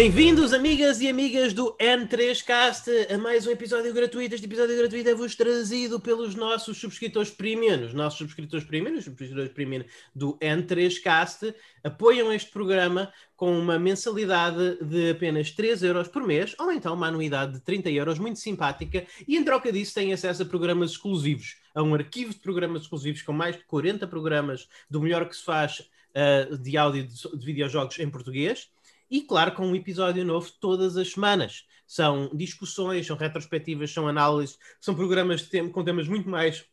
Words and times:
Bem-vindos, 0.00 0.54
amigas 0.54 0.98
e 1.02 1.08
amigas 1.08 1.52
do 1.52 1.76
N3Cast, 1.76 3.12
a 3.12 3.18
mais 3.18 3.46
um 3.46 3.50
episódio 3.50 3.92
gratuito. 3.92 4.34
Este 4.34 4.46
episódio 4.46 4.74
gratuito 4.74 5.10
é-vos 5.10 5.36
trazido 5.36 6.00
pelos 6.00 6.34
nossos 6.34 6.78
subscritores 6.78 7.28
premium. 7.28 7.84
Os 7.84 7.92
nossos 7.92 8.18
subscritores 8.18 8.64
premium, 8.64 8.96
os 8.96 9.04
subscritores 9.04 9.52
premium 9.52 9.84
do 10.14 10.38
N3Cast, 10.38 11.54
apoiam 11.84 12.32
este 12.32 12.50
programa 12.50 13.12
com 13.36 13.58
uma 13.58 13.78
mensalidade 13.78 14.82
de 14.82 15.10
apenas 15.10 15.50
3 15.50 15.82
euros 15.82 16.08
por 16.08 16.26
mês, 16.26 16.56
ou 16.58 16.72
então 16.72 16.94
uma 16.94 17.08
anuidade 17.08 17.52
de 17.52 17.60
30 17.60 17.90
euros, 17.90 18.18
muito 18.18 18.38
simpática, 18.38 19.06
e 19.28 19.36
em 19.36 19.44
troca 19.44 19.70
disso 19.70 19.92
têm 19.92 20.14
acesso 20.14 20.44
a 20.44 20.46
programas 20.46 20.92
exclusivos, 20.92 21.58
a 21.74 21.82
um 21.82 21.92
arquivo 21.92 22.32
de 22.32 22.40
programas 22.40 22.84
exclusivos 22.84 23.20
com 23.20 23.34
mais 23.34 23.54
de 23.54 23.64
40 23.64 24.06
programas 24.06 24.66
do 24.88 24.98
melhor 24.98 25.28
que 25.28 25.36
se 25.36 25.44
faz 25.44 25.80
uh, 25.80 26.56
de 26.56 26.78
áudio 26.78 27.06
de, 27.06 27.36
de 27.36 27.44
videojogos 27.44 27.98
em 27.98 28.08
português 28.08 28.70
e, 29.10 29.22
claro, 29.22 29.52
com 29.52 29.66
um 29.66 29.74
episódio 29.74 30.24
novo 30.24 30.50
todas 30.60 30.96
as 30.96 31.12
semanas. 31.12 31.66
São 31.86 32.30
discussões, 32.32 33.06
são 33.06 33.16
retrospectivas, 33.16 33.90
são 33.90 34.06
análises, 34.06 34.58
são 34.80 34.94
programas 34.94 35.48
com 35.72 35.82
temas 35.82 36.06
muito 36.06 36.28
mais 36.28 36.64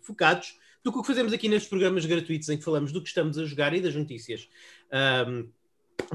focados 0.00 0.56
do 0.82 0.90
que 0.92 0.98
o 0.98 1.02
que 1.02 1.06
fazemos 1.06 1.32
aqui 1.32 1.48
nestes 1.48 1.68
programas 1.68 2.06
gratuitos 2.06 2.48
em 2.48 2.56
que 2.56 2.64
falamos 2.64 2.92
do 2.92 3.02
que 3.02 3.08
estamos 3.08 3.38
a 3.38 3.44
jogar 3.44 3.74
e 3.74 3.80
das 3.80 3.94
notícias. 3.94 4.48
Um, 5.28 5.48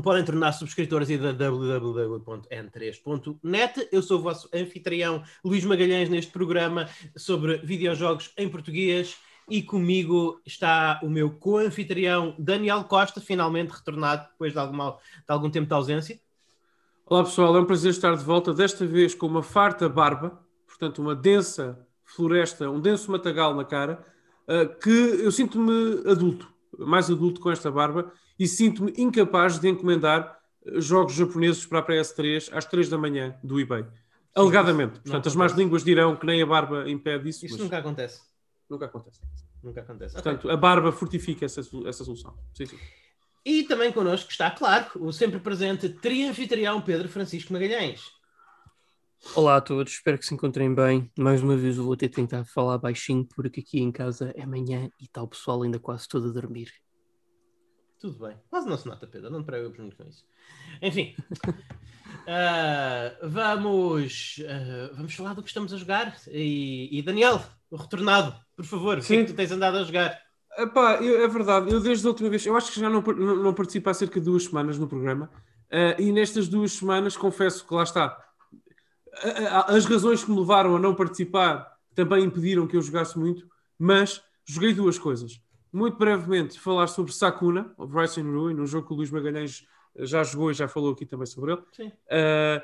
podem 0.01 0.25
tornar-se 0.25 0.59
subscritores 0.59 1.09
aí 1.09 1.17
da 1.17 1.31
www.n3.net. 1.31 3.87
Eu 3.91 4.01
sou 4.01 4.19
o 4.19 4.23
vosso 4.23 4.49
anfitrião 4.53 5.23
Luís 5.43 5.65
Magalhães 5.65 6.07
neste 6.09 6.31
programa 6.31 6.87
sobre 7.15 7.57
videojogos 7.57 8.31
em 8.37 8.49
português 8.49 9.17
e 9.49 9.61
comigo 9.61 10.41
está 10.45 10.99
o 11.03 11.09
meu 11.09 11.31
co-anfitrião 11.31 12.35
Daniel 12.37 12.83
Costa, 12.83 13.19
finalmente 13.19 13.71
retornado 13.71 14.27
depois 14.31 14.53
de, 14.53 14.59
alguma, 14.59 14.91
de 14.91 15.23
algum 15.27 15.49
tempo 15.49 15.67
de 15.67 15.73
ausência. 15.73 16.19
Olá 17.05 17.23
pessoal, 17.23 17.55
é 17.55 17.59
um 17.59 17.65
prazer 17.65 17.91
estar 17.91 18.15
de 18.15 18.23
volta, 18.23 18.53
desta 18.53 18.85
vez 18.85 19.13
com 19.13 19.27
uma 19.27 19.43
farta 19.43 19.89
barba, 19.89 20.39
portanto 20.65 20.99
uma 21.01 21.15
densa 21.15 21.85
floresta, 22.03 22.69
um 22.69 22.79
denso 22.79 23.11
matagal 23.11 23.53
na 23.53 23.65
cara, 23.65 24.05
uh, 24.47 24.79
que 24.79 24.89
eu 24.89 25.31
sinto-me 25.31 26.09
adulto, 26.09 26.51
mais 26.77 27.11
adulto 27.11 27.41
com 27.41 27.51
esta 27.51 27.69
barba, 27.69 28.11
e 28.39 28.47
sinto-me 28.47 28.93
incapaz 28.97 29.59
de 29.59 29.67
encomendar 29.67 30.39
jogos 30.77 31.13
japoneses 31.13 31.65
para 31.65 31.79
a 31.79 31.85
PS3 31.85 32.49
às 32.53 32.65
3 32.65 32.89
da 32.89 32.97
manhã 32.97 33.35
do 33.43 33.59
eBay. 33.59 33.85
Alegadamente. 34.35 34.99
Portanto, 35.01 35.27
as 35.27 35.35
más 35.35 35.53
línguas 35.53 35.83
dirão 35.83 36.15
que 36.15 36.25
nem 36.25 36.41
a 36.41 36.45
barba 36.45 36.89
impede 36.89 37.29
isso. 37.29 37.45
Isso 37.45 37.55
mas... 37.55 37.63
nunca 37.63 37.77
acontece. 37.77 38.21
Nunca 38.69 38.85
acontece. 38.85 39.21
Nunca 39.61 39.81
acontece. 39.81 40.13
Portanto, 40.13 40.45
okay. 40.45 40.51
a 40.51 40.57
barba 40.57 40.91
fortifica 40.91 41.45
essa, 41.45 41.61
essa 41.85 42.03
solução. 42.03 42.37
Sim, 42.53 42.65
sim. 42.65 42.79
E 43.45 43.63
também 43.63 43.91
connosco 43.91 44.31
está, 44.31 44.49
claro, 44.49 44.87
o 44.95 45.11
sempre 45.11 45.39
presente 45.39 45.89
trianfitrião 45.89 46.81
Pedro 46.81 47.09
Francisco 47.09 47.51
Magalhães. 47.51 48.01
Olá 49.35 49.57
a 49.57 49.61
todos, 49.61 49.93
espero 49.93 50.17
que 50.17 50.25
se 50.25 50.33
encontrem 50.33 50.73
bem. 50.73 51.11
Mais 51.17 51.41
uma 51.41 51.57
vez 51.57 51.77
eu 51.77 51.83
vou 51.83 51.97
ter 51.97 52.09
tentado 52.09 52.45
falar 52.45 52.77
baixinho, 52.77 53.25
porque 53.35 53.61
aqui 53.61 53.81
em 53.81 53.91
casa 53.91 54.33
é 54.35 54.45
manhã 54.45 54.89
e 54.99 55.05
está 55.05 55.23
o 55.23 55.27
pessoal 55.27 55.63
ainda 55.63 55.79
quase 55.79 56.07
todo 56.07 56.29
a 56.29 56.31
dormir. 56.31 56.71
Tudo 57.99 58.27
bem, 58.27 58.37
quase 58.49 58.67
não 58.67 58.77
se 58.77 58.85
nota, 58.85 59.07
Pedro, 59.07 59.29
não 59.29 59.41
te 59.41 59.45
preocupes 59.45 59.79
muito 59.79 59.95
com 59.95 60.03
isso. 60.03 60.25
Enfim, 60.81 61.15
uh, 62.27 63.15
vamos, 63.27 64.37
uh, 64.39 64.93
vamos 64.93 65.15
falar 65.15 65.33
do 65.33 65.41
que 65.41 65.47
estamos 65.47 65.73
a 65.73 65.77
jogar. 65.77 66.15
E, 66.27 66.89
e 66.91 67.01
Daniel, 67.01 67.41
retornado, 67.77 68.35
por 68.55 68.65
favor, 68.65 69.01
Sim. 69.01 69.03
o 69.03 69.07
que 69.07 69.13
é 69.13 69.25
que 69.25 69.31
tu 69.33 69.35
tens 69.35 69.51
andado 69.51 69.77
a 69.77 69.83
jogar? 69.83 70.19
Epá, 70.57 70.95
eu, 71.01 71.23
é 71.23 71.27
verdade, 71.27 71.71
eu 71.71 71.79
desde 71.79 72.05
a 72.05 72.09
última 72.09 72.29
vez, 72.29 72.45
eu 72.45 72.55
acho 72.55 72.71
que 72.71 72.79
já 72.79 72.89
não, 72.89 73.01
não, 73.01 73.35
não 73.37 73.53
participo 73.53 73.89
há 73.89 73.93
cerca 73.93 74.19
de 74.19 74.25
duas 74.25 74.45
semanas 74.45 74.77
no 74.77 74.87
programa, 74.87 75.29
uh, 75.71 76.01
e 76.01 76.11
nestas 76.11 76.47
duas 76.47 76.73
semanas 76.73 77.17
confesso 77.17 77.65
que 77.65 77.73
lá 77.73 77.83
está. 77.83 78.17
As 79.67 79.85
razões 79.85 80.23
que 80.23 80.31
me 80.31 80.39
levaram 80.39 80.75
a 80.75 80.79
não 80.79 80.95
participar 80.95 81.71
também 81.93 82.23
impediram 82.23 82.65
que 82.65 82.75
eu 82.75 82.81
jogasse 82.81 83.17
muito, 83.17 83.47
mas 83.77 84.23
joguei 84.45 84.73
duas 84.73 84.97
coisas. 84.97 85.39
Muito 85.71 85.97
brevemente, 85.97 86.59
falar 86.59 86.87
sobre 86.87 87.11
Sakuna, 87.11 87.73
of 87.77 87.95
Rising 87.95 88.23
Ruin, 88.23 88.59
um 88.59 88.65
jogo 88.65 88.87
que 88.87 88.93
o 88.93 88.97
Luís 88.97 89.11
Magalhães 89.11 89.65
já 89.99 90.23
jogou 90.23 90.51
e 90.51 90.53
já 90.53 90.67
falou 90.67 90.93
aqui 90.93 91.05
também 91.05 91.25
sobre 91.25 91.53
ele. 91.53 91.61
Sim. 91.71 91.87
Uh, 91.87 92.61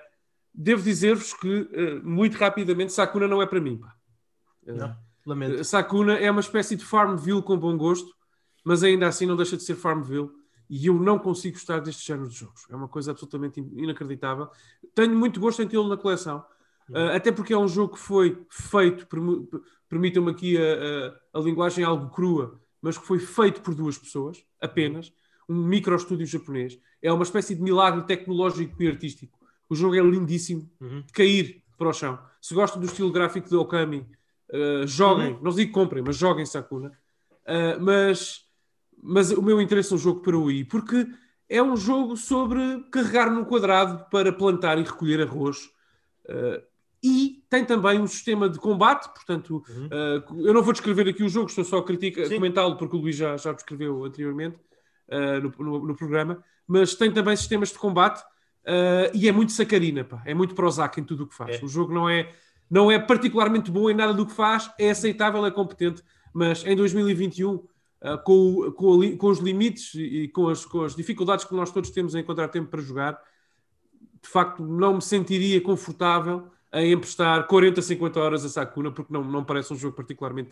devo 0.53 0.81
dizer-vos 0.81 1.33
que, 1.33 1.47
uh, 1.47 2.01
muito 2.03 2.37
rapidamente, 2.37 2.93
Sakuna 2.93 3.27
não 3.27 3.41
é 3.41 3.45
para 3.45 3.59
mim. 3.59 3.77
Pá. 3.77 3.95
Não, 4.73 4.95
lamento. 5.25 5.63
Sakuna 5.63 6.13
é 6.15 6.29
uma 6.29 6.41
espécie 6.41 6.75
de 6.75 6.85
Farmville 6.85 7.41
com 7.41 7.57
bom 7.57 7.77
gosto, 7.77 8.13
mas 8.63 8.83
ainda 8.83 9.07
assim 9.07 9.25
não 9.25 9.35
deixa 9.35 9.57
de 9.57 9.63
ser 9.63 9.75
Farmville. 9.75 10.29
E 10.69 10.85
eu 10.85 10.93
não 10.93 11.17
consigo 11.17 11.55
gostar 11.55 11.79
deste 11.79 12.05
género 12.05 12.29
de 12.29 12.35
jogos. 12.35 12.65
É 12.69 12.75
uma 12.75 12.87
coisa 12.87 13.11
absolutamente 13.11 13.59
inacreditável. 13.59 14.49
Tenho 14.93 15.15
muito 15.15 15.39
gosto 15.39 15.63
em 15.63 15.67
tê-lo 15.67 15.87
na 15.87 15.97
coleção. 15.97 16.45
Uh, 16.89 17.15
até 17.15 17.31
porque 17.31 17.53
é 17.53 17.57
um 17.57 17.67
jogo 17.67 17.93
que 17.93 17.99
foi 17.99 18.43
feito, 18.49 19.07
permitam-me 19.87 20.31
aqui 20.31 20.57
a, 20.57 20.61
a, 21.33 21.39
a, 21.39 21.41
linguagem 21.41 21.83
algo 21.83 22.09
crua, 22.09 22.59
mas 22.81 22.97
que 22.97 23.05
foi 23.05 23.19
feito 23.19 23.61
por 23.61 23.75
duas 23.75 23.97
pessoas, 23.97 24.43
apenas, 24.59 25.13
um 25.47 25.55
micro 25.55 25.95
estúdio 25.95 26.25
japonês. 26.25 26.79
É 27.01 27.11
uma 27.11 27.23
espécie 27.23 27.55
de 27.55 27.61
milagre 27.61 28.03
tecnológico 28.03 28.81
e 28.81 28.87
artístico. 28.87 29.37
O 29.69 29.75
jogo 29.75 29.95
é 29.95 30.01
lindíssimo, 30.01 30.69
uhum. 30.79 31.01
de 31.01 31.13
cair 31.13 31.63
para 31.77 31.89
o 31.89 31.93
chão. 31.93 32.19
Se 32.41 32.53
gostam 32.55 32.79
do 32.79 32.87
estilo 32.87 33.11
gráfico 33.11 33.47
de 33.47 33.55
Okami, 33.55 34.05
Uh, 34.51 34.87
joguem, 34.87 35.33
uhum. 35.33 35.39
não 35.43 35.51
digo 35.51 35.71
comprem, 35.71 36.03
mas 36.03 36.17
joguem 36.17 36.45
Sakuna. 36.45 36.91
Uh, 37.45 37.79
mas, 37.79 38.45
mas 39.01 39.31
o 39.31 39.41
meu 39.41 39.61
interesse 39.61 39.93
é 39.93 39.95
um 39.95 39.99
jogo 39.99 40.21
para 40.21 40.35
o 40.35 40.45
Wii, 40.45 40.65
porque 40.65 41.07
é 41.47 41.61
um 41.61 41.77
jogo 41.77 42.17
sobre 42.17 42.59
carregar 42.91 43.31
no 43.31 43.45
quadrado 43.45 44.09
para 44.09 44.31
plantar 44.33 44.79
e 44.79 44.83
recolher 44.83 45.21
arroz. 45.21 45.69
Uh, 46.25 46.61
e 47.01 47.43
tem 47.49 47.63
também 47.63 47.99
um 47.99 48.07
sistema 48.07 48.49
de 48.49 48.59
combate, 48.59 49.07
portanto, 49.13 49.63
uhum. 49.69 50.41
eu 50.41 50.53
não 50.53 50.61
vou 50.61 50.73
descrever 50.73 51.07
aqui 51.07 51.23
o 51.23 51.29
jogo, 51.29 51.47
estou 51.47 51.63
só 51.63 51.77
a, 51.77 51.79
a 51.79 52.29
comentá-lo 52.29 52.75
porque 52.75 52.97
o 52.97 52.99
Luís 52.99 53.15
já, 53.15 53.37
já 53.37 53.53
descreveu 53.53 54.03
anteriormente 54.03 54.57
no, 55.41 55.63
no, 55.63 55.87
no, 55.87 55.95
programa, 55.95 56.43
mas 56.67 56.95
tem 56.95 57.09
também 57.09 57.37
sistemas 57.37 57.69
de 57.69 57.79
combate 57.79 58.21
e 59.13 59.29
é 59.29 59.31
muito 59.31 59.53
sacarina, 59.53 60.03
pá. 60.03 60.21
é 60.25 60.33
muito 60.33 60.53
Prozac 60.53 60.99
em 60.99 61.03
tudo 61.05 61.23
o 61.23 61.27
que 61.27 61.35
faz. 61.35 61.61
É. 61.61 61.65
O 61.65 61.69
jogo 61.69 61.93
não 61.93 62.09
é 62.09 62.33
não 62.69 62.91
é 62.91 62.99
particularmente 62.99 63.71
bom 63.71 63.89
em 63.89 63.93
nada 63.93 64.13
do 64.13 64.25
que 64.25 64.33
faz, 64.33 64.69
é 64.77 64.91
aceitável, 64.91 65.45
é 65.45 65.51
competente, 65.51 66.03
mas 66.33 66.63
em 66.65 66.75
2021, 66.75 67.55
uh, 67.55 67.69
ah, 68.01 68.17
com, 68.17 68.71
com, 68.73 69.17
com, 69.17 69.27
os 69.27 69.39
limites 69.39 69.95
e 69.95 70.27
com 70.27 70.47
as, 70.47 70.65
com 70.65 70.83
as 70.83 70.95
dificuldades 70.95 71.45
que 71.45 71.55
nós 71.55 71.71
todos 71.71 71.89
temos 71.89 72.13
em 72.13 72.19
encontrar 72.19 72.47
tempo 72.49 72.69
para 72.69 72.81
jogar, 72.81 73.19
de 74.21 74.29
facto 74.29 74.63
não 74.63 74.95
me 74.95 75.01
sentiria 75.01 75.59
confortável 75.61 76.47
em 76.73 76.91
emprestar 76.91 77.47
40, 77.47 77.81
50 77.81 78.19
horas 78.19 78.45
a 78.45 78.49
Sakuna, 78.49 78.91
porque 78.91 79.11
não, 79.11 79.23
não 79.23 79.43
parece 79.43 79.73
um 79.73 79.75
jogo 79.75 79.95
particularmente, 79.95 80.51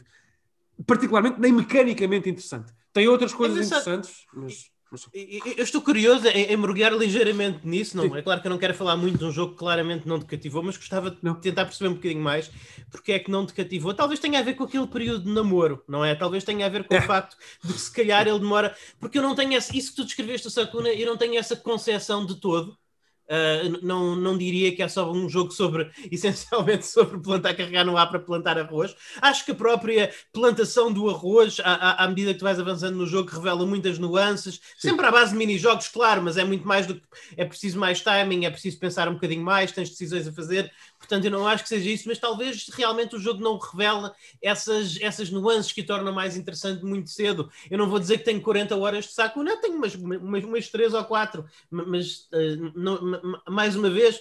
particularmente 0.85 1.39
nem 1.39 1.51
mecanicamente 1.51 2.29
interessante. 2.29 2.73
Tem 2.91 3.07
outras 3.07 3.33
coisas 3.33 3.67
interessantes, 3.67 4.25
mas 4.33 4.71
eu 5.13 5.63
estou 5.63 5.81
curioso 5.81 6.27
em, 6.27 6.45
em 6.45 6.57
mergulhar 6.57 6.93
ligeiramente 6.93 7.59
nisso. 7.67 7.97
Não, 7.97 8.15
é 8.15 8.21
claro 8.21 8.41
que 8.41 8.47
eu 8.47 8.51
não 8.51 8.57
quero 8.57 8.73
falar 8.73 8.95
muito 8.95 9.17
de 9.17 9.25
um 9.25 9.31
jogo 9.31 9.53
que 9.53 9.59
claramente 9.59 10.07
não 10.07 10.19
te 10.19 10.25
cativou, 10.25 10.63
mas 10.63 10.77
gostava 10.77 11.11
de 11.11 11.35
tentar 11.41 11.65
perceber 11.65 11.89
um 11.89 11.95
bocadinho 11.95 12.21
mais 12.21 12.49
porque 12.89 13.11
é 13.11 13.19
que 13.19 13.29
não 13.29 13.45
te 13.45 13.53
cativou. 13.53 13.93
Talvez 13.93 14.19
tenha 14.19 14.39
a 14.39 14.43
ver 14.43 14.53
com 14.53 14.63
aquele 14.63 14.87
período 14.87 15.25
de 15.25 15.31
namoro, 15.31 15.83
não 15.87 16.03
é? 16.03 16.15
Talvez 16.15 16.43
tenha 16.43 16.65
a 16.65 16.69
ver 16.69 16.85
com 16.85 16.95
é. 16.95 16.99
o 16.99 17.01
facto 17.01 17.37
de 17.63 17.73
que 17.73 17.79
se 17.79 17.91
calhar 17.91 18.27
ele 18.27 18.39
demora. 18.39 18.75
Porque 18.99 19.17
eu 19.17 19.21
não 19.21 19.35
tenho 19.35 19.53
essa, 19.53 19.75
isso 19.75 19.91
que 19.91 19.97
tu 19.97 20.05
descreveste, 20.05 20.49
Sakuna, 20.49 20.89
eu 20.89 21.05
não 21.05 21.17
tenho 21.17 21.37
essa 21.37 21.55
concepção 21.55 22.25
de 22.25 22.35
todo 22.35 22.77
Uh, 23.27 23.85
não, 23.85 24.15
não 24.15 24.37
diria 24.37 24.73
que 24.75 24.81
é 24.81 24.87
só 24.87 25.11
um 25.11 25.27
jogo 25.27 25.51
sobre, 25.51 25.91
essencialmente, 26.11 26.85
sobre 26.85 27.19
plantar, 27.19 27.55
carregar 27.55 27.83
no 27.83 27.97
ar 27.97 28.09
para 28.09 28.19
plantar 28.19 28.57
arroz. 28.57 28.95
Acho 29.21 29.43
que 29.45 29.51
a 29.51 29.55
própria 29.55 30.11
plantação 30.31 30.91
do 30.91 31.09
arroz, 31.09 31.57
à, 31.63 32.03
à 32.03 32.07
medida 32.07 32.33
que 32.33 32.39
tu 32.39 32.45
vais 32.45 32.59
avançando 32.59 32.95
no 32.95 33.05
jogo, 33.05 33.29
revela 33.29 33.65
muitas 33.65 33.99
nuances, 33.99 34.55
Sim. 34.77 34.89
sempre 34.89 35.05
à 35.05 35.11
base 35.11 35.31
de 35.31 35.37
mini-jogos, 35.37 35.87
claro, 35.89 36.21
mas 36.21 36.37
é 36.37 36.43
muito 36.43 36.67
mais 36.67 36.87
do 36.87 36.95
que 36.95 37.01
é 37.35 37.45
preciso 37.45 37.77
mais 37.79 38.01
timing, 38.01 38.45
é 38.45 38.49
preciso 38.49 38.79
pensar 38.79 39.07
um 39.09 39.13
bocadinho 39.13 39.43
mais, 39.43 39.71
tens 39.71 39.89
decisões 39.89 40.27
a 40.27 40.31
fazer. 40.31 40.71
Portanto, 40.97 41.25
eu 41.25 41.31
não 41.31 41.47
acho 41.47 41.63
que 41.63 41.69
seja 41.69 41.89
isso, 41.89 42.07
mas 42.07 42.17
talvez 42.17 42.67
realmente 42.73 43.15
o 43.15 43.19
jogo 43.19 43.41
não 43.41 43.57
revela 43.57 44.15
essas, 44.41 44.99
essas 44.99 45.29
nuances 45.29 45.71
que 45.71 45.81
o 45.81 45.85
tornam 45.85 46.13
mais 46.13 46.35
interessante 46.35 46.83
muito 46.83 47.09
cedo. 47.09 47.49
Eu 47.69 47.77
não 47.77 47.89
vou 47.89 47.99
dizer 47.99 48.17
que 48.17 48.25
tenho 48.25 48.41
40 48.41 48.75
horas 48.75 49.05
de 49.05 49.13
saco, 49.13 49.43
não, 49.43 49.61
tenho 49.61 49.75
umas, 49.75 49.95
umas, 49.95 50.43
umas 50.43 50.69
3 50.69 50.93
ou 50.93 51.03
4, 51.05 51.45
mas 51.69 52.27
uh, 52.33 52.71
não, 52.75 53.41
mais 53.47 53.75
uma 53.75 53.89
vez, 53.89 54.19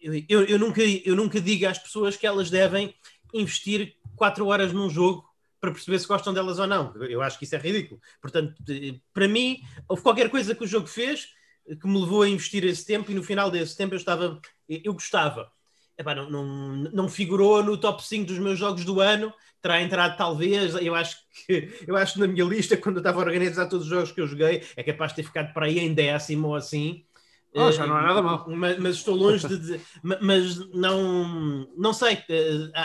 eu, 0.00 0.44
eu, 0.44 0.58
nunca, 0.58 0.82
eu 0.82 1.16
nunca 1.16 1.40
digo 1.40 1.66
às 1.66 1.78
pessoas 1.78 2.16
que 2.16 2.26
elas 2.26 2.50
devem 2.50 2.94
investir 3.34 3.96
4 4.16 4.46
horas 4.46 4.72
num 4.72 4.88
jogo 4.88 5.28
para 5.60 5.72
perceber 5.72 5.98
se 5.98 6.06
gostam 6.06 6.32
delas 6.32 6.58
ou 6.58 6.66
não. 6.66 6.94
Eu 7.04 7.20
acho 7.20 7.38
que 7.38 7.44
isso 7.44 7.54
é 7.54 7.58
ridículo. 7.58 8.00
Portanto, 8.22 8.54
para 9.12 9.28
mim, 9.28 9.60
houve 9.86 10.02
qualquer 10.02 10.30
coisa 10.30 10.54
que 10.54 10.64
o 10.64 10.66
jogo 10.66 10.86
fez 10.86 11.28
que 11.76 11.86
me 11.86 12.00
levou 12.00 12.22
a 12.22 12.28
investir 12.28 12.64
esse 12.64 12.84
tempo 12.84 13.10
e 13.10 13.14
no 13.14 13.22
final 13.22 13.50
desse 13.50 13.76
tempo 13.76 13.94
eu 13.94 13.98
estava, 13.98 14.40
eu 14.68 14.92
gostava. 14.92 15.52
Epá, 16.00 16.14
não, 16.14 16.30
não, 16.30 16.46
não 16.92 17.08
figurou 17.10 17.62
no 17.62 17.76
top 17.76 18.02
5 18.02 18.26
dos 18.26 18.38
meus 18.38 18.58
jogos 18.58 18.86
do 18.86 19.00
ano, 19.00 19.30
terá 19.60 19.82
entrado 19.82 20.16
talvez, 20.16 20.74
eu 20.74 20.94
acho 20.94 21.18
que 21.46 21.70
eu 21.86 21.94
acho 21.94 22.14
que 22.14 22.20
na 22.20 22.26
minha 22.26 22.44
lista, 22.44 22.74
quando 22.74 22.96
eu 22.96 23.00
estava 23.00 23.20
a 23.20 23.24
organizar 23.26 23.66
todos 23.66 23.84
os 23.84 23.90
jogos 23.90 24.10
que 24.10 24.20
eu 24.20 24.26
joguei, 24.26 24.64
é 24.76 24.82
capaz 24.82 25.12
de 25.12 25.16
ter 25.16 25.24
ficado 25.24 25.52
para 25.52 25.66
aí 25.66 25.78
em 25.78 25.92
décimo 25.92 26.48
ou 26.48 26.54
assim, 26.54 27.04
Oh, 27.52 27.72
já 27.72 27.84
não 27.84 27.98
é 27.98 28.02
nada 28.02 28.22
mal. 28.22 28.46
Mas, 28.48 28.78
mas 28.78 28.96
estou 28.96 29.16
longe 29.16 29.46
de 29.46 29.58
dizer. 29.58 29.80
Mas 30.22 30.56
não, 30.72 31.66
não 31.76 31.92
sei. 31.92 32.22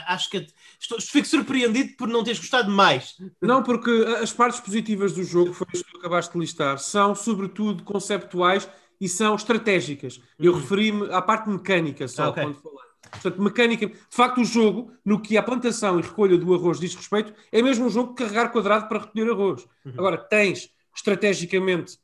Acho 0.07 0.29
que 0.29 0.47
estou, 0.79 0.99
fico 0.99 1.27
surpreendido 1.27 1.95
por 1.95 2.07
não 2.07 2.23
teres 2.23 2.39
gostado 2.39 2.71
mais. 2.71 3.15
Não, 3.39 3.61
porque 3.61 3.91
as 4.19 4.33
partes 4.33 4.59
positivas 4.59 5.13
do 5.13 5.23
jogo, 5.23 5.53
foi 5.53 5.67
isso 5.71 5.85
que 5.85 5.97
acabaste 5.97 6.33
de 6.33 6.39
listar, 6.39 6.79
são 6.79 7.13
sobretudo 7.13 7.83
conceptuais 7.83 8.67
e 8.99 9.07
são 9.07 9.35
estratégicas. 9.35 10.19
Eu 10.39 10.53
uhum. 10.53 10.59
referi-me 10.59 11.13
à 11.13 11.21
parte 11.21 11.47
mecânica 11.47 12.07
só, 12.07 12.23
ah, 12.23 12.29
okay. 12.29 12.43
quando 12.43 12.55
falei. 12.55 12.84
Portanto, 13.09 13.41
mecânica. 13.41 13.87
De 13.87 13.95
facto, 14.09 14.41
o 14.41 14.45
jogo, 14.45 14.91
no 15.03 15.19
que 15.19 15.37
a 15.37 15.43
plantação 15.43 15.99
e 15.99 16.01
recolha 16.01 16.37
do 16.37 16.53
arroz 16.53 16.79
diz 16.79 16.95
respeito, 16.95 17.33
é 17.51 17.61
mesmo 17.61 17.85
um 17.85 17.89
jogo 17.89 18.09
de 18.09 18.15
carregar 18.15 18.51
quadrado 18.51 18.87
para 18.87 18.99
recolher 18.99 19.31
arroz. 19.31 19.67
Uhum. 19.85 19.93
Agora, 19.97 20.17
tens 20.17 20.69
estrategicamente 20.95 21.97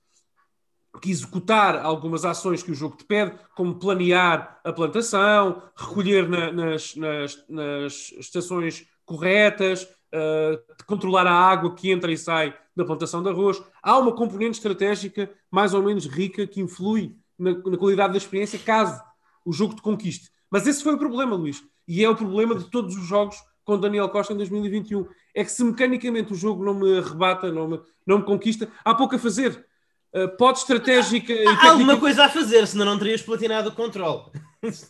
que 1.02 1.10
executar 1.10 1.78
algumas 1.78 2.26
ações 2.26 2.62
que 2.62 2.72
o 2.72 2.76
jogo 2.76 2.98
te 2.98 3.06
pede, 3.06 3.34
como 3.56 3.76
planear 3.76 4.60
a 4.64 4.74
plantação, 4.74 5.62
recolher 5.76 6.28
na, 6.28 6.52
nas, 6.52 6.96
nas, 6.96 7.46
nas, 7.48 8.12
estações 8.18 8.86
corretas, 9.06 9.84
uh, 9.84 10.86
controlar 10.86 11.26
a 11.26 11.34
água 11.34 11.74
que 11.74 11.90
entra 11.90 12.12
e 12.12 12.18
sai 12.18 12.54
da 12.76 12.84
plantação 12.84 13.24
de 13.24 13.30
arroz. 13.30 13.62
Há 13.82 13.98
uma 13.98 14.14
componente 14.14 14.58
estratégica 14.58 15.32
mais 15.50 15.74
ou 15.74 15.82
menos 15.82 16.06
rica 16.06 16.46
que 16.46 16.60
influi 16.60 17.16
na, 17.40 17.52
na 17.52 17.78
qualidade 17.78 18.14
da 18.14 18.18
experiência 18.18 18.60
caso 18.60 19.02
o 19.46 19.52
jogo 19.52 19.76
te 19.76 19.82
conquiste. 19.82 20.30
Mas 20.52 20.68
esse 20.68 20.84
foi 20.84 20.94
o 20.94 20.98
problema, 20.98 21.36
Luís. 21.36 21.64
E 21.88 22.04
é 22.04 22.10
o 22.10 22.16
problema 22.16 22.54
de 22.54 22.70
todos 22.70 22.96
os 22.96 23.08
jogos 23.08 23.38
com 23.64 23.80
Daniel 23.80 24.10
Costa 24.10 24.34
em 24.34 24.38
2021. 24.38 25.08
É 25.34 25.44
que 25.44 25.52
se 25.52 25.64
mecanicamente 25.64 26.34
o 26.34 26.36
jogo 26.36 26.64
não 26.64 26.74
me 26.74 26.98
arrebata, 26.98 27.52
não 27.52 27.68
me, 27.68 27.80
não 28.06 28.20
me 28.20 28.26
conquista, 28.26 28.68
há 28.84 28.94
pouco 28.94 29.16
a 29.16 29.20
fazer. 29.20 29.66
Uh, 30.14 30.28
pode 30.38 30.60
estratégica. 30.60 31.34
Há, 31.48 31.68
há 31.68 31.72
alguma 31.72 31.98
coisa 31.98 32.26
a 32.26 32.30
fazer, 32.30 32.68
senão 32.68 32.86
não 32.86 33.00
terias 33.00 33.22
platinado 33.22 33.70
o 33.70 33.72
controle. 33.72 34.24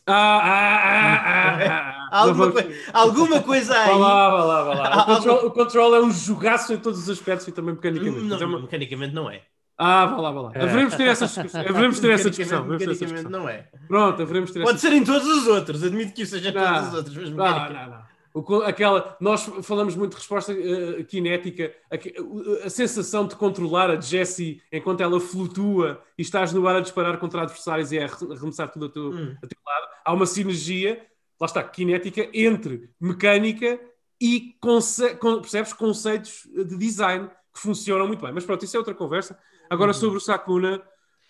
Ah, 0.05 0.13
ah, 0.13 0.41
ah, 0.43 1.57
ah, 1.69 2.07
ah. 2.11 2.19
alguma, 2.19 2.51
coi 2.51 2.75
alguma 2.91 3.41
coisa 3.41 3.73
aí. 3.73 3.87
Vá 3.87 3.95
lá, 3.95 4.29
vá 4.29 4.43
lá, 4.43 4.63
vá 4.63 4.73
lá. 4.73 5.01
O 5.01 5.05
control, 5.05 5.45
o 5.45 5.51
control, 5.51 5.95
é 5.95 6.01
um 6.01 6.11
jogaço 6.11 6.73
em 6.73 6.77
todos 6.77 6.99
os 6.99 7.09
aspectos 7.09 7.47
e 7.47 7.53
também 7.53 7.75
mecanicamente. 7.75 8.25
Não, 8.25 8.37
é 8.37 8.45
uma... 8.45 8.59
Mecanicamente 8.59 9.13
não 9.13 9.31
é. 9.31 9.43
Ah, 9.83 10.05
vá 10.05 10.21
lá, 10.21 10.31
vá 10.31 10.41
lá. 10.41 10.49
Haveremos 10.49 10.93
ter 10.93 11.07
essa 11.07 11.25
discussão. 11.25 11.61
Haveremos 11.61 11.99
ter 11.99 12.11
essa 12.11 12.29
discussão. 12.29 12.65
Mecanicamente 12.65 13.29
não 13.29 13.49
é. 13.49 13.67
Pronto, 13.87 14.21
haveremos 14.21 14.51
ter 14.51 14.61
Pode 14.61 14.79
ser 14.79 14.93
em 14.93 15.03
todos 15.03 15.27
os 15.27 15.47
outros, 15.47 15.83
admito 15.83 16.13
que 16.13 16.21
isso 16.21 16.37
seja 16.37 16.49
em 16.49 16.53
todos 16.53 16.87
os 16.87 16.93
outros, 16.93 17.15
mas. 17.15 17.33
Não, 17.33 17.73
não, 17.73 17.89
não. 17.89 18.11
O, 18.33 18.61
aquela, 18.61 19.17
nós 19.19 19.43
falamos 19.63 19.95
muito 19.95 20.11
de 20.11 20.17
resposta 20.17 20.53
uh, 20.53 21.03
kinética, 21.03 21.73
a, 21.91 22.65
a, 22.65 22.69
sensação 22.69 23.27
de 23.27 23.35
controlar 23.35 23.89
a 23.89 23.99
Jessie 23.99 24.61
enquanto 24.71 25.01
ela 25.01 25.19
flutua 25.19 26.01
e 26.17 26.21
estás 26.21 26.53
no 26.53 26.65
ar 26.65 26.77
a 26.77 26.79
disparar 26.79 27.17
contra 27.17 27.41
adversários 27.41 27.91
e 27.91 27.99
a 27.99 28.05
arremessar 28.05 28.69
tudo 28.69 28.85
a 28.85 28.89
teu, 28.89 29.09
hum. 29.09 29.35
a 29.43 29.47
teu 29.47 29.59
lado. 29.65 29.87
Há 30.05 30.13
uma 30.13 30.25
sinergia, 30.25 31.05
lá 31.39 31.45
está, 31.45 31.61
kinética, 31.61 32.29
entre 32.33 32.89
mecânica 33.01 33.77
e 34.21 34.55
conce 34.61 35.13
percebes 35.15 35.73
conceitos 35.73 36.47
de 36.53 36.77
design 36.77 37.29
que 37.53 37.59
funcionam 37.59 38.07
muito 38.07 38.23
bem. 38.23 38.31
Mas 38.31 38.45
pronto, 38.45 38.63
isso 38.63 38.77
é 38.77 38.79
outra 38.79 38.93
conversa. 38.93 39.37
Agora 39.71 39.91
uhum. 39.91 39.97
sobre 39.97 40.17
o 40.17 40.19
Sakuna, 40.19 40.81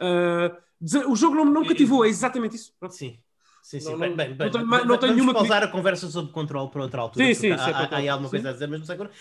uh, 0.01 1.11
o 1.11 1.15
jogo 1.15 1.35
não, 1.35 1.45
não 1.45 1.63
cativou, 1.63 2.03
é 2.03 2.09
exatamente 2.09 2.55
isso. 2.55 2.73
Pronto. 2.79 2.95
Sim. 2.95 3.19
Sim, 3.61 3.79
sim. 3.79 3.91
Não, 3.91 3.99
bem, 3.99 4.15
bem, 4.15 4.35
não, 4.35 4.65
não, 4.65 4.85
não 4.85 4.97
tenho 4.97 5.13
nenhuma. 5.13 5.33
pausar 5.33 5.61
a 5.61 5.67
conversa 5.67 6.09
sobre 6.09 6.31
controle 6.31 6.71
para 6.71 6.81
outra 6.81 7.01
altura. 7.01 7.23
Sim, 7.23 7.33
sim, 7.35 7.51
há, 7.51 7.57
há, 7.63 7.83
há, 7.83 7.99
há 7.99 8.11
alguma 8.11 8.27
coisa 8.27 8.49
a 8.49 8.53
dizer, 8.53 8.67
mas 8.67 8.79
não 8.79 8.85
sei 8.87 8.95
agora. 8.95 9.11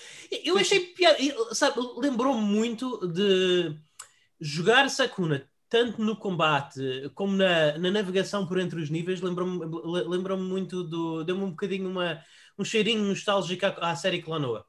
Eu 0.42 0.56
achei 0.56 0.80
piada, 0.80 1.18
sabe, 1.54 1.78
lembrou-me 1.98 2.40
muito 2.40 3.06
de 3.06 3.76
jogar 4.40 4.88
Sakuna 4.88 5.46
tanto 5.68 6.02
no 6.02 6.16
combate 6.16 7.10
como 7.14 7.36
na, 7.36 7.76
na 7.76 7.90
navegação 7.90 8.46
por 8.46 8.58
entre 8.58 8.80
os 8.80 8.88
níveis. 8.88 9.20
Lembrou-me 9.20 9.60
lembrou 10.08 10.38
muito 10.38 10.82
do. 10.82 11.22
Deu-me 11.22 11.44
um 11.44 11.50
bocadinho 11.50 11.88
uma, 11.88 12.24
um 12.58 12.64
cheirinho 12.64 13.04
nostálgico 13.04 13.66
à, 13.66 13.90
à 13.90 13.96
série 13.96 14.22
Clonoa, 14.22 14.64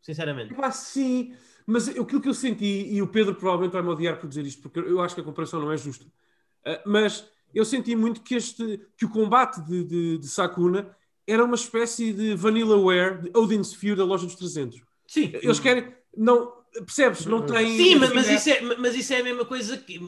sinceramente. 0.00 0.54
Ah, 0.56 0.70
sim, 0.70 1.34
mas 1.66 1.88
aquilo 1.88 2.20
que 2.20 2.28
eu 2.28 2.34
senti, 2.34 2.86
e 2.90 3.02
o 3.02 3.08
Pedro 3.08 3.34
provavelmente 3.34 3.72
vai 3.72 3.82
me 3.82 3.88
odiar 3.88 4.18
por 4.18 4.28
dizer 4.28 4.46
isto, 4.46 4.62
porque 4.62 4.78
eu 4.78 5.00
acho 5.00 5.14
que 5.14 5.20
a 5.20 5.24
comparação 5.24 5.60
não 5.60 5.72
é 5.72 5.76
justa, 5.76 6.04
uh, 6.04 6.80
mas 6.86 7.28
eu 7.54 7.64
senti 7.64 7.96
muito 7.96 8.20
que, 8.20 8.34
este, 8.34 8.80
que 8.96 9.04
o 9.04 9.10
combate 9.10 9.60
de, 9.62 9.84
de, 9.84 10.18
de 10.18 10.28
Sakuna 10.28 10.94
era 11.26 11.44
uma 11.44 11.56
espécie 11.56 12.12
de 12.12 12.34
Vanillaware, 12.34 13.22
de 13.22 13.30
Odin's 13.36 13.74
Feud 13.74 13.96
da 13.96 14.04
loja 14.04 14.26
dos 14.26 14.36
300. 14.36 14.80
Sim. 15.06 15.32
Eles 15.42 15.58
querem. 15.58 15.92
Não, 16.16 16.52
percebes? 16.72 17.26
Não 17.26 17.44
tem. 17.44 17.76
Sim, 17.76 17.96
mas, 17.96 18.12
mas, 18.12 18.28
isso 18.28 18.50
é, 18.50 18.60
mas 18.60 18.94
isso 18.94 19.12
é 19.12 19.20
a 19.20 19.24
mesma 19.24 19.44
coisa 19.44 19.76
que. 19.76 20.00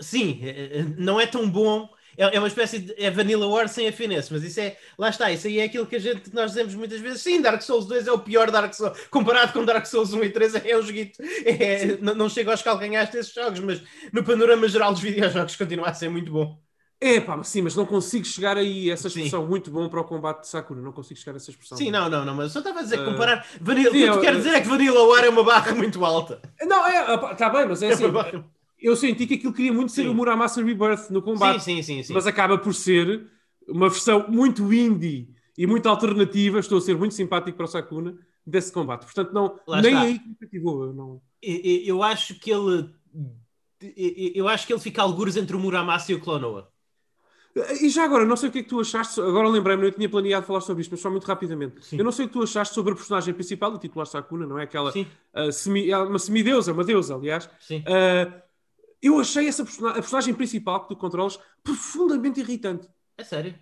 Sim, 0.00 0.40
não 0.98 1.20
é 1.20 1.26
tão 1.26 1.48
bom. 1.48 1.88
É, 2.16 2.36
é 2.36 2.38
uma 2.38 2.48
espécie 2.48 2.78
de. 2.78 2.94
É 2.96 3.10
Vanilla 3.10 3.46
War 3.46 3.68
sem 3.68 3.88
a 3.88 3.92
finesse, 3.92 4.32
mas 4.32 4.42
isso 4.42 4.60
é. 4.60 4.76
Lá 4.98 5.08
está, 5.08 5.30
isso 5.30 5.46
aí 5.46 5.58
é 5.58 5.64
aquilo 5.64 5.86
que 5.86 5.96
a 5.96 5.98
gente, 5.98 6.32
nós 6.34 6.52
dizemos 6.52 6.74
muitas 6.74 7.00
vezes. 7.00 7.22
Sim, 7.22 7.40
Dark 7.40 7.62
Souls 7.62 7.86
2 7.86 8.06
é 8.06 8.12
o 8.12 8.18
pior 8.18 8.50
Dark 8.50 8.72
Souls. 8.74 8.98
Comparado 9.10 9.52
com 9.52 9.64
Dark 9.64 9.86
Souls 9.86 10.12
1 10.12 10.24
e 10.24 10.30
3, 10.30 10.54
é 10.54 10.76
um 10.76 10.82
joguito. 10.82 11.22
É, 11.44 11.96
não, 12.00 12.14
não 12.14 12.28
chego 12.28 12.50
aos 12.50 12.62
calcanhares 12.62 13.10
desses 13.10 13.32
jogos, 13.32 13.60
mas 13.60 13.82
no 14.12 14.24
panorama 14.24 14.68
geral 14.68 14.92
dos 14.92 15.02
videojogos 15.02 15.56
continua 15.56 15.88
a 15.88 15.94
ser 15.94 16.08
muito 16.08 16.32
bom. 16.32 16.58
É 17.02 17.18
pá, 17.20 17.42
sim, 17.42 17.62
mas 17.62 17.74
não 17.74 17.84
consigo 17.84 18.24
chegar 18.24 18.56
aí 18.56 18.88
essa 18.88 19.08
expressão 19.08 19.42
sim. 19.42 19.48
muito 19.48 19.72
bom 19.72 19.88
para 19.88 20.00
o 20.00 20.04
combate 20.04 20.42
de 20.42 20.48
Sakura. 20.48 20.80
Não 20.80 20.92
consigo 20.92 21.18
chegar 21.18 21.32
a 21.32 21.36
essa 21.36 21.50
expressão. 21.50 21.76
Sim, 21.76 21.90
não, 21.90 22.08
não, 22.08 22.24
não, 22.24 22.32
mas 22.32 22.52
só 22.52 22.60
estava 22.60 22.78
a 22.78 22.82
dizer 22.82 22.98
que 22.98 23.02
ah, 23.02 23.06
comparar. 23.06 23.38
Uh, 23.40 23.58
Vanilla, 23.60 23.90
sim, 23.90 24.04
o 24.04 24.12
que 24.12 24.18
eu, 24.18 24.20
quero 24.20 24.36
dizer 24.36 24.54
é 24.54 24.60
que 24.60 24.68
Vanilla 24.68 25.02
War 25.08 25.24
é 25.24 25.28
uma 25.28 25.42
barra 25.42 25.74
muito 25.74 26.04
alta. 26.04 26.40
Não, 26.62 26.86
é, 26.86 27.32
está 27.32 27.50
bem, 27.50 27.66
mas 27.66 27.82
é, 27.82 27.88
é 27.88 27.92
assim. 27.94 28.04
Eu 28.82 28.96
senti 28.96 29.26
que 29.26 29.34
aquilo 29.34 29.52
queria 29.52 29.72
muito 29.72 29.92
ser 29.92 30.02
sim. 30.02 30.08
o 30.08 30.14
Muramasa 30.14 30.62
Rebirth 30.62 31.10
no 31.10 31.22
combate. 31.22 31.62
Sim, 31.62 31.76
sim, 31.76 31.82
sim, 31.82 32.02
sim. 32.02 32.12
Mas 32.12 32.26
acaba 32.26 32.58
por 32.58 32.74
ser 32.74 33.26
uma 33.68 33.88
versão 33.88 34.26
muito 34.28 34.72
indie 34.72 35.28
e 35.56 35.66
muito 35.66 35.88
alternativa. 35.88 36.58
Estou 36.58 36.78
a 36.78 36.80
ser 36.80 36.96
muito 36.96 37.14
simpático 37.14 37.56
para 37.56 37.64
o 37.64 37.68
Sakuna 37.68 38.16
desse 38.46 38.72
combate. 38.72 39.04
Portanto, 39.04 39.32
não, 39.32 39.58
nem 39.80 39.94
aí 39.94 40.18
que 40.18 40.28
me 40.28 40.34
cativou. 40.34 40.92
Não... 40.92 41.22
Eu, 41.40 41.82
eu 41.84 42.02
acho 42.02 42.34
que 42.38 42.50
ele. 42.50 42.90
Eu 44.34 44.48
acho 44.48 44.66
que 44.66 44.72
ele 44.72 44.80
fica 44.80 45.02
algures 45.02 45.36
entre 45.36 45.56
o 45.56 45.58
Muramasa 45.58 46.12
e 46.12 46.14
o 46.14 46.20
Clonoa. 46.20 46.72
E 47.80 47.90
já 47.90 48.04
agora, 48.04 48.24
não 48.24 48.36
sei 48.36 48.48
o 48.48 48.52
que 48.52 48.60
é 48.60 48.62
que 48.62 48.68
tu 48.68 48.80
achaste, 48.80 49.20
agora 49.20 49.46
lembrei-me, 49.46 49.84
eu 49.84 49.92
tinha 49.92 50.08
planeado 50.08 50.46
falar 50.46 50.62
sobre 50.62 50.80
isto, 50.80 50.92
mas 50.92 51.00
só 51.00 51.10
muito 51.10 51.26
rapidamente. 51.26 51.84
Sim. 51.84 51.98
Eu 51.98 52.04
não 52.04 52.10
sei 52.10 52.24
o 52.24 52.28
que 52.28 52.32
tu 52.32 52.42
achaste 52.42 52.74
sobre 52.74 52.94
a 52.94 52.96
personagem 52.96 53.34
principal, 53.34 53.74
o 53.74 53.78
titular 53.78 54.06
Sakuna, 54.06 54.46
não 54.46 54.58
é? 54.58 54.62
Aquela 54.62 54.90
uh, 54.90 55.52
semi, 55.52 55.90
é 55.90 55.98
uma 55.98 56.18
semideusa, 56.18 56.72
uma 56.72 56.82
deusa, 56.82 57.14
aliás. 57.14 57.44
Uh, 57.44 58.42
eu 59.02 59.18
achei 59.18 59.48
essa 59.48 59.64
personagem, 59.64 59.98
a 59.98 60.02
personagem 60.02 60.34
principal 60.34 60.82
que 60.82 60.88
tu 60.88 60.96
controlas 60.96 61.38
profundamente 61.62 62.40
irritante. 62.40 62.88
É 63.18 63.24
sério? 63.24 63.54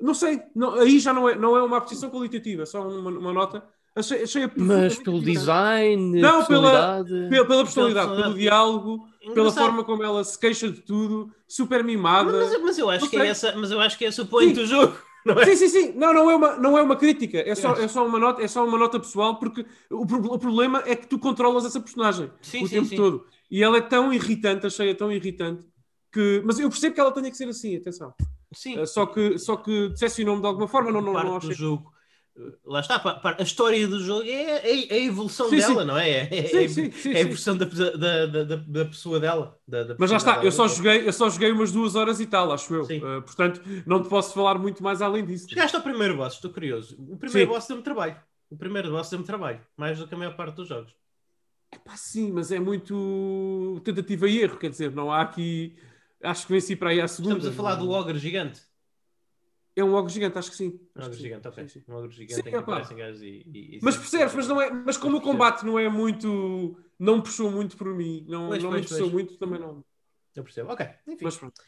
Não 0.00 0.14
sei, 0.14 0.42
não, 0.54 0.74
aí 0.74 0.98
já 0.98 1.12
não 1.12 1.28
é, 1.28 1.36
não 1.36 1.56
é 1.56 1.62
uma 1.62 1.76
apreciação 1.76 2.10
qualitativa, 2.10 2.62
é 2.62 2.66
só 2.66 2.86
uma, 2.88 3.10
uma 3.10 3.32
nota. 3.32 3.62
Achei, 3.94 4.22
achei 4.22 4.48
Mas 4.56 4.98
pelo 4.98 5.20
design, 5.20 6.20
não, 6.20 6.44
pela, 6.44 7.04
pela, 7.04 7.46
pela 7.46 7.64
personalidade, 7.64 8.16
pelo 8.16 8.34
diálogo, 8.34 9.08
pela 9.34 9.50
forma 9.52 9.84
como 9.84 10.02
ela 10.02 10.22
se 10.24 10.38
queixa 10.38 10.70
de 10.70 10.80
tudo, 10.80 11.30
super 11.46 11.82
mimada. 11.82 12.32
Mas, 12.32 12.62
mas 12.62 12.78
eu 12.78 12.88
acho 12.88 13.10
que 13.10 13.16
é 13.16 13.26
essa, 13.26 13.54
mas 13.56 13.70
eu 13.70 13.80
acho 13.80 13.98
que 13.98 14.04
é 14.04 14.08
esse 14.08 14.20
o 14.20 14.26
point 14.26 14.54
do 14.54 14.64
jogo. 14.64 14.96
É? 15.26 15.44
Sim, 15.44 15.56
sim, 15.56 15.68
sim. 15.68 15.92
Não, 15.96 16.14
não 16.14 16.30
é 16.30 16.36
uma, 16.36 16.56
não 16.56 16.78
é 16.78 16.82
uma 16.82 16.96
crítica. 16.96 17.38
É 17.38 17.54
só, 17.54 17.74
é 17.74 17.86
só, 17.88 18.06
uma, 18.06 18.18
nota, 18.18 18.42
é 18.42 18.48
só 18.48 18.64
uma 18.64 18.78
nota 18.78 18.98
pessoal, 18.98 19.38
porque 19.38 19.66
o, 19.90 20.02
o 20.02 20.38
problema 20.38 20.82
é 20.86 20.96
que 20.96 21.06
tu 21.06 21.18
controlas 21.18 21.64
essa 21.64 21.78
personagem 21.78 22.30
sim, 22.40 22.64
o 22.64 22.68
sim, 22.68 22.76
tempo 22.76 22.88
sim. 22.88 22.96
todo. 22.96 23.26
E 23.50 23.62
ela 23.62 23.78
é 23.78 23.80
tão 23.80 24.12
irritante, 24.12 24.66
achei 24.66 24.90
a 24.90 24.94
tão 24.94 25.10
irritante, 25.10 25.66
que... 26.12 26.42
Mas 26.44 26.58
eu 26.58 26.68
percebo 26.68 26.94
que 26.94 27.00
ela 27.00 27.12
tenha 27.12 27.30
que 27.30 27.36
ser 27.36 27.48
assim, 27.48 27.76
atenção. 27.76 28.14
Sim. 28.52 28.78
Uh, 28.78 28.86
só 28.86 29.06
que, 29.06 29.38
só 29.38 29.56
que 29.56 29.88
dissesse 29.90 30.22
o 30.22 30.26
nome 30.26 30.40
de 30.40 30.46
alguma 30.46 30.68
forma, 30.68 30.90
não, 30.90 31.00
não, 31.00 31.12
não 31.12 31.36
achei. 31.36 31.50
Do 31.50 31.54
jogo 31.54 31.92
lá 32.64 32.80
está, 32.80 33.02
a 33.38 33.42
história 33.42 33.86
do 33.86 34.00
jogo 34.00 34.22
é, 34.22 34.58
é, 34.58 34.88
é 34.88 34.94
a 34.94 35.04
evolução 35.04 35.48
sim, 35.48 35.56
dela, 35.56 35.82
sim. 35.82 35.86
não 35.86 35.98
é? 35.98 36.20
É, 36.30 36.46
sim, 36.46 36.86
é, 36.86 36.90
sim, 36.90 37.12
é 37.12 37.16
a 37.16 37.20
evolução 37.20 37.56
da, 37.56 37.64
da, 37.64 38.26
da, 38.26 38.56
da, 38.56 38.84
pessoa 38.84 39.20
dela. 39.20 39.58
Da, 39.66 39.96
Mas 39.98 40.10
já 40.10 40.16
está, 40.16 40.32
dela. 40.32 40.44
eu 40.44 40.52
só, 40.52 40.68
joguei, 40.68 41.06
eu 41.06 41.12
só 41.12 41.28
joguei 41.28 41.52
umas 41.52 41.72
duas 41.72 41.94
horas 41.94 42.20
e 42.20 42.26
tal, 42.26 42.52
acho 42.52 42.72
eu. 42.74 42.84
Uh, 42.84 43.22
portanto, 43.22 43.60
não 43.86 44.02
te 44.02 44.08
posso 44.08 44.32
falar 44.32 44.58
muito 44.58 44.82
mais 44.82 45.02
além 45.02 45.24
disso. 45.24 45.48
Chegaste 45.48 45.76
ao 45.76 45.82
primeiro 45.82 46.16
boss, 46.16 46.34
estou 46.34 46.50
curioso. 46.50 46.96
O 46.98 47.16
primeiro 47.16 47.50
boss 47.50 47.66
deu-me 47.66 47.82
trabalho. 47.82 48.16
O 48.48 48.56
primeiro 48.56 48.90
boss 48.90 49.10
deu-me 49.10 49.24
trabalho, 49.24 49.60
mais 49.76 49.98
do 49.98 50.06
que 50.06 50.14
a 50.14 50.18
maior 50.18 50.36
parte 50.36 50.56
dos 50.56 50.68
jogos. 50.68 50.92
Epá, 51.72 51.96
sim, 51.96 52.32
mas 52.32 52.50
é 52.50 52.58
muito 52.58 53.80
tentativa 53.84 54.28
e 54.28 54.40
erro, 54.40 54.58
quer 54.58 54.70
dizer, 54.70 54.90
não 54.92 55.10
há 55.10 55.22
aqui. 55.22 55.76
Acho 56.22 56.46
que 56.46 56.52
venci 56.52 56.74
para 56.76 56.90
aí 56.90 57.00
à 57.00 57.08
segunda. 57.08 57.36
Estamos 57.36 57.54
a 57.54 57.56
falar 57.56 57.76
do 57.76 57.90
ogre 57.90 58.18
gigante. 58.18 58.62
É 59.76 59.84
um 59.84 59.94
ogro 59.94 60.10
gigante, 60.10 60.36
acho 60.36 60.50
que 60.50 60.56
sim. 60.56 60.80
Um 60.96 61.02
ogro 61.02 61.16
gigante, 61.16 61.48
ok. 61.48 61.68
Sim. 61.68 61.84
Um 61.88 61.94
ogro 61.94 62.10
gigante 62.10 62.34
sim, 62.34 62.48
em 62.48 62.50
que 62.50 62.56
aparecem 62.56 62.96
gajos 62.96 63.22
e, 63.22 63.46
e, 63.46 63.78
Mas 63.82 63.96
percebes, 63.96 64.34
mas, 64.34 64.48
não 64.48 64.60
é, 64.60 64.70
mas 64.70 64.96
como 64.96 65.18
o 65.18 65.20
combate 65.20 65.64
não 65.64 65.78
é 65.78 65.88
muito. 65.88 66.76
Não 66.98 67.22
puxou 67.22 67.50
muito 67.50 67.76
por 67.76 67.94
mim, 67.94 68.26
não, 68.28 68.48
pois, 68.48 68.62
não 68.62 68.70
pois, 68.70 68.82
me 68.82 68.88
puxou 68.88 69.10
muito, 69.10 69.38
também 69.38 69.58
não. 69.58 69.82
Eu 70.34 70.42
percebo, 70.42 70.70
ok. 70.70 70.86
Enfim. 71.06 71.24
Mas 71.24 71.36
pronto. 71.36 71.58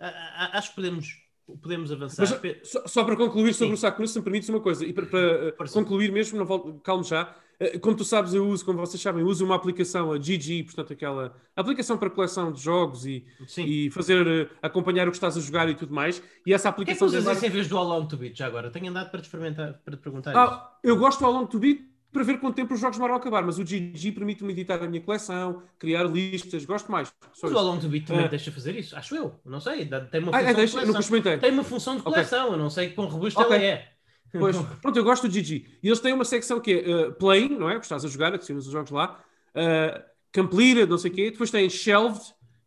Uh, 0.00 0.04
acho 0.52 0.70
que 0.70 0.76
podemos 0.76 1.22
podemos 1.60 1.90
avançar. 1.90 2.40
Mas, 2.42 2.68
só, 2.68 2.86
só, 2.86 3.04
para 3.04 3.16
concluir 3.16 3.52
sobre 3.54 3.68
Sim. 3.68 3.74
o 3.74 3.76
Sakuna, 3.76 4.06
se 4.06 4.18
me 4.18 4.24
permites 4.24 4.48
uma 4.48 4.60
coisa, 4.60 4.84
e 4.84 4.92
para, 4.92 5.06
para 5.52 5.68
concluir 5.70 6.12
mesmo, 6.12 6.38
não 6.38 6.46
volto, 6.46 6.80
calmo 6.80 7.04
já, 7.04 7.34
como 7.80 7.96
tu 7.96 8.04
sabes, 8.04 8.34
eu 8.34 8.46
uso, 8.48 8.64
como 8.64 8.78
vocês 8.78 9.00
sabem, 9.00 9.22
uso 9.22 9.44
uma 9.44 9.54
aplicação, 9.54 10.12
a 10.12 10.18
GG, 10.18 10.64
portanto, 10.64 10.92
aquela 10.92 11.34
aplicação 11.54 11.96
para 11.96 12.10
coleção 12.10 12.52
de 12.52 12.60
jogos 12.60 13.06
e, 13.06 13.24
e 13.58 13.90
fazer 13.90 14.26
eh, 14.26 14.48
acompanhar 14.62 15.06
o 15.06 15.10
que 15.10 15.16
estás 15.16 15.36
a 15.36 15.40
jogar 15.40 15.68
e 15.68 15.74
tudo 15.74 15.94
mais. 15.94 16.22
E 16.46 16.52
essa 16.52 16.68
aplicação. 16.68 17.08
que 17.08 17.14
é 17.14 17.18
que 17.18 17.24
usas 17.24 17.36
isso 17.36 17.46
em 17.46 17.50
vez 17.50 17.68
do 17.68 17.78
Along 17.78 18.06
to 18.06 18.16
Beat 18.16 18.36
já 18.36 18.46
agora? 18.46 18.70
Tenho 18.70 18.88
andado 18.88 19.10
para 19.10 19.20
te 19.20 19.24
experimentar, 19.24 19.74
para 19.84 19.96
te 19.96 20.00
perguntar 20.00 20.36
ah, 20.36 20.44
isso. 20.44 20.60
Eu 20.82 20.96
gosto 20.96 21.20
do 21.20 21.26
Along 21.26 21.46
to 21.46 21.58
Beat 21.58 21.92
para 22.12 22.24
ver 22.24 22.38
quanto 22.38 22.54
tempo 22.54 22.74
os 22.74 22.80
jogos 22.80 22.98
demoram 22.98 23.14
a 23.14 23.16
acabar, 23.16 23.42
mas 23.42 23.58
o 23.58 23.64
GG 23.64 24.12
permite-me 24.12 24.52
editar 24.52 24.82
a 24.82 24.86
minha 24.86 25.00
coleção, 25.00 25.62
criar 25.78 26.04
listas, 26.04 26.64
gosto 26.64 26.92
mais. 26.92 27.08
Só 27.32 27.46
mas 27.46 27.52
o 27.52 27.58
Along 27.58 27.80
to 27.80 27.88
Beat 27.88 28.06
também 28.06 28.26
uh, 28.26 28.28
deixa 28.28 28.52
fazer 28.52 28.76
isso, 28.76 28.94
acho 28.94 29.16
eu, 29.16 29.40
não 29.46 29.60
sei, 29.60 29.86
tem 29.86 30.20
uma 30.20 30.32
função 30.32 30.34
ah, 30.34 30.42
é, 30.42 30.54
deixa, 30.54 30.80
de 30.80 30.86
coleção. 30.92 31.38
Tem 31.38 31.50
uma 31.50 31.64
função 31.64 31.96
de 31.96 32.02
coleção, 32.02 32.44
okay. 32.44 32.54
eu 32.54 32.58
não 32.58 32.68
sei 32.68 32.90
quão 32.90 33.08
robusto 33.08 33.40
okay. 33.40 33.56
ela 33.56 33.64
é. 33.64 33.91
Pois, 34.32 34.56
pronto, 34.80 34.98
eu 34.98 35.04
gosto 35.04 35.28
do 35.28 35.32
GG. 35.32 35.78
E 35.82 35.88
eles 35.88 36.00
têm 36.00 36.12
uma 36.12 36.24
secção 36.24 36.60
que 36.60 36.72
é 36.72 37.08
uh, 37.08 37.12
playing, 37.12 37.58
não 37.58 37.68
é? 37.68 37.74
Porque 37.74 37.84
estás 37.84 38.04
a 38.04 38.08
jogar, 38.08 38.34
adicionas 38.34 38.66
os 38.66 38.72
jogos 38.72 38.90
lá, 38.90 39.22
uh, 39.54 40.02
completed, 40.34 40.88
não 40.88 40.98
sei 40.98 41.10
o 41.10 41.14
quê, 41.14 41.30
depois 41.30 41.50
tem 41.50 41.68
shelved 41.68 42.20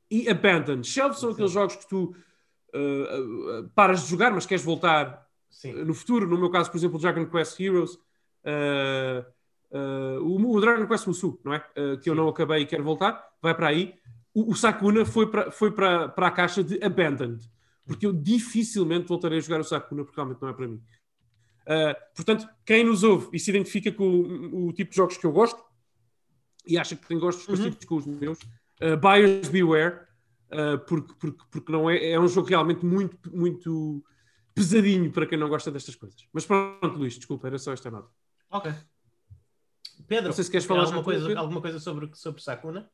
e 0.10 0.30
abandoned. 0.30 0.88
Shelved 0.88 1.20
são 1.20 1.30
Sim. 1.30 1.34
aqueles 1.34 1.52
jogos 1.52 1.76
que 1.76 1.88
tu 1.88 2.16
uh, 2.74 3.70
paras 3.74 4.04
de 4.04 4.10
jogar, 4.10 4.32
mas 4.32 4.46
queres 4.46 4.64
voltar 4.64 5.26
no 5.84 5.94
futuro. 5.94 6.28
No 6.28 6.38
meu 6.38 6.50
caso, 6.50 6.70
por 6.70 6.78
exemplo, 6.78 7.00
Dragon 7.00 7.26
Quest 7.26 7.60
Heroes. 7.60 7.98
Uh, 8.44 9.26
o, 10.22 10.62
Dragon 10.62 10.88
Quest 10.88 11.08
Musou, 11.08 11.40
não 11.44 11.54
é? 11.54 11.58
Uh, 11.58 11.98
que 11.98 12.04
Sim. 12.06 12.10
eu 12.12 12.16
não 12.16 12.30
acabei 12.30 12.62
e 12.62 12.66
quero 12.66 12.84
voltar, 12.84 13.22
vai 13.42 13.54
para 13.54 13.68
aí. 13.68 13.96
O, 14.34 14.52
o 14.52 14.56
Sakuna 14.56 15.06
foi 15.06 15.30
para 15.30 15.52
foi 15.52 15.74
a 15.78 16.32
caixa 16.32 16.64
de 16.64 16.82
Abandoned, 16.84 17.44
porque 17.86 18.06
eu 18.06 18.14
dificilmente 18.14 19.08
voltarei 19.08 19.40
a 19.40 19.42
jogar 19.42 19.60
o 19.60 19.64
Sakuna, 19.64 20.04
porque 20.04 20.16
realmente 20.16 20.42
não 20.42 20.50
é 20.50 20.54
para 20.54 20.68
mim. 20.68 20.82
Uh, 21.66 21.96
portanto, 22.16 22.48
quem 22.66 22.84
nos 22.84 23.04
ouve 23.04 23.30
e 23.34 23.40
se 23.40 23.50
identifica 23.50 23.92
com 23.92 24.08
o, 24.08 24.68
o, 24.68 24.74
tipo 24.74 24.92
de 24.92 24.98
jogos 24.98 25.18
que 25.18 25.26
eu 25.26 25.32
gosto 25.32 25.64
e 26.66 26.78
acha 26.78 26.96
que 26.96 27.08
tem 27.08 27.18
gostos 27.18 27.48
uhum. 27.48 27.56
parecidos 27.56 27.86
com 27.86 27.96
os 27.96 28.06
meus, 28.06 28.40
uh, 28.82 28.98
buyers 29.00 29.50
beware, 29.50 30.06
porque, 30.88 31.14
porque, 31.20 31.44
porque 31.52 31.72
não 31.72 31.90
é, 31.90 32.12
é 32.12 32.20
um 32.20 32.28
jogo 32.28 32.48
realmente 32.48 32.86
muito, 32.86 33.18
muito 33.36 34.04
pesadinho 34.54 35.12
para 35.12 35.26
quem 35.26 35.38
não 35.38 35.50
gosta 35.50 35.70
destas 35.70 35.96
coisas. 35.96 36.28
Mas 36.32 36.46
pronto, 36.46 36.98
Luís, 36.98 37.16
desculpa, 37.16 37.48
era 37.48 37.58
só 37.58 37.74
esta 37.74 37.92
nota. 37.92 38.10
Ok. 38.50 38.74
Pedro, 40.08 40.28
não 40.28 40.34
sei 40.34 40.44
se 40.44 40.52
queres 40.52 40.66
falar 40.66 40.84
alguma 40.84 41.04
coisa, 41.04 41.38
alguma 41.38 41.62
coisa 41.62 41.80
sobre, 41.80 42.10
sobre 42.14 42.42
Sakuna? 42.42 42.90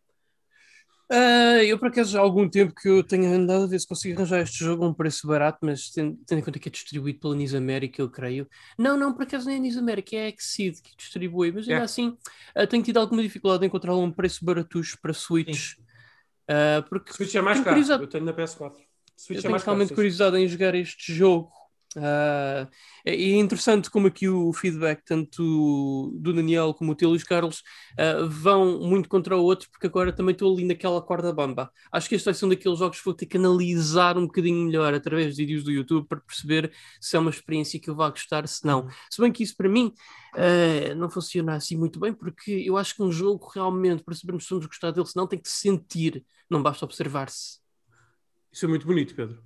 Uh, 1.11 1.61
eu, 1.63 1.77
por 1.77 1.89
acaso, 1.89 2.17
há 2.17 2.21
algum 2.21 2.47
tempo 2.47 2.73
que 2.73 2.87
eu 2.87 3.03
tenho 3.03 3.33
andado 3.33 3.65
a 3.65 3.67
ver 3.67 3.77
se 3.77 3.85
consigo 3.85 4.15
arranjar 4.17 4.39
este 4.43 4.63
jogo 4.63 4.85
a 4.85 4.87
um 4.87 4.93
preço 4.93 5.27
barato, 5.27 5.59
mas 5.61 5.89
tendo, 5.89 6.17
tendo 6.25 6.39
em 6.39 6.41
conta 6.41 6.57
que 6.57 6.69
é 6.69 6.71
distribuído 6.71 7.19
pela 7.19 7.35
Nis 7.35 7.53
América, 7.53 8.01
eu 8.01 8.09
creio. 8.09 8.47
Não, 8.77 8.97
não, 8.97 9.13
por 9.13 9.23
acaso 9.23 9.45
nem 9.45 9.55
é 9.55 9.59
a 9.59 9.61
Nis 9.61 9.75
América, 9.75 10.15
é 10.15 10.27
a 10.27 10.29
Exceed 10.29 10.81
que 10.81 10.95
distribui, 10.95 11.51
mas 11.51 11.67
ainda 11.67 11.81
é. 11.81 11.83
assim 11.83 12.17
uh, 12.57 12.65
tenho 12.65 12.81
tido 12.81 12.97
alguma 12.97 13.21
dificuldade 13.21 13.65
em 13.65 13.67
encontrar 13.67 13.93
um 13.93 14.09
preço 14.09 14.45
baratucho 14.45 14.97
para 15.01 15.11
Switch. 15.11 15.73
Uh, 16.49 16.81
porque 16.87 17.11
Switch 17.11 17.35
é 17.35 17.41
mais 17.41 17.59
caro, 17.59 17.77
eu 17.77 18.07
tenho 18.07 18.23
na 18.23 18.33
PS4. 18.33 18.71
Switch 19.17 19.43
eu 19.43 19.49
é 19.49 19.53
tenho 19.53 19.57
realmente 19.57 19.93
curiosidade 19.93 20.37
em 20.37 20.47
jogar 20.47 20.75
este 20.75 21.13
jogo 21.13 21.51
Uh, 21.97 22.69
é 23.03 23.13
interessante 23.37 23.89
como 23.89 24.07
aqui 24.07 24.29
o 24.29 24.53
feedback, 24.53 25.03
tanto 25.03 26.11
do 26.15 26.33
Daniel 26.33 26.73
como 26.73 26.93
o 26.93 26.95
teu 26.95 27.09
Luís 27.09 27.23
Carlos, 27.23 27.63
uh, 27.93 28.29
vão 28.29 28.79
muito 28.79 29.09
contra 29.09 29.35
o 29.35 29.43
outro, 29.43 29.69
porque 29.69 29.87
agora 29.87 30.13
também 30.13 30.31
estou 30.31 30.53
ali 30.53 30.63
naquela 30.63 31.01
corda 31.01 31.33
bamba. 31.33 31.69
Acho 31.91 32.07
que 32.07 32.15
este 32.15 32.25
vai 32.25 32.33
ser 32.33 32.45
um 32.45 32.49
daqueles 32.49 32.79
jogos 32.79 32.99
que 32.99 33.05
vou 33.05 33.13
ter 33.13 33.25
que 33.25 33.37
analisar 33.37 34.17
um 34.17 34.25
bocadinho 34.25 34.65
melhor 34.65 34.93
através 34.93 35.35
de 35.35 35.43
vídeos 35.43 35.63
do 35.63 35.71
YouTube 35.71 36.07
para 36.07 36.21
perceber 36.21 36.71
se 36.99 37.17
é 37.17 37.19
uma 37.19 37.29
experiência 37.29 37.79
que 37.79 37.89
eu 37.89 37.95
vá 37.95 38.09
gostar, 38.09 38.47
se 38.47 38.65
não. 38.65 38.87
Se 39.09 39.19
bem 39.19 39.31
que 39.31 39.43
isso 39.43 39.57
para 39.57 39.67
mim 39.67 39.93
uh, 40.35 40.95
não 40.95 41.09
funciona 41.09 41.55
assim 41.55 41.75
muito 41.75 41.99
bem, 41.99 42.13
porque 42.13 42.51
eu 42.51 42.77
acho 42.77 42.95
que 42.95 43.03
um 43.03 43.11
jogo 43.11 43.49
realmente, 43.53 44.03
para 44.03 44.15
sabermos 44.15 44.45
se 44.45 44.49
vamos 44.49 44.65
gostar 44.65 44.91
dele, 44.91 45.07
se 45.07 45.15
não, 45.15 45.27
tem 45.27 45.39
que 45.39 45.49
sentir, 45.49 46.25
não 46.49 46.63
basta 46.63 46.85
observar-se. 46.85 47.59
Isso 48.49 48.65
é 48.65 48.67
muito 48.69 48.85
bonito, 48.85 49.13
Pedro. 49.13 49.43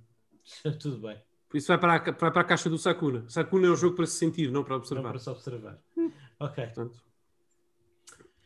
Tudo 0.78 0.98
bem. 0.98 1.25
Por 1.48 1.56
isso 1.56 1.68
vai 1.68 1.78
para, 1.78 1.94
a, 1.94 1.98
vai 1.98 2.30
para 2.30 2.40
a 2.40 2.44
caixa 2.44 2.68
do 2.68 2.78
Sakuna. 2.78 3.24
Sakuna 3.28 3.68
é 3.68 3.70
um 3.70 3.76
jogo 3.76 3.96
para 3.96 4.06
se 4.06 4.18
sentir, 4.18 4.50
não 4.50 4.64
para 4.64 4.76
observar. 4.76 5.02
Não 5.02 5.10
para 5.10 5.18
se 5.18 5.30
observar. 5.30 5.78
ok. 6.40 6.64
Portanto, 6.64 7.06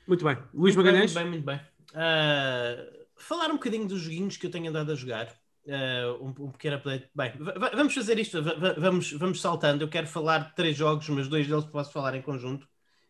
muito 0.07 0.25
bem. 0.25 0.37
Luís 0.53 0.75
muito 0.75 0.87
Magalhães? 0.87 1.15
Bem, 1.15 1.27
muito 1.29 1.45
bem, 1.45 1.55
muito 1.55 1.65
bem. 1.65 1.71
Uh, 1.93 3.07
falar 3.17 3.49
um 3.51 3.55
bocadinho 3.55 3.87
dos 3.87 4.01
joguinhos 4.01 4.37
que 4.37 4.47
eu 4.47 4.51
tenho 4.51 4.69
andado 4.69 4.93
a 4.93 4.95
jogar. 4.95 5.29
Uh, 5.65 6.25
um, 6.25 6.47
um, 6.47 6.51
pequeno 6.51 6.77
update. 6.77 7.09
Bem, 7.15 7.33
vamos 7.75 7.95
fazer 7.95 8.19
isto, 8.19 8.43
vamos, 8.79 9.13
vamos 9.13 9.41
saltando. 9.41 9.85
Eu 9.85 9.89
quero 9.89 10.07
falar 10.07 10.49
de 10.49 10.55
três 10.57 10.77
jogos, 10.77 11.09
mas 11.11 11.29
dois 11.29 11.47
deles 11.47 11.65
posso 11.67 11.93
falar 11.93 12.15
em 12.15 12.23
conjunto. 12.23 12.67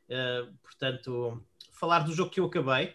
Uh, 0.09 0.53
portanto, 0.63 1.43
falar 1.73 2.01
do 2.01 2.13
jogo 2.13 2.31
que 2.31 2.41
eu 2.41 2.45
acabei, 2.45 2.95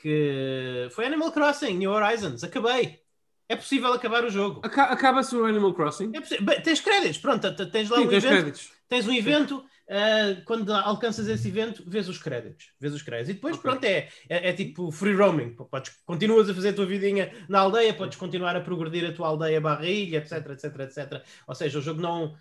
que 0.00 0.88
foi 0.92 1.06
Animal 1.06 1.32
Crossing 1.32 1.74
New 1.74 1.90
Horizons. 1.90 2.44
Acabei. 2.44 3.03
É 3.48 3.56
possível 3.56 3.92
acabar 3.92 4.24
o 4.24 4.30
jogo. 4.30 4.60
Acaba-se 4.64 5.36
o 5.36 5.44
Animal 5.44 5.74
Crossing? 5.74 6.12
É 6.14 6.40
Bem, 6.40 6.60
tens 6.62 6.80
créditos, 6.80 7.18
pronto, 7.18 7.54
tens 7.70 7.90
lá 7.90 7.98
Sim, 7.98 8.04
um 8.04 8.08
tens 8.08 8.24
evento. 8.24 8.40
Créditos. 8.40 8.72
Tens 8.88 9.06
um 9.06 9.12
evento, 9.12 9.58
uh, 9.58 10.44
quando 10.44 10.72
alcanças 10.72 11.28
esse 11.28 11.48
evento, 11.48 11.82
vês 11.86 12.08
os 12.08 12.18
créditos. 12.18 12.72
Vês 12.80 12.94
os 12.94 13.02
créditos. 13.02 13.30
E 13.30 13.34
depois, 13.34 13.56
okay. 13.56 13.70
pronto, 13.70 13.84
é, 13.84 14.08
é, 14.28 14.50
é, 14.50 14.52
tipo 14.52 14.90
free 14.90 15.14
roaming. 15.14 15.54
Podes, 15.54 15.92
continuas 16.06 16.48
a 16.48 16.54
fazer 16.54 16.70
a 16.70 16.72
tua 16.72 16.86
vidinha 16.86 17.32
na 17.48 17.60
aldeia, 17.60 17.92
podes 17.92 18.16
continuar 18.16 18.56
a 18.56 18.60
progredir 18.60 19.08
a 19.08 19.12
tua 19.12 19.28
aldeia 19.28 19.60
barra 19.60 19.86
ilha, 19.86 20.18
etc, 20.18 20.50
etc, 20.50 20.80
etc. 20.80 21.22
Ou 21.46 21.54
seja, 21.54 21.78
o 21.78 21.82
jogo 21.82 22.00
não, 22.00 22.34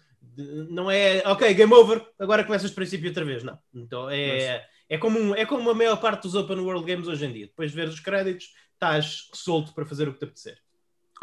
não 0.69 0.89
é, 0.89 1.21
ok, 1.25 1.53
game 1.53 1.73
over, 1.73 2.05
agora 2.17 2.43
começas 2.43 2.71
do 2.71 2.75
princípio 2.75 3.09
outra 3.09 3.25
vez. 3.25 3.43
Não. 3.43 3.57
Então 3.73 4.09
é, 4.09 4.65
é, 4.87 4.97
como 4.97 5.35
é 5.35 5.45
como 5.45 5.69
a 5.69 5.73
maior 5.73 5.97
parte 5.97 6.23
dos 6.23 6.35
open 6.35 6.59
world 6.59 6.85
games 6.85 7.07
hoje 7.07 7.25
em 7.25 7.33
dia. 7.33 7.47
Depois 7.47 7.71
de 7.71 7.75
ver 7.75 7.87
os 7.87 7.99
créditos, 7.99 8.53
estás 8.73 9.29
solto 9.33 9.73
para 9.73 9.85
fazer 9.85 10.07
o 10.07 10.13
que 10.13 10.19
te 10.19 10.25
apetecer. 10.25 10.57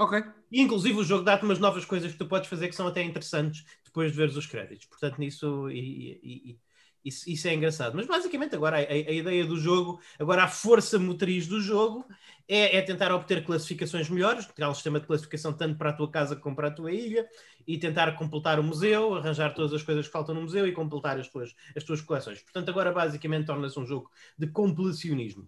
Ok. 0.00 0.24
E 0.50 0.62
inclusive 0.62 0.98
o 0.98 1.04
jogo 1.04 1.24
dá-te 1.24 1.44
umas 1.44 1.58
novas 1.58 1.84
coisas 1.84 2.10
que 2.10 2.16
tu 2.16 2.26
podes 2.26 2.48
fazer 2.48 2.68
que 2.68 2.74
são 2.74 2.86
até 2.86 3.02
interessantes 3.02 3.66
depois 3.84 4.10
de 4.10 4.16
veres 4.16 4.34
os 4.34 4.46
créditos. 4.46 4.86
Portanto, 4.86 5.18
nisso 5.18 5.70
e, 5.70 6.18
e, 6.22 6.58
isso, 7.04 7.28
isso, 7.28 7.46
é 7.46 7.52
engraçado. 7.52 7.94
Mas 7.94 8.06
basicamente 8.06 8.54
agora 8.54 8.78
a, 8.78 8.80
a, 8.80 8.84
a, 8.84 9.12
ideia 9.12 9.44
do 9.44 9.58
jogo, 9.58 10.00
agora 10.18 10.44
a 10.44 10.48
força 10.48 10.98
motriz 10.98 11.46
do 11.46 11.60
jogo 11.60 12.06
é, 12.48 12.78
é, 12.78 12.82
tentar 12.82 13.12
obter 13.12 13.44
classificações 13.44 14.08
melhores, 14.08 14.46
criar 14.46 14.70
um 14.70 14.74
sistema 14.74 15.00
de 15.00 15.06
classificação 15.06 15.52
tanto 15.52 15.76
para 15.76 15.90
a 15.90 15.92
tua 15.92 16.10
casa 16.10 16.34
como 16.34 16.56
para 16.56 16.68
a 16.68 16.70
tua 16.70 16.90
ilha 16.90 17.28
e 17.66 17.76
tentar 17.76 18.12
completar 18.16 18.58
o 18.58 18.62
museu, 18.62 19.14
arranjar 19.14 19.52
todas 19.52 19.74
as 19.74 19.82
coisas 19.82 20.06
que 20.06 20.12
faltam 20.12 20.34
no 20.34 20.42
museu 20.42 20.66
e 20.66 20.72
completar 20.72 21.20
as 21.20 21.28
tuas, 21.28 21.54
as 21.76 21.84
tuas 21.84 22.00
coleções. 22.00 22.40
Portanto, 22.40 22.70
agora 22.70 22.90
basicamente 22.90 23.44
torna-se 23.44 23.78
um 23.78 23.84
jogo 23.84 24.10
de 24.38 24.46
completionismo. 24.46 25.46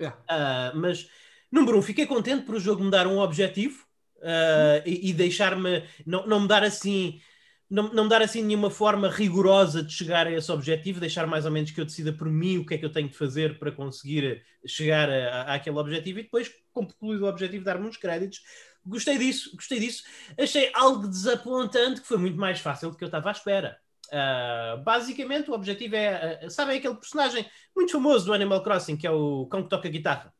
Yeah. 0.00 0.18
Uh, 0.30 0.78
mas 0.78 1.08
Número 1.52 1.78
um, 1.78 1.82
fiquei 1.82 2.06
contente 2.06 2.46
por 2.46 2.54
o 2.54 2.60
jogo 2.60 2.82
me 2.82 2.90
dar 2.90 3.06
um 3.06 3.18
objetivo 3.18 3.84
uh, 4.20 4.82
e, 4.86 5.10
e 5.10 5.12
deixar-me, 5.12 5.84
não, 6.06 6.26
não 6.26 6.40
me 6.40 6.48
dar 6.48 6.64
assim, 6.64 7.20
não, 7.68 7.92
não 7.92 8.04
me 8.04 8.08
dar 8.10 8.22
assim 8.22 8.42
nenhuma 8.42 8.70
forma 8.70 9.10
rigorosa 9.10 9.82
de 9.82 9.92
chegar 9.92 10.26
a 10.26 10.32
esse 10.32 10.50
objetivo, 10.50 10.98
deixar 10.98 11.26
mais 11.26 11.44
ou 11.44 11.50
menos 11.50 11.70
que 11.70 11.78
eu 11.78 11.84
decida 11.84 12.10
por 12.10 12.30
mim 12.30 12.56
o 12.56 12.64
que 12.64 12.72
é 12.72 12.78
que 12.78 12.84
eu 12.86 12.90
tenho 12.90 13.06
de 13.06 13.16
fazer 13.16 13.58
para 13.58 13.70
conseguir 13.70 14.42
chegar 14.66 15.10
a, 15.10 15.54
àquele 15.54 15.76
objetivo 15.78 16.20
e 16.20 16.22
depois, 16.22 16.50
concluído 16.72 17.26
o 17.26 17.28
objetivo, 17.28 17.64
dar-me 17.64 17.86
uns 17.86 17.98
créditos. 17.98 18.40
Gostei 18.84 19.18
disso, 19.18 19.54
gostei 19.54 19.78
disso. 19.78 20.04
Achei 20.38 20.70
algo 20.74 21.06
desapontante, 21.06 22.00
que 22.00 22.08
foi 22.08 22.16
muito 22.16 22.38
mais 22.38 22.60
fácil 22.60 22.90
do 22.90 22.96
que 22.96 23.04
eu 23.04 23.08
estava 23.08 23.28
à 23.28 23.32
espera. 23.32 23.78
Uh, 24.08 24.82
basicamente, 24.82 25.50
o 25.50 25.54
objetivo 25.54 25.96
é, 25.96 26.40
uh, 26.44 26.50
sabem 26.50 26.78
aquele 26.78 26.94
personagem 26.94 27.46
muito 27.76 27.92
famoso 27.92 28.26
do 28.26 28.32
Animal 28.32 28.62
Crossing, 28.62 28.96
que 28.96 29.06
é 29.06 29.10
o 29.10 29.46
cão 29.46 29.62
que 29.62 29.70
toca 29.70 29.88
guitarra? 29.88 30.31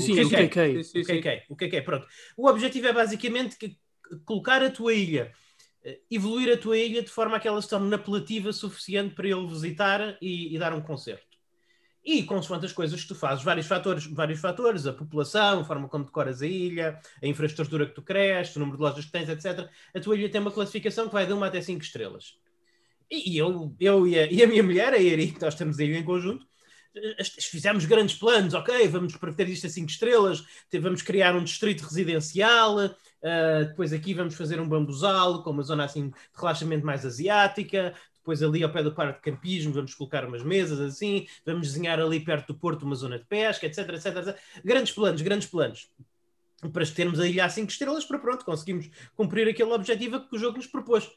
Sim, 0.00 0.14
sim, 0.14 0.22
o 0.22 0.28
KK. 0.28 1.00
O 1.00 1.04
KK. 1.04 1.42
O 1.48 1.56
KK, 1.56 1.82
pronto. 1.82 2.06
O 2.36 2.48
objetivo 2.48 2.86
é 2.86 2.92
basicamente 2.92 3.56
que, 3.56 3.78
colocar 4.24 4.62
a 4.62 4.70
tua 4.70 4.92
ilha, 4.92 5.32
eh, 5.82 6.00
evoluir 6.10 6.52
a 6.52 6.56
tua 6.56 6.76
ilha 6.76 7.02
de 7.02 7.10
forma 7.10 7.36
a 7.36 7.40
que 7.40 7.48
ela 7.48 7.60
se 7.60 7.68
torne 7.68 7.94
apelativa 7.94 8.52
suficiente 8.52 9.14
para 9.14 9.26
ele 9.26 9.46
visitar 9.46 10.18
e, 10.20 10.54
e 10.54 10.58
dar 10.58 10.74
um 10.74 10.82
concerto. 10.82 11.36
E, 12.04 12.22
consoante 12.22 12.66
as 12.66 12.72
coisas 12.72 13.02
que 13.02 13.08
tu 13.08 13.16
fazes, 13.16 13.42
vários 13.42 13.66
fatores, 13.66 14.06
vários 14.06 14.38
fatores, 14.38 14.86
a 14.86 14.92
população, 14.92 15.60
a 15.60 15.64
forma 15.64 15.88
como 15.88 16.04
decoras 16.04 16.40
a 16.40 16.46
ilha, 16.46 17.00
a 17.20 17.26
infraestrutura 17.26 17.84
que 17.84 17.94
tu 17.94 18.02
cresces, 18.02 18.54
o 18.54 18.60
número 18.60 18.76
de 18.76 18.82
lojas 18.84 19.04
que 19.04 19.10
tens, 19.10 19.28
etc. 19.28 19.68
A 19.92 20.00
tua 20.00 20.14
ilha 20.14 20.28
tem 20.28 20.40
uma 20.40 20.52
classificação 20.52 21.08
que 21.08 21.14
vai 21.14 21.26
de 21.26 21.32
1 21.32 21.42
até 21.42 21.60
5 21.60 21.82
estrelas. 21.82 22.38
E, 23.10 23.36
eu, 23.36 23.74
eu 23.80 24.06
e 24.06 24.18
a, 24.18 24.30
e 24.30 24.42
a 24.42 24.46
minha 24.46 24.62
mulher, 24.62 24.92
a 24.92 25.02
Eri, 25.02 25.36
nós 25.40 25.56
temos 25.56 25.80
a 25.80 25.84
ilha 25.84 25.98
em 25.98 26.04
conjunto, 26.04 26.46
fizemos 27.50 27.84
grandes 27.84 28.16
planos, 28.16 28.54
ok, 28.54 28.88
vamos 28.88 29.14
ter 29.36 29.48
isto 29.48 29.66
a 29.66 29.70
5 29.70 29.90
estrelas, 29.90 30.44
vamos 30.80 31.02
criar 31.02 31.34
um 31.36 31.44
distrito 31.44 31.82
residencial, 31.82 32.76
uh, 32.76 33.64
depois 33.68 33.92
aqui 33.92 34.14
vamos 34.14 34.34
fazer 34.34 34.60
um 34.60 34.68
bambuzal 34.68 35.42
com 35.42 35.50
uma 35.50 35.62
zona 35.62 35.84
assim 35.84 36.08
de 36.08 36.14
relaxamento 36.34 36.84
mais 36.84 37.04
asiática, 37.04 37.94
depois 38.16 38.42
ali 38.42 38.64
ao 38.64 38.72
pé 38.72 38.82
do 38.82 38.92
parque 38.92 39.18
de 39.18 39.36
campismo 39.36 39.72
vamos 39.72 39.94
colocar 39.94 40.24
umas 40.24 40.42
mesas 40.42 40.80
assim, 40.80 41.26
vamos 41.44 41.68
desenhar 41.68 42.00
ali 42.00 42.18
perto 42.18 42.48
do 42.48 42.58
porto 42.58 42.82
uma 42.82 42.94
zona 42.94 43.18
de 43.18 43.24
pesca, 43.24 43.66
etc, 43.66 43.78
etc, 43.90 44.06
etc. 44.06 44.38
Grandes 44.64 44.92
planos, 44.92 45.22
grandes 45.22 45.48
planos. 45.48 45.90
para 46.72 46.86
termos 46.86 47.20
a 47.20 47.28
ilha 47.28 47.44
a 47.44 47.48
5 47.48 47.70
estrelas, 47.70 48.04
para 48.04 48.18
pronto, 48.18 48.44
conseguimos 48.44 48.88
cumprir 49.14 49.48
aquele 49.48 49.72
objetivo 49.72 50.20
que 50.20 50.36
o 50.36 50.38
jogo 50.38 50.56
nos 50.56 50.66
propôs. 50.66 51.08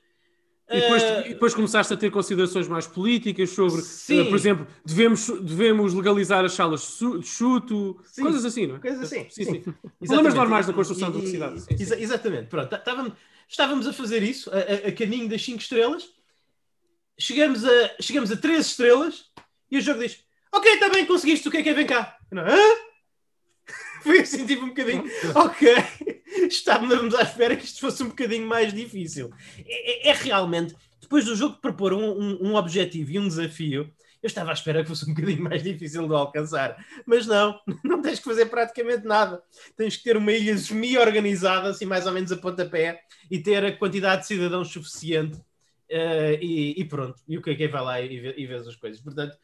E 0.71 0.81
depois, 0.81 1.03
uh, 1.03 1.05
e 1.25 1.29
depois, 1.29 1.53
começaste 1.55 1.91
a 1.93 1.97
ter 1.97 2.11
considerações 2.11 2.67
mais 2.67 2.85
políticas 2.85 3.49
sobre, 3.49 3.81
uh, 3.81 4.25
por 4.29 4.35
exemplo, 4.35 4.67
devemos, 4.85 5.27
devemos 5.41 5.93
legalizar 5.95 6.45
as 6.45 6.53
salas 6.53 6.81
de 6.81 7.25
chuto, 7.25 7.99
sim. 8.03 8.21
coisas 8.21 8.45
assim, 8.45 8.67
não 8.67 8.75
é? 8.75 8.79
Coisas 8.79 9.01
assim. 9.01 9.25
Sim, 9.31 9.45
sim. 9.45 9.63
sim. 9.63 9.73
Problemas 9.99 10.33
normais 10.35 10.67
da 10.67 10.73
construção 10.73 11.11
da 11.11 11.25
cidade. 11.25 11.59
Sim, 11.61 11.75
Exa 11.79 11.99
exatamente. 11.99 12.49
Pronto, 12.49 12.75
estávamos, 12.75 13.13
estávamos 13.47 13.87
a 13.87 13.93
fazer 13.93 14.21
isso, 14.21 14.51
a, 14.51 14.89
a, 14.89 14.91
caminho 14.91 15.27
das 15.27 15.43
5 15.43 15.59
estrelas, 15.59 16.07
chegamos 17.17 17.65
a, 17.65 17.91
chegamos 17.99 18.31
a 18.31 18.37
3 18.37 18.63
estrelas 18.63 19.25
e 19.71 19.77
o 19.79 19.81
jogo 19.81 20.01
diz: 20.01 20.23
Ok, 20.51 20.71
está 20.71 20.89
bem, 20.89 21.05
conseguiste, 21.07 21.47
o 21.47 21.51
que 21.51 21.57
é 21.57 21.63
que 21.63 21.69
é? 21.69 21.73
Vem 21.73 21.87
cá. 21.87 22.15
Não, 22.31 22.43
Hã? 22.43 22.57
Foi 24.03 24.19
assim, 24.19 24.45
tipo 24.45 24.65
um 24.65 24.69
bocadinho. 24.69 25.03
Ok, 25.35 25.75
estávamos 26.53 27.13
à 27.15 27.21
espera 27.21 27.55
que 27.55 27.65
isto 27.65 27.79
fosse 27.79 28.03
um 28.03 28.09
bocadinho 28.09 28.47
mais 28.47 28.73
difícil. 28.73 29.31
É, 29.65 30.09
é, 30.09 30.11
é 30.11 30.13
realmente, 30.13 30.75
depois 31.01 31.25
do 31.25 31.35
jogo 31.35 31.57
propor 31.61 31.93
um, 31.93 32.11
um, 32.11 32.49
um, 32.49 32.55
objetivo 32.55 33.11
e 33.11 33.19
um 33.19 33.27
desafio, 33.27 33.91
eu 34.21 34.27
estava 34.27 34.49
à 34.49 34.53
espera 34.53 34.81
que 34.83 34.89
fosse 34.89 35.09
um 35.09 35.13
bocadinho 35.13 35.41
mais 35.41 35.63
difícil 35.63 36.07
de 36.07 36.13
alcançar. 36.13 36.83
Mas 37.05 37.25
não, 37.25 37.59
não 37.83 38.01
tens 38.01 38.19
que 38.19 38.25
fazer 38.25 38.47
praticamente 38.47 39.05
nada. 39.05 39.41
Tens 39.77 39.95
que 39.95 40.03
ter 40.03 40.17
uma 40.17 40.31
ilha 40.31 40.57
semi-organizada, 40.57 41.69
assim 41.69 41.85
mais 41.85 42.05
ou 42.05 42.11
menos 42.11 42.31
a 42.31 42.37
pontapé, 42.37 43.01
e 43.31 43.39
ter 43.39 43.63
a 43.63 43.75
quantidade 43.75 44.21
de 44.21 44.27
cidadãos 44.27 44.71
suficiente. 44.71 45.37
Uh, 45.91 46.37
e, 46.39 46.79
e, 46.79 46.85
pronto, 46.85 47.19
e 47.27 47.35
o 47.35 47.41
que 47.41 47.49
é 47.49 47.55
que 47.55 47.67
vai 47.67 47.81
lá 47.81 47.99
e, 47.99 48.13
e 48.37 48.45
vês 48.45 48.67
as 48.67 48.75
coisas. 48.75 49.01
Portanto, 49.01 49.35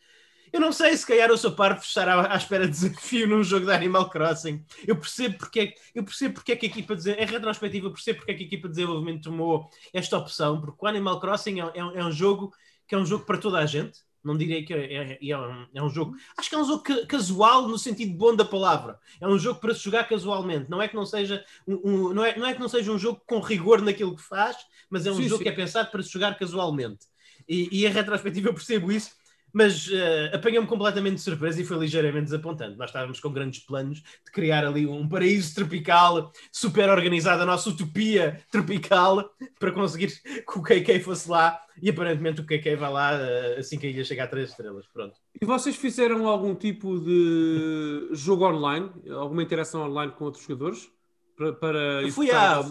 eu 0.51 0.59
não 0.59 0.71
sei 0.71 0.95
se 0.95 1.05
calhar 1.05 1.31
o 1.31 1.37
seu 1.37 1.51
par 1.51 1.77
estar 1.77 2.07
à, 2.07 2.33
à, 2.33 2.37
espera 2.37 2.65
de 2.65 2.71
desafio 2.71 3.27
num 3.27 3.43
jogo 3.43 3.65
de 3.65 3.71
Animal 3.71 4.09
Crossing. 4.09 4.63
Eu 4.87 4.95
percebo 4.95 5.37
porque, 5.37 5.59
é 5.59 5.73
eu 5.93 6.03
percebo 6.03 6.35
porque 6.35 6.51
é 6.51 6.55
que 6.55 6.65
a 6.65 6.69
equipa 6.69 6.95
de, 6.95 7.11
é 7.11 7.25
retrospectiva, 7.25 7.87
eu 7.87 7.91
percebo 7.91 8.19
porque 8.19 8.31
é 8.31 8.35
que 8.35 8.43
a 8.43 8.45
equipa 8.45 8.67
de 8.67 8.75
desenvolvimento 8.75 9.23
tomou 9.23 9.69
esta 9.93 10.17
opção, 10.17 10.61
porque 10.61 10.77
o 10.83 10.87
Animal 10.87 11.19
Crossing 11.19 11.59
é, 11.59 11.63
é, 11.63 11.79
é 11.79 12.05
um 12.05 12.11
jogo 12.11 12.53
que 12.87 12.95
é 12.95 12.97
um 12.97 13.05
jogo 13.05 13.25
para 13.25 13.37
toda 13.37 13.59
a 13.59 13.65
gente. 13.65 13.99
Não 14.23 14.35
diria 14.35 14.65
que 14.65 14.73
é, 14.73 15.19
é, 15.19 15.29
é, 15.29 15.37
um, 15.37 15.67
é 15.71 15.83
um 15.83 15.89
jogo. 15.89 16.15
Acho 16.35 16.49
que 16.49 16.55
é 16.55 16.57
um 16.57 16.65
jogo 16.65 16.83
casual 17.07 17.67
no 17.67 17.77
sentido 17.77 18.17
bom 18.17 18.35
da 18.35 18.43
palavra. 18.43 18.97
É 19.21 19.27
um 19.27 19.37
jogo 19.37 19.59
para 19.59 19.71
se 19.71 19.81
jogar 19.81 20.03
casualmente. 20.05 20.67
Não 20.67 20.81
é 20.81 20.87
que 20.87 20.95
não 20.95 21.05
seja 21.05 21.45
um, 21.67 21.75
um 21.83 22.13
não, 22.13 22.25
é, 22.25 22.35
não 22.35 22.47
é 22.47 22.53
que 22.55 22.59
não 22.59 22.67
seja 22.67 22.91
um 22.91 22.97
jogo 22.97 23.21
com 23.27 23.39
rigor 23.39 23.83
naquilo 23.83 24.15
que 24.15 24.23
faz, 24.23 24.57
mas 24.89 25.05
é 25.05 25.11
um 25.11 25.17
sim, 25.17 25.23
jogo 25.27 25.37
sim. 25.37 25.43
que 25.43 25.49
é 25.49 25.51
pensado 25.51 25.91
para 25.91 26.01
se 26.01 26.09
jogar 26.09 26.35
casualmente. 26.39 27.05
E, 27.47 27.81
e 27.81 27.85
a 27.85 27.91
retrospectiva 27.91 28.49
eu 28.49 28.53
percebo 28.53 28.91
isso 28.91 29.11
mas 29.55 29.87
uh, 29.87 30.35
apanhou-me 30.35 30.67
completamente 30.67 31.15
de 31.15 31.21
surpresa 31.21 31.61
e 31.61 31.63
foi 31.63 31.77
ligeiramente 31.77 32.25
desapontante. 32.25 32.77
Nós 32.77 32.89
estávamos 32.89 33.21
com 33.21 33.31
grandes 33.31 33.61
planos 33.61 33.99
de 33.99 34.31
criar 34.33 34.65
ali 34.65 34.85
um 34.85 35.07
paraíso 35.07 35.55
tropical 35.55 36.29
super 36.51 36.89
organizado, 36.89 37.41
a 37.41 37.45
nossa 37.45 37.69
utopia 37.69 38.43
tropical, 38.51 39.33
para 39.57 39.71
conseguir 39.71 40.07
que 40.45 40.59
o 40.59 40.61
KK 40.61 40.99
fosse 40.99 41.29
lá 41.29 41.57
e 41.81 41.89
aparentemente 41.89 42.41
o 42.41 42.45
KK 42.45 42.75
vai 42.75 42.91
lá 42.91 43.13
uh, 43.13 43.59
assim 43.59 43.79
que 43.79 43.87
a 43.87 43.89
ilha 43.89 44.03
chegar 44.03 44.25
a 44.25 44.27
três 44.27 44.49
estrelas. 44.49 44.85
Pronto. 44.87 45.15
E 45.41 45.45
vocês 45.45 45.77
fizeram 45.77 46.27
algum 46.27 46.53
tipo 46.53 46.99
de 46.99 48.09
jogo 48.11 48.45
online, 48.45 48.91
alguma 49.09 49.41
interação 49.41 49.83
online 49.83 50.11
com 50.11 50.25
outros 50.25 50.43
jogadores? 50.43 50.91
Para, 51.37 51.53
para 51.53 52.11
fui 52.11 52.29
a. 52.29 52.61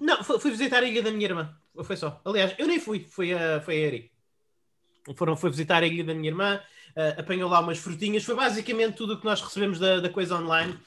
Não, 0.00 0.24
fui 0.24 0.50
visitar 0.50 0.82
a 0.82 0.86
ilha 0.86 1.02
da 1.02 1.10
minha 1.10 1.26
irmã. 1.26 1.54
Foi 1.84 1.96
só. 1.96 2.22
Aliás, 2.24 2.54
eu 2.58 2.66
nem 2.66 2.80
fui, 2.80 3.00
foi 3.00 3.34
a, 3.34 3.60
foi 3.60 3.74
a 3.74 3.78
Eri 3.78 4.11
foram, 5.16 5.36
foi 5.36 5.50
visitar 5.50 5.82
a 5.82 5.86
ilha 5.86 6.04
da 6.04 6.14
minha 6.14 6.30
irmã, 6.30 6.60
uh, 6.96 7.20
apanhou 7.20 7.50
lá 7.50 7.60
umas 7.60 7.78
frutinhas, 7.78 8.24
foi 8.24 8.34
basicamente 8.34 8.94
tudo 8.94 9.14
o 9.14 9.18
que 9.18 9.24
nós 9.24 9.40
recebemos 9.40 9.78
da, 9.78 10.00
da 10.00 10.08
coisa 10.08 10.36
online. 10.36 10.78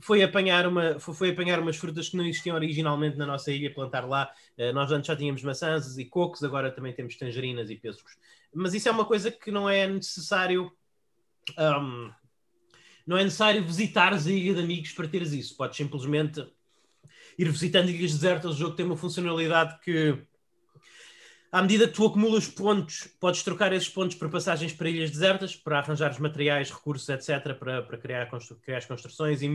Foi 0.00 0.22
apanhar, 0.22 0.66
uma, 0.66 0.98
foi, 0.98 1.14
foi, 1.14 1.30
apanhar 1.30 1.60
umas 1.60 1.76
frutas 1.76 2.08
que 2.08 2.16
não 2.16 2.24
existiam 2.24 2.56
originalmente 2.56 3.16
na 3.16 3.26
nossa 3.26 3.52
ilha, 3.52 3.72
plantar 3.72 4.06
lá. 4.06 4.30
Uh, 4.58 4.72
nós 4.72 4.90
antes 4.90 5.06
já 5.06 5.16
tínhamos 5.16 5.42
maçãs 5.42 5.98
e 5.98 6.04
cocos, 6.04 6.42
agora 6.42 6.70
também 6.70 6.92
temos 6.92 7.16
tangerinas 7.16 7.70
e 7.70 7.76
pêssegos. 7.76 8.16
Mas 8.52 8.74
isso 8.74 8.88
é 8.88 8.92
uma 8.92 9.04
coisa 9.04 9.30
que 9.30 9.50
não 9.50 9.68
é 9.68 9.86
necessário. 9.86 10.70
Um, 11.58 12.10
não 13.06 13.18
é 13.18 13.24
necessário 13.24 13.62
visitares 13.62 14.26
a 14.26 14.30
ilha 14.30 14.54
de 14.54 14.60
amigos 14.60 14.92
para 14.92 15.08
teres 15.08 15.32
isso. 15.32 15.56
Podes 15.56 15.76
simplesmente 15.76 16.46
ir 17.38 17.50
visitando 17.50 17.90
ilhas 17.90 18.12
desertas. 18.12 18.52
O 18.52 18.58
jogo 18.58 18.76
tem 18.76 18.86
uma 18.86 18.96
funcionalidade 18.96 19.78
que 19.80 20.24
à 21.54 21.62
medida 21.62 21.86
que 21.86 21.94
tu 21.94 22.04
acumulas 22.04 22.48
pontos, 22.48 23.06
podes 23.20 23.44
trocar 23.44 23.72
esses 23.72 23.88
pontos 23.88 24.16
por 24.16 24.28
passagens 24.28 24.72
para 24.72 24.90
ilhas 24.90 25.12
desertas, 25.12 25.54
para 25.54 25.78
arranjar 25.78 26.10
os 26.10 26.18
materiais, 26.18 26.68
recursos, 26.68 27.08
etc., 27.08 27.54
para, 27.56 27.80
para 27.80 27.96
criar, 27.96 28.28
constru 28.28 28.56
criar 28.56 28.78
as 28.78 28.86
construções 28.86 29.40
e 29.40 29.46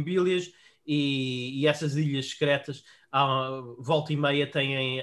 e, 0.88 1.60
e, 1.62 1.68
essas 1.68 1.98
ilhas 1.98 2.30
secretas, 2.30 2.86
à 3.12 3.62
volta 3.80 4.14
e 4.14 4.16
meia, 4.16 4.50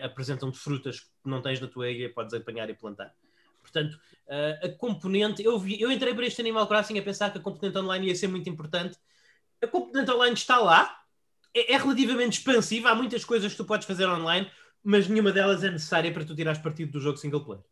apresentam-te 0.03 0.59
frutas 0.59 1.01
que 1.01 1.09
não 1.27 1.43
tens 1.43 1.61
na 1.61 1.67
tua 1.67 1.91
ilha, 1.91 2.11
podes 2.15 2.33
apanhar 2.33 2.71
e 2.71 2.75
plantar. 2.75 3.15
Portanto, 3.61 4.01
a 4.63 4.69
componente. 4.79 5.45
Eu, 5.45 5.59
vi, 5.59 5.79
eu 5.79 5.93
entrei 5.93 6.15
para 6.15 6.27
este 6.27 6.41
Animal 6.41 6.67
Crossing 6.67 6.99
a 6.99 7.03
pensar 7.03 7.31
que 7.31 7.37
a 7.37 7.43
componente 7.43 7.77
online 7.77 8.07
ia 8.07 8.17
ser 8.17 8.29
muito 8.29 8.49
importante. 8.49 8.97
A 9.63 9.67
componente 9.67 10.11
online 10.11 10.35
está 10.35 10.57
lá, 10.57 10.99
é, 11.53 11.75
é 11.75 11.77
relativamente 11.77 12.39
expansiva, 12.39 12.89
há 12.89 12.95
muitas 12.95 13.23
coisas 13.23 13.53
que 13.53 13.59
tu 13.59 13.67
podes 13.67 13.87
fazer 13.87 14.07
online 14.07 14.51
mas 14.87 15.09
nenhuma 15.09 15.33
delas 15.33 15.65
é 15.65 15.71
necessária 15.71 16.13
para 16.13 16.25
tu 16.25 16.35
tirares 16.35 16.61
partido 16.61 16.93
do 16.93 17.01
jogo 17.01 17.19
single 17.19 17.45
player. 17.45 17.65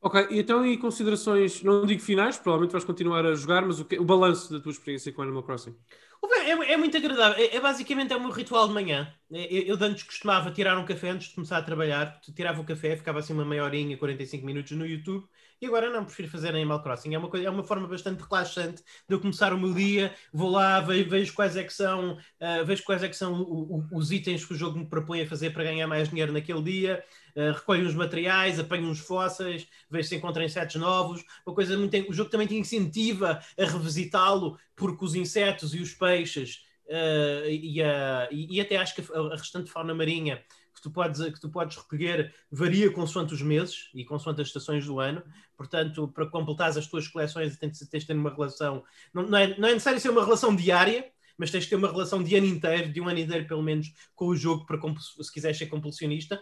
Ok, 0.00 0.28
e 0.30 0.38
então 0.38 0.64
e 0.64 0.78
considerações, 0.78 1.60
não 1.60 1.84
digo 1.84 2.00
finais, 2.00 2.38
provavelmente 2.38 2.70
vais 2.70 2.84
continuar 2.84 3.26
a 3.26 3.34
jogar, 3.34 3.66
mas 3.66 3.80
o, 3.80 3.84
que, 3.84 3.98
o 3.98 4.04
balanço 4.04 4.52
da 4.52 4.60
tua 4.60 4.70
experiência 4.70 5.12
com 5.12 5.22
Animal 5.22 5.42
Crossing? 5.42 5.74
É, 6.24 6.72
é, 6.72 6.76
muito 6.76 6.96
agradável, 6.96 7.36
é, 7.44 7.56
é, 7.56 7.60
basicamente 7.60 8.12
é 8.12 8.16
o 8.16 8.20
meu 8.20 8.30
ritual 8.30 8.66
de 8.68 8.74
manhã. 8.74 9.12
É, 9.30 9.52
eu, 9.52 9.76
eu 9.76 9.84
antes 9.84 10.02
costumava 10.02 10.50
tirar 10.50 10.78
um 10.78 10.84
café 10.84 11.10
antes 11.10 11.28
de 11.28 11.34
começar 11.34 11.58
a 11.58 11.62
trabalhar, 11.62 12.20
tirava 12.34 12.60
o 12.60 12.64
café, 12.64 12.96
ficava 12.96 13.18
assim 13.18 13.32
uma 13.32 13.44
meia 13.44 13.64
horinha, 13.64 13.96
45 13.96 14.44
minutos 14.46 14.72
no 14.72 14.86
YouTube 14.86 15.28
e 15.60 15.66
agora 15.66 15.90
não, 15.90 16.04
prefiro 16.04 16.28
fazer 16.28 16.50
Animal 16.50 16.82
Crossing. 16.82 17.14
É 17.14 17.18
uma, 17.18 17.28
coisa, 17.28 17.46
é 17.46 17.50
uma 17.50 17.64
forma 17.64 17.86
bastante 17.88 18.22
relaxante 18.22 18.82
de 19.08 19.14
eu 19.14 19.20
começar 19.20 19.52
o 19.52 19.58
meu 19.58 19.74
dia, 19.74 20.14
vou 20.32 20.50
lá, 20.50 20.80
vejo, 20.80 21.10
vejo 21.10 21.34
quais 21.34 21.56
é 21.56 21.64
que 21.64 21.72
são, 21.72 22.12
uh, 22.12 22.64
vejo 22.64 22.84
quais 22.84 23.02
é 23.02 23.08
que 23.08 23.16
são 23.16 23.42
o, 23.42 23.78
o, 23.78 23.86
os 23.92 24.12
itens 24.12 24.44
que 24.44 24.52
o 24.54 24.56
jogo 24.56 24.78
me 24.78 24.86
propõe 24.86 25.22
a 25.22 25.26
fazer 25.26 25.50
para 25.50 25.64
ganhar 25.64 25.86
mais 25.88 26.08
dinheiro 26.08 26.32
naquele 26.32 26.62
dia, 26.62 27.04
uh, 27.36 27.52
recolho 27.52 27.86
uns 27.88 27.94
materiais, 27.94 28.60
apanho 28.60 28.86
uns 28.88 29.00
fósseis, 29.00 29.66
vejo 29.90 30.08
se 30.08 30.14
encontro 30.16 30.42
insetos 30.42 30.76
novos. 30.76 31.24
Uma 31.44 31.54
coisa 31.54 31.76
muito. 31.76 31.96
O 32.08 32.12
jogo 32.12 32.30
também 32.30 32.46
te 32.46 32.54
incentiva 32.54 33.40
a 33.58 33.64
revisitá-lo, 33.64 34.58
porque 34.78 35.04
os 35.04 35.14
insetos 35.14 35.74
e 35.74 35.80
os 35.80 35.92
peixes. 35.92 36.66
Uh, 36.86 37.44
e, 37.50 37.82
e, 37.82 38.56
e, 38.56 38.60
até 38.60 38.76
acho 38.76 38.94
que 38.94 39.12
a, 39.12 39.18
a 39.18 39.36
restante 39.36 39.70
fauna 39.70 39.94
marinha 39.94 40.42
que 40.74 40.80
tu 40.80 40.90
podes, 40.90 41.20
que 41.20 41.40
tu 41.40 41.50
podes 41.50 41.76
recolher 41.76 42.34
varia 42.50 42.90
consoante 42.90 43.34
os 43.34 43.42
meses 43.42 43.90
e 43.92 44.04
consoante 44.04 44.40
as 44.40 44.46
estações 44.46 44.86
do 44.86 44.98
ano. 44.98 45.22
Portanto, 45.56 46.08
para 46.08 46.26
completares 46.26 46.76
as 46.76 46.86
tuas 46.86 47.08
coleções, 47.08 47.58
tens 47.58 47.78
de 47.78 48.06
ter 48.06 48.14
uma 48.14 48.30
relação. 48.30 48.84
Não, 49.12 49.24
não, 49.24 49.36
é, 49.36 49.58
não 49.58 49.68
é 49.68 49.72
necessário 49.72 50.00
ser 50.00 50.10
uma 50.10 50.24
relação 50.24 50.54
diária, 50.54 51.04
mas 51.36 51.50
tens 51.50 51.64
de 51.64 51.70
ter 51.70 51.76
uma 51.76 51.90
relação 51.90 52.22
de 52.22 52.34
ano 52.36 52.46
inteiro, 52.46 52.92
de 52.92 53.00
um 53.00 53.08
ano 53.08 53.18
inteiro 53.18 53.46
pelo 53.46 53.62
menos, 53.62 53.92
com 54.14 54.26
o 54.26 54.36
jogo, 54.36 54.64
para 54.64 54.78
se 55.00 55.32
quiseres 55.32 55.58
ser 55.58 55.66
compulsionista. 55.66 56.40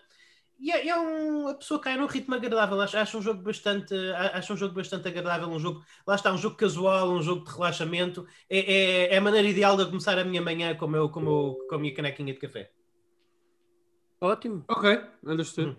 E 0.58 0.70
é, 0.70 0.88
é 0.88 0.98
um, 0.98 1.48
a 1.48 1.54
pessoa 1.54 1.78
cai 1.78 1.96
num 1.96 2.06
ritmo 2.06 2.34
agradável. 2.34 2.80
Acho, 2.80 2.96
acho, 2.96 3.18
um 3.18 3.22
jogo 3.22 3.42
bastante, 3.42 3.94
acho 4.32 4.54
um 4.54 4.56
jogo 4.56 4.74
bastante 4.74 5.06
agradável. 5.06 5.48
Um 5.48 5.58
jogo, 5.58 5.84
lá 6.06 6.14
está, 6.14 6.32
um 6.32 6.38
jogo 6.38 6.56
casual, 6.56 7.10
um 7.10 7.22
jogo 7.22 7.44
de 7.44 7.52
relaxamento. 7.52 8.26
É, 8.48 8.58
é, 8.58 9.14
é 9.14 9.16
a 9.18 9.20
maneira 9.20 9.46
ideal 9.46 9.76
de 9.76 9.84
começar 9.86 10.18
a 10.18 10.24
minha 10.24 10.40
manhã 10.40 10.74
com, 10.74 10.86
meu, 10.86 11.08
com, 11.10 11.20
meu, 11.20 11.58
com 11.68 11.74
a 11.74 11.78
minha 11.78 11.94
canequinha 11.94 12.32
de 12.32 12.40
café. 12.40 12.70
Ótimo. 14.20 14.64
Ok, 14.68 15.00
understood. 15.24 15.70
Hum. 15.70 15.76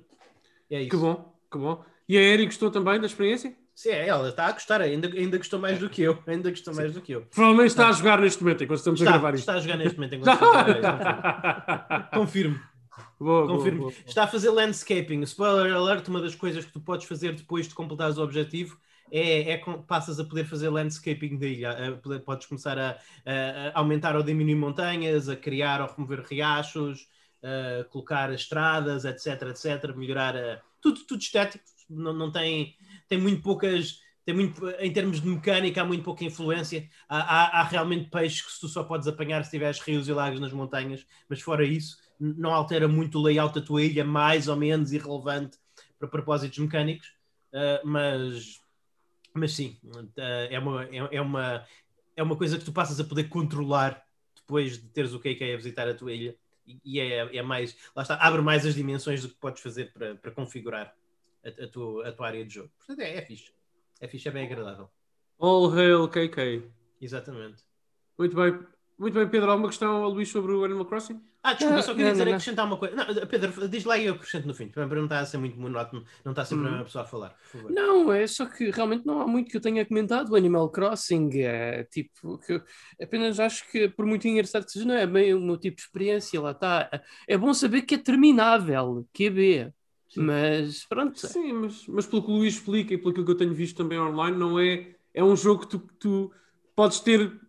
É 0.69 0.81
isso. 0.81 0.89
Que 0.91 0.97
bom, 0.97 1.33
que 1.51 1.57
bom. 1.57 1.83
E 2.07 2.17
a 2.17 2.21
Eri 2.21 2.45
gostou 2.45 2.69
também 2.69 2.99
da 2.99 3.07
experiência? 3.07 3.55
Sim, 3.73 3.91
ela 3.91 4.29
está 4.29 4.47
a 4.47 4.51
gostar, 4.51 4.81
ainda, 4.81 5.07
ainda 5.07 5.37
gostou 5.37 5.59
mais 5.59 5.79
do 5.79 5.89
que 5.89 6.01
eu. 6.01 6.17
Ainda 6.25 6.49
gostou 6.49 6.73
mais 6.73 6.93
do 6.93 7.01
que 7.01 7.11
eu. 7.11 7.21
Provavelmente 7.27 7.69
está 7.69 7.89
a 7.89 7.91
jogar 7.91 8.19
neste 8.19 8.43
momento 8.43 8.63
enquanto 8.63 8.79
estamos 8.79 8.99
está, 8.99 9.11
a 9.11 9.13
gravar 9.13 9.35
isto. 9.35 9.41
Está 9.41 9.53
a 9.53 9.59
jogar 9.59 9.77
neste 9.77 9.97
momento 9.97 10.15
enquanto 10.15 10.33
estamos 10.33 10.57
a 10.57 10.63
gravar 10.63 11.99
isto. 11.99 12.09
Confirmo. 12.11 12.59
Boa, 13.19 13.47
Confirmo. 13.47 13.79
Boa, 13.79 13.91
boa, 13.91 14.03
está 14.05 14.23
a 14.23 14.27
fazer 14.27 14.49
landscaping. 14.49 15.21
Spoiler 15.23 15.73
alert: 15.73 16.07
uma 16.07 16.21
das 16.21 16.35
coisas 16.35 16.65
que 16.65 16.71
tu 16.71 16.79
podes 16.79 17.07
fazer 17.07 17.33
depois 17.33 17.67
de 17.67 17.75
completares 17.75 18.17
o 18.17 18.23
objetivo 18.23 18.79
é, 19.11 19.51
é 19.51 19.57
passas 19.87 20.19
a 20.19 20.23
poder 20.23 20.45
fazer 20.45 20.69
landscaping 20.69 21.37
da 21.37 21.47
ilha. 21.47 22.01
podes 22.25 22.47
começar 22.47 22.77
a, 22.77 22.97
a, 23.25 23.69
a, 23.73 23.79
aumentar 23.79 24.15
ou 24.15 24.23
diminuir 24.23 24.55
montanhas, 24.55 25.29
a 25.29 25.35
criar 25.35 25.81
ou 25.81 25.87
remover 25.87 26.25
riachos, 26.27 27.07
a 27.43 27.83
colocar 27.85 28.31
estradas, 28.33 29.05
etc, 29.05 29.49
etc, 29.49 29.95
melhorar 29.95 30.35
a, 30.35 30.61
tudo, 30.81 31.01
tudo 31.05 31.21
estético. 31.21 31.63
Não, 31.89 32.13
não 32.13 32.31
tem, 32.31 32.75
tem 33.07 33.19
muito 33.19 33.41
poucas 33.41 34.05
tem 34.27 34.35
muito, 34.35 34.69
em 34.81 34.91
termos 34.91 35.21
de 35.21 35.27
mecânica, 35.29 35.81
há 35.81 35.85
muito 35.85 36.03
pouca 36.03 36.25
influência. 36.25 36.89
Há, 37.07 37.17
há, 37.17 37.61
há, 37.61 37.63
realmente 37.63 38.09
peixes 38.09 38.41
que 38.41 38.59
tu 38.59 38.67
só 38.67 38.83
podes 38.83 39.07
apanhar 39.07 39.45
se 39.45 39.51
tiveres 39.51 39.79
rios 39.79 40.09
e 40.09 40.11
lagos 40.11 40.41
nas 40.41 40.51
montanhas, 40.51 41.07
mas 41.29 41.39
fora 41.39 41.63
isso, 41.63 41.97
não 42.19 42.53
altera 42.53 42.87
muito 42.87 43.19
o 43.19 43.21
layout 43.21 43.59
da 43.59 43.65
tua 43.65 43.83
ilha, 43.83 44.03
mais 44.03 44.47
ou 44.47 44.55
menos 44.55 44.91
irrelevante 44.91 45.57
para 45.99 46.07
propósitos 46.07 46.57
mecânicos. 46.59 47.07
Uh, 47.53 47.85
mas, 47.85 48.61
mas 49.33 49.53
sim, 49.53 49.77
uh, 49.85 50.21
é, 50.49 50.59
uma, 50.59 50.85
é, 50.85 51.15
é, 51.15 51.21
uma, 51.21 51.65
é 52.15 52.23
uma 52.23 52.35
coisa 52.35 52.57
que 52.57 52.65
tu 52.65 52.73
passas 52.73 52.99
a 52.99 53.03
poder 53.03 53.25
controlar 53.25 54.05
depois 54.35 54.77
de 54.77 54.87
teres 54.89 55.13
o 55.13 55.19
KK 55.19 55.53
a 55.53 55.57
visitar 55.57 55.87
a 55.87 55.93
tua 55.93 56.11
ilha. 56.11 56.35
E 56.83 56.99
é, 56.99 57.37
é 57.37 57.41
mais, 57.41 57.77
lá 57.95 58.01
está, 58.01 58.15
abre 58.15 58.41
mais 58.41 58.65
as 58.65 58.75
dimensões 58.75 59.21
do 59.21 59.29
que 59.29 59.35
podes 59.35 59.61
fazer 59.61 59.93
para, 59.93 60.15
para 60.15 60.31
configurar 60.31 60.93
a, 61.45 61.63
a, 61.63 61.67
tua, 61.67 62.07
a 62.07 62.11
tua 62.11 62.27
área 62.27 62.45
de 62.45 62.53
jogo. 62.53 62.69
Portanto, 62.77 62.99
é, 62.99 63.17
é 63.17 63.21
fixe. 63.21 63.51
É 64.01 64.07
fixe, 64.07 64.27
é 64.27 64.31
bem 64.31 64.45
agradável. 64.45 64.89
All 65.39 65.71
hail 65.71 66.07
KK. 66.09 66.63
Exatamente. 66.99 67.63
Muito 68.17 68.35
bem. 68.35 68.76
Muito 68.97 69.13
bem, 69.13 69.27
Pedro, 69.27 69.51
alguma 69.51 69.69
questão 69.69 70.03
ao 70.03 70.09
Luís 70.09 70.27
sobre 70.29 70.51
o 70.51 70.65
Animal 70.65 70.85
Crossing? 70.85 71.21
Ah, 71.43 71.53
desculpa, 71.53 71.83
só 71.83 71.93
queria 71.93 72.11
dizer, 72.11 72.27
acrescentar 72.27 72.65
uma 72.65 72.77
coisa. 72.77 72.95
Não, 72.95 73.05
Pedro, 73.27 73.67
diz 73.69 73.85
lá 73.85 73.95
e 73.95 74.07
eu 74.07 74.15
acrescento 74.15 74.47
no 74.47 74.55
fim, 74.55 74.69
para 74.69 74.87
não 74.87 75.03
estar 75.03 75.19
a 75.19 75.25
ser 75.25 75.37
muito 75.37 75.59
monótono, 75.59 76.03
não 76.25 76.31
está 76.31 76.43
sempre 76.43 76.65
hum. 76.65 76.67
a 76.67 76.71
mesma 76.71 76.85
pessoa 76.85 77.03
a 77.03 77.07
falar, 77.07 77.35
Não, 77.69 78.11
é 78.11 78.25
só 78.25 78.47
que 78.47 78.71
realmente 78.71 79.05
não 79.05 79.21
há 79.21 79.27
muito 79.27 79.51
que 79.51 79.57
eu 79.57 79.61
tenha 79.61 79.85
comentado. 79.85 80.31
O 80.31 80.35
Animal 80.35 80.67
Crossing 80.71 81.29
é 81.35 81.83
tipo, 81.83 82.39
que 82.39 82.59
apenas 82.99 83.39
acho 83.39 83.69
que, 83.71 83.87
por 83.87 84.03
muito 84.05 84.27
engraçado 84.27 84.65
que 84.65 84.71
seja, 84.71 84.85
não 84.85 84.95
é 84.95 85.05
bem 85.05 85.31
o 85.35 85.39
meu 85.39 85.57
tipo 85.57 85.77
de 85.77 85.83
experiência, 85.83 86.41
lá 86.41 86.51
está. 86.51 86.89
É 87.27 87.37
bom 87.37 87.53
saber 87.53 87.83
que 87.83 87.95
é 87.95 87.97
terminável, 87.99 89.07
QB. 89.13 89.71
Sim. 90.09 90.21
Mas 90.21 90.85
pronto. 90.85 91.19
Sim, 91.19 91.53
mas, 91.53 91.85
mas 91.87 92.07
pelo 92.07 92.23
que 92.23 92.31
o 92.31 92.35
Luís 92.37 92.55
explica 92.55 92.95
e 92.95 92.97
pelo 92.97 93.13
que 93.13 93.21
eu 93.21 93.37
tenho 93.37 93.53
visto 93.53 93.77
também 93.77 93.99
online, 93.99 94.35
não 94.35 94.59
é. 94.59 94.95
É 95.13 95.23
um 95.23 95.35
jogo 95.35 95.61
que 95.61 95.67
tu, 95.67 95.79
tu 95.99 96.31
podes 96.75 96.99
ter 96.99 97.46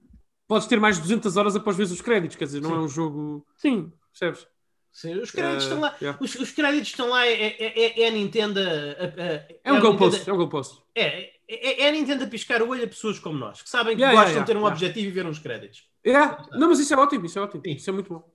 podes 0.48 0.66
ter 0.66 0.80
mais 0.80 0.96
de 0.96 1.02
200 1.02 1.36
horas 1.36 1.54
após 1.54 1.76
ver 1.76 1.84
os 1.84 2.00
créditos, 2.00 2.36
quer 2.36 2.46
dizer, 2.46 2.60
não 2.60 2.70
Sim. 2.70 2.76
é 2.76 2.78
um 2.80 2.88
jogo. 2.88 3.46
Sim, 3.56 3.92
percebes? 4.10 4.48
Sim, 4.90 5.14
os 5.20 5.30
créditos 5.30 5.66
uh, 5.66 5.68
estão 5.68 5.80
lá. 5.80 5.96
Yeah. 6.00 6.18
Os, 6.20 6.34
os, 6.34 6.50
créditos 6.50 6.88
estão 6.88 7.10
lá. 7.10 7.24
É, 7.24 7.30
é, 7.30 7.80
é, 7.80 8.02
é 8.02 8.08
a 8.08 8.10
Nintendo. 8.10 8.58
A, 8.58 8.62
a, 8.62 9.46
é 9.62 9.72
um 9.72 9.80
goalpost. 9.80 10.28
É 10.28 10.32
um 10.32 10.36
goalpost. 10.36 10.82
É, 10.94 11.30
é, 11.46 11.84
é 11.84 11.88
a 11.88 11.92
Nintendo 11.92 12.24
a 12.24 12.26
piscar 12.26 12.62
o 12.62 12.70
olho 12.70 12.82
a 12.82 12.88
pessoas 12.88 13.18
como 13.18 13.38
nós, 13.38 13.62
que 13.62 13.70
sabem 13.70 13.94
que 13.94 14.02
yeah, 14.02 14.18
gostam 14.18 14.32
yeah, 14.32 14.46
de 14.46 14.52
ter 14.52 14.58
um 14.58 14.66
objetivo 14.66 15.06
e 15.06 15.10
ver 15.10 15.26
uns 15.26 15.38
créditos. 15.38 15.84
Yeah. 16.04 16.48
Não, 16.52 16.68
mas 16.68 16.80
isso 16.80 16.92
é 16.92 16.96
ótimo. 16.96 17.26
Isso 17.26 17.38
é 17.38 17.42
ótimo. 17.42 17.62
Sim. 17.64 17.72
Isso 17.74 17.88
é 17.88 17.92
muito 17.92 18.12
bom. 18.12 18.28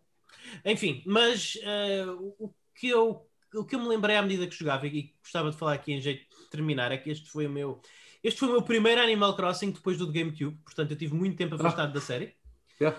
Enfim, 0.63 1.03
mas 1.05 1.55
uh, 1.55 2.33
o, 2.39 2.53
que 2.75 2.87
eu, 2.87 3.27
o 3.55 3.65
que 3.65 3.75
eu 3.75 3.79
me 3.79 3.87
lembrei 3.87 4.15
à 4.15 4.21
medida 4.21 4.47
que 4.47 4.55
jogava 4.55 4.87
e 4.87 5.13
gostava 5.21 5.51
de 5.51 5.57
falar 5.57 5.73
aqui 5.73 5.91
em 5.91 5.99
jeito 5.99 6.21
de 6.21 6.49
terminar 6.49 6.91
é 6.91 6.97
que 6.97 7.09
este 7.09 7.29
foi 7.29 7.45
o 7.47 7.49
meu. 7.49 7.81
Este 8.23 8.39
foi 8.39 8.49
o 8.49 8.51
meu 8.53 8.61
primeiro 8.61 9.01
Animal 9.01 9.35
Crossing 9.35 9.71
depois 9.71 9.97
do 9.97 10.11
GameCube, 10.11 10.57
portanto 10.63 10.91
eu 10.91 10.97
tive 10.97 11.13
muito 11.13 11.35
tempo 11.35 11.55
afastado 11.55 11.89
ah. 11.89 11.93
da 11.93 12.01
série. 12.01 12.33
Yeah. 12.79 12.97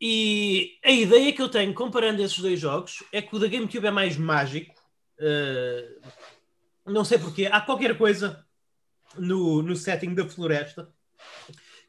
E 0.00 0.78
a 0.84 0.90
ideia 0.90 1.32
que 1.32 1.40
eu 1.40 1.48
tenho 1.48 1.72
comparando 1.72 2.20
esses 2.22 2.38
dois 2.38 2.58
jogos 2.58 3.02
é 3.12 3.22
que 3.22 3.34
o 3.34 3.38
da 3.38 3.46
GameCube 3.46 3.86
é 3.86 3.90
mais 3.90 4.16
mágico. 4.16 4.74
Uh, 5.18 6.02
não 6.84 7.04
sei 7.04 7.18
porquê. 7.18 7.46
Há 7.46 7.60
qualquer 7.60 7.96
coisa 7.96 8.44
no, 9.16 9.62
no 9.62 9.76
setting 9.76 10.14
da 10.14 10.28
floresta 10.28 10.92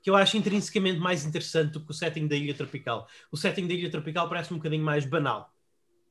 que 0.04 0.10
eu 0.10 0.15
acho 0.15 0.36
intrinsecamente 0.36 0.99
mais 0.99 1.26
interessante 1.26 1.71
do 1.71 1.84
que 1.84 1.89
o 1.89 1.93
setting 1.93 2.28
da 2.28 2.36
Ilha 2.36 2.54
Tropical. 2.54 3.08
O 3.32 3.38
setting 3.38 3.65
da 3.67 3.73
Ilha 3.73 3.89
Tropical 3.89 4.28
parece 4.28 4.54
um 4.54 4.58
bocadinho 4.58 4.84
mais 4.84 5.06
banal. 5.06 5.52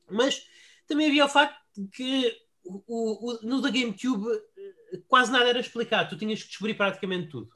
Mas 0.09 0.45
também 0.87 1.07
havia 1.07 1.25
o 1.25 1.29
facto 1.29 1.55
de 1.77 1.87
que 1.87 2.37
o, 2.65 2.81
o, 2.87 3.39
no 3.43 3.61
da 3.61 3.69
GameCube 3.69 4.25
quase 5.07 5.31
nada 5.31 5.49
era 5.49 5.59
explicado. 5.59 6.09
Tu 6.09 6.17
tinhas 6.17 6.41
que 6.41 6.49
descobrir 6.49 6.73
praticamente 6.73 7.29
tudo. 7.29 7.49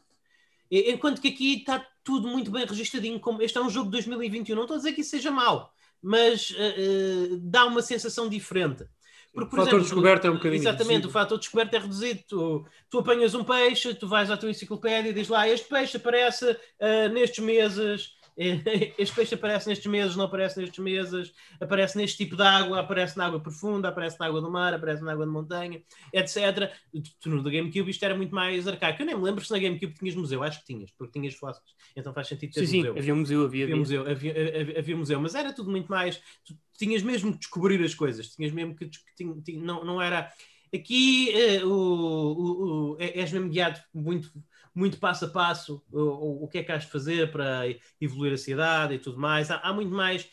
Enquanto 0.69 1.21
que 1.21 1.29
aqui 1.29 1.59
está 1.59 1.85
tudo 2.07 2.29
muito 2.29 2.49
bem 2.49 2.65
registradinho. 2.65 3.19
Como 3.19 3.41
este 3.41 3.57
é 3.57 3.61
um 3.61 3.69
jogo 3.69 3.87
de 3.87 3.91
2021. 3.91 4.55
Não 4.55 4.63
estou 4.63 4.75
a 4.75 4.77
dizer 4.77 4.93
que 4.93 5.01
isso 5.01 5.09
seja 5.09 5.29
mau, 5.29 5.73
mas 6.01 6.51
uh, 6.51 7.33
uh, 7.33 7.37
dá 7.41 7.65
uma 7.65 7.81
sensação 7.81 8.29
diferente. 8.29 8.85
Porque, 9.33 9.49
por 9.49 9.59
o 9.59 9.63
fator 9.63 9.79
exemplo, 9.79 9.83
descoberto 9.83 10.25
é 10.25 10.29
um 10.31 10.35
bocadinho 10.35 10.61
Exatamente, 10.61 10.87
reduzido. 10.87 11.09
o 11.09 11.11
fator 11.11 11.37
descoberto 11.37 11.73
é 11.73 11.79
reduzido. 11.79 12.23
Tu, 12.27 12.65
tu, 12.89 12.99
apanhas 12.99 13.35
um 13.35 13.43
peixe, 13.43 13.93
tu 13.93 14.07
vais 14.07 14.31
à 14.31 14.37
tua 14.37 14.49
enciclopédia 14.49 15.09
e 15.09 15.13
diz 15.13 15.27
lá: 15.27 15.47
este 15.47 15.67
peixe 15.67 15.97
aparece 15.97 16.49
uh, 16.49 17.09
nestes 17.11 17.43
meses 17.43 18.15
Este 18.97 19.15
peixe 19.15 19.33
aparece 19.33 19.67
nestes 19.67 19.87
meses, 19.87 20.15
não 20.15 20.25
aparece 20.25 20.59
nestes 20.59 20.77
meses, 20.77 21.33
aparece 21.59 21.97
neste 21.97 22.17
tipo 22.17 22.35
de 22.35 22.43
água, 22.43 22.79
aparece 22.79 23.17
na 23.17 23.25
água 23.25 23.39
profunda, 23.39 23.89
aparece 23.89 24.19
na 24.19 24.27
água 24.27 24.39
do 24.39 24.51
mar, 24.51 24.73
aparece 24.73 25.03
na 25.03 25.11
água 25.11 25.25
de 25.25 25.31
montanha, 25.31 25.81
etc. 26.13 26.71
Tu 27.19 27.29
no 27.29 27.41
da 27.41 27.49
GameCube 27.49 27.89
isto 27.89 28.03
era 28.05 28.15
muito 28.15 28.33
mais 28.33 28.67
arcaico. 28.67 29.01
Eu 29.01 29.05
nem 29.07 29.15
me 29.15 29.23
lembro 29.23 29.43
se 29.43 29.51
na 29.51 29.57
GameCube 29.57 29.93
tinhas 29.93 30.15
museu, 30.15 30.43
acho 30.43 30.59
que 30.59 30.67
tinhas, 30.67 30.91
porque 30.91 31.19
tinhas 31.19 31.33
fósseis. 31.33 31.75
Então 31.95 32.13
faz 32.13 32.27
sentido 32.27 32.53
ter 32.53 32.67
sim, 32.67 32.77
museu. 32.77 32.93
Sim, 32.93 32.99
havia 32.99 33.15
museu, 33.15 33.43
havia, 33.43 33.63
havia, 33.65 33.75
museu, 33.75 34.01
havia, 34.07 34.31
havia, 34.31 34.79
havia, 34.79 34.97
museu, 34.97 35.19
mas 35.19 35.33
era 35.33 35.51
tudo 35.51 35.71
muito 35.71 35.87
mais. 35.87 36.21
Tu 36.45 36.55
tinhas 36.77 37.01
mesmo 37.01 37.33
que 37.33 37.39
descobrir 37.39 37.83
as 37.83 37.95
coisas, 37.95 38.29
tinhas 38.29 38.51
mesmo 38.51 38.75
que. 38.75 38.87
Tinha, 39.15 39.33
tinha, 39.43 39.59
não, 39.59 39.83
não 39.83 40.01
era. 40.01 40.31
Aqui 40.73 41.31
uh, 41.63 41.65
o, 41.65 42.33
o, 42.33 42.91
o, 42.91 42.97
és 42.99 43.31
mesmo 43.31 43.49
guiado 43.49 43.79
muito 43.93 44.29
muito 44.77 44.99
passo 44.99 45.25
a 45.25 45.27
passo 45.27 45.83
o, 45.91 46.43
o 46.43 46.47
que 46.47 46.59
é 46.59 46.63
que 46.63 46.71
has 46.71 46.83
de 46.83 46.91
fazer 46.91 47.31
para 47.31 47.63
evoluir 47.99 48.33
a 48.33 48.37
cidade 48.37 48.93
e 48.93 48.99
tudo 48.99 49.17
mais. 49.17 49.49
Há, 49.49 49.55
há, 49.57 49.73
muito 49.73 49.91
mais. 49.91 50.29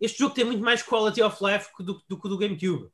Este 0.00 0.18
jogo 0.18 0.34
tem 0.34 0.44
muito 0.44 0.62
mais 0.62 0.82
quality 0.82 1.22
of 1.22 1.36
life 1.42 1.68
do, 1.78 2.02
do 2.08 2.18
que 2.18 2.26
o 2.26 2.28
do 2.28 2.36
GameCube, 2.36 2.90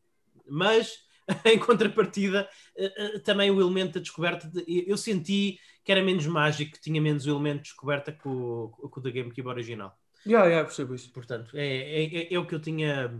mas 0.46 0.98
em 1.46 1.58
contrapartida, 1.58 2.46
eh, 2.76 2.92
eh, 2.96 3.18
também 3.20 3.50
o 3.50 3.58
elemento 3.58 3.94
da 3.94 4.00
descoberta. 4.00 4.46
De, 4.46 4.64
eu 4.86 4.98
senti 4.98 5.58
que 5.82 5.90
era 5.90 6.02
menos 6.02 6.26
mágico, 6.26 6.72
que 6.72 6.80
tinha 6.80 7.00
menos 7.00 7.24
o 7.24 7.30
elemento 7.30 7.56
de 7.56 7.62
descoberta 7.62 8.12
que 8.12 8.28
o, 8.28 8.68
que 8.92 8.98
o 8.98 9.02
da 9.02 9.10
GameCube 9.10 9.48
original. 9.48 9.98
Yeah, 10.26 10.46
yeah, 10.46 10.64
percebo 10.64 10.94
isso. 10.94 11.10
Portanto, 11.10 11.56
é, 11.56 11.66
é, 11.66 12.04
é, 12.04 12.34
é 12.34 12.38
o 12.38 12.46
que 12.46 12.54
eu 12.54 12.60
tinha 12.60 13.18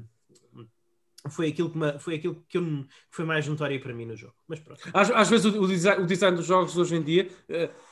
foi 1.28 1.48
aquilo 1.48 1.70
que, 1.70 1.78
me, 1.78 1.98
foi 1.98 2.16
aquilo 2.16 2.42
que, 2.48 2.58
eu, 2.58 2.62
que 2.62 2.86
foi 3.10 3.24
mais 3.24 3.46
notório 3.46 3.80
para 3.80 3.94
mim 3.94 4.04
no 4.04 4.16
jogo. 4.16 4.34
Mas 4.48 4.58
pronto. 4.58 4.80
Às, 4.92 5.10
às 5.10 5.30
vezes 5.30 5.46
o, 5.46 5.62
o, 5.62 5.68
design, 5.68 6.02
o, 6.02 6.06
design, 6.06 6.36
dos 6.36 6.46
jogos 6.46 6.76
hoje 6.76 6.96
em 6.96 7.02
dia 7.02 7.28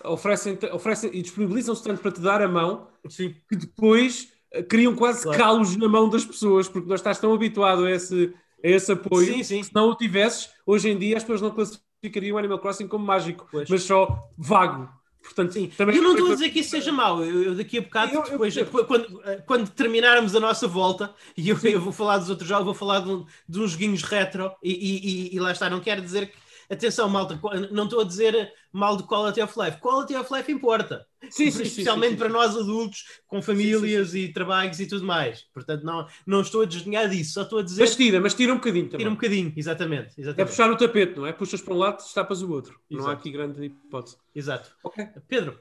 uh, 0.04 0.12
oferecem, 0.12 0.58
oferecem 0.72 1.10
e 1.12 1.22
disponibilizam-se 1.22 1.82
tanto 1.82 2.00
para 2.00 2.10
te 2.10 2.20
dar 2.20 2.42
a 2.42 2.48
mão 2.48 2.88
Sim. 3.08 3.34
que 3.48 3.56
depois 3.56 4.32
uh, 4.54 4.64
criam 4.64 4.96
quase 4.96 5.22
claro. 5.22 5.38
calos 5.38 5.76
na 5.76 5.88
mão 5.88 6.08
das 6.08 6.24
pessoas, 6.24 6.68
porque 6.68 6.88
nós 6.88 7.00
estás 7.00 7.18
tão 7.18 7.32
habituado 7.32 7.84
a 7.84 7.90
esse, 7.90 8.34
a 8.64 8.68
esse 8.68 8.92
apoio 8.92 9.32
sim, 9.32 9.42
sim. 9.44 9.62
se 9.62 9.74
não 9.74 9.90
o 9.90 9.96
tivesses, 9.96 10.50
hoje 10.66 10.90
em 10.90 10.98
dia 10.98 11.16
as 11.16 11.22
pessoas 11.22 11.40
não 11.40 11.50
classificariam 11.50 12.34
o 12.34 12.38
Animal 12.38 12.58
Crossing 12.58 12.88
como 12.88 13.04
mágico, 13.04 13.46
pois. 13.50 13.68
mas 13.68 13.82
só 13.82 14.28
vago. 14.36 14.99
Portanto, 15.22 15.52
sim. 15.52 15.70
Também 15.76 15.96
eu 15.96 16.02
não 16.02 16.12
estou 16.12 16.28
a 16.28 16.34
dizer 16.34 16.50
que 16.50 16.60
isso 16.60 16.70
seja 16.70 16.90
mau. 16.90 17.22
Eu, 17.22 17.42
eu 17.42 17.54
daqui 17.54 17.78
a 17.78 17.82
bocado, 17.82 18.14
eu, 18.14 18.22
depois, 18.22 18.56
eu, 18.56 18.66
quando, 18.66 19.22
quando, 19.46 19.70
terminarmos 19.70 20.34
a 20.34 20.40
nossa 20.40 20.66
volta, 20.66 21.14
e 21.36 21.48
eu, 21.48 21.56
vou 21.80 21.92
falar 21.92 22.18
dos 22.18 22.30
outros 22.30 22.48
jogos, 22.48 22.64
vou 22.64 22.74
falar 22.74 23.00
de, 23.00 23.24
de 23.48 23.60
uns 23.60 23.72
joguinhos 23.72 24.02
retro, 24.02 24.52
e, 24.62 24.72
e, 24.72 25.08
e, 25.32 25.36
e, 25.36 25.40
lá 25.40 25.52
está. 25.52 25.68
Não 25.68 25.80
quero 25.80 26.00
dizer 26.00 26.28
que 26.28 26.36
atenção, 26.70 27.08
malta, 27.08 27.38
não 27.70 27.84
estou 27.84 28.00
a 28.00 28.04
dizer 28.04 28.52
mal 28.72 28.96
de 28.96 29.02
quality 29.02 29.42
of 29.42 29.58
life. 29.58 29.78
Quality 29.80 30.14
of 30.14 30.32
life 30.32 30.50
importa. 30.50 31.06
Sim, 31.28 31.50
sim, 31.50 31.62
especialmente 31.62 32.12
sim, 32.12 32.16
para 32.16 32.28
nós 32.28 32.56
adultos, 32.56 33.04
com 33.26 33.42
famílias 33.42 34.14
e 34.14 34.32
trabalhos 34.32 34.80
e 34.80 34.86
tudo 34.86 35.04
mais. 35.04 35.42
Portanto, 35.52 35.84
não, 35.84 36.06
não 36.26 36.40
estou 36.40 36.62
a 36.62 36.64
desdenhar 36.64 37.08
disso, 37.08 37.34
só 37.34 37.42
estou 37.42 37.58
a 37.58 37.62
dizer. 37.62 37.82
Mas 37.82 37.96
tira, 37.96 38.20
mas 38.20 38.34
tira 38.34 38.52
um 38.52 38.56
bocadinho 38.56 38.86
também. 38.86 38.98
Tira 38.98 39.10
um 39.10 39.14
bocadinho, 39.14 39.52
exatamente. 39.56 40.12
exatamente. 40.18 40.40
É 40.40 40.44
puxar 40.44 40.70
o 40.70 40.76
tapete, 40.76 41.18
não 41.18 41.26
é? 41.26 41.32
Puxas 41.32 41.60
para 41.60 41.74
um 41.74 41.78
lado, 41.78 42.00
estapas 42.00 42.40
o 42.42 42.50
outro. 42.50 42.80
Exato. 42.90 43.04
Não 43.04 43.10
há 43.10 43.12
aqui 43.12 43.30
grande 43.30 43.64
hipótese. 43.64 44.16
Exato. 44.34 44.74
Okay. 44.82 45.08
Pedro. 45.28 45.60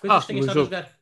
Coisas 0.00 0.18
ah, 0.18 0.20
que 0.20 0.26
tenhas 0.28 0.46
estado 0.46 0.60
a 0.60 0.64
jogar. 0.64 0.97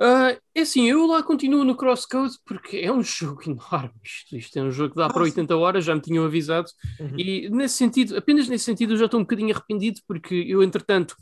Uh, 0.00 0.40
é 0.54 0.60
assim, 0.60 0.88
eu 0.88 1.06
lá 1.06 1.22
continuo 1.22 1.64
no 1.64 1.76
Crosscode 1.76 2.34
porque 2.44 2.78
é 2.78 2.92
um 2.92 3.02
jogo 3.02 3.42
enorme. 3.46 3.92
Isto, 4.02 4.36
isto 4.36 4.58
é 4.58 4.62
um 4.62 4.70
jogo 4.70 4.90
que 4.90 5.00
dá 5.00 5.08
para 5.08 5.22
80 5.22 5.56
horas, 5.56 5.84
já 5.84 5.94
me 5.94 6.00
tinham 6.00 6.24
avisado. 6.24 6.68
Uhum. 6.98 7.18
E 7.18 7.48
nesse 7.50 7.76
sentido, 7.76 8.16
apenas 8.16 8.48
nesse 8.48 8.64
sentido, 8.64 8.94
eu 8.94 8.96
já 8.98 9.04
estou 9.04 9.20
um 9.20 9.24
bocadinho 9.24 9.54
arrependido 9.54 10.00
porque 10.06 10.34
eu, 10.34 10.62
entretanto, 10.62 11.16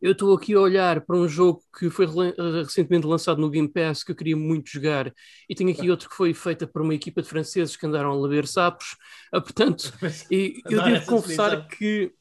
eu 0.00 0.12
estou 0.12 0.34
aqui 0.34 0.54
a 0.54 0.60
olhar 0.60 1.00
para 1.02 1.16
um 1.16 1.28
jogo 1.28 1.62
que 1.78 1.90
foi 1.90 2.06
recentemente 2.64 3.06
lançado 3.06 3.40
no 3.40 3.50
Game 3.50 3.68
Pass 3.68 4.02
que 4.02 4.12
eu 4.12 4.16
queria 4.16 4.36
muito 4.36 4.70
jogar 4.70 5.12
e 5.48 5.54
tenho 5.54 5.70
aqui 5.70 5.90
outro 5.90 6.08
que 6.08 6.16
foi 6.16 6.32
feito 6.32 6.66
por 6.66 6.80
uma 6.80 6.94
equipa 6.94 7.20
de 7.20 7.28
franceses 7.28 7.76
que 7.76 7.86
andaram 7.86 8.10
a 8.10 8.14
laber 8.14 8.46
sapos. 8.46 8.96
Uh, 9.34 9.42
portanto, 9.42 9.92
e, 10.30 10.62
eu 10.64 10.82
devo 10.82 11.06
confessar 11.06 11.66
que 11.68 12.12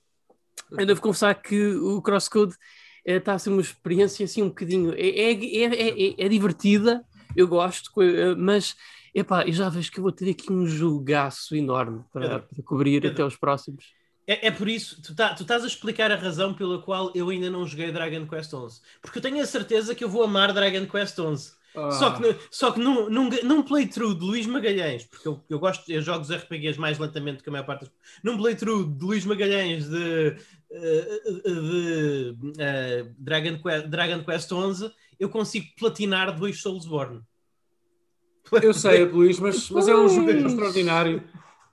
eu 0.72 0.86
devo 0.86 1.02
confessar 1.02 1.34
que 1.34 1.74
o 1.76 2.02
Crosscode 2.02 2.54
está 3.18 3.34
a 3.34 3.40
ser 3.40 3.50
uma 3.50 3.62
experiência 3.62 4.24
assim 4.24 4.42
um 4.42 4.50
bocadinho. 4.50 4.94
É, 4.94 5.08
é, 5.08 5.32
é, 5.34 6.26
é, 6.26 6.30
divertida, 6.30 7.04
eu 7.36 7.48
gosto, 7.48 7.92
mas 8.38 8.76
epá, 9.14 9.46
eu 9.46 9.54
já 9.54 9.70
vejo 9.70 9.92
que 9.92 10.00
eu 10.00 10.04
vou 10.04 10.12
ter 10.12 10.30
aqui 10.30 10.52
um 10.52 10.66
julgaço 10.66 11.56
enorme 11.56 12.04
para, 12.12 12.40
para 12.40 12.64
cobrir 12.64 13.06
até 13.06 13.24
os 13.24 13.36
próximos. 13.36 13.94
É, 14.30 14.48
é, 14.48 14.52
por 14.52 14.70
isso, 14.70 15.02
tu, 15.02 15.16
tá, 15.16 15.34
tu 15.34 15.42
estás 15.42 15.64
a 15.64 15.68
explicar 15.68 16.12
a 16.12 16.16
razão 16.16 16.54
pela 16.54 16.80
qual 16.80 17.12
eu 17.16 17.30
ainda 17.30 17.50
não 17.50 17.66
joguei 17.66 17.92
Dragon 17.92 18.28
Quest 18.28 18.54
11. 18.54 18.80
Porque 19.02 19.18
eu 19.18 19.22
tenho 19.24 19.42
a 19.42 19.46
certeza 19.46 19.96
que 19.96 20.04
eu 20.04 20.10
vou 20.10 20.24
amar 20.24 20.54
Dragon 20.54 20.86
Quest 20.86 21.18
11. 21.18 21.59
Ah. 21.76 21.92
Só 21.92 22.12
que, 22.12 22.36
só 22.50 22.72
que 22.72 22.80
num, 22.80 23.10
num, 23.10 23.30
num 23.44 23.62
playthrough 23.62 24.16
de 24.16 24.26
Luís 24.26 24.48
Magalhães, 24.48 25.06
porque 25.06 25.28
eu, 25.28 25.44
eu 25.50 25.60
gosto, 25.60 25.90
eu 25.92 26.02
jogo 26.02 26.22
os 26.22 26.32
RPGs 26.32 26.80
mais 26.80 26.98
lentamente 26.98 27.44
que 27.44 27.50
a 27.50 27.52
maior 27.52 27.66
parte 27.66 27.82
das 27.82 27.92
Num 28.24 28.38
playthrough 28.38 28.86
de 28.86 29.06
Luís 29.06 29.26
Magalhães 29.26 29.88
de, 29.88 30.36
eh, 30.72 31.22
de, 31.26 31.42
de 31.44 32.38
uh, 32.46 33.16
Dragon, 33.18 33.62
Quest, 33.62 33.88
Dragon 33.88 34.24
Quest 34.24 34.52
11, 34.52 34.92
eu 35.20 35.30
consigo 35.30 35.68
platinar 35.78 36.36
dois 36.36 36.62
Soulsborne. 36.62 37.22
Eu 38.62 38.74
sei, 38.74 39.06
Luís, 39.10 39.40
mas, 39.40 39.70
mas 39.70 39.88
é 39.88 39.96
um 39.96 40.10
jogo 40.10 40.32
extraordinário 40.32 41.24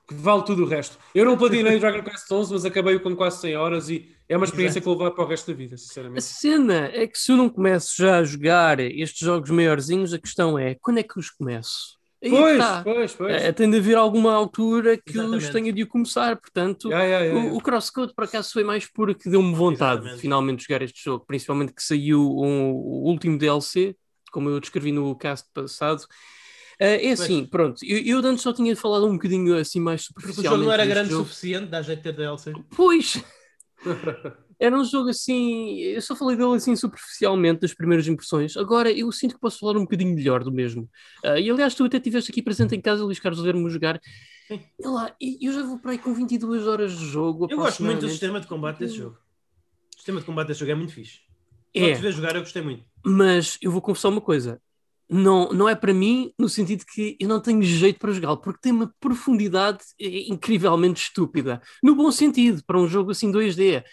que 0.06 0.14
vale 0.14 0.44
tudo 0.44 0.64
o 0.64 0.68
resto. 0.68 0.98
Eu 1.14 1.24
não 1.24 1.36
platinei 1.36 1.78
Dragon 1.78 2.02
Quest 2.02 2.30
11, 2.30 2.52
mas 2.52 2.64
acabei 2.64 2.98
com 2.98 3.16
quase 3.16 3.40
100 3.40 3.56
horas 3.56 3.88
e, 3.88 4.15
é 4.28 4.36
uma 4.36 4.44
experiência 4.44 4.78
Exato. 4.78 4.90
que 4.90 4.96
vou 4.96 4.98
levar 4.98 5.14
para 5.14 5.24
o 5.24 5.28
resto 5.28 5.50
da 5.50 5.56
vida, 5.56 5.76
sinceramente. 5.76 6.18
A 6.18 6.22
cena 6.22 6.90
é 6.92 7.06
que 7.06 7.18
se 7.18 7.30
eu 7.30 7.36
não 7.36 7.48
começo 7.48 7.94
já 7.96 8.18
a 8.18 8.24
jogar 8.24 8.80
estes 8.80 9.20
jogos 9.20 9.50
maiorzinhos, 9.50 10.12
a 10.12 10.18
questão 10.18 10.58
é 10.58 10.74
quando 10.74 10.98
é 10.98 11.02
que 11.02 11.18
os 11.18 11.30
começo? 11.30 11.96
Aí 12.22 12.30
pois, 12.30 12.58
tá. 12.58 12.82
pois, 12.82 13.14
pois. 13.14 13.42
É, 13.42 13.52
tem 13.52 13.70
de 13.70 13.76
haver 13.76 13.96
alguma 13.96 14.32
altura 14.32 14.96
que 14.96 15.12
Exatamente. 15.12 15.44
os 15.44 15.50
tenha 15.50 15.72
de 15.72 15.86
começar. 15.86 16.36
Portanto, 16.36 16.88
yeah, 16.88 17.06
yeah, 17.06 17.26
yeah, 17.26 17.52
o, 17.52 17.56
o 17.56 17.60
CrossCode, 17.60 18.14
por 18.14 18.24
acaso, 18.24 18.52
foi 18.52 18.64
mais 18.64 18.86
porque 18.86 19.28
deu-me 19.28 19.54
vontade 19.54 20.00
Exatamente. 20.00 20.14
de 20.16 20.20
finalmente 20.22 20.64
jogar 20.66 20.82
este 20.82 21.04
jogo. 21.04 21.24
Principalmente 21.26 21.72
que 21.72 21.82
saiu 21.82 22.20
um, 22.20 22.72
o 22.72 23.08
último 23.08 23.38
DLC, 23.38 23.94
como 24.32 24.48
eu 24.48 24.58
descrevi 24.58 24.92
no 24.92 25.14
cast 25.14 25.46
passado. 25.52 26.02
Uh, 26.80 27.00
é 27.00 27.12
assim, 27.12 27.40
pois. 27.40 27.50
pronto. 27.50 27.84
Eu, 27.84 27.98
eu 27.98 28.18
antes 28.28 28.42
só 28.42 28.52
tinha 28.52 28.74
falado 28.74 29.06
um 29.06 29.12
bocadinho 29.12 29.56
assim 29.56 29.80
mais 29.80 30.02
superficialmente. 30.02 30.42
Porque 30.42 30.48
o 30.48 30.50
jogo 30.50 30.64
não 30.64 30.72
era 30.72 30.86
grande 30.86 31.14
o 31.14 31.18
suficiente, 31.18 31.66
dá 31.66 31.80
jeito 31.82 31.98
de 31.98 32.02
ter 32.02 32.12
DLC. 32.12 32.52
Pois! 32.74 33.22
Era 34.58 34.78
um 34.78 34.84
jogo 34.84 35.10
assim. 35.10 35.78
Eu 35.80 36.00
só 36.00 36.16
falei 36.16 36.36
dele 36.36 36.54
assim 36.54 36.74
superficialmente 36.74 37.60
das 37.60 37.74
primeiras 37.74 38.08
impressões. 38.08 38.56
Agora 38.56 38.90
eu 38.90 39.10
sinto 39.12 39.34
que 39.34 39.40
posso 39.40 39.58
falar 39.58 39.76
um 39.76 39.82
bocadinho 39.82 40.14
melhor 40.14 40.42
do 40.42 40.50
mesmo. 40.50 40.88
Uh, 41.24 41.38
e 41.38 41.50
aliás, 41.50 41.74
tu 41.74 41.84
até 41.84 41.98
estiveste 41.98 42.30
aqui 42.30 42.42
presente 42.42 42.74
em 42.74 42.80
casa, 42.80 43.04
Luís 43.04 43.20
Carlos, 43.20 43.42
ver-me 43.42 43.68
jogar. 43.68 44.00
E 44.50 44.86
lá, 44.86 45.14
eu 45.20 45.52
já 45.52 45.62
vou 45.62 45.78
para 45.78 45.92
aí 45.92 45.98
com 45.98 46.14
22 46.14 46.66
horas 46.66 46.96
de 46.96 47.04
jogo. 47.04 47.48
Eu 47.50 47.58
gosto 47.58 47.82
muito 47.84 48.00
do 48.00 48.08
sistema 48.08 48.40
de 48.40 48.46
combate 48.46 48.78
desse 48.78 48.96
jogo. 48.96 49.18
O 49.92 49.96
sistema 49.96 50.20
de 50.20 50.26
combate 50.26 50.48
desse 50.48 50.60
jogo 50.60 50.72
é 50.72 50.74
muito 50.74 50.92
fixe. 50.92 51.20
É. 51.74 51.94
Só 51.94 52.00
ver 52.00 52.12
jogar, 52.12 52.34
eu 52.34 52.40
gostei 52.40 52.62
muito. 52.62 52.84
Mas 53.04 53.58
eu 53.60 53.70
vou 53.70 53.82
confessar 53.82 54.08
uma 54.08 54.20
coisa: 54.20 54.60
não, 55.08 55.48
não 55.50 55.68
é 55.68 55.74
para 55.74 55.94
mim 55.94 56.32
no 56.38 56.48
sentido 56.48 56.84
que 56.84 57.16
eu 57.20 57.28
não 57.28 57.40
tenho 57.40 57.62
jeito 57.62 57.98
para 57.98 58.12
jogá-lo, 58.12 58.38
porque 58.38 58.60
tem 58.60 58.72
uma 58.72 58.92
profundidade 59.00 59.78
incrivelmente 59.98 61.02
estúpida. 61.02 61.60
No 61.82 61.94
bom 61.94 62.10
sentido, 62.10 62.62
para 62.66 62.78
um 62.78 62.88
jogo 62.88 63.12
assim 63.12 63.30
2D. 63.30 63.84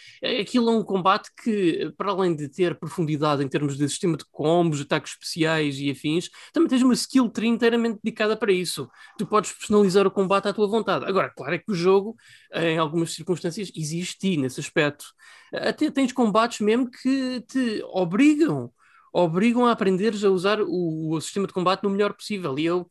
Aquilo 0.41 0.69
é 0.69 0.73
um 0.73 0.84
combate 0.84 1.30
que, 1.43 1.91
para 1.97 2.12
além 2.12 2.36
de 2.36 2.49
ter 2.49 2.78
profundidade 2.80 3.43
em 3.43 3.47
termos 3.47 3.78
de 3.78 3.88
sistema 3.88 4.17
de 4.17 4.26
combos, 4.32 4.82
ataques 4.82 5.12
especiais 5.12 5.78
e 5.80 5.91
afins, 5.91 6.30
também 6.52 6.69
tens 6.69 6.82
uma 6.82 6.93
skill 6.93 7.30
tree 7.30 7.47
inteiramente 7.47 7.99
dedicada 8.04 8.36
para 8.36 8.52
isso. 8.52 8.89
Tu 9.17 9.26
podes 9.26 9.52
personalizar 9.52 10.08
o 10.08 10.12
combate 10.12 10.47
à 10.47 10.54
tua 10.54 10.67
vontade. 10.67 11.06
Agora, 11.06 11.32
claro 11.36 11.54
é 11.54 11.60
que 11.60 11.71
o 11.71 11.76
jogo, 11.76 12.15
em 12.54 12.78
algumas 12.78 13.13
circunstâncias, 13.13 13.71
existe 13.76 14.38
nesse 14.38 14.60
aspecto. 14.60 15.06
Até 15.54 15.91
tens 15.91 16.12
combates 16.12 16.60
mesmo 16.60 16.89
que 16.89 17.41
te 17.41 17.84
obrigam 17.91 18.71
obrigam 19.13 19.65
a 19.67 19.71
aprenderes 19.71 20.23
a 20.23 20.30
usar 20.30 20.60
o, 20.60 21.12
o 21.12 21.21
sistema 21.21 21.45
de 21.45 21.54
combate 21.54 21.84
no 21.84 21.89
melhor 21.89 22.13
possível. 22.13 22.58
E 22.58 22.65
eu, 22.65 22.89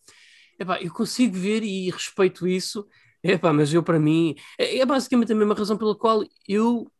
epá, 0.58 0.80
eu 0.80 0.92
consigo 0.92 1.36
ver 1.36 1.64
e 1.64 1.90
respeito 1.90 2.46
isso, 2.46 2.86
epá, 3.22 3.52
mas 3.52 3.74
eu, 3.74 3.82
para 3.82 3.98
mim, 3.98 4.36
é, 4.58 4.78
é 4.78 4.86
basicamente 4.86 5.32
a 5.32 5.36
mesma 5.36 5.54
razão 5.54 5.76
pela 5.76 5.96
qual 5.96 6.22
eu 6.48 6.90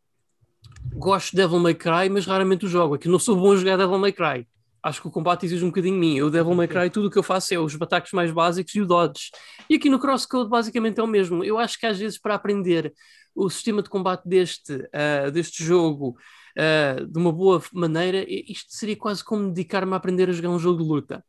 gosto 0.95 1.31
de 1.31 1.37
Devil 1.37 1.59
May 1.61 1.75
Cry, 1.75 2.09
mas 2.11 2.27
raramente 2.27 2.67
o 2.67 2.69
jogo. 2.69 2.97
É 2.97 2.99
que 2.99 3.09
não 3.09 3.19
sou 3.19 3.37
bom 3.37 3.53
a 3.53 3.57
jogar 3.57 3.77
Devil 3.77 3.99
May 3.99 4.13
Cry. 4.13 4.47
Acho 4.83 5.01
que 5.01 5.07
o 5.07 5.13
combate 5.13 5.47
exige 5.47 5.65
um 5.65 5.69
bocadinho 5.69 5.95
de 5.95 6.01
mim. 6.01 6.17
Eu, 6.17 6.29
Devil 6.29 6.55
May 6.55 6.67
Cry, 6.67 6.91
tudo 6.91 7.07
o 7.07 7.11
que 7.11 7.19
eu 7.19 7.23
faço 7.23 7.55
é 7.55 7.59
os 7.59 7.81
ataques 7.81 8.13
mais 8.13 8.33
básicos 8.33 8.75
e 8.75 8.81
o 8.81 8.87
dodge. 8.87 9.31
E 9.71 9.77
aqui 9.77 9.89
no 9.89 9.99
Crosscode, 9.99 10.51
basicamente, 10.51 10.99
é 10.99 11.03
o 11.03 11.07
mesmo. 11.07 11.45
Eu 11.45 11.57
acho 11.57 11.79
que 11.79 11.87
às 11.87 11.99
vezes, 11.99 12.19
para 12.19 12.35
aprender 12.35 12.93
o 13.35 13.49
sistema 13.49 13.81
de 13.81 13.89
combate 13.89 14.29
deste, 14.29 14.75
uh, 14.75 15.31
deste 15.31 15.65
jogo 15.65 16.17
uh, 16.59 17.07
de 17.07 17.19
uma 17.19 17.33
boa 17.33 17.63
maneira, 17.73 18.25
isto 18.29 18.73
seria 18.73 18.97
quase 18.97 19.25
como 19.25 19.49
dedicar-me 19.49 19.93
a 19.93 19.97
aprender 19.97 20.29
a 20.29 20.33
jogar 20.33 20.51
um 20.51 20.59
jogo 20.59 20.83
de 20.83 20.89
luta. 20.89 21.25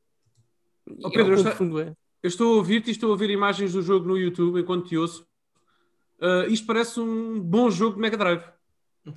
Oh, 1.03 1.09
Pedro, 1.09 1.33
é 1.33 1.37
eu, 1.37 1.47
está, 1.47 1.51
é. 1.81 1.95
eu 2.23 2.27
estou 2.27 2.53
a 2.53 2.57
ouvir-te 2.57 2.89
e 2.89 2.91
estou 2.91 3.13
a 3.13 3.15
ver 3.15 3.29
imagens 3.29 3.73
do 3.73 3.81
jogo 3.81 4.07
no 4.07 4.17
YouTube 4.17 4.59
enquanto 4.59 4.87
te 4.87 4.97
ouço. 4.97 5.25
Uh, 6.19 6.49
isto 6.49 6.65
parece 6.65 6.99
um 6.99 7.39
bom 7.39 7.69
jogo 7.69 7.95
de 7.95 8.01
Mega 8.01 8.17
Drive. 8.17 8.43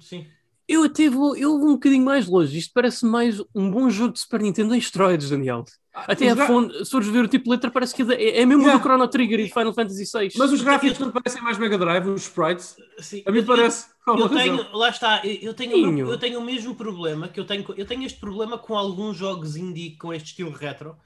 Sim. 0.01 0.27
Eu 0.69 0.83
até 0.83 1.09
vou, 1.09 1.37
eu 1.37 1.59
vou 1.61 1.71
um 1.71 1.75
bocadinho 1.75 2.05
mais 2.05 2.27
longe. 2.27 2.59
Isto 2.59 2.73
parece 2.75 3.07
mais 3.07 3.41
um 3.55 3.71
bom 3.71 3.89
jogo 3.89 4.13
de 4.13 4.21
Super 4.21 4.41
Nintendo 4.41 4.75
em 4.75 4.79
esteroides, 4.79 5.31
Daniel. 5.31 5.65
Até 5.97 6.29
a 6.29 6.47
fonte, 6.47 6.85
se 6.85 6.91
fores 6.91 7.09
ver 7.09 7.25
o 7.25 7.29
tipo 7.29 7.45
de 7.45 7.51
letra, 7.51 7.71
parece 7.71 7.95
que 7.95 8.03
é, 8.13 8.41
é 8.41 8.47
mesmo 8.47 8.63
yeah. 8.63 8.79
do 8.79 8.83
Chrono 8.83 9.09
Trigger 9.09 9.41
e 9.41 9.49
Final 9.49 9.73
Fantasy 9.73 10.05
VI. 10.05 10.33
Mas 10.37 10.53
os 10.53 10.61
gráficos 10.61 10.99
não 10.99 11.11
parecem 11.11 11.43
mais 11.43 11.57
Mega 11.57 11.79
Drive, 11.79 12.07
os 12.09 12.23
sprites. 12.23 12.77
Sim. 12.99 13.23
A 13.25 13.33
mim 13.33 13.39
eu, 13.39 13.47
parece. 13.47 13.87
Eu, 14.07 14.19
eu 14.19 14.29
tenho, 14.29 14.77
lá 14.77 14.91
está, 14.91 15.23
eu 15.25 15.55
tenho, 15.55 15.99
eu 16.07 16.19
tenho 16.19 16.39
o 16.39 16.45
mesmo 16.45 16.75
problema 16.75 17.29
que 17.29 17.41
eu 17.41 17.47
tenho, 17.47 17.65
eu 17.77 17.87
tenho 17.87 18.05
este 18.05 18.21
problema 18.21 18.59
com 18.59 18.77
alguns 18.77 19.17
jogos 19.17 19.57
indie 19.57 19.97
com 19.97 20.13
este 20.13 20.27
estilo 20.29 20.51
retro. 20.51 20.97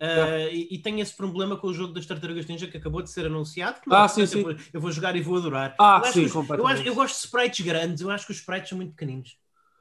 Uh, 0.00 0.46
e, 0.52 0.76
e 0.76 0.78
tenho 0.78 1.00
esse 1.00 1.14
problema 1.14 1.56
com 1.56 1.66
o 1.66 1.74
jogo 1.74 1.92
das 1.92 2.06
Tartarugas 2.06 2.46
Ninja 2.46 2.68
que 2.68 2.76
acabou 2.76 3.02
de 3.02 3.10
ser 3.10 3.26
anunciado. 3.26 3.80
ah, 3.90 4.06
sim, 4.06 4.24
sim. 4.26 4.38
Eu 4.38 4.44
vou, 4.44 4.56
eu, 4.74 4.80
vou, 4.80 4.92
jogar 4.92 5.16
e 5.16 5.20
vou 5.20 5.36
adorar. 5.36 5.74
Ah, 5.78 6.00
eu 6.04 6.12
sim, 6.12 6.24
os, 6.24 6.34
eu, 6.34 6.66
acho, 6.68 6.82
eu 6.84 6.94
gosto 6.94 7.14
de 7.14 7.24
sprites 7.24 7.66
grandes, 7.66 8.00
eu 8.00 8.10
acho 8.10 8.24
que 8.24 8.30
os 8.30 8.38
sprites 8.38 8.68
são 8.68 8.78
muito 8.78 8.92
pequeninos. 8.92 9.36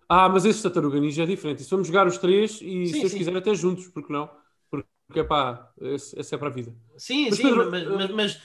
Ah, 0.10 0.28
mas 0.28 0.44
esse 0.44 0.64
Tartaruga 0.64 1.00
Ninja 1.00 1.22
é 1.22 1.26
diferente. 1.26 1.64
Se 1.64 1.70
vamos 1.70 1.88
jogar 1.88 2.08
os 2.08 2.18
três 2.18 2.54
e 2.62 2.88
sim, 2.88 2.88
se 2.88 3.00
eles 3.00 3.14
quiserem 3.14 3.38
até 3.38 3.54
juntos, 3.54 3.88
porque 3.90 4.12
não? 4.12 4.28
Porque 5.08 5.24
pá, 5.24 5.72
esse, 5.82 6.20
esse 6.20 6.36
é 6.36 6.38
para 6.38 6.50
a 6.50 6.52
vida. 6.52 6.76
Sim, 6.98 7.28
mas, 7.30 7.38
sim, 7.38 7.44
Pedro, 7.44 7.72
mas, 7.72 7.88
mas, 7.88 8.12
mas, 8.12 8.42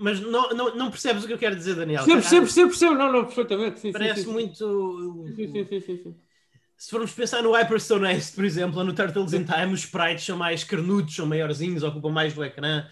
mas 0.00 0.20
não, 0.20 0.50
não, 0.50 0.76
não, 0.76 0.90
percebes 0.90 1.24
o 1.24 1.26
que 1.26 1.32
eu 1.32 1.38
quero 1.38 1.56
dizer, 1.56 1.74
Daniel? 1.74 2.04
Percebo, 2.04 2.20
percebo, 2.20 2.42
percebo, 2.42 2.68
percebo. 2.68 2.94
Não, 2.94 3.12
não, 3.12 3.24
perfeitamente. 3.24 3.80
Sim, 3.80 3.92
Parece 3.92 4.24
sim, 4.24 4.30
muito. 4.30 5.34
Sim, 5.34 5.52
sim, 5.52 5.64
sim, 5.64 5.80
sim, 5.80 5.96
sim. 6.02 6.16
Se 6.76 6.90
formos 6.90 7.12
pensar 7.12 7.42
no 7.42 7.52
Hyperstone 7.52 8.06
Ace, 8.08 8.34
por 8.34 8.44
exemplo, 8.44 8.78
ou 8.78 8.84
no 8.84 8.92
Turtles 8.92 9.32
in 9.32 9.44
Time, 9.44 9.72
os 9.72 9.80
sprites 9.80 10.26
são 10.26 10.36
mais 10.36 10.62
carnudos, 10.62 11.16
são 11.16 11.24
maiorzinhos, 11.24 11.82
ocupam 11.82 12.10
mais 12.10 12.34
do 12.34 12.44
ecrã. 12.44 12.86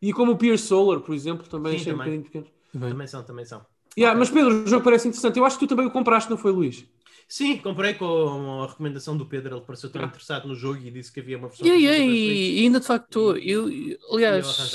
E 0.00 0.12
como 0.12 0.32
o 0.32 0.38
Pierce 0.38 0.68
Solar, 0.68 1.00
por 1.00 1.12
exemplo, 1.12 1.48
também 1.48 1.76
Sim, 1.76 1.86
também. 1.86 1.94
um 1.94 1.98
bocadinho 1.98 2.22
pequeno. 2.22 2.46
Também 2.72 3.06
são, 3.08 3.24
também 3.24 3.44
são. 3.44 3.66
Yeah, 3.98 4.16
okay. 4.16 4.18
Mas 4.20 4.30
Pedro, 4.30 4.64
o 4.64 4.68
jogo 4.68 4.84
parece 4.84 5.08
interessante. 5.08 5.36
Eu 5.36 5.44
acho 5.44 5.58
que 5.58 5.66
tu 5.66 5.68
também 5.68 5.86
o 5.86 5.90
compraste, 5.90 6.30
não 6.30 6.36
foi, 6.36 6.52
Luís? 6.52 6.86
Sim, 7.28 7.58
comprei 7.58 7.92
com 7.92 8.62
a 8.62 8.66
recomendação 8.66 9.14
do 9.14 9.26
Pedro. 9.26 9.56
Ele 9.56 9.64
pareceu 9.64 9.90
tão 9.90 10.00
ah. 10.02 10.06
interessado 10.06 10.48
no 10.48 10.54
jogo 10.54 10.78
e 10.78 10.90
disse 10.90 11.12
que 11.12 11.20
havia 11.20 11.36
uma 11.36 11.48
versão. 11.48 11.66
Yeah, 11.66 11.84
yeah, 11.84 12.04
e, 12.04 12.60
e 12.60 12.62
ainda 12.64 12.80
de 12.80 12.86
facto, 12.86 13.36
eu, 13.36 13.68
aliás, 14.10 14.74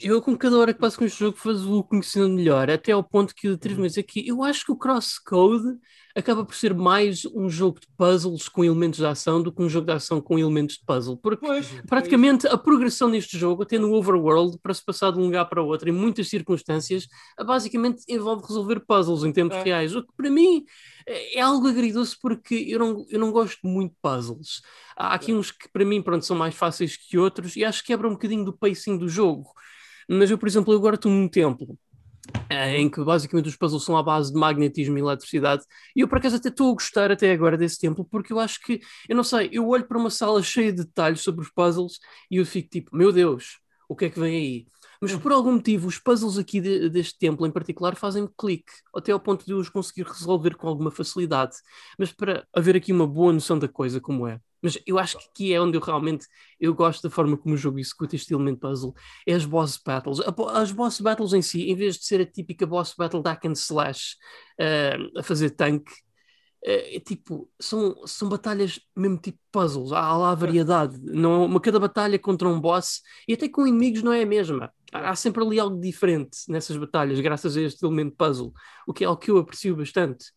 eu, 0.00 0.14
eu 0.14 0.22
com 0.22 0.36
cada 0.38 0.56
hora 0.56 0.72
que 0.72 0.78
passo 0.78 0.96
com 0.96 1.04
este 1.04 1.18
jogo 1.18 1.36
faz-o 1.36 1.82
conhecendo 1.82 2.28
melhor, 2.28 2.70
até 2.70 2.92
ao 2.92 3.02
ponto 3.02 3.34
que 3.34 3.48
eu 3.48 3.58
tive 3.58 3.82
a 3.82 3.86
dizer 3.86 4.04
que 4.04 4.26
eu 4.28 4.44
acho 4.44 4.64
que 4.64 4.70
o 4.70 4.76
Crosscode 4.76 5.76
acaba 6.18 6.44
por 6.44 6.54
ser 6.56 6.74
mais 6.74 7.24
um 7.26 7.48
jogo 7.48 7.78
de 7.78 7.86
puzzles 7.96 8.48
com 8.48 8.64
elementos 8.64 8.98
de 8.98 9.06
ação 9.06 9.40
do 9.40 9.52
que 9.52 9.62
um 9.62 9.68
jogo 9.68 9.86
de 9.86 9.92
ação 9.92 10.20
com 10.20 10.36
elementos 10.36 10.76
de 10.76 10.84
puzzle. 10.84 11.16
Porque 11.16 11.46
pois, 11.46 11.70
praticamente 11.86 12.46
a 12.48 12.58
progressão 12.58 13.08
neste 13.08 13.38
jogo, 13.38 13.62
até 13.62 13.78
no 13.78 13.94
overworld, 13.94 14.58
para 14.60 14.74
se 14.74 14.84
passar 14.84 15.12
de 15.12 15.18
um 15.20 15.26
lugar 15.26 15.44
para 15.48 15.62
outro, 15.62 15.88
em 15.88 15.92
muitas 15.92 16.28
circunstâncias, 16.28 17.06
basicamente 17.46 18.02
envolve 18.08 18.42
resolver 18.46 18.80
puzzles 18.80 19.22
em 19.22 19.32
tempos 19.32 19.56
é. 19.58 19.62
reais. 19.62 19.94
O 19.94 20.02
que 20.02 20.12
para 20.16 20.28
mim 20.28 20.64
é 21.06 21.40
algo 21.40 21.68
agridoce 21.68 22.16
porque 22.20 22.66
eu 22.68 22.80
não, 22.80 23.06
eu 23.08 23.20
não 23.20 23.30
gosto 23.30 23.64
muito 23.64 23.92
de 23.92 23.98
puzzles. 24.02 24.60
Há 24.96 25.14
aqui 25.14 25.32
uns 25.32 25.52
que 25.52 25.68
para 25.72 25.84
mim 25.84 26.02
pronto, 26.02 26.26
são 26.26 26.36
mais 26.36 26.54
fáceis 26.54 26.96
que 26.96 27.16
outros 27.16 27.54
e 27.54 27.64
acho 27.64 27.82
que 27.82 27.88
quebra 27.88 28.08
um 28.08 28.12
bocadinho 28.12 28.44
do 28.44 28.52
pacing 28.52 28.98
do 28.98 29.08
jogo. 29.08 29.52
Mas 30.08 30.30
eu, 30.30 30.38
por 30.38 30.48
exemplo, 30.48 30.74
agora 30.74 30.96
estou 30.96 31.12
num 31.12 31.28
templo 31.28 31.78
em 32.50 32.88
que 32.90 33.02
basicamente 33.04 33.48
os 33.48 33.56
puzzles 33.56 33.84
são 33.84 33.96
à 33.96 34.02
base 34.02 34.32
de 34.32 34.38
magnetismo 34.38 34.96
e 34.98 35.00
eletricidade. 35.00 35.64
E 35.94 36.00
eu, 36.00 36.08
por 36.08 36.18
acaso, 36.18 36.36
até 36.36 36.48
estou 36.48 36.70
a 36.70 36.74
gostar 36.74 37.10
até 37.10 37.32
agora 37.32 37.56
desse 37.56 37.78
templo, 37.78 38.04
porque 38.04 38.32
eu 38.32 38.38
acho 38.40 38.60
que, 38.60 38.80
eu 39.08 39.16
não 39.16 39.24
sei, 39.24 39.48
eu 39.52 39.66
olho 39.68 39.86
para 39.86 39.98
uma 39.98 40.10
sala 40.10 40.42
cheia 40.42 40.72
de 40.72 40.84
detalhes 40.84 41.20
sobre 41.20 41.42
os 41.42 41.50
puzzles 41.50 41.98
e 42.30 42.36
eu 42.36 42.46
fico 42.46 42.68
tipo, 42.70 42.96
meu 42.96 43.12
Deus, 43.12 43.58
o 43.88 43.96
que 43.96 44.06
é 44.06 44.10
que 44.10 44.20
vem 44.20 44.36
aí? 44.36 44.66
Mas 45.00 45.14
por 45.14 45.32
algum 45.32 45.52
motivo, 45.52 45.86
os 45.86 45.98
puzzles 45.98 46.38
aqui 46.38 46.60
de, 46.60 46.88
deste 46.88 47.18
templo 47.18 47.46
em 47.46 47.50
particular 47.50 47.94
fazem-me 47.94 48.28
clique, 48.36 48.72
até 48.94 49.12
ao 49.12 49.20
ponto 49.20 49.44
de 49.44 49.52
eu 49.52 49.58
os 49.58 49.68
conseguir 49.68 50.02
resolver 50.02 50.56
com 50.56 50.66
alguma 50.66 50.90
facilidade. 50.90 51.56
Mas 51.98 52.12
para 52.12 52.46
haver 52.52 52.76
aqui 52.76 52.92
uma 52.92 53.06
boa 53.06 53.32
noção 53.32 53.58
da 53.58 53.68
coisa 53.68 54.00
como 54.00 54.26
é. 54.26 54.40
Mas 54.60 54.76
eu 54.86 54.98
acho 54.98 55.18
que 55.18 55.24
aqui 55.26 55.54
é 55.54 55.60
onde 55.60 55.76
eu 55.76 55.80
realmente 55.80 56.26
eu 56.58 56.74
gosto 56.74 57.02
da 57.02 57.10
forma 57.10 57.36
como 57.36 57.54
o 57.54 57.58
jogo 57.58 57.78
executa 57.78 58.16
este 58.16 58.34
elemento 58.34 58.60
puzzle. 58.60 58.92
É 59.26 59.34
as 59.34 59.44
boss 59.44 59.78
battles. 59.84 60.18
As 60.52 60.72
boss 60.72 61.00
battles 61.00 61.32
em 61.32 61.42
si, 61.42 61.70
em 61.70 61.76
vez 61.76 61.96
de 61.96 62.04
ser 62.04 62.20
a 62.20 62.26
típica 62.26 62.66
boss 62.66 62.94
battle 62.98 63.22
da 63.22 63.38
and 63.44 63.52
slash 63.52 64.16
uh, 64.60 65.18
a 65.18 65.22
fazer 65.22 65.50
tanque, 65.50 65.92
é, 66.64 66.96
é, 66.96 67.00
tipo, 67.00 67.48
são, 67.60 68.04
são 68.04 68.28
batalhas 68.28 68.80
mesmo 68.96 69.16
tipo 69.16 69.38
puzzles, 69.52 69.92
há 69.92 70.16
lá 70.16 70.32
a 70.32 70.34
variedade, 70.34 70.98
não, 71.00 71.44
uma, 71.44 71.60
cada 71.60 71.78
batalha 71.78 72.18
contra 72.18 72.48
um 72.48 72.60
boss 72.60 73.00
e 73.28 73.32
até 73.32 73.48
com 73.48 73.66
inimigos 73.66 74.02
não 74.02 74.12
é 74.12 74.22
a 74.22 74.26
mesma. 74.26 74.72
Há, 74.92 75.14
sempre 75.14 75.42
ali 75.44 75.60
algo 75.60 75.78
diferente 75.80 76.38
nessas 76.48 76.76
batalhas, 76.76 77.20
graças 77.20 77.56
a 77.56 77.60
este 77.60 77.84
elemento 77.84 78.16
puzzle, 78.16 78.52
o 78.86 78.92
que 78.92 79.04
é 79.04 79.06
algo 79.06 79.20
que 79.20 79.30
eu 79.30 79.38
aprecio 79.38 79.76
bastante. 79.76 80.32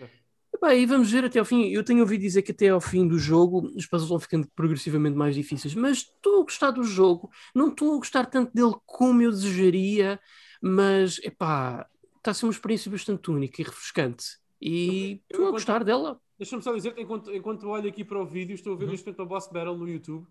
É. 0.00 0.76
E 0.76 0.86
vamos 0.86 1.10
ver 1.10 1.24
até 1.24 1.38
ao 1.38 1.44
fim. 1.44 1.68
Eu 1.68 1.82
tenho 1.82 2.00
ouvido 2.00 2.20
dizer 2.20 2.42
que 2.42 2.52
até 2.52 2.68
ao 2.68 2.80
fim 2.80 3.06
do 3.08 3.18
jogo 3.18 3.72
os 3.74 3.86
puzzles 3.86 4.08
vão 4.08 4.20
ficando 4.20 4.48
progressivamente 4.54 5.16
mais 5.16 5.34
difíceis, 5.34 5.74
mas 5.74 5.98
estou 5.98 6.40
a 6.40 6.44
gostar 6.44 6.72
do 6.72 6.82
jogo, 6.82 7.30
não 7.54 7.68
estou 7.68 7.94
a 7.94 7.98
gostar 7.98 8.26
tanto 8.26 8.52
dele 8.52 8.74
como 8.84 9.22
eu 9.22 9.30
desejaria, 9.30 10.20
mas 10.60 11.18
epá, 11.22 11.88
está 12.16 12.32
a 12.32 12.34
ser 12.34 12.46
uma 12.46 12.52
experiência 12.52 12.90
bastante 12.90 13.30
única 13.30 13.62
e 13.62 13.64
refrescante. 13.64 14.24
E 14.60 15.22
estou 15.30 15.48
a 15.48 15.50
gostar 15.50 15.84
dela. 15.84 16.20
Deixa-me 16.38 16.62
só 16.62 16.74
dizer 16.74 16.94
enquanto, 16.98 17.34
enquanto 17.34 17.68
olho 17.68 17.88
aqui 17.88 18.04
para 18.04 18.20
o 18.20 18.26
vídeo, 18.26 18.54
estou 18.54 18.74
a 18.74 18.76
ver 18.76 18.84
uhum. 18.84 18.90
neste 18.90 19.06
momento 19.06 19.22
a 19.22 19.24
boss 19.24 19.48
battle 19.50 19.76
no 19.76 19.88
YouTube 19.88 20.26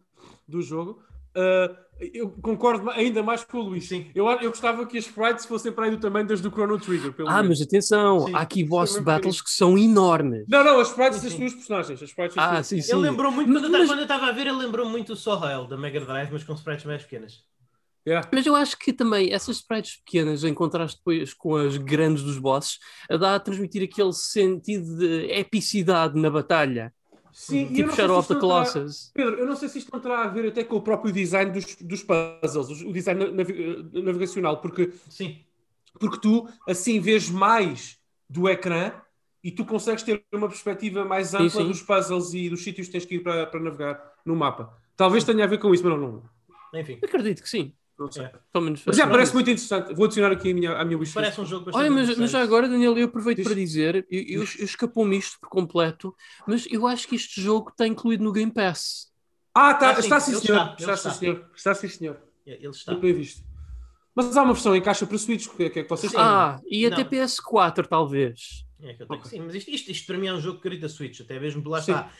do 0.47 0.61
jogo. 0.61 1.01
Uh, 1.35 1.75
eu 1.99 2.29
concordo 2.41 2.89
ainda 2.89 3.23
mais 3.23 3.43
com 3.43 3.57
o 3.57 3.61
Luís. 3.61 3.87
Sim. 3.87 4.09
Eu, 4.13 4.27
eu 4.27 4.49
gostava 4.49 4.85
que 4.85 4.97
as 4.97 5.05
sprites 5.05 5.45
fossem 5.45 5.71
para 5.71 5.85
aí 5.85 5.91
do 5.91 5.97
tamanho 5.97 6.27
das 6.27 6.41
do 6.41 6.49
Chrono 6.49 6.77
Trigger. 6.79 7.13
ah, 7.27 7.41
menos. 7.41 7.59
mas 7.59 7.61
atenção, 7.61 8.27
sim. 8.27 8.35
há 8.35 8.39
aqui 8.39 8.63
boss 8.63 8.97
battles 8.99 9.41
que 9.41 9.49
são 9.49 9.77
enormes. 9.77 10.45
Não, 10.47 10.63
não, 10.63 10.79
as 10.79 10.89
sprites 10.89 11.21
das 11.21 11.33
tuas 11.33 11.53
personagens. 11.53 12.01
As 12.01 12.09
sprites 12.09 12.37
ah, 12.37 12.61
sim, 12.63 12.81
sim. 12.81 12.91
Ele 12.91 13.09
lembrou 13.09 13.31
muito, 13.31 13.49
mas, 13.49 13.61
mas... 13.69 13.87
quando 13.87 13.99
eu 13.99 14.03
estava 14.03 14.27
a 14.27 14.31
ver, 14.31 14.47
ele 14.47 14.57
lembrou 14.57 14.87
muito 14.87 15.13
o 15.13 15.15
Soul 15.15 15.67
da 15.67 15.77
Mega 15.77 16.01
Drive, 16.01 16.29
mas 16.31 16.43
com 16.43 16.53
sprites 16.53 16.85
mais 16.85 17.03
pequenas. 17.03 17.43
Yeah. 18.07 18.29
Mas 18.31 18.45
eu 18.45 18.55
acho 18.55 18.77
que 18.77 18.93
também 18.93 19.33
essas 19.33 19.57
sprites 19.57 19.97
pequenas, 19.97 20.43
em 20.43 20.53
contraste 20.53 20.97
depois 20.97 21.33
com 21.33 21.55
as 21.55 21.75
grandes 21.75 22.23
dos 22.23 22.37
bosses, 22.37 22.77
dá 23.09 23.35
a 23.35 23.39
transmitir 23.39 23.81
aquele 23.83 24.13
sentido 24.13 24.97
de 24.97 25.31
epicidade 25.31 26.19
na 26.19 26.29
batalha. 26.29 26.93
Sim, 27.35 27.67
tipo 27.73 27.93
Shadow 27.93 28.17
of 28.17 28.33
the 28.33 28.39
Colossus. 28.39 29.11
Terá, 29.13 29.25
Pedro, 29.27 29.41
eu 29.41 29.45
não 29.45 29.57
sei 29.57 29.67
se 29.67 29.79
isto 29.79 29.91
não 29.91 29.99
terá 29.99 30.23
a 30.23 30.27
ver 30.29 30.47
até 30.47 30.63
com 30.63 30.77
o 30.77 30.81
próprio 30.81 31.11
design 31.11 31.51
dos, 31.51 31.75
dos 31.75 32.01
puzzles, 32.01 32.81
o 32.81 32.93
design 32.93 33.25
navigacional, 33.91 34.61
porque, 34.61 34.93
Sim. 35.09 35.41
porque 35.99 36.17
tu 36.17 36.47
assim 36.65 36.97
vês 37.01 37.29
mais 37.29 37.99
do 38.29 38.47
ecrã 38.47 38.93
e 39.43 39.51
tu 39.51 39.65
consegues 39.65 40.01
ter 40.01 40.23
uma 40.33 40.47
perspectiva 40.47 41.03
mais 41.03 41.33
ampla 41.33 41.49
sim, 41.49 41.57
sim. 41.59 41.67
dos 41.67 41.81
puzzles 41.81 42.33
e 42.33 42.49
dos 42.49 42.63
sítios 42.63 42.87
que 42.87 42.93
tens 42.93 43.03
que 43.05 43.15
ir 43.15 43.19
para, 43.19 43.45
para 43.45 43.59
navegar 43.59 44.13
no 44.25 44.33
mapa. 44.33 44.73
Talvez 44.95 45.25
tenha 45.25 45.43
a 45.43 45.47
ver 45.47 45.57
com 45.57 45.73
isso, 45.73 45.83
mas 45.83 45.99
não. 45.99 46.23
não. 46.73 46.79
Enfim. 46.79 46.99
Acredito 47.03 47.43
que 47.43 47.49
sim. 47.49 47.73
É. 48.17 48.31
Mas 48.85 48.97
já 48.97 49.07
parece 49.07 49.33
muito 49.33 49.49
interessante. 49.49 49.93
Vou 49.93 50.05
adicionar 50.05 50.31
aqui 50.31 50.51
a 50.51 50.53
minha, 50.53 50.71
a 50.73 50.83
minha 50.83 50.97
wishlist. 50.97 51.13
Parece 51.13 51.39
um 51.39 51.45
jogo 51.45 51.65
bastante 51.65 51.83
Olha, 51.85 51.91
mas, 51.91 52.17
mas 52.17 52.29
já 52.29 52.41
agora, 52.41 52.67
Daniel, 52.67 52.97
eu 52.97 53.05
aproveito 53.05 53.37
Diz. 53.37 53.47
para 53.47 53.55
dizer, 53.55 54.05
eu, 54.11 54.21
eu, 54.21 54.39
eu 54.41 54.65
escapou-me 54.65 55.17
isto 55.17 55.39
por 55.39 55.49
completo, 55.49 56.13
mas 56.45 56.67
eu 56.69 56.85
acho 56.85 57.07
que 57.07 57.15
este 57.15 57.39
jogo 57.39 57.69
está 57.69 57.87
incluído 57.87 58.23
no 58.23 58.33
Game 58.33 58.51
Pass. 58.51 59.13
Ah, 59.53 59.73
tá, 59.73 59.95
ah, 59.95 59.99
está, 59.99 60.19
sim, 60.19 60.35
senhor. 60.35 60.75
Está, 60.77 60.97
sim, 60.97 61.09
senhor. 61.11 61.49
Está, 61.55 61.73
sim, 61.73 61.87
senhor. 61.87 62.21
Ele 62.45 62.67
está. 62.67 62.93
bem 62.95 63.13
visto. 63.13 63.41
Mas 64.13 64.35
há 64.35 64.43
uma 64.43 64.53
versão 64.53 64.75
em 64.75 64.81
caixa 64.81 65.05
para 65.05 65.17
Switch, 65.17 65.47
que 65.47 65.63
é 65.63 65.69
que, 65.69 65.79
é 65.79 65.83
que 65.83 65.89
vocês 65.89 66.11
têm? 66.11 66.21
Ah, 66.21 66.59
e 66.69 66.85
até 66.85 67.03
PS4, 67.03 67.87
talvez. 67.87 68.65
É 68.81 68.93
que 68.93 69.03
eu 69.03 69.07
tenho, 69.07 69.19
okay. 69.19 69.31
Sim, 69.31 69.45
mas 69.45 69.55
isto, 69.55 69.71
isto, 69.71 69.91
isto, 69.91 70.05
para 70.07 70.17
mim 70.17 70.27
é 70.27 70.33
um 70.33 70.39
jogo 70.39 70.57
que 70.57 70.63
querido 70.63 70.81
da 70.81 70.89
Switch, 70.89 71.21
até 71.21 71.39
mesmo 71.39 71.67
lá 71.69 71.79
está. 71.79 72.11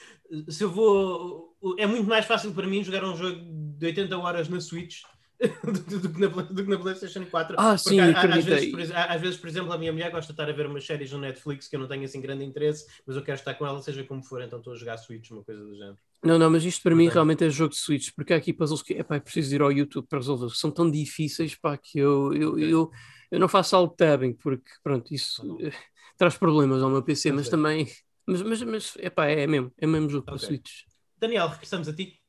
Se 0.48 0.64
eu 0.64 0.72
vou. 0.72 1.56
É 1.78 1.86
muito 1.86 2.08
mais 2.08 2.26
fácil 2.26 2.54
para 2.54 2.66
mim 2.66 2.84
jogar 2.84 3.04
um 3.04 3.16
jogo 3.16 3.40
de 3.78 3.86
80 3.86 4.18
horas 4.18 4.48
na 4.50 4.62
Switch 4.62 5.02
do, 6.02 6.10
que 6.10 6.20
na, 6.20 6.28
do 6.28 6.64
que 6.64 6.70
na 6.70 6.78
PlayStation 6.78 7.26
4. 7.26 7.56
Ah, 7.60 7.78
sim, 7.78 8.00
há, 8.00 8.22
às, 8.22 8.46
vezes, 8.46 8.72
por, 8.72 8.82
às 8.82 9.22
vezes, 9.22 9.38
por 9.38 9.50
exemplo, 9.50 9.74
a 9.74 9.78
minha 9.78 9.92
mulher 9.92 10.10
gosta 10.12 10.28
de 10.28 10.34
estar 10.34 10.50
a 10.50 10.56
ver 10.56 10.66
umas 10.66 10.86
séries 10.86 11.12
no 11.12 11.20
Netflix 11.20 11.68
que 11.68 11.76
eu 11.76 11.80
não 11.80 11.88
tenho 11.88 12.04
assim 12.06 12.22
grande 12.22 12.46
interesse, 12.46 12.86
mas 13.06 13.16
eu 13.16 13.24
quero 13.24 13.38
estar 13.38 13.54
com 13.56 13.66
ela, 13.66 13.82
seja 13.82 14.04
como 14.04 14.24
for, 14.24 14.42
então 14.42 14.60
estou 14.60 14.74
a 14.74 14.76
jogar 14.76 14.98
Switch, 14.98 15.30
uma 15.32 15.44
coisa 15.44 15.64
do 15.64 15.76
género. 15.76 15.98
Não, 16.24 16.40
não, 16.40 16.50
mas 16.50 16.64
isto 16.64 16.82
para 16.82 16.96
mim 16.96 17.08
realmente 17.08 17.44
é 17.44 17.50
jogo 17.50 17.72
de 17.72 17.78
Switch, 17.78 18.10
porque 18.16 18.34
há 18.34 18.38
aqui 18.38 18.54
puzzles 18.54 18.82
que 18.82 18.94
epá, 18.94 19.18
é 19.18 19.20
preciso 19.20 19.54
ir 19.54 19.62
ao 19.62 19.72
YouTube 19.72 20.08
para 20.08 20.20
resolver, 20.20 20.50
são 20.56 20.72
tão 20.72 20.90
difíceis 20.90 21.56
pá, 21.56 21.78
que 21.78 22.00
eu, 22.00 22.34
eu, 22.34 22.58
eu, 22.58 22.92
eu 23.30 23.40
não 23.40 23.48
faço 23.48 23.76
alt 23.76 23.96
tabbing, 23.96 24.34
porque 24.34 24.70
pronto, 24.82 25.14
isso 25.14 25.46
uh, 25.56 25.72
traz 26.18 26.38
problemas 26.38 26.82
ao 26.82 26.90
meu 26.90 27.04
PC, 27.04 27.32
mas 27.32 27.50
também. 27.50 27.88
Mas, 28.26 28.42
mas, 28.42 28.62
mas 28.64 28.96
epá, 28.98 29.28
é 29.28 29.46
mesmo, 29.46 29.72
é 29.78 29.86
mesmo 29.86 30.10
jogo 30.10 30.24
okay. 30.24 30.38
para 30.38 30.48
Switch. 30.48 30.72
Daniel, 31.20 31.48
regressamos 31.48 31.88
a 31.88 31.94
ti. 31.94 32.20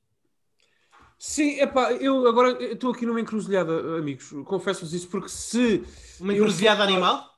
Sim, 1.19 1.61
epá, 1.61 1.93
eu 1.93 2.27
agora 2.27 2.63
estou 2.63 2.93
aqui 2.93 3.07
numa 3.07 3.21
encruzilhada, 3.21 3.99
amigos, 3.99 4.35
confesso-vos 4.45 4.93
isso, 4.93 5.09
porque 5.09 5.29
se. 5.29 5.83
Uma 6.21 6.35
encruzilhada 6.35 6.81
eu... 6.81 6.89
animal? 6.89 7.37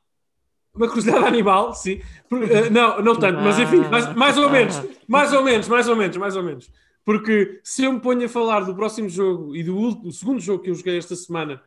Uma 0.75 0.87
encruzilhada 0.87 1.27
animal, 1.27 1.75
sim. 1.75 2.01
Uh, 2.31 2.71
não, 2.71 3.01
não 3.01 3.17
tanto, 3.17 3.41
mas 3.41 3.59
enfim, 3.59 3.79
mais, 3.89 4.15
mais 4.15 4.37
ou 4.37 4.51
menos, 4.51 4.77
mais 5.07 5.33
ou 5.33 5.43
menos, 5.45 5.69
mais 5.69 5.89
ou 5.89 5.97
menos, 5.97 6.17
mais 6.17 6.37
ou 6.37 6.43
menos. 6.43 6.71
Porque 7.05 7.61
se 7.65 7.85
eu 7.85 7.93
me 7.93 8.01
ponho 8.01 8.27
a 8.27 8.29
falar 8.29 8.61
do 8.61 8.75
próximo 8.75 9.09
jogo 9.09 9.57
e 9.57 9.63
do, 9.63 9.95
do 9.95 10.13
segundo 10.13 10.41
jogo 10.41 10.63
que 10.63 10.71
eu 10.71 10.75
joguei 10.75 10.99
esta 10.99 11.17
semana 11.17 11.63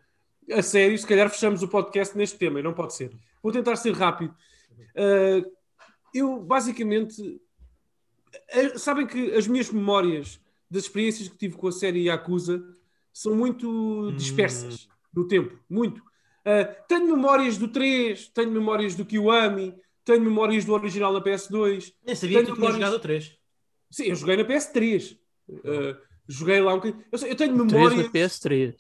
a 0.52 0.62
sério, 0.62 0.98
se 0.98 1.08
calhar 1.08 1.30
fechamos 1.30 1.64
o 1.64 1.68
podcast 1.68 2.16
neste 2.18 2.38
tema, 2.38 2.60
e 2.60 2.64
não 2.64 2.74
pode 2.74 2.94
ser. 2.94 3.12
Vou 3.42 3.52
tentar 3.52 3.76
ser 3.78 3.94
rápido. 3.94 4.36
Uh, 4.96 5.50
eu, 6.14 6.40
basicamente, 6.42 7.22
uh, 7.24 8.78
sabem 8.78 9.08
que 9.08 9.34
as 9.34 9.48
minhas 9.48 9.72
memórias 9.72 10.40
das 10.72 10.84
experiências 10.84 11.28
que 11.28 11.38
tive 11.38 11.56
com 11.56 11.68
a 11.68 11.72
série 11.72 12.06
Yakuza 12.06 12.64
são 13.14 13.36
muito 13.36 14.12
dispersas 14.16 14.86
hum. 14.86 14.94
no 15.14 15.28
tempo, 15.28 15.60
muito. 15.70 16.00
Uh, 16.00 16.74
tenho 16.88 17.06
memórias 17.06 17.58
do 17.58 17.68
3, 17.68 18.30
tenho 18.30 18.50
memórias 18.50 18.96
do 18.96 19.06
Kiwami, 19.06 19.76
tenho 20.04 20.22
memórias 20.22 20.66
do 20.66 20.74
original 20.74 21.14
na 21.14 21.22
PS2. 21.22 21.94
Nem 22.04 22.16
sabia 22.16 22.38
tenho 22.38 22.48
que 22.48 22.54
tu 22.54 22.56
memórias... 22.56 22.78
tinha 22.78 22.88
jogado 22.88 23.00
o 23.00 23.00
3. 23.00 23.38
Sim, 23.92 24.04
eu 24.06 24.16
joguei 24.16 24.38
na 24.38 24.46
PS3. 24.46 25.18
Uh, 25.50 25.60
ah, 25.66 25.98
joguei 26.28 26.62
lá 26.62 26.74
um 26.74 26.78
bocadinho. 26.78 27.04
Eu, 27.12 27.28
eu 27.28 27.36
tenho 27.36 27.56
memórias. 27.56 27.94
3 27.94 28.06
na 28.06 28.12
PS3. 28.12 28.76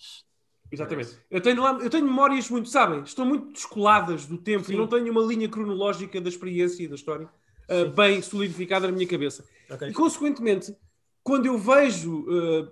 Exatamente. 0.71 1.17
Eu 1.29 1.41
tenho, 1.41 1.61
lá, 1.61 1.77
eu 1.81 1.89
tenho 1.89 2.05
memórias 2.05 2.49
muito, 2.49 2.69
sabem, 2.69 3.03
estão 3.03 3.25
muito 3.25 3.51
descoladas 3.51 4.25
do 4.25 4.37
tempo 4.37 4.63
Sim. 4.63 4.73
e 4.73 4.77
não 4.77 4.87
tenho 4.87 5.11
uma 5.11 5.21
linha 5.21 5.49
cronológica 5.49 6.21
da 6.21 6.29
experiência 6.29 6.81
e 6.81 6.87
da 6.87 6.95
história 6.95 7.27
uh, 7.69 7.89
bem 7.91 8.21
solidificada 8.21 8.87
na 8.87 8.93
minha 8.93 9.07
cabeça. 9.07 9.43
Okay. 9.69 9.89
E, 9.89 9.93
consequentemente, 9.93 10.73
quando 11.23 11.45
eu 11.45 11.57
vejo 11.57 12.21
uh, 12.21 12.71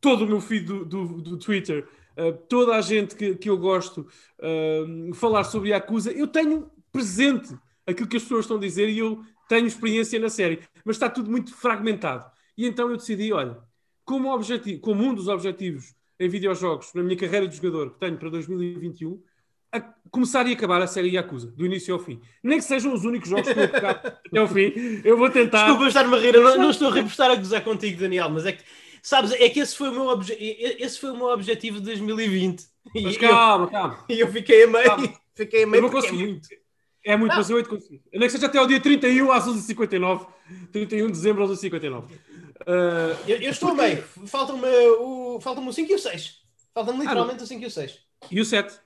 todo 0.00 0.24
o 0.24 0.26
meu 0.26 0.40
feed 0.40 0.66
do, 0.66 0.84
do, 0.84 1.06
do 1.20 1.38
Twitter, 1.38 1.88
uh, 2.16 2.32
toda 2.48 2.76
a 2.76 2.80
gente 2.80 3.14
que, 3.14 3.34
que 3.34 3.50
eu 3.50 3.58
gosto 3.58 4.06
uh, 4.38 5.14
falar 5.14 5.44
sobre 5.44 5.70
Yakuza, 5.70 6.12
eu 6.12 6.26
tenho 6.26 6.70
presente 6.90 7.54
aquilo 7.86 8.08
que 8.08 8.16
as 8.16 8.22
pessoas 8.22 8.44
estão 8.44 8.56
a 8.56 8.60
dizer 8.60 8.88
e 8.88 8.98
eu 8.98 9.22
tenho 9.48 9.66
experiência 9.66 10.18
na 10.18 10.28
série, 10.28 10.60
mas 10.84 10.96
está 10.96 11.08
tudo 11.08 11.30
muito 11.30 11.54
fragmentado. 11.54 12.30
E 12.56 12.66
então 12.66 12.90
eu 12.90 12.96
decidi, 12.96 13.32
olha, 13.32 13.58
como, 14.04 14.32
objetivo, 14.32 14.80
como 14.80 15.02
um 15.02 15.14
dos 15.14 15.28
objetivos 15.28 15.94
em 16.18 16.28
videojogos 16.28 16.92
na 16.94 17.02
minha 17.02 17.16
carreira 17.16 17.48
de 17.48 17.56
jogador 17.56 17.90
que 17.90 17.98
tenho 17.98 18.16
para 18.16 18.30
2021, 18.30 19.12
a 19.14 19.18
começar 20.10 20.46
e 20.46 20.52
acabar 20.52 20.80
a 20.80 20.86
série 20.86 21.10
Yakuza, 21.10 21.48
do 21.48 21.66
início 21.66 21.92
ao 21.92 22.00
fim. 22.00 22.20
Nem 22.42 22.58
que 22.58 22.64
sejam 22.64 22.92
os 22.92 23.04
únicos 23.04 23.28
jogos 23.28 23.52
que 23.52 23.58
eu 23.58 23.68
vou 23.68 23.76
até 23.90 24.38
ao 24.38 24.48
fim. 24.48 24.72
Eu 25.04 25.18
vou 25.18 25.30
tentar. 25.30 25.66
Desculpa 25.66 25.88
estar-me 25.88 26.16
a 26.16 26.18
rir, 26.20 26.34
eu 26.34 26.42
não, 26.42 26.56
não 26.58 26.70
estou 26.70 26.88
a 26.88 26.92
rir 26.92 27.02
por 27.02 27.10
estar 27.10 27.30
a 27.30 27.34
gozar 27.34 27.64
contigo, 27.64 28.00
Daniel, 28.00 28.30
mas 28.30 28.46
é 28.46 28.52
que, 28.52 28.62
sabes, 29.02 29.32
é 29.32 29.48
que 29.48 29.60
esse 29.60 29.76
foi 29.76 29.88
o 29.88 29.92
meu, 29.92 30.06
obje... 30.06 30.36
esse 30.38 30.98
foi 31.00 31.10
o 31.10 31.16
meu 31.16 31.26
objetivo 31.26 31.78
de 31.78 31.86
2020. 31.86 32.64
Mas 33.02 33.16
calma, 33.16 33.64
eu, 33.64 33.70
calma. 33.70 34.04
E 34.08 34.20
eu 34.20 34.28
fiquei 34.30 34.64
a 34.64 34.66
meio. 34.68 34.86
Calma. 34.86 35.12
Fiquei 35.34 35.64
a 35.64 35.66
meio 35.66 35.90
porque 35.90 36.06
é 36.06 36.12
muito. 36.12 36.48
É 37.06 37.16
muito, 37.16 37.32
não. 37.32 37.36
mas 37.36 37.50
eu 37.50 37.58
hei 37.58 37.62
de 37.62 37.68
conseguir. 37.68 38.02
Nem 38.12 38.22
que 38.22 38.30
seja 38.30 38.46
até 38.46 38.58
ao 38.58 38.66
dia 38.66 38.80
31 38.80 39.30
às 39.30 39.46
11h59. 39.46 40.26
31 40.72 41.06
de 41.06 41.12
dezembro 41.12 41.44
às 41.44 41.50
11h59. 41.50 42.04
Uh, 42.04 42.16
eu, 43.26 43.36
eu 43.42 43.50
estou 43.50 43.70
porque... 43.70 43.82
a 43.82 43.88
meio. 43.88 44.02
Faltam-me 44.26 44.68
o, 44.98 45.38
faltam 45.40 45.66
o 45.66 45.72
5 45.72 45.90
e 45.90 45.94
o 45.94 45.98
6. 45.98 46.44
Faltam-me 46.72 47.00
literalmente 47.00 47.40
ah, 47.40 47.44
o 47.44 47.46
5 47.46 47.62
e 47.62 47.66
o 47.66 47.70
6. 47.70 47.98
E 48.30 48.40
o 48.40 48.44
7? 48.44 48.80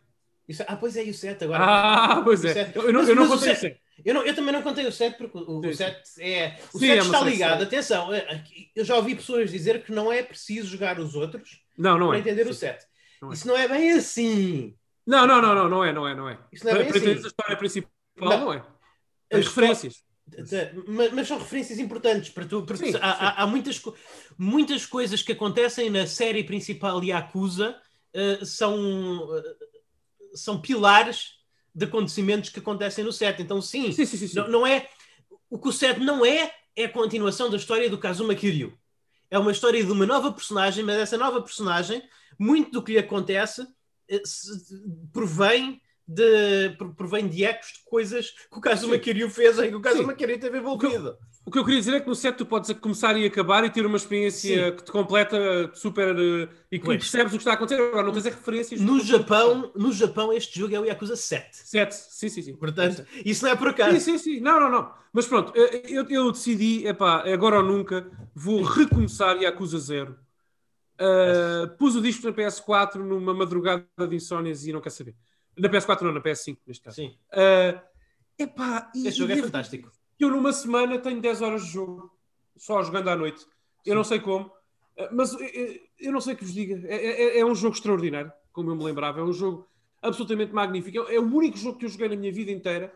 Isso, 0.49 0.65
ah, 0.67 0.77
pois 0.77 0.97
é, 0.97 1.05
e 1.05 1.11
o 1.11 1.15
7 1.15 1.45
agora. 1.45 1.63
Ah, 1.63 2.23
pois 2.25 2.43
é. 2.45 2.73
Eu, 2.75 2.93
não, 2.93 3.01
mas, 3.01 3.09
eu 3.09 3.15
não 3.17 3.29
contei 3.29 3.53
o 3.53 3.57
7. 3.57 3.81
Eu, 4.05 4.15
não, 4.15 4.23
eu 4.23 4.35
também 4.35 4.53
não 4.53 4.63
contei 4.63 4.87
o 4.87 4.93
7 4.93 5.19
porque 5.19 5.37
o, 5.37 5.59
o 5.59 5.75
7 5.75 6.23
é. 6.23 6.59
O 6.73 6.79
Sim, 6.79 6.87
7 6.87 6.93
é 6.93 7.03
está 7.03 7.21
ligado. 7.21 7.63
Atenção, 7.63 8.15
é, 8.15 8.45
eu 8.75 8.85
já 8.85 8.97
ouvi 8.97 9.15
pessoas 9.15 9.51
dizer 9.51 9.83
que 9.83 9.93
não 9.93 10.11
é 10.11 10.23
preciso 10.23 10.69
jogar 10.69 10.99
os 10.99 11.15
outros 11.15 11.61
não, 11.77 11.99
não 11.99 12.09
para 12.09 12.17
é. 12.17 12.21
entender 12.21 12.45
Sim. 12.45 12.51
o 12.51 12.55
7. 12.55 12.87
Não 13.21 13.31
é. 13.31 13.35
Isso 13.35 13.49
não 13.49 13.57
é 13.57 13.69
bem 13.69 13.93
assim. 13.93 14.75
Não, 15.07 15.27
não, 15.27 15.43
não, 15.43 15.55
não, 15.55 15.69
não 15.69 15.85
é, 15.85 15.93
não 15.93 16.09
é, 16.09 16.15
não 16.15 16.29
é. 16.29 16.39
Isso 16.53 16.65
não 16.65 16.73
é 16.73 16.79
bem 16.79 16.89
para 16.89 16.99
assim. 16.99 17.09
a 17.09 17.13
história 17.13 17.57
principal, 17.57 17.91
não, 18.17 18.41
não 18.41 18.53
é. 18.53 18.65
As, 19.31 19.41
As 19.41 19.47
referências. 19.47 20.09
Mas, 20.87 21.13
mas, 21.13 21.29
são 21.29 21.39
referências 21.39 21.79
importantes 21.79 22.31
para 22.31 22.45
tu, 22.45 22.63
porque 22.63 22.93
sim, 22.93 22.99
há, 23.01 23.13
sim. 23.15 23.19
Há, 23.21 23.43
há, 23.43 23.47
muitas, 23.47 23.83
muitas 24.37 24.85
coisas 24.85 25.23
que 25.23 25.33
acontecem 25.33 25.89
na 25.89 26.07
série 26.07 26.45
principal 26.45 27.03
e 27.03 27.13
Acusa 27.13 27.77
uh, 28.15 28.45
são. 28.45 28.75
Uh, 29.25 29.43
são 30.41 30.61
pilares 30.61 31.39
de 31.75 31.85
acontecimentos 31.85 32.51
que 32.51 32.59
acontecem 32.59 33.05
no 33.05 33.13
set. 33.13 33.41
Então, 33.41 33.61
sim, 33.63 33.93
sim, 33.93 34.05
sim, 34.05 34.29
sim 34.29 34.37
não, 34.37 34.49
não, 34.49 34.67
é. 34.67 34.89
O 35.51 35.59
que 35.59 35.69
o 35.69 35.73
set 35.73 35.99
não 36.01 36.25
é, 36.25 36.53
é 36.75 36.85
a 36.85 36.93
continuação 36.93 37.51
da 37.51 37.57
história 37.57 37.89
do 37.89 37.99
Kazuma 37.99 38.35
Kiryu. 38.35 38.77
É 39.31 39.39
uma 39.39 39.53
história 39.53 39.85
de 39.85 39.91
uma 39.91 40.07
nova 40.07 40.33
personagem, 40.33 40.85
mas 40.85 40.97
essa 40.97 41.17
nova 41.17 41.41
personagem, 41.43 42.03
muito 42.39 42.71
do 42.73 42.83
que 42.83 42.93
lhe 42.93 42.99
acontece, 42.99 43.67
eh, 44.09 44.23
provém 45.13 45.81
de, 46.09 46.75
provém 46.97 47.29
de 47.29 47.45
ecos 47.45 47.75
de 47.75 47.85
coisas 47.85 48.31
que 48.31 48.57
o 48.59 48.61
Kazuma 48.63 48.99
Kiryu 48.99 49.29
fez 49.29 49.59
em 49.59 49.69
que 49.69 49.77
o 49.77 49.81
Kazuma 49.81 50.15
Kiryu 50.15 50.41
teve 50.41 50.57
envolvido. 50.57 51.19
O 51.45 51.51
que 51.51 51.59
eu 51.59 51.65
queria 51.65 51.81
dizer 51.81 51.95
é 51.95 52.01
que 52.01 52.07
no 52.07 52.15
set 52.15 52.37
tu 52.37 52.47
podes 52.47 52.71
começar 52.79 53.17
e 53.17 53.25
acabar 53.25 53.65
e 53.65 53.71
ter 53.71 53.85
uma 53.85 53.97
experiência 53.97 54.71
Sim. 54.71 54.77
que 54.77 54.85
te 54.85 54.93
completa 54.93 55.71
super 55.75 56.15
uh, 56.15 56.49
e 56.71 56.79
que 56.79 56.85
pois. 56.85 56.99
percebes 56.99 57.33
o 57.33 57.37
que 57.37 57.43
está 57.43 57.53
a 57.53 57.55
acontecer. 57.55 57.81
Agora 57.81 58.03
não 58.03 58.13
tens 58.13 58.27
é 58.27 58.31
referências. 58.31 58.81
No 58.81 59.01
Japão, 59.01 59.71
no 59.75 59.93
Japão, 59.93 60.33
este 60.33 60.59
jogo 60.59 60.75
é 60.75 60.81
o 60.81 60.85
Yakuza 60.85 61.17
7. 61.17 61.49
7, 61.53 61.95
sim, 61.95 62.29
sim, 62.29 62.43
sim. 62.43 62.57
Portanto, 62.57 63.05
isso 63.25 63.45
não 63.45 63.53
é 63.53 63.57
por 63.57 63.69
acaso. 63.69 63.99
Sim, 63.99 64.01
sim, 64.01 64.19
sim. 64.19 64.41
Não, 64.41 64.61
não, 64.61 64.71
não. 64.71 64.93
Mas 65.11 65.27
pronto, 65.27 65.53
eh, 65.57 65.85
eu, 65.89 66.07
eu 66.11 66.31
decidi, 66.31 66.87
epá, 66.87 67.23
agora 67.31 67.57
ou 67.57 67.63
nunca, 67.63 68.11
vou 68.35 68.63
recomeçar 68.63 69.37
Yakuza 69.37 69.79
0. 69.79 70.19
Uh, 71.01 71.69
pus 71.79 71.95
o 71.95 72.03
disco 72.03 72.27
na 72.27 72.33
PS4 72.33 72.97
numa 72.97 73.33
madrugada 73.33 73.87
de 74.09 74.17
insónias 74.17 74.67
e 74.67 74.73
não 74.73 74.81
quer 74.81 74.91
saber. 74.91 75.15
Na 75.59 75.69
PS4 75.69 76.03
não, 76.03 76.13
na 76.13 76.21
PS5, 76.21 76.59
neste 76.67 76.85
caso. 76.85 76.97
Sim. 76.97 77.17
Uh, 77.33 77.81
epá, 78.39 78.91
este 78.95 79.09
e, 79.09 79.13
jogo 79.13 79.33
e 79.33 79.39
é 79.39 79.43
fantástico 79.43 79.93
eu 80.19 80.31
numa 80.31 80.53
semana 80.53 80.99
tenho 80.99 81.21
10 81.21 81.43
horas 81.43 81.65
de 81.65 81.73
jogo, 81.73 82.11
só 82.57 82.83
jogando 82.83 83.09
à 83.09 83.17
noite. 83.17 83.47
Eu 83.87 83.95
não 83.95 84.03
sei 84.03 84.19
como. 84.19 84.47
Uh, 84.47 85.09
mas 85.13 85.33
uh, 85.33 85.39
eu 85.99 86.13
não 86.13 86.21
sei 86.21 86.35
o 86.35 86.37
que 86.37 86.45
vos 86.45 86.53
diga. 86.53 86.87
É, 86.89 86.97
é, 86.97 87.39
é, 87.39 87.47
um 87.47 87.55
jogo 87.55 87.77
extraordinário, 87.77 88.33
como 88.53 88.71
eu 88.71 88.77
me 88.77 88.85
lembrava. 88.85 89.21
É 89.21 89.23
um 89.23 89.33
jogo 89.33 89.69
absolutamente 90.03 90.53
magnífico. 90.53 91.09
É, 91.09 91.15
é 91.15 91.21
o 91.21 91.25
único 91.25 91.57
jogo 91.57 91.79
que 91.79 91.85
eu 91.85 91.89
joguei 91.89 92.09
na 92.09 92.17
minha 92.17 92.33
vida 92.33 92.51
inteira 92.51 92.93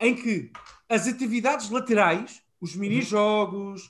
em 0.00 0.14
que 0.14 0.50
as 0.88 1.06
atividades 1.06 1.70
laterais, 1.70 2.42
os 2.60 2.74
uhum. 2.74 2.80
mini-jogos, 2.80 3.84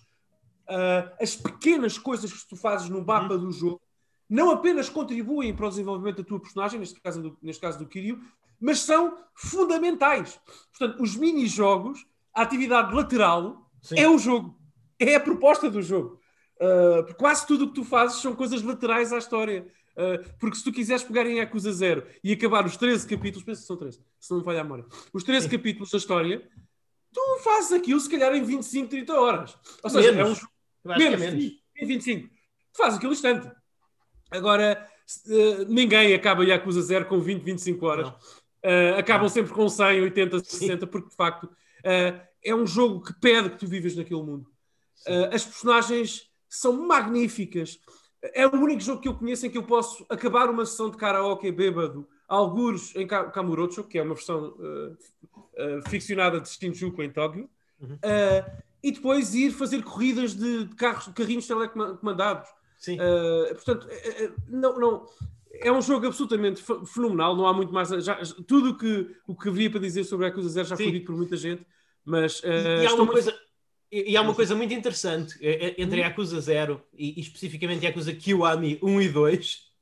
uh, 0.69 1.15
as 1.21 1.37
pequenas 1.37 1.97
coisas 1.97 2.33
que 2.33 2.49
tu 2.49 2.57
fazes 2.57 2.89
no 2.89 3.05
mapa 3.05 3.35
uhum. 3.35 3.41
do 3.41 3.53
jogo, 3.53 3.81
não 4.29 4.51
apenas 4.51 4.89
contribuem 4.89 5.55
para 5.55 5.66
o 5.66 5.70
desenvolvimento 5.70 6.18
da 6.18 6.25
tua 6.25 6.41
personagem, 6.41 6.81
neste 6.81 7.01
caso 7.01 7.22
do, 7.22 7.39
neste 7.43 7.61
caso 7.61 7.79
do 7.79 7.87
Kiryu, 7.87 8.20
mas 8.61 8.81
são 8.81 9.18
fundamentais. 9.35 10.41
Portanto, 10.77 11.03
os 11.03 11.16
mini-jogos, 11.16 12.07
a 12.35 12.43
atividade 12.43 12.95
lateral, 12.95 13.70
Sim. 13.83 13.99
é 13.99 14.09
o 14.09 14.18
jogo. 14.18 14.59
É 14.99 15.14
a 15.14 15.20
proposta 15.20 15.70
do 15.70 15.83
jogo. 15.83 16.20
Uh, 16.57 17.14
quase 17.16 17.47
tudo 17.47 17.64
o 17.64 17.68
que 17.68 17.75
tu 17.75 17.85
fazes 17.85 18.20
são 18.20 18.35
coisas 18.35 18.62
laterais 18.62 19.12
à 19.12 19.18
história. 19.18 19.66
Uh, 19.93 20.25
porque 20.39 20.57
se 20.57 20.64
tu 20.64 20.72
quiseres 20.72 21.03
pegar 21.03 21.27
em 21.27 21.39
Yakuza 21.39 21.72
Zero 21.72 22.07
e 22.22 22.33
acabar 22.33 22.64
os 22.64 22.77
13 22.77 23.07
capítulos, 23.07 23.45
penso 23.45 23.61
que 23.61 23.66
são 23.66 23.77
13, 23.77 24.01
se 24.18 24.31
não 24.31 24.39
me 24.39 24.45
falha 24.45 24.61
a 24.61 24.64
memória, 24.64 24.87
os 25.12 25.22
13 25.22 25.45
Sim. 25.45 25.57
capítulos 25.57 25.91
da 25.91 25.99
história, 25.99 26.49
tu 27.12 27.41
fazes 27.45 27.72
aquilo 27.72 28.01
se 28.01 28.11
calhar 28.11 28.35
em 28.35 28.43
25, 28.43 28.89
30 28.89 29.14
horas. 29.14 29.57
Ou 29.83 29.91
seja, 29.91 30.11
menos. 30.11 30.29
é 30.29 30.33
um 30.33 30.35
jogo. 30.35 30.53
Menos, 30.85 31.20
menos. 31.20 31.45
Em 31.77 31.87
25. 31.87 32.29
Tu 32.29 32.77
fazes 32.77 32.99
aquilo 32.99 33.12
instante. 33.12 33.51
Agora, 34.35 34.89
uh, 35.26 35.64
ninguém 35.68 36.12
acaba 36.12 36.45
Yakuza 36.45 36.82
Zero 36.82 37.07
com 37.07 37.20
20, 37.20 37.43
25 37.43 37.87
horas. 37.87 38.09
Uh, 38.09 38.99
acabam 38.99 39.28
sempre 39.28 39.53
com 39.53 39.68
100, 39.68 40.03
80, 40.03 40.41
60, 40.43 40.87
porque 40.87 41.09
de 41.09 41.14
facto 41.14 41.45
uh, 41.45 42.20
é 42.43 42.55
um 42.55 42.66
jogo 42.66 43.01
que 43.03 43.12
pede 43.20 43.51
que 43.51 43.59
tu 43.59 43.66
vivas 43.66 43.95
naquele 43.95 44.22
mundo. 44.22 44.47
as 45.32 45.45
personagens 45.45 46.30
são 46.49 46.87
magníficas. 46.87 47.78
É 48.35 48.47
o 48.47 48.55
único 48.57 48.80
jogo 48.80 49.01
que 49.01 49.09
eu 49.09 49.14
conheço 49.14 49.47
em 49.47 49.51
que 49.51 49.59
eu 49.59 49.62
posso 49.62 50.05
acabar 50.09 50.51
uma 50.51 50.64
sessão 50.66 50.91
de 50.91 50.97
karaoke 50.97 51.51
bêbado, 51.53 52.09
alguns 52.26 52.95
em 52.97 53.07
Kamurocho, 53.07 53.85
que 53.85 53.99
é 53.99 54.03
uma 54.03 54.14
versão 54.14 54.55
ficcionada 55.89 56.41
de 56.41 56.49
Shinjuku 56.49 57.03
em 57.03 57.11
Tóquio, 57.11 57.49
uhum. 57.80 57.99
e 58.82 58.93
depois 58.93 59.35
ir 59.35 59.53
fazer 59.53 59.82
corridas 59.82 60.35
de, 60.35 60.64
de 60.64 60.74
carros, 60.74 61.09
carrinhos 61.14 61.47
telecomandados. 61.47 62.49
Sim. 62.85 62.99
Uh, 62.99 63.55
portanto, 63.55 63.87
uh, 63.87 64.43
não, 64.47 64.78
não, 64.78 65.07
é 65.53 65.72
um 65.72 65.80
jogo 65.80 66.07
absolutamente 66.07 66.62
fenomenal, 66.87 67.35
não 67.35 67.47
há 67.47 67.55
muito 67.55 67.72
mais. 67.72 67.89
Já, 67.89 68.20
tudo 68.47 68.76
que, 68.76 69.11
o 69.26 69.35
que 69.35 69.49
havia 69.49 69.70
para 69.70 69.80
dizer 69.80 70.05
sobre 70.05 70.26
a 70.26 70.28
Yakuza 70.28 70.49
Zero 70.51 70.68
já 70.68 70.76
Sim. 70.76 70.85
foi 70.85 70.93
dito 70.93 71.07
por 71.07 71.16
muita 71.16 71.37
gente, 71.37 71.64
mas. 72.05 72.41
Uh, 72.41 72.82
e, 72.82 72.87
há 72.87 72.91
uma 72.91 72.97
muito... 72.99 73.12
coisa, 73.12 73.39
e, 73.91 74.16
há 74.16 74.20
uma 74.20 74.35
coisa 74.35 74.55
muito 74.55 74.74
interessante 74.74 75.39
entre 75.78 76.03
a 76.03 76.09
Yakuza 76.09 76.41
Zero 76.41 76.82
e, 76.93 77.18
e 77.18 77.20
especificamente 77.20 77.87
a 77.87 77.89
Yakuza 77.89 78.12
Kiwami 78.12 78.78
1 78.82 79.01
e 79.01 79.09
2. 79.09 79.74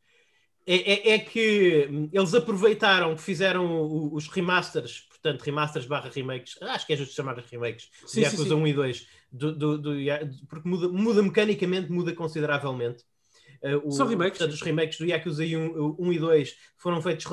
É, 0.64 0.74
é, 0.74 1.14
é, 1.14 1.18
que 1.18 2.08
eles 2.12 2.34
aproveitaram 2.34 3.16
que 3.16 3.22
fizeram 3.22 4.12
os 4.14 4.28
remasters, 4.28 5.08
portanto, 5.22 5.42
remasters 5.42 5.86
barra 5.86 6.10
remakes, 6.12 6.60
acho 6.62 6.86
que 6.86 6.92
é 6.92 6.96
justo 6.96 7.14
chamar 7.14 7.34
de 7.36 7.44
remakes, 7.48 7.88
sim, 8.04 8.20
de 8.20 8.24
Yakuza 8.26 8.42
sim, 8.42 8.48
sim. 8.48 8.54
1 8.54 8.66
e 8.66 8.72
2, 8.74 9.06
do, 9.30 9.52
do, 9.54 9.78
do, 9.78 9.94
porque 10.48 10.68
muda, 10.68 10.88
muda 10.88 11.22
mecanicamente, 11.22 11.90
muda 11.90 12.12
consideravelmente. 12.12 13.04
Uh, 13.62 13.88
o, 13.88 13.92
São 13.92 14.08
remakes. 14.08 14.38
Portanto, 14.38 14.54
os 14.54 14.62
remakes 14.62 14.98
do 14.98 15.06
Yakuza 15.06 15.44
1, 15.44 15.96
1 15.98 16.12
e 16.12 16.18
2 16.18 16.56
foram 16.76 17.00
feitos 17.00 17.26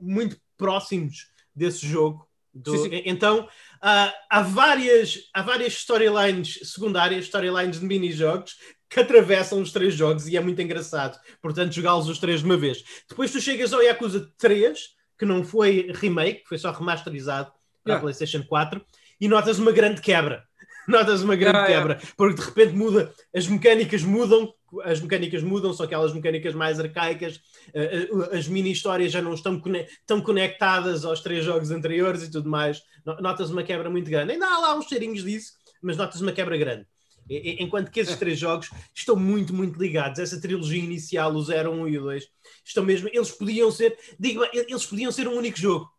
muito 0.00 0.38
próximos 0.56 1.30
desse 1.54 1.86
jogo. 1.86 2.26
Do, 2.54 2.74
sim, 2.74 2.84
sim. 2.84 3.02
Então, 3.04 3.40
uh, 3.40 4.12
há 4.30 4.42
várias, 4.42 5.28
há 5.34 5.42
várias 5.42 5.74
storylines 5.74 6.58
secundárias, 6.72 7.26
storylines 7.26 7.78
de 7.78 7.84
mini-jogos, 7.84 8.56
que 8.88 9.00
atravessam 9.00 9.60
os 9.60 9.70
três 9.70 9.94
jogos 9.94 10.26
e 10.26 10.38
é 10.38 10.40
muito 10.40 10.62
engraçado. 10.62 11.20
Portanto, 11.42 11.74
jogá-los 11.74 12.08
os 12.08 12.18
três 12.18 12.40
de 12.40 12.46
uma 12.46 12.56
vez. 12.56 12.82
Depois 13.06 13.30
tu 13.30 13.40
chegas 13.42 13.74
ao 13.74 13.82
Yakuza 13.82 14.32
3, 14.38 14.96
que 15.18 15.24
não 15.24 15.44
foi 15.44 15.90
remake, 15.94 16.42
foi 16.46 16.58
só 16.58 16.70
remasterizado 16.70 17.50
para 17.82 17.94
yeah. 17.94 17.98
a 17.98 18.00
PlayStation 18.00 18.42
4, 18.46 18.84
e 19.20 19.28
notas 19.28 19.58
uma 19.58 19.72
grande 19.72 20.00
quebra. 20.00 20.44
notas 20.86 21.22
uma 21.22 21.36
grande 21.36 21.58
ah, 21.58 21.66
quebra, 21.66 21.94
é. 21.94 22.06
porque 22.16 22.40
de 22.40 22.46
repente 22.46 22.72
muda, 22.74 23.12
as 23.34 23.46
mecânicas 23.46 24.02
mudam, 24.02 24.52
as 24.84 25.00
mecânicas 25.00 25.42
mudam, 25.42 25.72
são 25.72 25.86
aquelas 25.86 26.12
mecânicas 26.12 26.54
mais 26.54 26.78
arcaicas, 26.78 27.40
eh, 27.72 28.08
eh, 28.10 28.36
as 28.36 28.46
mini 28.46 28.72
histórias 28.72 29.12
já 29.12 29.22
não 29.22 29.34
estão 29.34 29.60
tão 30.06 30.20
conectadas 30.20 31.04
aos 31.04 31.20
três 31.20 31.44
jogos 31.44 31.70
anteriores 31.70 32.22
e 32.22 32.30
tudo 32.30 32.48
mais. 32.48 32.82
Notas 33.04 33.50
uma 33.50 33.62
quebra 33.62 33.88
muito 33.88 34.10
grande. 34.10 34.32
Ainda 34.32 34.46
há 34.46 34.58
lá 34.58 34.76
uns 34.76 34.86
cheirinhos 34.86 35.22
disso, 35.24 35.52
mas 35.80 35.96
notas 35.96 36.20
uma 36.20 36.32
quebra 36.32 36.56
grande. 36.56 36.86
Enquanto 37.28 37.90
que 37.90 38.00
esses 38.00 38.16
três 38.16 38.38
jogos 38.38 38.70
estão 38.94 39.16
muito, 39.16 39.52
muito 39.52 39.80
ligados. 39.80 40.18
Essa 40.18 40.40
trilogia 40.40 40.82
inicial, 40.82 41.34
o 41.34 41.42
0, 41.42 41.72
1 41.72 41.88
e 41.88 41.98
o 41.98 42.02
2, 42.02 42.28
estão 42.64 42.84
mesmo. 42.84 43.08
Eles 43.12 43.30
podiam 43.30 43.70
ser, 43.70 43.98
digo, 44.18 44.44
eles 44.52 44.86
podiam 44.86 45.10
ser 45.10 45.26
um 45.26 45.36
único 45.36 45.58
jogo 45.58 45.90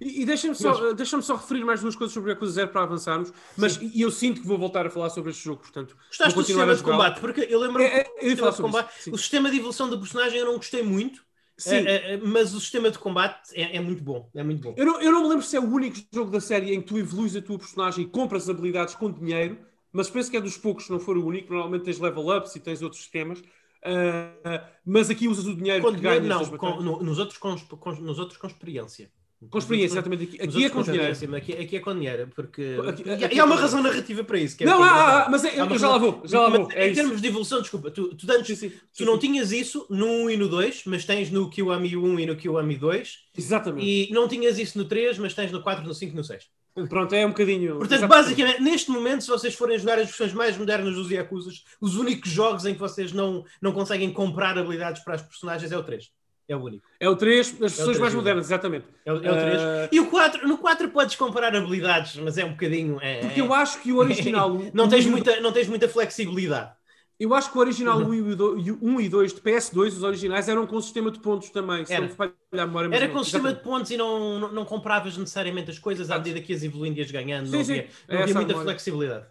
e, 0.00 0.22
e 0.22 0.26
deixa-me 0.26 0.54
só, 0.54 0.92
deixa 0.92 1.20
só 1.22 1.36
referir 1.36 1.64
mais 1.64 1.80
duas 1.80 1.96
coisas 1.96 2.12
sobre 2.12 2.30
a 2.30 2.34
Yakuza 2.34 2.52
Zero 2.52 2.68
para 2.68 2.82
avançarmos, 2.82 3.32
mas 3.56 3.78
e 3.80 4.00
eu 4.00 4.10
sinto 4.10 4.40
que 4.40 4.46
vou 4.46 4.58
voltar 4.58 4.86
a 4.86 4.90
falar 4.90 5.10
sobre 5.10 5.30
este 5.30 5.44
jogo, 5.44 5.60
portanto. 5.60 5.96
Gostaste 6.08 6.34
do 6.34 6.44
sistema 6.44 6.74
de 6.74 6.82
combate? 6.82 7.20
Porque 7.20 7.46
eu 7.48 7.60
lembro 7.60 7.82
é, 7.82 8.00
é, 8.00 8.06
eu 8.20 8.34
de 8.34 8.62
combate, 8.62 9.10
o 9.10 9.18
sistema 9.18 9.50
de 9.50 9.58
evolução 9.58 9.88
do 9.88 9.98
personagem 9.98 10.38
eu 10.38 10.46
não 10.46 10.56
gostei 10.56 10.82
muito. 10.82 11.24
Sim. 11.58 11.76
É, 11.86 12.12
é, 12.12 12.16
mas 12.18 12.52
o 12.52 12.60
sistema 12.60 12.90
de 12.90 12.98
combate 12.98 13.48
é, 13.54 13.76
é, 13.76 13.80
muito 13.80 14.04
bom. 14.04 14.28
É 14.34 14.44
muito 14.44 14.60
bom. 14.60 14.74
Eu 14.76 14.84
não, 14.84 15.00
eu 15.00 15.10
não 15.10 15.22
me 15.22 15.28
lembro 15.28 15.42
se 15.42 15.56
é 15.56 15.60
o 15.60 15.64
único 15.64 15.96
jogo 16.12 16.30
da 16.30 16.38
série 16.38 16.74
em 16.74 16.82
que 16.82 16.88
tu 16.88 16.98
evoluís 16.98 17.34
a 17.34 17.40
tua 17.40 17.56
personagem 17.56 18.04
e 18.04 18.06
compras 18.06 18.50
habilidades 18.50 18.94
com 18.94 19.10
dinheiro, 19.10 19.58
mas 19.96 20.10
penso 20.10 20.30
que 20.30 20.36
é 20.36 20.40
dos 20.40 20.58
poucos, 20.58 20.84
se 20.84 20.92
não 20.92 21.00
for 21.00 21.16
o 21.16 21.24
único. 21.24 21.50
Normalmente 21.52 21.84
tens 21.84 21.98
level 21.98 22.36
ups 22.36 22.54
e 22.54 22.60
tens 22.60 22.82
outros 22.82 23.00
sistemas. 23.00 23.38
Uh, 23.40 24.60
mas 24.84 25.08
aqui 25.08 25.26
usas 25.26 25.46
o 25.46 25.56
dinheiro 25.56 25.82
com 25.82 25.92
que 25.92 26.00
dinheiro, 26.00 26.20
ganhas. 26.26 26.50
Não, 26.50 26.58
com, 26.58 26.80
no, 26.82 27.02
nos, 27.02 27.18
outros 27.18 27.38
com, 27.38 27.56
com, 27.56 27.92
nos 27.92 28.18
outros 28.18 28.38
com 28.38 28.46
experiência. 28.46 29.10
Com 29.50 29.58
experiência, 29.58 29.94
exatamente. 29.94 30.24
Aqui, 30.24 30.42
aqui 30.42 30.64
é 30.64 30.70
com 30.70 30.82
dinheiro. 30.82 31.36
Aqui, 31.36 31.52
aqui 31.52 31.76
é 31.76 31.80
com 31.80 31.94
dinheiro, 31.94 32.30
porque. 32.34 32.76
Aqui, 32.86 33.10
aqui, 33.10 33.34
e 33.36 33.40
há 33.40 33.44
uma 33.44 33.56
razão 33.56 33.82
narrativa 33.82 34.24
para 34.24 34.38
isso. 34.38 34.56
É 34.60 34.64
não, 34.66 34.82
há, 34.82 35.24
há, 35.24 35.30
mas 35.30 35.44
é, 35.44 35.60
eu, 35.60 35.78
já 35.78 35.88
lá 35.88 35.98
vou. 35.98 36.22
Já 36.24 36.40
lá 36.40 36.48
vou. 36.50 36.68
É 36.72 36.88
em 36.88 36.94
termos 36.94 37.20
de 37.20 37.28
evolução, 37.28 37.60
desculpa, 37.60 37.90
tu, 37.90 38.14
tu, 38.14 38.30
antes, 38.32 38.58
sim, 38.58 38.68
sim, 38.68 38.76
tu 38.76 38.98
sim, 38.98 39.04
não 39.04 39.18
tinhas 39.18 39.52
isso 39.52 39.86
no 39.88 40.06
1 40.06 40.30
e 40.30 40.36
no 40.36 40.48
2, 40.48 40.82
mas 40.86 41.04
tens 41.04 41.30
no 41.30 41.50
Kiwami 41.50 41.96
1 41.96 42.20
e 42.20 42.26
no 42.26 42.36
Kiwami 42.36 42.76
2. 42.76 43.18
Exatamente. 43.36 43.86
E 43.86 44.12
não 44.12 44.26
tinhas 44.26 44.58
isso 44.58 44.78
no 44.78 44.84
3, 44.84 45.18
mas 45.18 45.34
tens 45.34 45.52
no 45.52 45.62
4, 45.62 45.84
no 45.86 45.94
5 45.94 46.12
e 46.12 46.16
no 46.16 46.24
6. 46.24 46.48
Pronto, 46.88 47.14
é 47.14 47.24
um 47.24 47.30
bocadinho. 47.30 47.78
Portanto, 47.78 48.06
basicamente, 48.06 48.60
neste 48.60 48.90
momento, 48.90 49.22
se 49.22 49.30
vocês 49.30 49.54
forem 49.54 49.78
jogar 49.78 49.98
as 49.98 50.06
versões 50.06 50.34
mais 50.34 50.58
modernas 50.58 50.94
dos 50.94 51.10
Yakuza, 51.10 51.50
os 51.80 51.96
únicos 51.96 52.30
jogos 52.30 52.66
em 52.66 52.74
que 52.74 52.80
vocês 52.80 53.12
não, 53.12 53.44
não 53.62 53.72
conseguem 53.72 54.12
comprar 54.12 54.58
habilidades 54.58 55.02
para 55.02 55.14
as 55.14 55.22
personagens 55.22 55.72
é 55.72 55.78
o 55.78 55.82
3. 55.82 56.10
É 56.48 56.54
o 56.54 56.62
único. 56.62 56.86
É 57.00 57.08
o 57.08 57.16
3, 57.16 57.48
as 57.48 57.58
versões 57.58 57.96
é 57.96 58.00
mais 58.00 58.14
modernas, 58.14 58.46
exatamente. 58.46 58.86
É 59.04 59.12
o, 59.12 59.16
é 59.16 59.18
o 59.18 59.20
3. 59.20 59.60
Uh... 59.60 59.88
E 59.90 60.00
o 60.00 60.06
4, 60.06 60.46
no 60.46 60.58
4 60.58 60.90
podes 60.90 61.16
comparar 61.16 61.56
habilidades, 61.56 62.16
mas 62.16 62.38
é 62.38 62.44
um 62.44 62.50
bocadinho. 62.50 62.98
É, 63.00 63.20
Porque 63.20 63.40
eu 63.40 63.52
acho 63.52 63.80
que 63.80 63.92
o 63.92 63.96
original. 63.96 64.56
não, 64.72 64.88
tens 64.88 65.06
muita, 65.06 65.40
não 65.40 65.52
tens 65.52 65.66
muita 65.66 65.88
flexibilidade. 65.88 66.70
Eu 67.18 67.32
acho 67.34 67.50
que 67.50 67.56
o 67.56 67.60
original 67.60 67.98
uhum. 67.98 68.78
1 68.82 69.00
e 69.00 69.08
2 69.08 69.32
de 69.34 69.40
PS2, 69.40 69.86
os 69.88 70.02
originais, 70.02 70.48
eram 70.48 70.66
com 70.66 70.78
sistema 70.82 71.10
de 71.10 71.18
pontos 71.18 71.48
também. 71.48 71.84
Era, 71.88 72.66
memória, 72.66 72.94
Era 72.94 73.08
com 73.08 73.24
sistema 73.24 73.54
de 73.54 73.60
pontos 73.62 73.90
e 73.90 73.96
não, 73.96 74.38
não, 74.38 74.52
não, 74.52 74.64
compravas 74.66 75.16
necessariamente 75.16 75.70
as 75.70 75.78
coisas 75.78 76.10
à 76.10 76.18
medida 76.18 76.40
que 76.42 76.52
as 76.52 76.62
evoluindo 76.62 76.98
ias 76.98 77.10
ganhando. 77.10 77.46
Sim, 77.46 77.52
não 77.52 77.60
havia, 77.60 77.88
não 78.08 78.18
havia 78.18 78.34
muita 78.34 78.60
flexibilidade. 78.60 79.26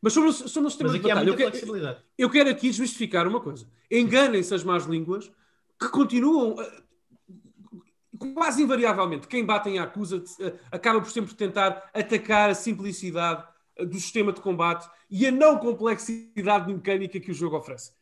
Mas 0.00 0.12
sobre, 0.12 0.32
sobre 0.32 0.68
o 0.68 0.70
sistema 0.70 0.92
de 0.92 1.00
batalha, 1.00 1.28
eu 1.28 1.36
quero, 1.36 1.96
eu 2.16 2.30
quero 2.30 2.50
aqui 2.50 2.68
desmistificar 2.68 3.26
uma 3.26 3.40
coisa. 3.40 3.66
Enganem-se 3.90 4.54
as 4.54 4.62
más 4.62 4.84
línguas 4.84 5.28
que 5.80 5.88
continuam 5.88 6.56
quase 8.34 8.62
invariavelmente, 8.62 9.28
quem 9.28 9.44
bate 9.44 9.68
em 9.68 9.78
acusa 9.78 10.22
eh, 10.40 10.54
acaba 10.72 11.00
por 11.00 11.10
sempre 11.10 11.34
tentar 11.34 11.88
atacar 11.94 12.50
a 12.50 12.54
simplicidade 12.54 13.42
eh, 13.42 13.46
do 13.84 13.94
sistema 13.94 14.32
de 14.32 14.40
combate 14.40 14.88
e 15.10 15.26
a 15.26 15.32
não 15.32 15.58
complexidade 15.58 16.72
mecânica 16.72 17.20
que 17.20 17.30
o 17.30 17.34
jogo 17.34 17.56
oferece. 17.56 17.92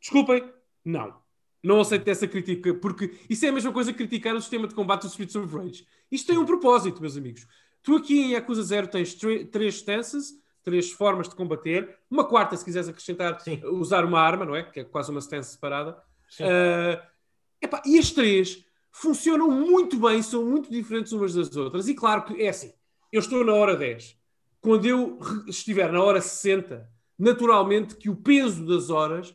Desculpem, 0.00 0.44
não. 0.84 1.16
Não 1.62 1.80
aceito 1.80 2.06
essa 2.08 2.26
crítica, 2.26 2.72
porque 2.74 3.18
isso 3.28 3.44
é 3.44 3.48
a 3.48 3.52
mesma 3.52 3.72
coisa 3.72 3.92
que 3.92 3.98
criticar 3.98 4.34
o 4.34 4.40
sistema 4.40 4.68
de 4.68 4.74
combate 4.74 5.02
do 5.02 5.08
Streets 5.08 5.34
of 5.34 5.54
Rage. 5.54 5.86
Isto 6.10 6.28
tem 6.28 6.38
um 6.38 6.46
propósito, 6.46 7.00
meus 7.00 7.16
amigos. 7.16 7.46
Tu 7.82 7.96
aqui 7.96 8.20
em 8.20 8.32
Yakuza 8.32 8.62
Zero 8.62 8.86
tens 8.86 9.14
três 9.14 9.74
stances, 9.76 10.34
três 10.62 10.92
formas 10.92 11.28
de 11.28 11.34
combater, 11.34 11.98
uma 12.10 12.24
quarta, 12.24 12.56
se 12.56 12.64
quiseres 12.64 12.88
acrescentar, 12.88 13.40
Sim. 13.40 13.60
usar 13.64 14.04
uma 14.04 14.20
arma, 14.20 14.44
não 14.44 14.54
é? 14.54 14.62
Que 14.62 14.80
é 14.80 14.84
quase 14.84 15.10
uma 15.10 15.20
stance 15.20 15.52
separada. 15.52 16.00
Uh, 16.40 17.02
epá, 17.60 17.82
e 17.86 17.98
as 17.98 18.10
três 18.10 18.64
funcionam 18.92 19.50
muito 19.50 19.98
bem, 19.98 20.22
são 20.22 20.44
muito 20.44 20.70
diferentes 20.70 21.12
umas 21.12 21.34
das 21.34 21.54
outras. 21.56 21.88
E 21.88 21.94
claro 21.94 22.24
que 22.24 22.42
é 22.42 22.48
assim, 22.48 22.72
eu 23.12 23.20
estou 23.20 23.44
na 23.44 23.54
hora 23.54 23.76
10. 23.76 24.17
Quando 24.60 24.86
eu 24.86 25.18
estiver 25.46 25.92
na 25.92 26.02
hora 26.02 26.20
60, 26.20 26.88
naturalmente 27.18 27.96
que 27.96 28.10
o 28.10 28.16
peso 28.16 28.66
das 28.66 28.90
horas 28.90 29.34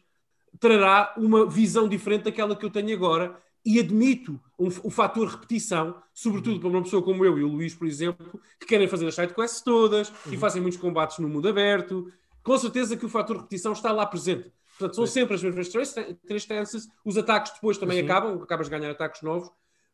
trará 0.60 1.14
uma 1.18 1.46
visão 1.46 1.88
diferente 1.88 2.24
daquela 2.24 2.56
que 2.56 2.66
eu 2.66 2.70
tenho 2.70 2.94
agora 2.94 3.38
e 3.66 3.80
admito 3.80 4.40
um, 4.60 4.68
o 4.84 4.90
fator 4.90 5.28
repetição, 5.28 5.96
sobretudo 6.14 6.60
para 6.60 6.70
uma 6.70 6.84
pessoa 6.84 7.02
como 7.02 7.24
eu 7.24 7.38
e 7.38 7.44
o 7.44 7.48
Luís, 7.48 7.74
por 7.74 7.88
exemplo, 7.88 8.40
que 8.60 8.66
querem 8.66 8.88
fazer 8.88 9.08
as 9.08 9.16
sidequests 9.16 9.62
todas 9.62 10.10
uhum. 10.10 10.34
e 10.34 10.38
fazem 10.38 10.62
muitos 10.62 10.80
combates 10.80 11.18
no 11.20 11.30
mundo 11.30 11.48
aberto. 11.48 12.12
com 12.44 12.58
certeza 12.58 12.98
que 12.98 13.06
o 13.06 13.10
fator 13.10 13.38
repetição 13.38 13.72
está 13.72 13.92
lá 13.92 14.06
presente. 14.06 14.52
Portanto, 14.78 14.96
são 14.96 15.06
sempre 15.06 15.36
as 15.36 15.44
mesmas 15.44 15.70
três, 15.70 15.94
três 16.26 16.48
os 17.06 17.18
ataques 17.18 17.54
depois 17.54 17.78
também 17.78 18.00
Sim. 18.00 18.06
acabam, 18.06 18.42
acabas 18.42 18.68
de 18.68 18.72
ganhar 18.72 18.92
ataques 18.92 19.22
novos, 19.22 19.50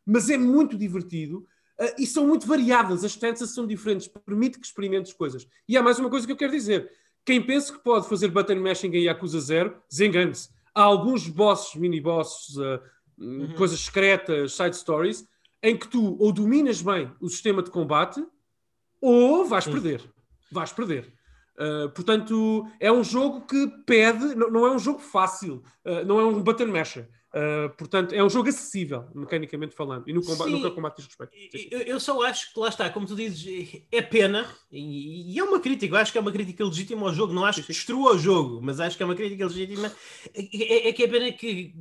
mas 0.05 0.29
é 0.29 0.37
muito 0.37 0.77
divertido 0.77 1.45
e 1.97 2.05
são 2.05 2.27
muito 2.27 2.45
variadas. 2.47 3.03
As 3.03 3.11
stances 3.11 3.51
são 3.51 3.65
diferentes, 3.65 4.07
permite 4.25 4.59
que 4.59 4.65
experimentes 4.65 5.13
coisas. 5.13 5.47
E 5.67 5.77
há 5.77 5.81
mais 5.81 5.99
uma 5.99 6.09
coisa 6.09 6.25
que 6.25 6.33
eu 6.33 6.37
quero 6.37 6.51
dizer: 6.51 6.91
quem 7.25 7.41
pensa 7.41 7.73
que 7.73 7.79
pode 7.79 8.07
fazer 8.07 8.29
button 8.29 8.55
mashing 8.55 8.91
em 8.91 9.03
Yakuza 9.03 9.39
0, 9.39 9.75
desengane-se. 9.89 10.49
Há 10.73 10.81
alguns 10.81 11.27
bosses, 11.27 11.75
mini-bosses, 11.75 12.55
uh, 12.57 12.79
uhum. 13.17 13.53
coisas 13.55 13.79
secretas, 13.79 14.53
side 14.53 14.75
stories, 14.75 15.25
em 15.61 15.77
que 15.77 15.87
tu 15.87 16.17
ou 16.19 16.31
dominas 16.31 16.81
bem 16.81 17.11
o 17.19 17.29
sistema 17.29 17.61
de 17.61 17.69
combate 17.69 18.25
ou 19.01 19.45
vais 19.45 19.65
Sim. 19.65 19.71
perder. 19.71 20.03
Vais 20.51 20.71
perder. 20.71 21.13
Uh, 21.55 21.89
portanto, 21.89 22.65
é 22.79 22.91
um 22.91 23.03
jogo 23.03 23.41
que 23.41 23.67
pede, 23.85 24.33
não, 24.35 24.49
não 24.49 24.65
é 24.65 24.71
um 24.71 24.79
jogo 24.79 24.99
fácil, 24.99 25.61
uh, 25.85 26.05
não 26.05 26.19
é 26.19 26.25
um 26.25 26.41
button 26.41 26.67
masher. 26.67 27.09
Uh, 27.31 27.69
portanto, 27.77 28.13
é 28.13 28.23
um 28.23 28.29
jogo 28.29 28.49
acessível, 28.49 29.05
mecanicamente 29.13 29.75
falando, 29.75 30.09
e 30.09 30.13
no 30.13 30.23
combate, 30.23 30.49
nunca 30.49 30.71
combate 30.71 30.95
diz 30.97 31.05
respeito. 31.05 31.33
Eu, 31.71 31.81
eu, 31.81 31.99
só 31.99 32.23
acho 32.23 32.51
que 32.51 32.59
lá 32.59 32.69
está, 32.69 32.89
como 32.89 33.05
tu 33.05 33.15
dizes, 33.15 33.83
é 33.91 34.01
pena, 34.01 34.49
e, 34.71 35.35
e, 35.35 35.39
é 35.39 35.43
uma 35.43 35.59
crítica, 35.59 35.93
eu 35.93 35.99
acho 35.99 36.11
que 36.11 36.17
é 36.17 36.21
uma 36.21 36.31
crítica 36.31 36.65
legítima 36.65 37.05
ao 37.05 37.13
jogo, 37.13 37.31
não 37.31 37.45
acho 37.45 37.61
que 37.61 37.67
destrua 37.67 38.15
o 38.15 38.17
jogo, 38.17 38.59
mas 38.63 38.79
acho 38.79 38.97
que 38.97 39.03
é 39.03 39.05
uma 39.05 39.13
crítica 39.13 39.45
legítima. 39.45 39.91
É, 40.33 40.41
é, 40.41 40.89
é 40.89 40.93
que 40.93 41.03
é 41.03 41.07
pena 41.07 41.31
que 41.31 41.75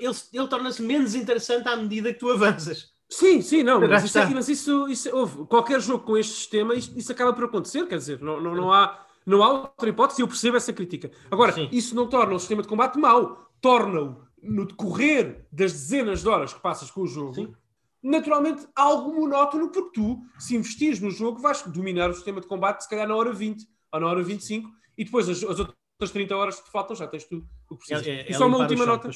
ele, 0.00 0.16
ele 0.32 0.48
torna-se 0.48 0.82
menos 0.82 1.14
interessante 1.14 1.68
à 1.68 1.76
medida 1.76 2.12
que 2.12 2.20
tu 2.20 2.30
avanças. 2.30 2.90
Sim, 3.10 3.42
sim, 3.42 3.62
não, 3.62 3.78
mas, 3.78 4.04
isso, 4.04 4.18
mas 4.32 4.48
isso, 4.48 4.88
isso 4.88 5.14
houve, 5.14 5.44
qualquer 5.44 5.82
jogo 5.82 6.02
com 6.02 6.16
este 6.16 6.32
sistema, 6.32 6.74
isso, 6.74 6.94
isso, 6.96 7.12
acaba 7.12 7.34
por 7.34 7.44
acontecer, 7.44 7.86
quer 7.86 7.98
dizer, 7.98 8.22
não, 8.22 8.40
não, 8.40 8.54
não, 8.54 8.72
há, 8.72 9.04
não 9.26 9.42
há 9.42 9.52
outra 9.52 9.90
hipótese, 9.90 10.22
eu 10.22 10.28
percebo 10.28 10.56
essa 10.56 10.72
crítica. 10.72 11.10
Agora, 11.30 11.52
sim. 11.52 11.68
isso 11.70 11.94
não 11.94 12.08
torna 12.08 12.34
o 12.34 12.38
sistema 12.38 12.62
de 12.62 12.68
combate 12.68 12.98
mau, 12.98 13.50
torna-o, 13.60 14.16
no 14.42 14.66
decorrer 14.66 15.46
das 15.52 15.72
dezenas 15.72 16.22
de 16.22 16.28
horas 16.28 16.52
que 16.52 16.60
passas 16.60 16.90
com 16.90 17.02
o 17.02 17.06
jogo, 17.06 17.34
sim. 17.34 17.54
naturalmente 18.02 18.66
algo 18.74 19.14
monótono, 19.14 19.70
porque 19.70 20.00
tu, 20.00 20.22
se 20.38 20.56
investires 20.56 21.00
no 21.00 21.10
jogo, 21.10 21.40
vais 21.40 21.62
dominar 21.62 22.10
o 22.10 22.14
sistema 22.14 22.40
de 22.40 22.46
combate, 22.46 22.82
se 22.82 22.90
calhar 22.90 23.06
na 23.06 23.14
hora 23.14 23.32
20 23.32 23.66
ou 23.92 24.00
na 24.00 24.06
hora 24.06 24.22
25, 24.22 24.68
e 24.98 25.04
depois 25.04 25.28
as, 25.28 25.42
as 25.44 25.58
outras 25.58 25.76
das 26.02 26.10
30 26.10 26.36
horas 26.36 26.58
que 26.58 26.64
te 26.64 26.70
faltam, 26.70 26.96
já 26.96 27.06
tens 27.06 27.24
tudo 27.24 27.46
o 27.70 27.76
que 27.76 27.86
precisas. 27.86 28.06
É, 28.06 28.22
é, 28.22 28.30
e 28.30 28.34
só 28.34 28.46
uma 28.46 28.58
última 28.58 28.84
nota. 28.84 29.08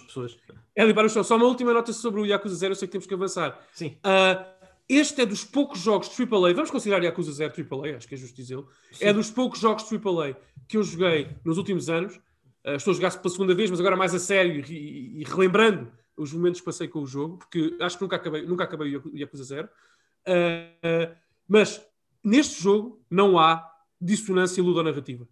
É 0.74 0.84
limpar 0.84 1.04
o 1.04 1.08
chão. 1.08 1.24
Só 1.24 1.36
uma 1.36 1.46
última 1.46 1.72
nota 1.72 1.92
sobre 1.92 2.20
o 2.20 2.26
Yakuza 2.26 2.54
0, 2.54 2.72
eu 2.72 2.76
sei 2.76 2.86
que 2.86 2.92
temos 2.92 3.06
que 3.06 3.14
avançar. 3.14 3.60
Sim. 3.72 3.98
Uh, 4.04 4.56
este 4.88 5.22
é 5.22 5.26
dos 5.26 5.44
poucos 5.44 5.80
jogos 5.80 6.08
de 6.08 6.22
AAA, 6.22 6.54
vamos 6.54 6.70
considerar 6.70 7.02
Yakuza 7.02 7.32
0 7.32 7.52
AAA, 7.52 7.96
acho 7.96 8.06
que 8.06 8.14
é 8.14 8.18
justo 8.18 8.36
dizê-lo. 8.36 8.68
É 9.00 9.12
dos 9.12 9.30
poucos 9.30 9.58
jogos 9.58 9.88
de 9.88 9.96
AAA 9.96 10.36
que 10.68 10.76
eu 10.76 10.82
joguei 10.84 11.28
nos 11.44 11.58
últimos 11.58 11.88
anos. 11.90 12.20
Uh, 12.66 12.76
estou 12.76 12.92
a 12.92 12.94
jogar 12.94 13.16
pela 13.16 13.32
segunda 13.32 13.54
vez, 13.54 13.70
mas 13.70 13.78
agora 13.78 13.96
mais 13.96 14.14
a 14.14 14.18
sério 14.18 14.64
e, 14.68 15.20
e, 15.20 15.24
relembrando 15.24 15.92
os 16.16 16.32
momentos 16.32 16.60
que 16.60 16.64
passei 16.64 16.88
com 16.88 17.00
o 17.00 17.06
jogo, 17.06 17.38
porque 17.38 17.76
acho 17.80 17.96
que 17.96 18.02
nunca 18.02 18.16
acabei, 18.16 18.42
nunca 18.44 18.64
acabei 18.64 18.96
o 18.96 19.16
Yakuza 19.16 19.44
0. 19.44 19.68
Uh, 19.68 21.14
mas 21.46 21.80
neste 22.24 22.60
jogo 22.60 23.04
não 23.08 23.38
há 23.38 23.70
dissonância 24.00 24.62
ludonarrativa. 24.62 25.28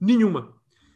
Nenhuma. 0.00 0.54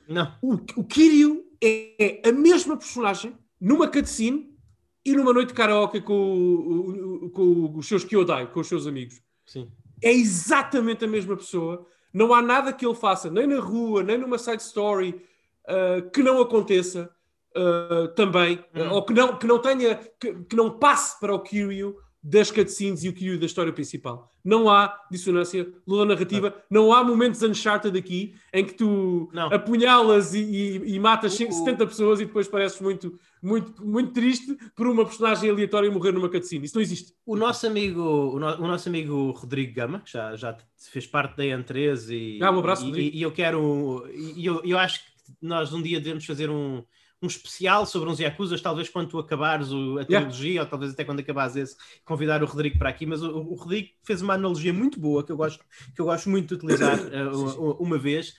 Não. 0.08 0.32
O, 0.40 0.54
o 0.76 0.84
Kiryu 0.84 1.44
é 1.62 2.22
a 2.24 2.32
mesma 2.32 2.76
personagem 2.76 3.36
numa 3.60 3.88
cutscene 3.88 4.56
e 5.04 5.14
numa 5.14 5.32
noite 5.32 5.48
de 5.48 5.54
karaoke 5.54 6.00
com, 6.00 7.30
com 7.32 7.76
os 7.76 7.86
seus 7.86 8.04
Kyodai, 8.04 8.50
com 8.50 8.60
os 8.60 8.68
seus 8.68 8.86
amigos. 8.86 9.20
Sim. 9.46 9.70
É 10.02 10.12
exatamente 10.12 11.04
a 11.04 11.08
mesma 11.08 11.36
pessoa. 11.36 11.86
Não 12.12 12.34
há 12.34 12.42
nada 12.42 12.72
que 12.72 12.84
ele 12.84 12.94
faça, 12.94 13.30
nem 13.30 13.46
na 13.46 13.60
rua, 13.60 14.02
nem 14.02 14.18
numa 14.18 14.38
side 14.38 14.62
story, 14.62 15.20
uh, 15.68 16.10
que 16.10 16.22
não 16.22 16.40
aconteça 16.40 17.10
uh, 17.56 18.08
também, 18.14 18.56
uh, 18.74 18.92
ou 18.92 19.04
que 19.04 19.12
não, 19.12 19.36
que 19.36 19.46
não 19.46 19.58
tenha, 19.58 19.96
que, 20.18 20.34
que 20.44 20.56
não 20.56 20.78
passe 20.78 21.18
para 21.18 21.34
o 21.34 21.40
Kiryu 21.40 21.96
das 22.22 22.50
cutscenes 22.50 23.02
e 23.02 23.08
o 23.08 23.14
Kiryu 23.14 23.38
da 23.38 23.46
história 23.46 23.72
principal. 23.72 24.30
Não 24.44 24.68
há 24.68 24.94
dissonância 25.10 25.66
narrativa, 25.86 26.54
não. 26.70 26.84
não 26.84 26.92
há 26.92 27.02
momentos 27.02 27.42
Uncharted 27.42 27.98
aqui 27.98 28.34
em 28.52 28.64
que 28.64 28.74
tu 28.74 29.30
não. 29.32 29.48
apunhalas 29.52 30.34
e, 30.34 30.40
e, 30.40 30.94
e 30.94 30.98
matas 30.98 31.34
o, 31.34 31.52
70 31.52 31.86
pessoas 31.86 32.20
e 32.20 32.26
depois 32.26 32.46
pareces 32.46 32.80
muito, 32.80 33.18
muito, 33.42 33.84
muito 33.84 34.12
triste 34.12 34.56
por 34.74 34.86
uma 34.86 35.04
personagem 35.04 35.50
aleatória 35.50 35.90
morrer 35.90 36.12
numa 36.12 36.28
cutscene. 36.28 36.66
Isso 36.66 36.74
não 36.74 36.82
existe. 36.82 37.14
O 37.24 37.36
nosso 37.36 37.66
amigo, 37.66 38.02
o, 38.02 38.38
no, 38.38 38.46
o 38.46 38.68
nosso 38.68 38.88
amigo 38.88 39.30
Rodrigo 39.30 39.74
Gama, 39.74 40.00
que 40.00 40.12
já, 40.12 40.36
já 40.36 40.56
fez 40.90 41.06
parte 41.06 41.36
da 41.36 41.44
N3 41.44 42.10
e, 42.10 42.42
ah, 42.42 42.50
um 42.50 42.58
abraço, 42.58 42.86
e, 42.98 43.16
e 43.16 43.22
eu 43.22 43.32
quero, 43.32 44.06
e 44.14 44.44
eu, 44.44 44.62
eu 44.62 44.78
acho 44.78 45.04
que 45.04 45.09
nós 45.40 45.72
um 45.72 45.82
dia 45.82 46.00
devemos 46.00 46.24
fazer 46.24 46.50
um 46.50 46.82
um 47.22 47.26
especial 47.26 47.84
sobre 47.84 48.08
uns 48.08 48.18
Yakuzas, 48.18 48.62
talvez 48.62 48.88
quando 48.88 49.08
tu 49.10 49.18
acabares 49.18 49.70
o, 49.70 49.98
a 49.98 50.04
trilogia, 50.04 50.48
yeah. 50.48 50.62
ou 50.62 50.70
talvez 50.70 50.92
até 50.92 51.04
quando 51.04 51.20
acabares 51.20 51.54
esse, 51.54 51.76
convidar 52.04 52.42
o 52.42 52.46
Rodrigo 52.46 52.78
para 52.78 52.88
aqui, 52.88 53.04
mas 53.04 53.22
o, 53.22 53.30
o, 53.30 53.54
Rodrigo 53.54 53.90
fez 54.02 54.22
uma 54.22 54.34
analogia 54.34 54.72
muito 54.72 54.98
boa, 54.98 55.22
que 55.22 55.30
eu 55.30 55.36
gosto, 55.36 55.62
que 55.94 56.00
eu 56.00 56.06
gosto 56.06 56.30
muito 56.30 56.48
de 56.48 56.54
utilizar 56.54 56.98
uh, 56.98 57.72
uma 57.82 57.98
vez, 57.98 58.30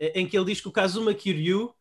uh, 0.00 0.12
em 0.14 0.26
que 0.26 0.36
ele 0.36 0.46
diz 0.46 0.60
que 0.60 0.68
o 0.68 0.72
Kazuma 0.72 1.12
Kiryu 1.14 1.74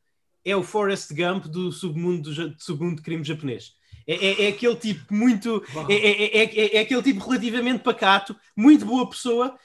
é 0.43 0.55
o 0.55 0.63
Forrest 0.63 1.13
Gump 1.13 1.45
do 1.45 1.71
submundo, 1.71 2.33
do 2.33 2.55
submundo 2.57 2.95
de 2.95 3.01
crime 3.03 3.23
japonês. 3.23 3.76
É, 4.07 4.13
é, 4.13 4.45
é, 4.45 4.47
aquele 4.47 4.75
tipo 4.77 5.13
muito. 5.13 5.61
É, 5.89 5.93
é, 5.93 6.37
é, 6.37 6.77
é, 6.77 6.79
aquele 6.79 7.03
tipo 7.03 7.27
relativamente 7.27 7.83
pacato, 7.83 8.33
muito 8.55 8.85
boa 8.85 9.09
pessoa, 9.09 9.57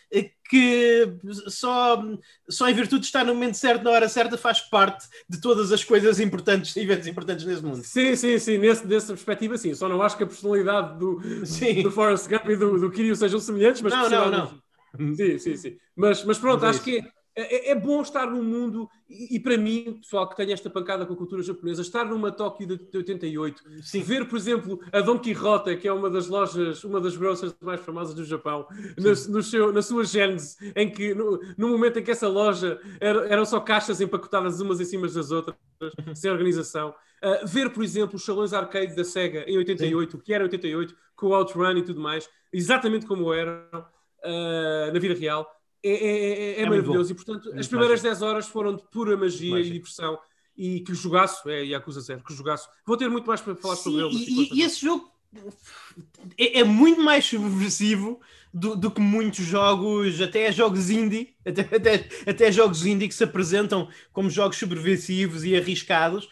que 0.51 1.09
só, 1.49 2.05
só 2.51 2.69
em 2.69 2.75
virtude 2.75 3.03
de 3.03 3.07
estar 3.07 3.25
no 3.25 3.33
momento 3.33 3.55
certo, 3.55 3.85
na 3.85 3.91
hora 3.91 4.09
certa, 4.09 4.37
faz 4.37 4.61
parte 4.61 5.07
de 5.29 5.41
todas 5.41 5.71
as 5.71 5.85
coisas 5.85 6.19
importantes, 6.19 6.75
eventos 6.77 7.07
importantes 7.07 7.47
nesse 7.47 7.63
mundo. 7.63 7.83
Sim, 7.85 8.17
sim, 8.17 8.37
sim, 8.39 8.59
nesse, 8.59 8.85
nessa 8.87 9.13
perspectiva, 9.15 9.57
sim. 9.57 9.75
Só 9.75 9.89
não 9.89 10.03
acho 10.03 10.17
que 10.17 10.25
a 10.25 10.27
personalidade 10.27 10.99
do, 10.99 11.47
sim. 11.47 11.83
do 11.83 11.91
Forrest 11.93 12.29
Gump 12.29 12.47
e 12.49 12.57
do, 12.57 12.81
do 12.81 12.91
Kiryu 12.91 13.15
sejam 13.15 13.39
semelhantes, 13.39 13.81
mas. 13.81 13.93
Não, 13.93 14.11
não, 14.11 14.31
não. 14.31 15.15
Sim, 15.15 15.39
sim, 15.39 15.57
sim. 15.57 15.77
Mas, 15.97 16.25
mas 16.25 16.37
pronto, 16.37 16.63
mas 16.63 16.77
acho 16.77 16.85
que 16.85 17.03
é, 17.35 17.71
é, 17.71 17.75
bom 17.75 18.03
estar 18.03 18.27
num 18.27 18.43
mundo, 18.43 18.89
e, 19.09 19.37
e, 19.37 19.41
para 19.41 19.57
mim, 19.57 19.99
pessoal 20.03 20.29
que 20.29 20.37
tem 20.37 20.53
esta 20.53 20.69
pancada 20.69 21.07
com 21.07 21.15
a 21.15 21.17
cultura 21.17 21.43
japonesa, 21.43 21.81
estar 21.81 22.05
numa 22.05 22.31
Tóquio 22.31 22.67
de, 22.67 22.77
de 22.77 22.97
88, 22.99 23.63
Sim. 23.83 24.03
ver, 24.03 24.29
por 24.29 24.37
exemplo, 24.37 24.81
a 24.93 25.01
Don 25.01 25.19
Quixote, 25.19 25.77
que 25.77 25.89
é 25.89 25.93
uma 25.93 26.11
das 26.11 26.29
lojas, 26.29 26.85
uma 26.85 27.01
das 27.01 27.17
grocers 27.17 27.55
mais 27.61 27.81
famosas 27.81 28.15
do 28.15 28.25
Japão, 28.25 28.67
no, 28.99 29.35
no 29.35 29.43
seu, 29.43 29.73
na 29.73 29.81
sua 29.81 30.05
gênese, 30.05 30.57
em 30.77 30.91
que 30.91 31.15
no, 31.15 31.41
no, 31.57 31.69
momento 31.69 31.99
em 31.99 32.03
que 32.03 32.11
essa 32.11 32.29
loja 32.29 32.79
era, 33.01 33.27
eram 33.27 33.47
só 33.47 33.61
caixas 33.61 34.01
empacotadas 34.01 34.61
umas 34.61 34.81
em 34.81 34.85
cima 34.85 35.09
das 35.09 35.31
outras, 35.31 35.57
uhum. 35.81 36.15
sem 36.15 36.31
organização. 36.31 36.95
Uh, 37.23 37.47
ver, 37.47 37.71
por 37.71 37.83
exemplo, 37.83 38.17
os 38.17 38.25
salões 38.25 38.53
arcade 38.53 38.95
da 38.95 39.05
SEGA 39.05 39.45
em 39.47 39.57
88, 39.57 40.11
Sim. 40.11 40.23
que 40.23 40.35
era 40.35 40.45
88, 40.45 40.95
com 41.17 41.29
o 41.29 41.35
Outrun 41.35 41.79
e 41.79 41.83
tudo 41.83 42.01
mais, 42.01 42.29
exatamente 42.53 43.07
como 43.07 43.33
eram 43.33 43.65
uh, 43.73 44.93
na 44.93 44.99
vida 44.99 45.15
real 45.15 45.47
é, 45.83 45.91
é, 45.91 45.95
é, 45.95 46.61
é, 46.61 46.63
é 46.63 46.69
maravilhoso. 46.69 47.13
E, 47.13 47.15
portanto, 47.15 47.53
as 47.57 47.67
primeiras 47.67 48.03
10 48.03 48.23
horas 48.23 48.47
foram 48.47 48.77
de 48.77 48.83
pura 48.91 49.17
magia 49.17 49.59
e 49.61 49.71
diversão. 49.71 50.19
E 50.57 50.81
que 50.81 50.95
jogaço, 50.95 51.49
é 51.49 51.65
Yakuza 51.65 52.01
Zero, 52.01 52.23
que 52.23 52.35
jogaço. 52.35 52.69
Vou 52.87 52.97
ter 52.97 53.09
muito 53.09 53.27
mais 53.27 53.41
para 53.41 53.57
falar 53.57 53.77
Sim, 53.77 53.85
sobre 53.85 54.05
ele. 54.05 54.15
E, 54.29 54.59
e 54.59 54.63
esse 54.63 54.83
jogo 54.83 55.11
é, 56.37 56.61
é, 56.61 56.65
muito 56.65 57.01
mais 57.01 57.25
subversivo 57.25 58.21
do, 58.53 58.77
do, 58.77 58.91
que 58.91 59.01
muitos 59.01 59.45
jogos, 59.45 60.21
até 60.21 60.53
jogos 60.53 60.91
indie, 60.91 61.35
até, 61.45 61.63
até, 61.63 62.09
até 62.27 62.53
jogos 62.53 62.85
indie 62.85 63.09
que 63.09 63.15
se 63.15 63.25
apresentam 63.25 63.89
como 64.13 64.29
jogos 64.29 64.59
subversivos 64.59 65.43
e 65.43 65.57
arriscados 65.57 66.29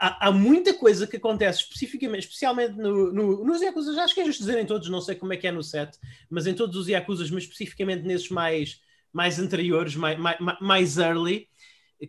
há, 0.00 0.28
há, 0.28 0.32
muita 0.32 0.72
coisa 0.74 1.06
que 1.06 1.16
acontece 1.16 1.60
especificamente, 1.60 2.24
especialmente 2.24 2.76
no, 2.76 3.12
no, 3.12 3.44
nos 3.44 3.60
Yakuza, 3.60 4.00
acho 4.02 4.14
que 4.14 4.20
é 4.20 4.24
justo 4.24 4.40
dizer 4.40 4.58
em 4.58 4.66
todos, 4.66 4.88
não 4.88 5.00
sei 5.00 5.14
como 5.14 5.32
é 5.32 5.36
que 5.36 5.46
é 5.46 5.52
no 5.52 5.62
set, 5.62 5.98
mas 6.30 6.46
em 6.46 6.54
todos 6.54 6.76
os 6.76 6.88
Yakuza, 6.88 7.24
mas 7.32 7.44
especificamente 7.44 8.04
nesses 8.04 8.30
mais, 8.30 8.80
mais 9.12 9.38
anteriores, 9.38 9.94
mais, 9.94 10.18
mais, 10.18 10.38
mais 10.60 10.96
early, 10.98 11.48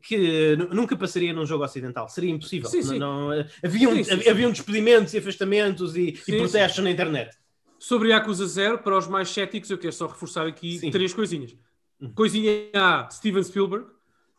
que 0.02 0.58
nunca 0.72 0.98
passaria 0.98 1.34
num 1.34 1.46
jogo 1.46 1.64
ocidental, 1.64 2.10
seria 2.10 2.32
impossível. 2.32 2.70
Sim, 2.70 2.82
sim. 2.82 3.00
Não, 3.00 3.30
não, 3.30 3.46
haviam, 3.64 3.96
sim, 3.96 4.04
sim, 4.04 4.30
haviam 4.30 4.52
despedimentos 4.52 5.14
e 5.14 5.18
afastamentos 5.18 5.96
e, 5.96 6.18
e 6.28 6.38
protestos 6.38 6.84
na 6.84 6.92
internet. 6.92 7.38
Sobre 7.80 8.10
Yakuza 8.10 8.48
Zero, 8.48 8.80
para 8.80 8.98
os 8.98 9.08
mais 9.08 9.30
céticos, 9.30 9.70
eu 9.70 9.78
quero 9.78 9.94
só 9.94 10.08
reforçar 10.08 10.48
aqui 10.48 10.90
três 10.92 11.14
coisinhas. 11.14 11.56
Hum. 12.02 12.12
Coisinha 12.14 12.52
A, 12.74 13.08
Steven 13.10 13.44
Spielberg. 13.44 13.86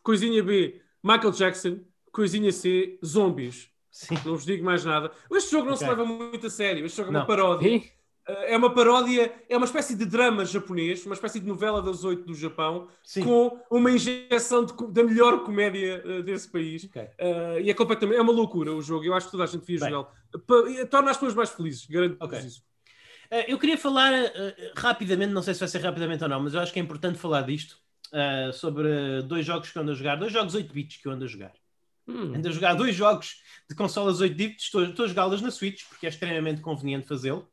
Coisinha 0.03 0.43
B, 0.43 0.81
Michael 1.03 1.31
Jackson 1.31 1.79
coisinha 2.11 2.51
C, 2.51 2.99
zombies. 3.05 3.69
Sim. 3.91 4.15
Não 4.25 4.35
vos 4.35 4.45
digo 4.45 4.63
mais 4.63 4.85
nada. 4.85 5.11
Este 5.31 5.51
jogo 5.51 5.65
não 5.65 5.73
okay. 5.73 5.87
se 5.87 5.93
leva 5.93 6.05
muito 6.05 6.47
a 6.47 6.49
sério. 6.49 6.85
Este 6.85 6.97
jogo 6.97 7.09
é 7.09 7.17
uma 7.17 7.25
paródia. 7.25 7.81
Eh, 8.29 8.53
é 8.53 8.57
uma 8.57 8.73
paródia, 8.73 9.33
é 9.49 9.57
uma 9.57 9.65
espécie 9.65 9.95
de 9.95 10.05
drama 10.05 10.45
japonês, 10.45 11.05
uma 11.05 11.15
espécie 11.15 11.39
de 11.39 11.47
novela 11.47 11.81
das 11.81 12.03
oito 12.03 12.23
do 12.23 12.33
Japão, 12.33 12.87
Sim. 13.03 13.23
com 13.23 13.59
uma 13.71 13.91
injeção 13.91 14.63
de, 14.63 14.73
da 14.91 15.03
melhor 15.03 15.43
comédia 15.43 16.03
uh, 16.05 16.23
desse 16.23 16.47
país. 16.47 16.83
Okay. 16.83 17.03
Uh, 17.03 17.59
e 17.61 17.69
é 17.69 17.73
completamente, 17.73 18.17
é 18.17 18.21
uma 18.21 18.31
loucura 18.31 18.73
o 18.73 18.81
jogo. 18.81 19.03
Eu 19.03 19.13
acho 19.13 19.25
que 19.25 19.31
toda 19.31 19.43
a 19.43 19.47
gente 19.47 19.61
devia 19.61 19.79
jogá-lo. 19.79 20.07
Torna 20.89 21.11
as 21.11 21.17
pessoas 21.17 21.33
mais 21.33 21.49
felizes, 21.49 21.85
garanto 21.87 22.17
okay. 22.23 22.39
isso. 22.39 22.61
Uh, 23.31 23.45
eu 23.47 23.57
queria 23.59 23.77
falar 23.77 24.11
rapidamente, 24.75 25.33
não 25.33 25.41
sei 25.41 25.53
se 25.53 25.59
vai 25.59 25.69
ser 25.69 25.79
rapidamente 25.79 26.23
ou 26.23 26.29
não, 26.29 26.39
mas 26.39 26.53
eu 26.53 26.61
acho 26.61 26.71
que 26.71 26.79
é 26.79 26.81
importante 26.81 27.17
falar 27.17 27.41
disto 27.41 27.79
uh, 28.13 28.53
sobre 28.53 29.21
dois 29.23 29.45
jogos 29.45 29.71
que 29.71 29.77
eu 29.77 29.81
ando 29.81 29.91
a 29.91 29.95
jogar, 29.95 30.15
dois 30.15 30.31
jogos 30.31 30.55
8 30.55 30.73
bits 30.73 30.97
que 30.97 31.07
eu 31.07 31.11
ando 31.11 31.25
a 31.25 31.27
jogar. 31.27 31.53
Hum. 32.09 32.33
Ando 32.35 32.47
a 32.47 32.51
jogar 32.51 32.73
dois 32.73 32.95
jogos 32.95 33.41
de 33.69 33.75
consolas 33.75 34.19
8 34.19 34.35
bits, 34.35 34.63
estou, 34.65 34.83
estou 34.83 35.05
a 35.05 35.07
jogá-las 35.07 35.41
na 35.41 35.51
Switch, 35.51 35.87
porque 35.87 36.07
é 36.07 36.09
extremamente 36.09 36.59
conveniente 36.59 37.07
fazê-lo. 37.07 37.47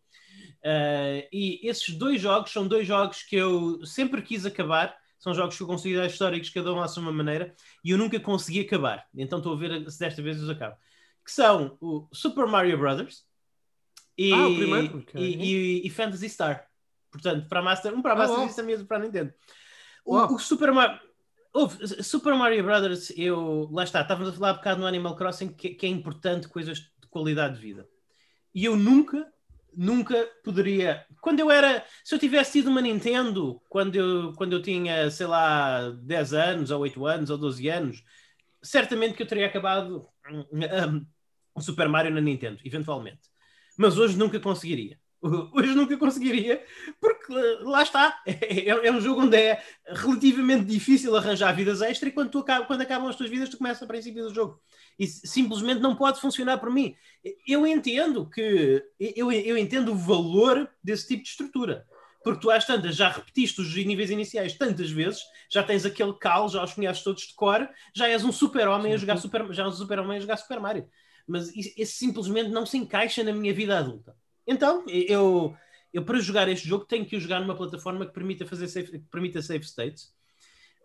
Uh, 0.65 1.23
e 1.31 1.61
esses 1.63 1.95
dois 1.95 2.21
jogos 2.21 2.51
são 2.51 2.67
dois 2.67 2.87
jogos 2.87 3.23
que 3.23 3.37
eu 3.37 3.85
sempre 3.85 4.23
quis 4.23 4.47
acabar. 4.47 4.97
São 5.19 5.35
jogos 5.35 5.57
que 5.57 5.63
eu 5.63 5.67
considero 5.67 6.07
históricos, 6.07 6.51
cada 6.51 6.73
um 6.73 6.81
à 6.81 6.89
sua 6.89 7.11
maneira, 7.13 7.55
e 7.85 7.91
eu 7.91 7.99
nunca 7.99 8.19
consegui 8.19 8.61
acabar. 8.61 9.07
Então 9.15 9.39
estou 9.39 9.53
a 9.53 9.57
ver 9.57 9.91
se 9.91 9.99
desta 9.99 10.23
vez 10.23 10.43
os 10.43 10.49
acabo. 10.49 10.77
Que 11.25 11.33
são 11.33 11.77
o 11.81 12.09
Super 12.13 12.47
Mario 12.47 12.79
Brothers 12.79 13.25
e, 14.17 14.33
ah, 14.33 14.49
okay. 14.49 15.23
e, 15.23 15.45
e, 15.83 15.87
e, 15.87 15.91
Fantasy 15.91 16.29
Star. 16.29 16.67
Portanto, 17.11 17.49
para 17.49 17.63
Master, 17.63 17.95
um 17.95 18.03
para 18.03 18.13
a 18.13 18.17
Master 18.17 18.39
oh, 18.39 18.69
e 18.69 18.73
outro 18.73 18.87
para 18.87 18.97
a 18.99 19.01
Nintendo. 19.01 19.33
O, 20.05 20.17
o 20.17 20.39
Super 20.39 20.73
Mario. 20.73 21.01
Super 22.03 22.35
Mario 22.35 22.63
Brothers, 22.63 23.13
eu. 23.17 23.69
Lá 23.73 23.85
está, 23.85 24.03
estávamos 24.03 24.31
a 24.31 24.33
falar 24.33 24.53
um 24.53 24.57
bocado 24.57 24.81
no 24.81 24.87
Animal 24.87 25.17
Crossing 25.17 25.49
que, 25.49 25.71
que 25.71 25.87
é 25.87 25.89
importante 25.89 26.49
coisas 26.49 26.79
de 26.79 27.09
qualidade 27.09 27.57
de 27.57 27.61
vida. 27.61 27.89
E 28.55 28.65
eu 28.65 28.77
nunca 28.77 29.27
nunca 29.77 30.27
poderia. 30.43 31.05
Quando 31.21 31.41
eu 31.41 31.51
era. 31.51 31.85
Se 32.03 32.15
eu 32.15 32.19
tivesse 32.19 32.53
tido 32.53 32.71
uma 32.71 32.81
Nintendo, 32.81 33.61
quando 33.69 33.95
eu, 33.95 34.33
quando 34.33 34.55
eu 34.55 34.63
tinha, 34.63 35.11
sei 35.11 35.27
lá, 35.27 35.91
10 35.91 36.33
anos, 36.33 36.71
ou 36.71 36.81
8 36.81 37.07
anos, 37.07 37.31
ou 37.31 37.39
12 37.39 37.69
anos, 37.69 38.03
certamente 38.63 39.15
que 39.15 39.23
eu 39.23 39.27
teria 39.27 39.47
acabado 39.47 40.09
um, 40.31 41.07
um 41.55 41.61
Super 41.61 41.89
Mario 41.89 42.13
na 42.13 42.21
Nintendo, 42.21 42.59
eventualmente. 42.65 43.21
Mas 43.77 43.99
hoje 43.99 44.17
nunca 44.17 44.41
conseguiria. 44.41 44.99
Hoje 45.53 45.75
nunca 45.75 45.97
conseguiria, 45.97 46.63
porque 47.01 47.16
lá 47.63 47.83
está. 47.83 48.21
É, 48.27 48.69
é, 48.69 48.93
um 48.93 49.01
jogo 49.01 49.23
onde 49.23 49.37
é 49.37 49.63
relativamente 49.87 50.65
difícil 50.65 51.17
arranjar 51.17 51.53
vidas 51.53 51.83
extra 51.83 52.09
e 52.09 52.13
quando, 52.13 52.31
tu 52.31 52.39
acaba, 52.39 52.67
quando 52.67 52.81
acabam 52.81 53.09
as 53.09 53.17
tuas 53.17 53.31
vidas, 53.31 53.49
tu 53.49 53.59
começas 53.59 53.83
a 53.83 53.87
princípio 53.87 54.25
do 54.25 54.35
jogo. 54.35 54.61
E 54.99 55.07
simplesmente 55.07 55.81
não 55.81 55.95
pode 55.95 56.21
funcionar 56.21 56.59
para 56.59 56.71
mim. 56.71 56.95
Eu 57.47 57.67
entendo 57.67 58.29
que 58.29 58.83
eu, 58.99 59.31
eu 59.31 59.59
entendo 59.59 59.93
o 59.93 59.97
valor 59.97 60.69
desse 60.83 61.09
tipo 61.09 61.23
de 61.23 61.29
estrutura. 61.31 61.87
Porque 62.27 62.41
tu 62.41 62.51
às 62.51 62.67
tantas 62.67 62.97
já 62.97 63.09
repetiste 63.09 63.61
os 63.61 63.73
níveis 63.73 64.11
iniciais 64.11 64.55
tantas 64.55 64.91
vezes, 64.91 65.21
já 65.49 65.63
tens 65.63 65.85
aquele 65.85 66.13
cal, 66.15 66.49
já 66.49 66.65
os 66.65 66.73
conheces 66.73 67.05
todos 67.05 67.23
de 67.23 67.35
cor, 67.35 67.69
já 67.95 68.09
és 68.09 68.25
um 68.25 68.33
super-homem 68.33 68.93
a 68.93 68.97
jogar 68.97 69.17
super, 69.19 69.53
já 69.53 69.65
és 69.65 69.75
um 69.75 69.77
super-homem 69.77 70.17
a 70.17 70.21
jogar 70.21 70.37
Super 70.37 70.59
Mario. 70.59 70.89
Mas 71.25 71.55
isso 71.55 71.97
simplesmente 71.97 72.51
não 72.51 72.67
se 72.67 72.79
encaixa 72.79 73.23
na 73.23 73.33
minha 73.33 73.55
vida 73.55 73.79
adulta. 73.79 74.17
Então, 74.47 74.85
eu, 74.89 75.57
eu 75.93 76.05
para 76.05 76.19
jogar 76.19 76.49
este 76.49 76.69
jogo 76.69 76.85
tenho 76.85 77.07
que 77.07 77.17
o 77.17 77.21
jogar 77.21 77.41
numa 77.41 77.57
plataforma 77.57 78.07
que 78.07 78.13
permita 78.13 78.47
fazer 78.47 78.69
save, 78.69 78.91
que 78.93 78.99
permita 79.11 79.41
save 79.43 79.65
states. 79.65 80.15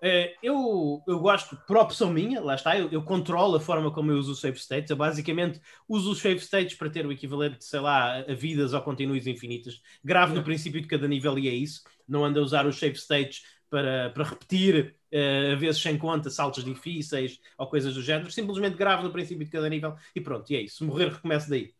Uh, 0.01 0.33
eu, 0.41 1.03
eu 1.07 1.19
gosto, 1.19 1.55
por 1.67 1.77
opção 1.77 2.11
minha, 2.11 2.41
lá 2.41 2.55
está, 2.55 2.75
eu, 2.75 2.89
eu, 2.91 3.03
controlo 3.03 3.57
a 3.57 3.59
forma 3.59 3.91
como 3.91 4.11
eu 4.11 4.17
uso 4.17 4.31
os 4.31 4.39
save 4.39 4.57
states. 4.57 4.89
Eu 4.89 4.97
basicamente 4.97 5.61
uso 5.87 6.11
os 6.11 6.19
save 6.19 6.39
states 6.39 6.75
para 6.75 6.89
ter 6.89 7.05
o 7.05 7.11
equivalente, 7.11 7.63
sei 7.63 7.79
lá, 7.79 8.17
a 8.17 8.33
vidas 8.33 8.73
ou 8.73 8.81
continuos 8.81 9.27
infinitas. 9.27 9.79
Grave 10.03 10.33
no 10.33 10.43
princípio 10.43 10.81
de 10.81 10.87
cada 10.87 11.07
nível 11.07 11.37
e 11.37 11.47
é 11.47 11.53
isso. 11.53 11.83
Não 12.07 12.25
ando 12.25 12.39
a 12.39 12.43
usar 12.43 12.65
os 12.65 12.79
save 12.79 12.95
states 12.95 13.43
para, 13.69 14.09
para 14.09 14.23
repetir, 14.23 14.95
uh, 15.13 15.53
a 15.53 15.55
vezes 15.55 15.79
sem 15.79 15.97
conta, 15.99 16.31
saltos 16.31 16.63
difíceis 16.63 17.39
ou 17.55 17.67
coisas 17.67 17.93
do 17.93 18.01
género. 18.01 18.31
Simplesmente 18.31 18.75
grave 18.77 19.03
no 19.03 19.11
princípio 19.11 19.45
de 19.45 19.51
cada 19.51 19.69
nível 19.69 19.95
e 20.15 20.21
pronto, 20.21 20.51
e 20.51 20.55
é 20.55 20.61
isso. 20.61 20.77
Se 20.77 20.83
morrer, 20.83 21.09
recomeço 21.09 21.47
daí. 21.47 21.73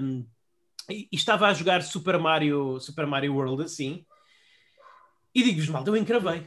Um, 0.00 0.24
e, 0.88 1.08
estava 1.12 1.46
a 1.46 1.54
jogar 1.54 1.82
Super 1.82 2.18
Mario, 2.18 2.78
Super 2.80 3.06
Mario 3.06 3.34
World 3.34 3.62
assim, 3.62 4.04
e 5.34 5.42
digo-vos 5.42 5.68
mal, 5.68 5.84
eu 5.86 5.96
encravei. 5.96 6.46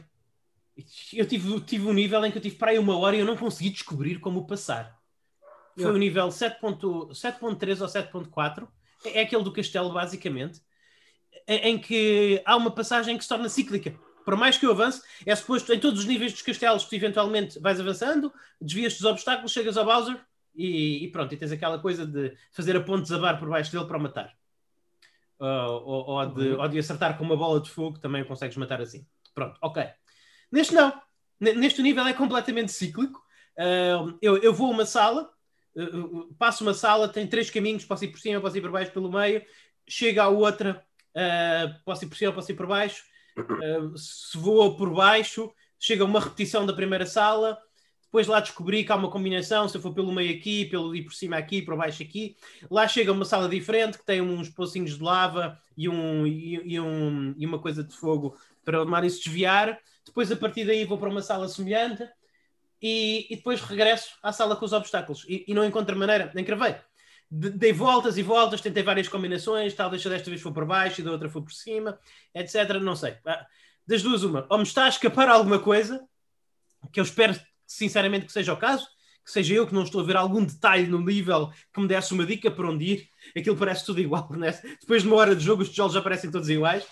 Eu 1.12 1.26
tive, 1.26 1.60
tive 1.60 1.86
um 1.86 1.92
nível 1.92 2.24
em 2.24 2.30
que 2.30 2.38
eu 2.38 2.42
tive 2.42 2.56
para 2.56 2.70
aí 2.70 2.78
uma 2.78 2.96
hora 2.96 3.16
e 3.16 3.18
eu 3.18 3.26
não 3.26 3.36
consegui 3.36 3.70
descobrir 3.70 4.20
como 4.20 4.46
passar. 4.46 4.96
Foi 5.74 5.84
yeah. 5.84 5.96
o 5.96 5.98
nível 5.98 6.28
7.3 6.28 7.80
ou 7.80 7.86
7.4, 7.86 8.68
é, 9.04 9.20
é 9.20 9.22
aquele 9.22 9.42
do 9.42 9.52
castelo, 9.52 9.92
basicamente, 9.92 10.60
em 11.46 11.78
que 11.78 12.42
há 12.44 12.56
uma 12.56 12.70
passagem 12.70 13.16
que 13.16 13.22
se 13.22 13.28
torna 13.28 13.48
cíclica. 13.48 13.94
Por 14.24 14.36
mais 14.36 14.58
que 14.58 14.66
eu 14.66 14.72
avance, 14.72 15.02
é 15.24 15.34
suposto 15.34 15.72
em 15.72 15.80
todos 15.80 16.00
os 16.00 16.06
níveis 16.06 16.32
dos 16.32 16.42
castelos 16.42 16.84
que 16.84 16.90
tu 16.90 16.96
eventualmente 16.96 17.58
vais 17.60 17.80
avançando, 17.80 18.32
desvias 18.60 18.94
dos 18.94 19.04
obstáculos, 19.04 19.52
chegas 19.52 19.76
ao 19.76 19.84
Bowser 19.84 20.20
e, 20.58 21.04
e, 21.04 21.08
pronto, 21.12 21.32
e 21.32 21.36
tens 21.36 21.52
aquela 21.52 21.78
coisa 21.78 22.04
de 22.04 22.36
fazer 22.50 22.76
a 22.76 22.80
ponte 22.80 23.02
desabar 23.02 23.38
por 23.38 23.48
baixo 23.48 23.70
dele 23.70 23.86
para 23.86 23.96
o 23.96 24.00
matar. 24.00 24.36
Uh, 25.38 25.70
ou, 25.70 26.10
ou, 26.10 26.26
de, 26.26 26.48
uhum. 26.48 26.60
ou, 26.60 26.68
de, 26.68 26.78
acertar 26.80 27.16
com 27.16 27.22
uma 27.22 27.36
bola 27.36 27.60
de 27.60 27.70
fogo, 27.70 28.00
também 28.00 28.22
o 28.22 28.26
consegues 28.26 28.56
matar 28.56 28.80
assim. 28.80 29.06
Pronto, 29.32 29.56
ok. 29.62 29.86
Neste 30.50 30.74
não. 30.74 31.00
Neste 31.38 31.80
nível 31.80 32.04
é 32.04 32.12
completamente 32.12 32.72
cíclico. 32.72 33.22
Uh, 33.56 34.18
eu, 34.20 34.38
eu 34.38 34.52
vou 34.52 34.66
a 34.66 34.70
uma 34.70 34.84
sala, 34.84 35.30
uh, 35.76 36.34
passo 36.34 36.64
uma 36.64 36.74
sala, 36.74 37.08
tem 37.08 37.24
três 37.24 37.48
caminhos, 37.50 37.84
posso 37.84 38.04
ir 38.04 38.08
por 38.08 38.18
cima, 38.18 38.40
posso 38.40 38.58
ir 38.58 38.60
por 38.60 38.72
baixo, 38.72 38.90
pelo 38.90 39.12
meio. 39.12 39.44
Chega 39.88 40.24
à 40.24 40.28
outra, 40.28 40.84
posso 41.84 42.04
ir 42.04 42.08
por 42.08 42.16
cima, 42.16 42.32
posso 42.32 42.50
ir 42.50 42.56
por 42.56 42.66
baixo. 42.66 43.04
se 43.96 44.36
vou 44.36 44.76
por 44.76 44.92
baixo, 44.92 45.50
chega 45.78 46.04
uma 46.04 46.20
repetição 46.20 46.66
da 46.66 46.74
primeira 46.74 47.06
sala 47.06 47.56
depois 48.08 48.26
lá 48.26 48.40
descobri 48.40 48.84
que 48.84 48.90
há 48.90 48.96
uma 48.96 49.10
combinação, 49.10 49.68
se 49.68 49.76
eu 49.76 49.82
for 49.82 49.92
pelo 49.92 50.10
meio 50.10 50.34
aqui, 50.34 50.64
pelo 50.64 50.96
e 50.96 51.02
por 51.02 51.12
cima 51.12 51.36
aqui, 51.36 51.60
por 51.60 51.76
baixo 51.76 52.02
aqui. 52.02 52.38
Lá 52.70 52.88
chega 52.88 53.12
uma 53.12 53.26
sala 53.26 53.46
diferente 53.50 53.98
que 53.98 54.04
tem 54.04 54.22
uns 54.22 54.48
pocinhos 54.48 54.96
de 54.96 55.02
lava 55.02 55.60
e, 55.76 55.90
um, 55.90 56.26
e, 56.26 56.54
e, 56.72 56.80
um, 56.80 57.34
e 57.36 57.44
uma 57.44 57.58
coisa 57.58 57.84
de 57.84 57.94
fogo 57.94 58.34
para 58.64 58.82
o 58.82 58.86
Mario 58.86 59.10
se 59.10 59.22
desviar. 59.22 59.78
Depois, 60.06 60.32
a 60.32 60.36
partir 60.36 60.64
daí, 60.64 60.86
vou 60.86 60.96
para 60.96 61.10
uma 61.10 61.20
sala 61.20 61.48
semelhante 61.48 62.08
e, 62.80 63.26
e 63.28 63.36
depois 63.36 63.60
regresso 63.60 64.16
à 64.22 64.32
sala 64.32 64.56
com 64.56 64.64
os 64.64 64.72
obstáculos. 64.72 65.26
E, 65.28 65.44
e 65.46 65.52
não 65.52 65.62
encontro 65.62 65.94
maneira, 65.94 66.32
nem 66.34 66.46
cravei. 66.46 66.76
Dei 67.30 67.74
voltas 67.74 68.16
e 68.16 68.22
voltas, 68.22 68.62
tentei 68.62 68.82
várias 68.82 69.06
combinações, 69.06 69.74
talvez 69.74 70.02
desta 70.02 70.30
vez 70.30 70.40
for 70.40 70.54
por 70.54 70.64
baixo 70.64 71.02
e 71.02 71.04
da 71.04 71.10
outra 71.10 71.28
for 71.28 71.42
por 71.42 71.52
cima, 71.52 71.98
etc. 72.34 72.80
Não 72.80 72.96
sei. 72.96 73.18
Ah, 73.26 73.46
das 73.86 74.02
duas, 74.02 74.22
uma. 74.22 74.46
Ou 74.48 74.56
me 74.56 74.64
está 74.64 74.86
a 74.86 74.88
escapar 74.88 75.28
alguma 75.28 75.58
coisa, 75.58 76.08
que 76.90 77.00
eu 77.00 77.04
espero 77.04 77.38
sinceramente 77.68 78.26
que 78.26 78.32
seja 78.32 78.52
o 78.52 78.56
caso, 78.56 78.86
que 79.24 79.30
seja 79.30 79.54
eu 79.54 79.66
que 79.66 79.74
não 79.74 79.82
estou 79.82 80.00
a 80.00 80.04
ver 80.04 80.16
algum 80.16 80.42
detalhe 80.42 80.86
no 80.86 80.98
nível 81.00 81.50
que 81.72 81.80
me 81.80 81.86
desse 81.86 82.14
uma 82.14 82.24
dica 82.24 82.50
para 82.50 82.70
onde 82.70 82.84
ir, 82.84 83.08
aquilo 83.36 83.56
parece 83.56 83.84
tudo 83.84 84.00
igual, 84.00 84.28
né? 84.32 84.58
depois 84.80 85.02
de 85.02 85.08
uma 85.08 85.16
hora 85.16 85.36
de 85.36 85.44
jogo 85.44 85.62
os 85.62 85.68
tijolos 85.68 85.92
já 85.92 86.00
parecem 86.00 86.30
todos 86.30 86.48
iguais, 86.48 86.82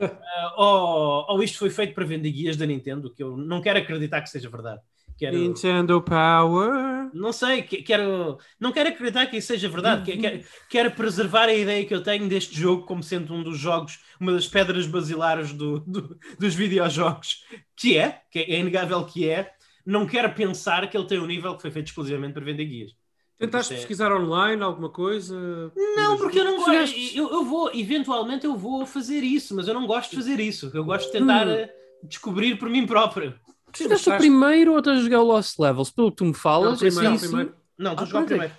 uh, 0.00 0.10
ou, 0.58 1.26
ou 1.28 1.42
isto 1.42 1.56
foi 1.58 1.70
feito 1.70 1.94
para 1.94 2.04
vender 2.04 2.32
guias 2.32 2.56
da 2.56 2.66
Nintendo, 2.66 3.14
que 3.14 3.22
eu 3.22 3.36
não 3.36 3.62
quero 3.62 3.78
acreditar 3.78 4.20
que 4.20 4.28
seja 4.28 4.50
verdade. 4.50 4.80
Quero... 5.16 5.38
Nintendo 5.38 6.02
Power. 6.02 7.08
Não 7.14 7.32
sei, 7.32 7.62
quero, 7.62 8.38
não 8.58 8.72
quero 8.72 8.88
acreditar 8.88 9.26
que 9.26 9.36
isso 9.36 9.48
seja 9.48 9.68
verdade. 9.68 10.16
Quero, 10.16 10.44
quero 10.68 10.90
preservar 10.90 11.44
a 11.44 11.54
ideia 11.54 11.86
que 11.86 11.94
eu 11.94 12.02
tenho 12.02 12.28
deste 12.28 12.58
jogo 12.58 12.84
como 12.84 13.02
sendo 13.02 13.32
um 13.32 13.42
dos 13.42 13.58
jogos, 13.58 14.00
uma 14.18 14.32
das 14.32 14.48
pedras 14.48 14.86
basilares 14.86 15.52
do, 15.52 15.78
do, 15.80 16.18
dos 16.38 16.54
videojogos, 16.54 17.44
que 17.76 17.96
é, 17.96 18.22
que 18.30 18.40
é 18.40 18.58
inegável 18.58 19.04
que 19.04 19.28
é, 19.28 19.52
não 19.84 20.06
quero 20.06 20.32
pensar 20.34 20.88
que 20.88 20.96
ele 20.96 21.06
tem 21.06 21.18
um 21.18 21.26
nível 21.26 21.54
que 21.56 21.62
foi 21.62 21.70
feito 21.70 21.88
exclusivamente 21.88 22.32
para 22.32 22.44
vender 22.44 22.64
guias. 22.64 22.92
Tentaste 23.38 23.74
é... 23.74 23.76
pesquisar 23.76 24.12
online 24.12 24.62
alguma 24.62 24.88
coisa? 24.88 25.72
Não, 25.96 26.16
porque 26.16 26.38
eu 26.38 26.44
não 26.44 26.56
gosto. 26.56 26.96
Eu, 27.14 27.30
eu, 27.30 27.44
vou, 27.44 27.70
eventualmente 27.74 28.46
eu 28.46 28.56
vou 28.56 28.86
fazer 28.86 29.22
isso, 29.22 29.54
mas 29.56 29.66
eu 29.66 29.74
não 29.74 29.86
gosto 29.86 30.10
de 30.10 30.16
fazer 30.16 30.40
isso. 30.40 30.70
Eu 30.72 30.84
gosto 30.84 31.06
de 31.06 31.12
tentar 31.12 31.46
hum. 31.46 31.66
Descobrir 32.04 32.56
por 32.58 32.68
mim 32.68 32.86
próprio. 32.86 33.34
Fizeste 33.72 34.10
o 34.10 34.16
primeiro 34.18 34.72
ou 34.72 34.78
estás 34.78 34.98
a 34.98 35.02
jogar 35.02 35.20
o 35.20 35.24
Lost 35.24 35.58
Levels? 35.58 35.90
Pelo 35.90 36.10
que 36.10 36.18
tu 36.18 36.24
me 36.26 36.34
falas, 36.34 36.72
não, 36.72 36.78
primeiro, 36.78 37.18
sim, 37.18 37.26
primeiro. 37.26 37.54
Não, 37.78 37.92
estou 37.92 38.04
ah, 38.04 38.06
a 38.06 38.10
jogar 38.10 38.22
o 38.22 38.26
primeiro. 38.26 38.54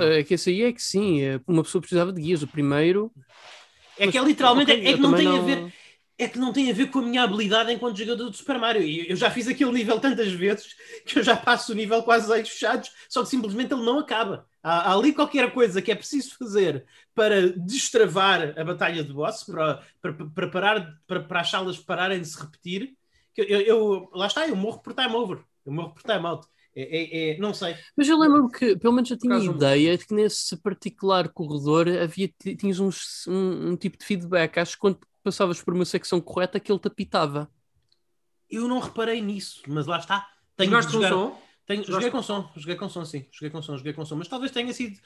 É, 0.00 0.20
é 0.20 0.24
que 0.24 0.34
esse 0.34 0.50
aí 0.50 0.62
é 0.62 0.72
que 0.72 0.82
sim, 0.82 1.20
é, 1.20 1.40
uma 1.46 1.62
pessoa 1.62 1.82
precisava 1.82 2.12
de 2.12 2.22
guias. 2.22 2.42
O 2.42 2.46
primeiro. 2.46 3.12
É 3.98 4.06
que 4.06 4.16
é 4.16 4.22
literalmente, 4.22 4.70
okay, 4.70 4.86
é, 4.86 4.90
é 4.90 4.94
que 4.94 5.00
não 5.00 5.12
tem 5.12 5.24
não... 5.24 5.38
a 5.38 5.40
ver 5.40 5.72
é 6.18 6.26
que 6.28 6.38
não 6.38 6.52
tem 6.52 6.68
a 6.68 6.74
ver 6.74 6.90
com 6.90 6.98
a 6.98 7.02
minha 7.02 7.22
habilidade 7.22 7.72
enquanto 7.72 7.96
jogador 7.96 8.28
de 8.28 8.36
Super 8.36 8.58
Mario. 8.58 8.82
E 8.82 9.08
eu 9.08 9.14
já 9.14 9.30
fiz 9.30 9.46
aquele 9.46 9.70
nível 9.70 10.00
tantas 10.00 10.32
vezes 10.32 10.74
que 11.06 11.20
eu 11.20 11.22
já 11.22 11.36
passo 11.36 11.72
o 11.72 11.74
nível 11.76 12.02
quase 12.02 12.30
olhos 12.30 12.48
fechados, 12.48 12.90
só 13.08 13.22
que 13.22 13.28
simplesmente 13.28 13.72
ele 13.72 13.84
não 13.84 14.00
acaba. 14.00 14.44
Há, 14.60 14.90
há, 14.90 14.94
ali 14.94 15.12
qualquer 15.12 15.52
coisa 15.54 15.80
que 15.80 15.92
é 15.92 15.94
preciso 15.94 16.36
fazer 16.36 16.84
para 17.14 17.52
destravar 17.52 18.52
a 18.58 18.64
batalha 18.64 19.04
de 19.04 19.12
boss, 19.12 19.44
para, 19.44 19.80
para, 20.02 20.12
para, 20.12 20.48
parar, 20.50 21.00
para, 21.06 21.20
para 21.20 21.40
as 21.40 21.50
salas 21.50 21.78
pararem 21.78 22.20
de 22.20 22.26
se 22.26 22.40
repetir. 22.40 22.96
Que 23.32 23.42
eu, 23.42 23.60
eu, 23.60 24.10
lá 24.12 24.26
está, 24.26 24.48
eu 24.48 24.56
morro 24.56 24.80
por 24.80 24.94
time 24.94 25.14
over, 25.14 25.38
eu 25.64 25.72
morro 25.72 25.94
por 25.94 26.02
time 26.02 26.26
out. 26.26 26.46
É, 26.74 26.82
é, 26.82 27.30
é, 27.30 27.38
não 27.38 27.52
sei. 27.52 27.74
Mas 27.96 28.08
eu 28.08 28.16
lembro-me 28.16 28.52
que, 28.52 28.76
pelo 28.76 28.94
menos, 28.94 29.10
eu 29.10 29.18
tinha 29.18 29.34
Caso 29.34 29.50
ideia 29.50 29.98
de 29.98 30.06
que 30.06 30.14
nesse 30.14 30.56
particular 30.56 31.28
corredor 31.28 31.88
havia, 31.88 32.30
tinhas 32.56 32.78
um, 32.78 32.90
um, 33.26 33.70
um, 33.70 33.76
tipo 33.76 33.98
de 33.98 34.04
feedback. 34.04 34.58
Acho 34.58 34.74
que 34.74 34.78
quando 34.78 35.00
passavas 35.22 35.62
por 35.62 35.74
uma 35.74 35.84
secção 35.84 36.20
correta 36.20 36.60
que 36.60 36.70
ele 36.70 36.78
te 36.78 36.88
apitava. 36.88 37.50
Eu 38.50 38.66
não 38.66 38.78
reparei 38.78 39.20
nisso, 39.20 39.62
mas 39.66 39.86
lá 39.86 39.98
está. 39.98 40.28
Tenho 40.56 40.70
Jogaste 40.70 40.92
jogar... 40.92 41.10
com 41.10 41.16
som? 41.16 41.42
Tenho... 41.66 41.84
Joguei 41.84 42.10
com 42.10 42.22
som, 42.22 42.50
joguei 42.56 42.76
com 42.76 42.88
som, 42.88 43.04
sim. 43.04 43.26
Joguei 43.30 43.50
com 43.50 43.62
som, 43.62 43.76
joguei 43.76 43.92
com 43.92 44.04
som. 44.04 44.16
Mas 44.16 44.28
talvez 44.28 44.50
tenha 44.50 44.72
sido. 44.72 44.98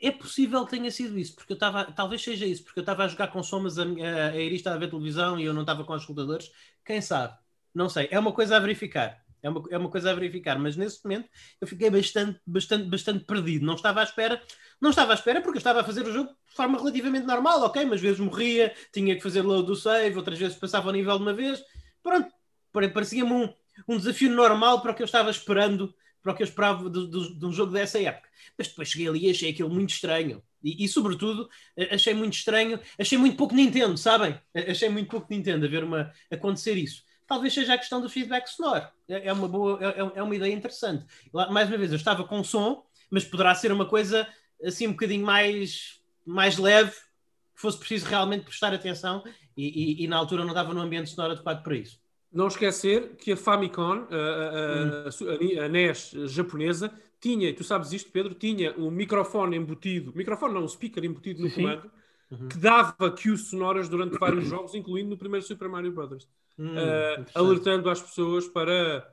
É 0.00 0.10
possível 0.10 0.64
que 0.64 0.70
tenha 0.70 0.90
sido 0.90 1.18
isso, 1.18 1.34
porque 1.34 1.52
eu 1.52 1.56
estava. 1.56 1.84
Talvez 1.84 2.22
seja 2.22 2.44
isso, 2.46 2.64
porque 2.64 2.80
eu 2.80 2.82
estava 2.82 3.04
a 3.04 3.08
jogar 3.08 3.28
com 3.28 3.42
som, 3.42 3.60
mas 3.60 3.78
a, 3.78 3.84
a, 3.84 4.28
a 4.30 4.36
Iris 4.36 4.58
estava 4.58 4.76
a 4.76 4.78
ver 4.78 4.90
televisão 4.90 5.38
e 5.38 5.44
eu 5.44 5.54
não 5.54 5.62
estava 5.62 5.84
com 5.84 5.92
os 5.92 6.02
escutadores. 6.02 6.50
Quem 6.84 7.00
sabe? 7.00 7.36
não 7.74 7.88
sei. 7.88 8.08
É 8.10 8.18
uma 8.18 8.32
coisa 8.32 8.56
a 8.56 8.60
verificar. 8.60 9.22
É 9.42 9.48
uma, 9.48 9.62
é 9.70 9.78
uma 9.78 9.88
coisa 9.88 10.10
a 10.10 10.14
verificar, 10.14 10.58
mas 10.58 10.76
nesse 10.76 11.02
momento 11.04 11.28
eu 11.60 11.66
fiquei 11.66 11.90
bastante, 11.90 12.40
bastante, 12.46 12.84
bastante 12.88 13.24
perdido. 13.24 13.64
Não 13.64 13.74
estava 13.74 14.00
à 14.00 14.02
espera, 14.02 14.42
não 14.80 14.90
estava 14.90 15.12
à 15.12 15.14
espera 15.14 15.40
porque 15.40 15.56
eu 15.56 15.60
estava 15.60 15.80
a 15.80 15.84
fazer 15.84 16.06
o 16.06 16.12
jogo 16.12 16.30
de 16.48 16.54
forma 16.54 16.78
relativamente 16.78 17.26
normal, 17.26 17.62
ok? 17.62 17.84
Mas 17.84 18.00
vezes 18.00 18.18
morria, 18.18 18.74
tinha 18.92 19.14
que 19.14 19.22
fazer 19.22 19.42
load 19.42 19.66
do 19.66 19.76
save, 19.76 20.16
outras 20.16 20.38
vezes 20.38 20.56
passava 20.56 20.88
o 20.88 20.92
nível 20.92 21.16
de 21.16 21.22
uma 21.22 21.32
vez. 21.32 21.62
Pronto, 22.02 22.32
parecia-me 22.72 23.32
um, 23.32 23.52
um 23.86 23.96
desafio 23.96 24.30
normal 24.30 24.80
para 24.82 24.92
o 24.92 24.94
que 24.94 25.02
eu 25.02 25.06
estava 25.06 25.30
esperando, 25.30 25.94
para 26.22 26.32
o 26.32 26.36
que 26.36 26.42
eu 26.42 26.46
esperava 26.46 26.90
de, 26.90 27.06
de, 27.08 27.38
de 27.38 27.46
um 27.46 27.52
jogo 27.52 27.72
dessa 27.72 28.00
época. 28.00 28.28
Mas 28.56 28.68
depois 28.68 28.88
cheguei 28.88 29.08
ali 29.08 29.26
e 29.26 29.30
achei 29.30 29.50
aquilo 29.50 29.70
muito 29.70 29.90
estranho. 29.90 30.42
E, 30.62 30.84
e, 30.84 30.88
sobretudo, 30.88 31.48
achei 31.92 32.12
muito 32.12 32.34
estranho, 32.34 32.80
achei 32.98 33.16
muito 33.16 33.36
pouco 33.36 33.54
Nintendo, 33.54 33.96
sabem? 33.96 34.36
Achei 34.68 34.88
muito 34.88 35.08
pouco 35.08 35.28
Nintendo 35.30 35.64
a 35.64 35.68
ver 35.68 35.84
uma, 35.84 36.12
acontecer 36.28 36.76
isso 36.76 37.06
talvez 37.28 37.52
seja 37.52 37.74
a 37.74 37.78
questão 37.78 38.00
do 38.00 38.08
feedback 38.08 38.48
sonoro. 38.48 38.88
É, 39.06 39.28
é 39.28 39.32
uma 39.32 39.46
boa, 39.46 39.78
é, 39.80 40.00
é, 40.00 40.12
é 40.16 40.22
uma 40.22 40.34
ideia 40.34 40.52
interessante. 40.52 41.04
Mais 41.32 41.68
uma 41.68 41.76
vez, 41.76 41.92
eu 41.92 41.96
estava 41.96 42.24
com 42.24 42.42
som, 42.42 42.82
mas 43.10 43.24
poderá 43.24 43.54
ser 43.54 43.70
uma 43.70 43.86
coisa 43.86 44.26
assim 44.64 44.88
um 44.88 44.92
bocadinho 44.92 45.24
mais, 45.24 46.00
mais 46.26 46.56
leve, 46.56 46.90
que 46.90 47.60
fosse 47.60 47.78
preciso 47.78 48.06
realmente 48.06 48.44
prestar 48.44 48.72
atenção 48.72 49.22
e, 49.56 50.02
e, 50.02 50.04
e 50.04 50.08
na 50.08 50.16
altura 50.16 50.42
não 50.42 50.50
estava 50.50 50.72
no 50.72 50.80
ambiente 50.80 51.10
sonoro 51.10 51.34
adequado 51.34 51.62
para 51.62 51.76
isso. 51.76 52.00
Não 52.32 52.48
esquecer 52.48 53.16
que 53.16 53.32
a 53.32 53.36
Famicom, 53.36 54.06
a, 54.10 54.16
a, 54.16 55.62
a, 55.62 55.64
a 55.64 55.68
NES 55.68 56.12
japonesa, 56.26 56.92
tinha, 57.20 57.52
tu 57.54 57.64
sabes 57.64 57.92
isto, 57.92 58.10
Pedro, 58.10 58.34
tinha 58.34 58.74
um 58.76 58.90
microfone 58.90 59.56
embutido, 59.56 60.12
microfone 60.14 60.54
não, 60.54 60.62
um 60.62 60.68
speaker 60.68 61.04
embutido 61.04 61.42
no 61.42 61.50
comando, 61.50 61.90
uhum. 62.30 62.48
que 62.48 62.58
dava 62.58 63.10
cues 63.10 63.48
sonoras 63.48 63.88
durante 63.88 64.18
vários 64.18 64.46
jogos, 64.46 64.74
incluindo 64.74 65.10
no 65.10 65.16
primeiro 65.16 65.44
Super 65.44 65.68
Mario 65.68 65.92
Bros. 65.92 66.28
Hum, 66.58 66.74
uh, 66.74 67.24
alertando 67.34 67.88
as 67.88 68.02
pessoas 68.02 68.48
para 68.48 69.06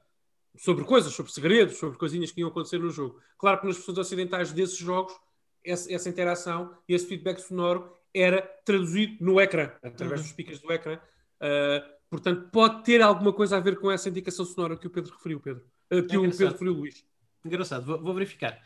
sobre 0.57 0.83
coisas, 0.83 1.13
sobre 1.13 1.31
segredos, 1.31 1.77
sobre 1.77 1.97
coisinhas 1.97 2.31
que 2.31 2.41
iam 2.41 2.49
acontecer 2.49 2.79
no 2.79 2.89
jogo. 2.89 3.19
Claro 3.37 3.59
que 3.59 3.67
nas 3.67 3.75
versões 3.75 3.97
ocidentais 3.97 4.51
desses 4.51 4.77
jogos, 4.77 5.13
essa, 5.63 5.91
essa 5.93 6.09
interação 6.09 6.75
e 6.87 6.93
esse 6.93 7.05
feedback 7.05 7.39
sonoro 7.39 7.91
era 8.13 8.41
traduzido 8.63 9.23
no 9.23 9.41
ecrã, 9.41 9.71
através 9.83 10.21
uhum. 10.21 10.23
dos 10.23 10.29
speakers 10.29 10.59
do 10.59 10.71
ecrã. 10.71 10.95
Uh, 10.95 11.85
portanto, 12.09 12.49
pode 12.51 12.83
ter 12.83 13.01
alguma 13.01 13.33
coisa 13.33 13.57
a 13.57 13.59
ver 13.59 13.77
com 13.77 13.91
essa 13.91 14.07
indicação 14.07 14.45
sonora 14.45 14.77
que 14.77 14.87
o 14.87 14.89
Pedro 14.89 15.13
referiu, 15.13 15.39
Pedro. 15.39 15.63
Uh, 15.91 16.03
que 16.03 16.15
é 16.15 16.19
o 16.19 16.21
Pedro 16.21 16.47
referiu, 16.47 16.73
Luís. 16.73 17.05
Engraçado, 17.43 17.85
vou, 17.85 18.01
vou, 18.01 18.13
verificar. 18.13 18.57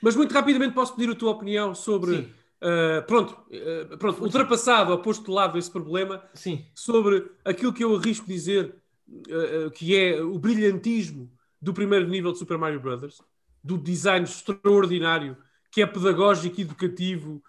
Mas 0.00 0.14
muito 0.14 0.32
rapidamente 0.32 0.74
posso 0.74 0.94
pedir 0.94 1.10
a 1.10 1.14
tua 1.14 1.30
opinião 1.30 1.74
sobre 1.74 2.16
Sim. 2.16 2.34
Uh, 2.62 3.02
pronto, 3.08 3.36
uh, 3.50 3.98
pronto 3.98 4.22
ultrapassado, 4.22 4.96
posto 4.98 5.24
de 5.24 5.30
lado 5.32 5.58
esse 5.58 5.68
problema, 5.68 6.22
Sim. 6.32 6.64
sobre 6.72 7.28
aquilo 7.44 7.72
que 7.72 7.82
eu 7.82 7.96
arrisco 7.96 8.24
dizer 8.24 8.76
uh, 9.08 9.68
que 9.72 9.96
é 9.96 10.22
o 10.22 10.38
brilhantismo 10.38 11.28
do 11.60 11.74
primeiro 11.74 12.06
nível 12.06 12.30
de 12.30 12.38
Super 12.38 12.56
Mario 12.56 12.78
Bros., 12.78 13.20
do 13.64 13.76
design 13.76 14.24
extraordinário, 14.24 15.36
que 15.72 15.82
é 15.82 15.86
pedagógico, 15.86 16.60
educativo, 16.60 17.42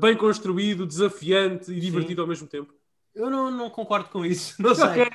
bem 0.00 0.16
construído, 0.16 0.86
desafiante 0.86 1.72
e 1.72 1.80
divertido 1.80 2.16
Sim. 2.16 2.20
ao 2.20 2.26
mesmo 2.26 2.46
tempo. 2.46 2.74
Eu 3.14 3.30
não, 3.30 3.50
não 3.50 3.70
concordo 3.70 4.08
com 4.10 4.24
isso, 4.24 4.54
não 4.60 4.74
sei. 4.74 4.84
Okay. 4.84 5.10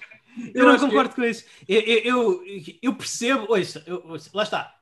Eu, 0.53 0.63
eu 0.63 0.67
não 0.67 0.79
concordo 0.79 1.09
que... 1.09 1.15
com 1.15 1.23
isso. 1.23 1.45
Eu, 1.67 1.81
eu, 1.81 2.43
eu 2.81 2.95
percebo, 2.95 3.45
ouça, 3.49 3.83
eu, 3.85 4.03
ouça, 4.05 4.29
lá 4.33 4.43
está. 4.43 4.75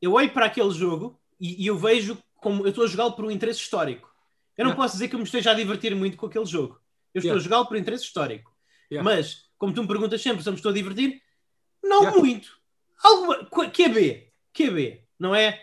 Eu 0.00 0.12
olho 0.12 0.30
para 0.30 0.46
aquele 0.46 0.70
jogo 0.70 1.18
e, 1.40 1.64
e 1.64 1.66
eu 1.66 1.78
vejo 1.78 2.18
como 2.44 2.62
eu 2.62 2.68
estou 2.68 2.84
a 2.84 2.86
jogá-lo 2.86 3.12
por 3.12 3.24
um 3.24 3.30
interesse 3.30 3.60
histórico. 3.60 4.06
Eu 4.54 4.64
não 4.64 4.72
yeah. 4.72 4.82
posso 4.82 4.96
dizer 4.96 5.08
que 5.08 5.14
eu 5.14 5.18
me 5.18 5.24
esteja 5.24 5.50
a 5.50 5.54
divertir 5.54 5.96
muito 5.96 6.18
com 6.18 6.26
aquele 6.26 6.44
jogo. 6.44 6.78
Eu 7.14 7.20
estou 7.20 7.30
yeah. 7.30 7.40
a 7.40 7.42
jogá-lo 7.42 7.66
por 7.66 7.78
interesse 7.78 8.04
histórico. 8.04 8.52
Yeah. 8.92 9.02
Mas, 9.02 9.46
como 9.56 9.72
tu 9.72 9.80
me 9.80 9.88
perguntas 9.88 10.20
sempre 10.20 10.42
se 10.42 10.48
eu 10.48 10.52
me 10.52 10.58
estou 10.58 10.70
a 10.70 10.74
divertir, 10.74 11.22
não 11.82 12.18
muito. 12.18 12.58
Alguma, 13.02 13.46
QB, 13.46 14.30
QB, 14.52 15.00
não 15.18 15.34
é? 15.34 15.58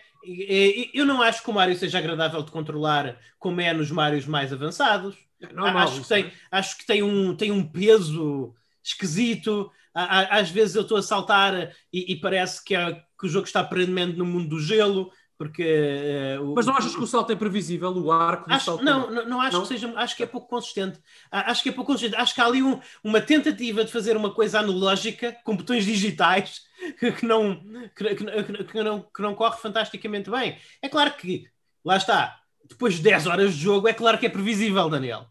Eu 0.92 1.06
não 1.06 1.22
acho 1.22 1.42
que 1.42 1.50
o 1.50 1.52
Mario 1.52 1.76
seja 1.76 1.98
agradável 1.98 2.42
de 2.42 2.50
controlar 2.50 3.16
como 3.38 3.60
é 3.60 3.72
nos 3.72 3.90
Marios 3.90 4.26
mais 4.26 4.52
avançados. 4.52 5.16
É 5.40 5.52
normal, 5.52 5.84
acho, 5.84 6.02
que 6.02 6.08
tem, 6.08 6.24
é. 6.24 6.32
acho 6.50 6.78
que 6.78 6.86
tem 6.86 7.02
um, 7.02 7.36
tem 7.36 7.52
um 7.52 7.64
peso 7.64 8.54
esquisito. 8.82 9.70
Às 9.94 10.50
vezes 10.50 10.74
eu 10.74 10.82
estou 10.82 10.96
a 10.96 11.02
saltar 11.02 11.74
e, 11.92 12.12
e 12.12 12.16
parece 12.16 12.64
que, 12.64 12.74
é, 12.74 12.92
que 12.92 13.26
o 13.26 13.28
jogo 13.28 13.46
está 13.46 13.62
perennemente 13.62 14.18
no 14.18 14.26
mundo 14.26 14.48
do 14.48 14.60
gelo 14.60 15.12
porque 15.42 16.38
uh, 16.40 16.54
mas 16.54 16.66
não 16.66 16.76
achas 16.76 16.94
que 16.94 17.02
o 17.02 17.06
salto 17.06 17.32
é 17.32 17.34
previsível 17.34 17.90
o 17.90 18.12
arco 18.12 18.48
do 18.48 18.54
acho, 18.54 18.64
salto 18.64 18.84
não, 18.84 19.10
não, 19.10 19.26
não 19.26 19.40
acho 19.40 19.56
não? 19.56 19.62
que 19.62 19.66
seja 19.66 19.92
acho 19.96 20.16
que 20.16 20.22
é 20.22 20.26
pouco 20.26 20.46
consistente. 20.46 21.00
Acho 21.32 21.64
que 21.64 21.70
é 21.70 21.72
pouco 21.72 21.90
consistente. 21.90 22.14
Acho 22.14 22.32
que 22.32 22.40
há 22.40 22.46
ali 22.46 22.62
um, 22.62 22.78
uma 23.02 23.20
tentativa 23.20 23.84
de 23.84 23.90
fazer 23.90 24.16
uma 24.16 24.32
coisa 24.32 24.60
analógica 24.60 25.36
com 25.42 25.56
botões 25.56 25.84
digitais 25.84 26.62
que 27.18 27.26
não 27.26 27.60
que, 27.96 28.14
que, 28.14 28.64
que, 28.66 28.82
não 28.84 29.00
que 29.00 29.20
não 29.20 29.34
corre 29.34 29.56
fantasticamente 29.56 30.30
bem. 30.30 30.56
É 30.80 30.88
claro 30.88 31.12
que 31.14 31.48
lá 31.84 31.96
está 31.96 32.38
depois 32.68 32.94
de 32.94 33.02
10 33.02 33.26
horas 33.26 33.54
de 33.54 33.60
jogo 33.60 33.88
é 33.88 33.92
claro 33.92 34.18
que 34.18 34.26
é 34.26 34.28
previsível 34.28 34.88
Daniel 34.88 35.26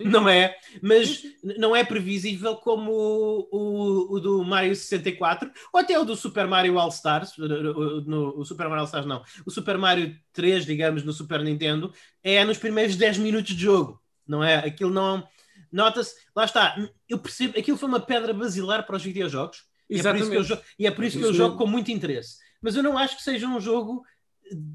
não 0.00 0.28
é? 0.28 0.56
Mas 0.82 1.22
não 1.42 1.74
é 1.74 1.84
previsível 1.84 2.56
como 2.56 2.92
o, 2.92 3.48
o, 3.50 4.14
o, 4.14 4.20
do 4.20 4.44
Mario 4.44 4.74
64 4.74 5.50
ou 5.72 5.80
até 5.80 5.98
o 5.98 6.04
do 6.04 6.16
Super 6.16 6.46
Mario 6.46 6.78
All 6.78 6.88
Stars. 6.88 7.36
No, 7.36 8.00
no, 8.02 8.38
o 8.38 8.44
Super 8.44 8.68
Mario 8.68 8.80
All 8.80 8.86
Stars 8.86 9.06
não. 9.06 9.22
O 9.46 9.50
Super 9.50 9.78
Mario 9.78 10.16
3, 10.32 10.66
digamos, 10.66 11.02
no 11.04 11.12
Super 11.12 11.42
Nintendo, 11.42 11.92
é 12.22 12.44
nos 12.44 12.58
primeiros 12.58 12.96
10 12.96 13.18
minutos 13.18 13.54
de 13.54 13.62
jogo, 13.62 14.00
não 14.26 14.42
é? 14.42 14.56
Aquilo 14.56 14.90
não. 14.90 15.26
Nota-se, 15.70 16.14
lá 16.34 16.44
está, 16.44 16.76
eu 17.08 17.18
percebo, 17.18 17.58
aquilo 17.58 17.76
foi 17.76 17.88
uma 17.88 18.00
pedra 18.00 18.32
basilar 18.32 18.86
para 18.86 18.96
os 18.96 19.02
videojogos 19.02 19.68
Exatamente. 19.88 20.24
E 20.24 20.26
é 20.26 20.34
por 20.34 20.40
isso 20.40 20.46
que 20.46 20.52
eu, 20.52 20.62
e 20.78 20.86
é 20.86 20.90
por 20.90 21.04
isso 21.04 21.18
que 21.18 21.24
eu 21.24 21.34
jogo 21.34 21.56
com 21.56 21.66
muito 21.66 21.90
interesse. 21.90 22.36
Mas 22.60 22.76
eu 22.76 22.82
não 22.82 22.98
acho 22.98 23.16
que 23.16 23.22
seja 23.22 23.46
um 23.46 23.60
jogo. 23.60 24.04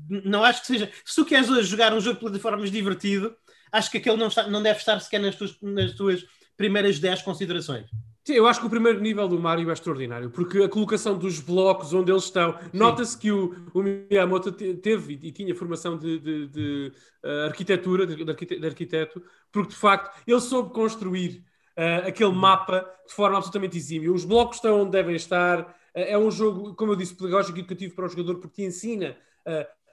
Não 0.10 0.44
acho 0.44 0.62
que 0.62 0.68
seja. 0.68 0.92
Se 1.06 1.16
tu 1.16 1.26
queres 1.26 1.50
hoje 1.50 1.70
jogar 1.70 1.94
um 1.94 2.02
jogo 2.02 2.16
de 2.16 2.22
plataformas 2.22 2.72
divertido, 2.72 3.36
acho 3.74 3.92
que 3.92 3.98
aquele 3.98 4.18
não, 4.18 4.28
está, 4.28 4.48
não 4.48 4.62
deve 4.62 4.80
estar 4.80 5.00
sequer 5.00 5.20
nas 5.20 5.36
tuas, 5.36 5.58
nas 5.62 5.92
tuas 5.94 6.24
primeiras 6.56 7.00
10 7.00 7.24
considerações. 7.24 7.90
Sim, 8.26 8.36
eu 8.36 8.48
acho 8.48 8.62
que 8.62 8.68
o 8.68 8.70
primeiro 8.70 9.02
nível 9.02 9.28
do 9.28 9.38
Mario 9.38 9.70
é 9.70 9.74
extraordinário, 9.74 10.30
porque 10.30 10.60
a 10.60 10.70
colocação 10.70 11.18
dos 11.18 11.42
blocos 11.42 11.94
onde 11.94 12.10
eles 12.10 12.24
estão, 12.24 12.58
nota-se 12.72 13.18
que 13.18 13.30
o, 13.30 13.54
o, 13.74 13.84
Miyamoto 13.84 14.50
teve 14.52 15.20
e, 15.22 15.32
tinha 15.32 15.54
formação 15.54 15.98
de, 15.98 16.20
de, 16.20 16.48
de 16.48 16.94
uh, 17.22 17.48
arquitetura, 17.48 18.08
de, 18.08 18.24
de, 18.24 18.66
arquiteto, 18.66 19.22
porque 19.52 19.72
de 19.72 19.76
facto 19.76 20.18
ele 20.26 20.40
soube 20.40 20.72
construir 20.72 21.44
uh, 21.78 22.08
aquele 22.08 22.32
mapa 22.32 22.90
de 23.06 23.14
forma 23.14 23.36
absolutamente 23.36 23.76
exímia. 23.76 24.14
Os 24.14 24.24
blocos 24.24 24.56
estão 24.56 24.84
onde 24.84 24.92
devem 24.92 25.18
estar. 25.18 25.60
Uh, 25.60 25.74
é 25.94 26.18
um 26.18 26.32
jogo, 26.32 26.74
como 26.76 26.94
eu 26.94 26.96
disse, 26.96 27.16
pedagógico 27.16 27.58
e 27.58 27.60
educativo 27.60 27.94
para 27.94 28.06
o 28.06 28.10
jogador, 28.10 28.36
porque 28.40 28.62
te 28.62 28.64
ensina 28.64 29.18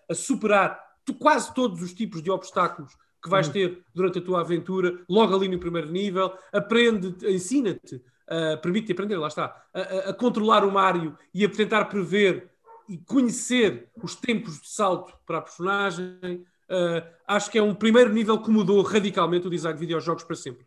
a 0.09 0.15
superar 0.15 0.81
quase 1.19 1.53
todos 1.53 1.83
os 1.83 1.93
tipos 1.93 2.23
de 2.23 2.31
obstáculos 2.31 2.97
que 3.23 3.29
vais 3.29 3.47
uhum. 3.47 3.53
ter 3.53 3.85
durante 3.95 4.19
a 4.19 4.23
tua 4.23 4.41
aventura, 4.41 5.01
logo 5.09 5.35
ali 5.35 5.49
no 5.49 5.59
primeiro 5.59 5.91
nível, 5.91 6.33
aprende, 6.53 7.15
ensina-te, 7.27 7.97
uh, 7.97 8.61
permite-te 8.63 8.93
aprender, 8.93 9.17
lá 9.17 9.29
está, 9.29 9.65
a, 9.75 9.81
a, 9.81 9.99
a, 10.11 10.15
controlar 10.15 10.65
o 10.65 10.73
Mario 10.73 11.17
e 11.35 11.45
a 11.45 11.49
tentar 11.49 11.85
prever 11.87 12.51
e 12.89 12.99
conhecer 12.99 13.89
os 14.03 14.15
tempos 14.15 14.61
de 14.61 14.69
salto 14.69 15.13
para 15.27 15.39
a 15.39 15.43
personagem. 15.43 16.45
Uh, 16.69 17.07
acho 17.27 17.51
que 17.51 17.59
é 17.59 17.63
um 17.63 17.75
primeiro 17.75 18.13
nível 18.13 18.39
que 18.41 18.51
mudou 18.51 18.83
radicalmente 18.83 19.47
o 19.47 19.51
design 19.51 19.75
de 19.75 19.81
videojogos 19.81 20.25
para 20.25 20.37
sempre. 20.37 20.65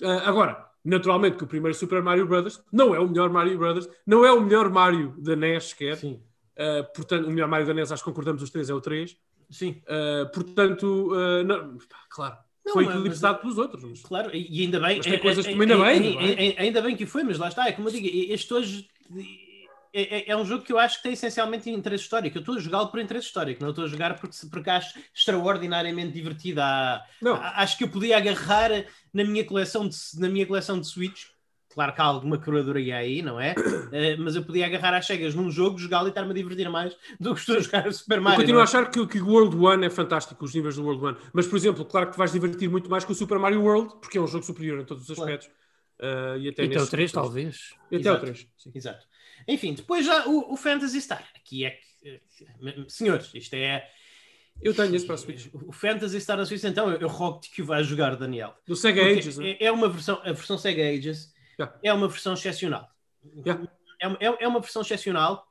Uh, 0.00 0.24
agora, 0.24 0.66
naturalmente 0.84 1.36
que 1.36 1.44
o 1.44 1.46
primeiro 1.46 1.76
Super 1.76 2.02
Mario 2.02 2.26
Bros. 2.26 2.62
não 2.72 2.94
é 2.94 3.00
o 3.00 3.08
melhor 3.08 3.28
Mario 3.30 3.58
Bros. 3.58 3.88
não 4.06 4.24
é 4.24 4.32
o 4.32 4.40
melhor 4.40 4.70
Mario 4.70 5.14
da 5.18 5.36
NES 5.36 5.70
sequer. 5.70 5.96
Sim. 5.96 6.22
Uh, 6.56 6.84
portanto, 6.94 7.26
o 7.26 7.30
melhor 7.30 7.48
Mario 7.48 7.66
da 7.66 7.74
NES, 7.74 7.92
acho 7.92 8.02
que 8.02 8.08
concordamos 8.10 8.42
os 8.42 8.50
três, 8.50 8.70
é 8.70 8.74
o 8.74 8.80
3. 8.80 9.16
Sim. 9.50 9.82
Uh, 9.82 10.30
portanto, 10.32 11.12
uh, 11.12 11.44
não, 11.44 11.78
claro. 12.08 12.36
Não, 12.64 12.74
foi 12.74 12.84
eclipsado 12.84 13.40
pelos 13.40 13.58
outros. 13.58 13.82
Mas... 13.82 14.00
Claro, 14.02 14.30
e 14.34 14.62
ainda 14.62 14.78
bem. 14.78 14.98
Mas 14.98 15.06
tem 15.06 15.18
coisas 15.18 15.46
que 15.46 15.52
ainda 15.52 15.76
bem. 15.78 16.54
É? 16.56 16.60
Ainda 16.60 16.82
bem 16.82 16.96
que 16.96 17.06
foi, 17.06 17.22
mas 17.24 17.38
lá 17.38 17.48
está, 17.48 17.66
é 17.66 17.72
como 17.72 17.88
eu 17.88 17.92
digo, 17.92 18.08
este 18.32 18.52
hoje 18.52 18.88
é, 19.92 20.18
é, 20.18 20.30
é, 20.30 20.36
um 20.36 20.44
jogo 20.44 20.64
que 20.64 20.72
eu 20.72 20.78
acho 20.78 20.98
que 20.98 21.02
tem 21.02 21.12
essencialmente 21.12 21.68
interesse 21.68 22.04
histórico. 22.04 22.36
Eu 22.36 22.40
estou 22.40 22.54
a 22.54 22.60
jogá-lo 22.60 22.88
por 22.88 23.00
interesse 23.00 23.26
histórico, 23.26 23.62
não 23.62 23.70
estou 23.70 23.84
a 23.84 23.88
jogar 23.88 24.14
porque, 24.14 24.36
porque 24.48 24.70
acho 24.70 24.98
extraordinariamente 25.14 26.12
divertido. 26.12 26.60
Há, 26.60 27.04
acho 27.56 27.76
que 27.76 27.84
eu 27.84 27.88
podia 27.88 28.16
agarrar 28.16 28.70
na 29.12 29.24
minha 29.24 29.44
coleção 29.44 29.88
de, 29.88 29.96
na 30.16 30.28
minha 30.28 30.46
coleção 30.46 30.78
de 30.80 30.86
Switch 30.86 31.24
Claro 31.72 31.94
que 31.94 32.00
há 32.00 32.04
alguma 32.04 32.36
curadoria 32.36 32.96
aí, 32.96 33.22
não 33.22 33.40
é? 33.40 33.54
Uh, 33.54 34.18
mas 34.18 34.34
eu 34.34 34.44
podia 34.44 34.66
agarrar 34.66 34.92
às 34.92 35.06
cegas 35.06 35.34
num 35.34 35.50
jogo, 35.50 35.78
jogá-lo 35.78 36.08
e 36.08 36.10
estar-me 36.10 36.32
a 36.32 36.34
divertir 36.34 36.68
mais 36.68 36.96
do 37.18 37.32
que 37.32 37.40
estou 37.40 37.56
a 37.56 37.60
jogar 37.60 37.92
Super 37.92 38.20
Mario. 38.20 38.36
Eu 38.36 38.40
continuo 38.40 38.58
é? 38.58 38.62
a 38.62 38.64
achar 38.64 38.90
que, 38.90 39.06
que 39.06 39.20
o 39.20 39.28
World 39.28 39.56
One 39.56 39.86
é 39.86 39.90
fantástico, 39.90 40.44
os 40.44 40.54
níveis 40.54 40.74
do 40.74 40.84
World 40.84 41.04
One. 41.04 41.16
Mas, 41.32 41.46
por 41.46 41.56
exemplo, 41.56 41.84
claro 41.84 42.10
que 42.10 42.18
vais 42.18 42.32
divertir 42.32 42.68
muito 42.68 42.90
mais 42.90 43.04
com 43.04 43.12
o 43.12 43.14
Super 43.14 43.38
Mario 43.38 43.62
World, 43.62 43.94
porque 44.00 44.18
é 44.18 44.20
um 44.20 44.26
jogo 44.26 44.44
superior 44.44 44.80
em 44.80 44.84
todos 44.84 45.08
os 45.08 45.18
aspectos. 45.18 45.48
Claro. 45.48 45.60
Uh, 46.00 46.38
e 46.38 46.48
até, 46.48 46.64
e 46.64 46.66
até 46.66 46.82
o 46.82 46.86
3, 46.86 47.12
talvez. 47.12 47.74
E 47.90 47.96
até 47.96 48.08
Exato. 48.08 48.16
o 48.16 48.26
3. 48.26 48.48
Sim. 48.56 48.72
Exato. 48.74 49.06
Enfim, 49.46 49.74
depois 49.74 50.04
já 50.04 50.26
o, 50.26 50.52
o 50.52 50.56
Fantasy 50.56 51.00
Star. 51.00 51.24
Aqui 51.36 51.64
é 51.64 51.70
que. 51.70 52.20
Senhores, 52.88 53.30
isto 53.34 53.54
é. 53.54 53.88
Eu 54.60 54.74
tenho 54.74 54.94
esse 54.94 55.06
para 55.06 55.14
a 55.14 55.18
Switch. 55.18 55.46
O 55.52 55.72
Fantasy 55.72 56.20
Star 56.20 56.36
na 56.36 56.44
Switch, 56.44 56.64
então 56.64 56.90
eu, 56.90 57.00
eu 57.00 57.08
rogo-te 57.08 57.50
que 57.50 57.62
o 57.62 57.64
vais 57.64 57.86
jogar, 57.86 58.16
Daniel. 58.16 58.54
Do 58.66 58.74
Sega 58.74 59.02
Ages, 59.02 59.38
é, 59.38 59.64
é 59.64 59.72
uma 59.72 59.88
versão, 59.88 60.20
a 60.22 60.32
versão 60.32 60.58
Sega 60.58 60.82
Ages 60.82 61.32
é 61.82 61.92
uma 61.92 62.08
versão 62.08 62.34
excepcional. 62.34 62.88
Yeah. 63.44 63.70
É, 64.00 64.06
é, 64.26 64.36
é, 64.40 64.48
uma 64.48 64.60
versão 64.60 64.82
excepcional. 64.82 65.46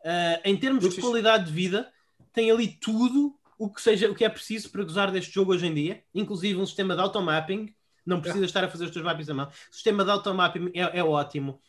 Uh, 0.00 0.40
em 0.44 0.56
termos 0.56 0.88
de 0.88 1.00
qualidade 1.00 1.46
de 1.46 1.52
vida, 1.52 1.90
tem 2.32 2.50
ali 2.50 2.68
tudo 2.68 3.34
o 3.58 3.70
que, 3.70 3.80
seja, 3.80 4.10
o 4.10 4.14
que 4.14 4.24
é 4.24 4.28
preciso 4.28 4.70
para 4.70 4.82
gozar 4.82 5.10
deste 5.10 5.32
jogo 5.32 5.52
hoje 5.52 5.66
em 5.66 5.74
dia, 5.74 6.02
inclusive 6.14 6.60
um 6.60 6.66
sistema 6.66 6.94
de 6.94 7.00
automapping. 7.00 7.74
Não 8.04 8.20
precisas 8.20 8.42
yeah. 8.42 8.46
estar 8.46 8.64
a 8.64 8.68
fazer 8.68 8.84
os 8.84 8.90
teus 8.90 9.04
mappings 9.04 9.28
à 9.30 9.34
mão. 9.34 9.46
O 9.46 9.74
sistema 9.74 10.04
de 10.04 10.10
automapping 10.10 10.70
é, 10.74 10.98
é 10.98 11.02
ótimo. 11.02 11.60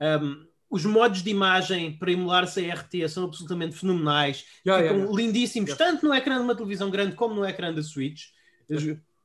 Um, 0.00 0.46
os 0.70 0.86
modos 0.86 1.22
de 1.22 1.28
imagem 1.28 1.98
para 1.98 2.10
emular 2.10 2.46
CRT 2.46 3.06
são 3.06 3.24
absolutamente 3.24 3.76
fenomenais, 3.76 4.46
yeah, 4.66 4.82
ficam 4.82 5.00
yeah, 5.00 5.16
lindíssimos, 5.16 5.76
tanto 5.76 6.06
no 6.06 6.14
ecrã 6.14 6.36
de 6.36 6.44
uma 6.44 6.54
televisão 6.54 6.90
grande 6.90 7.14
como 7.14 7.34
no 7.34 7.44
ecrã 7.44 7.74
da 7.74 7.82
Switch. 7.82 8.28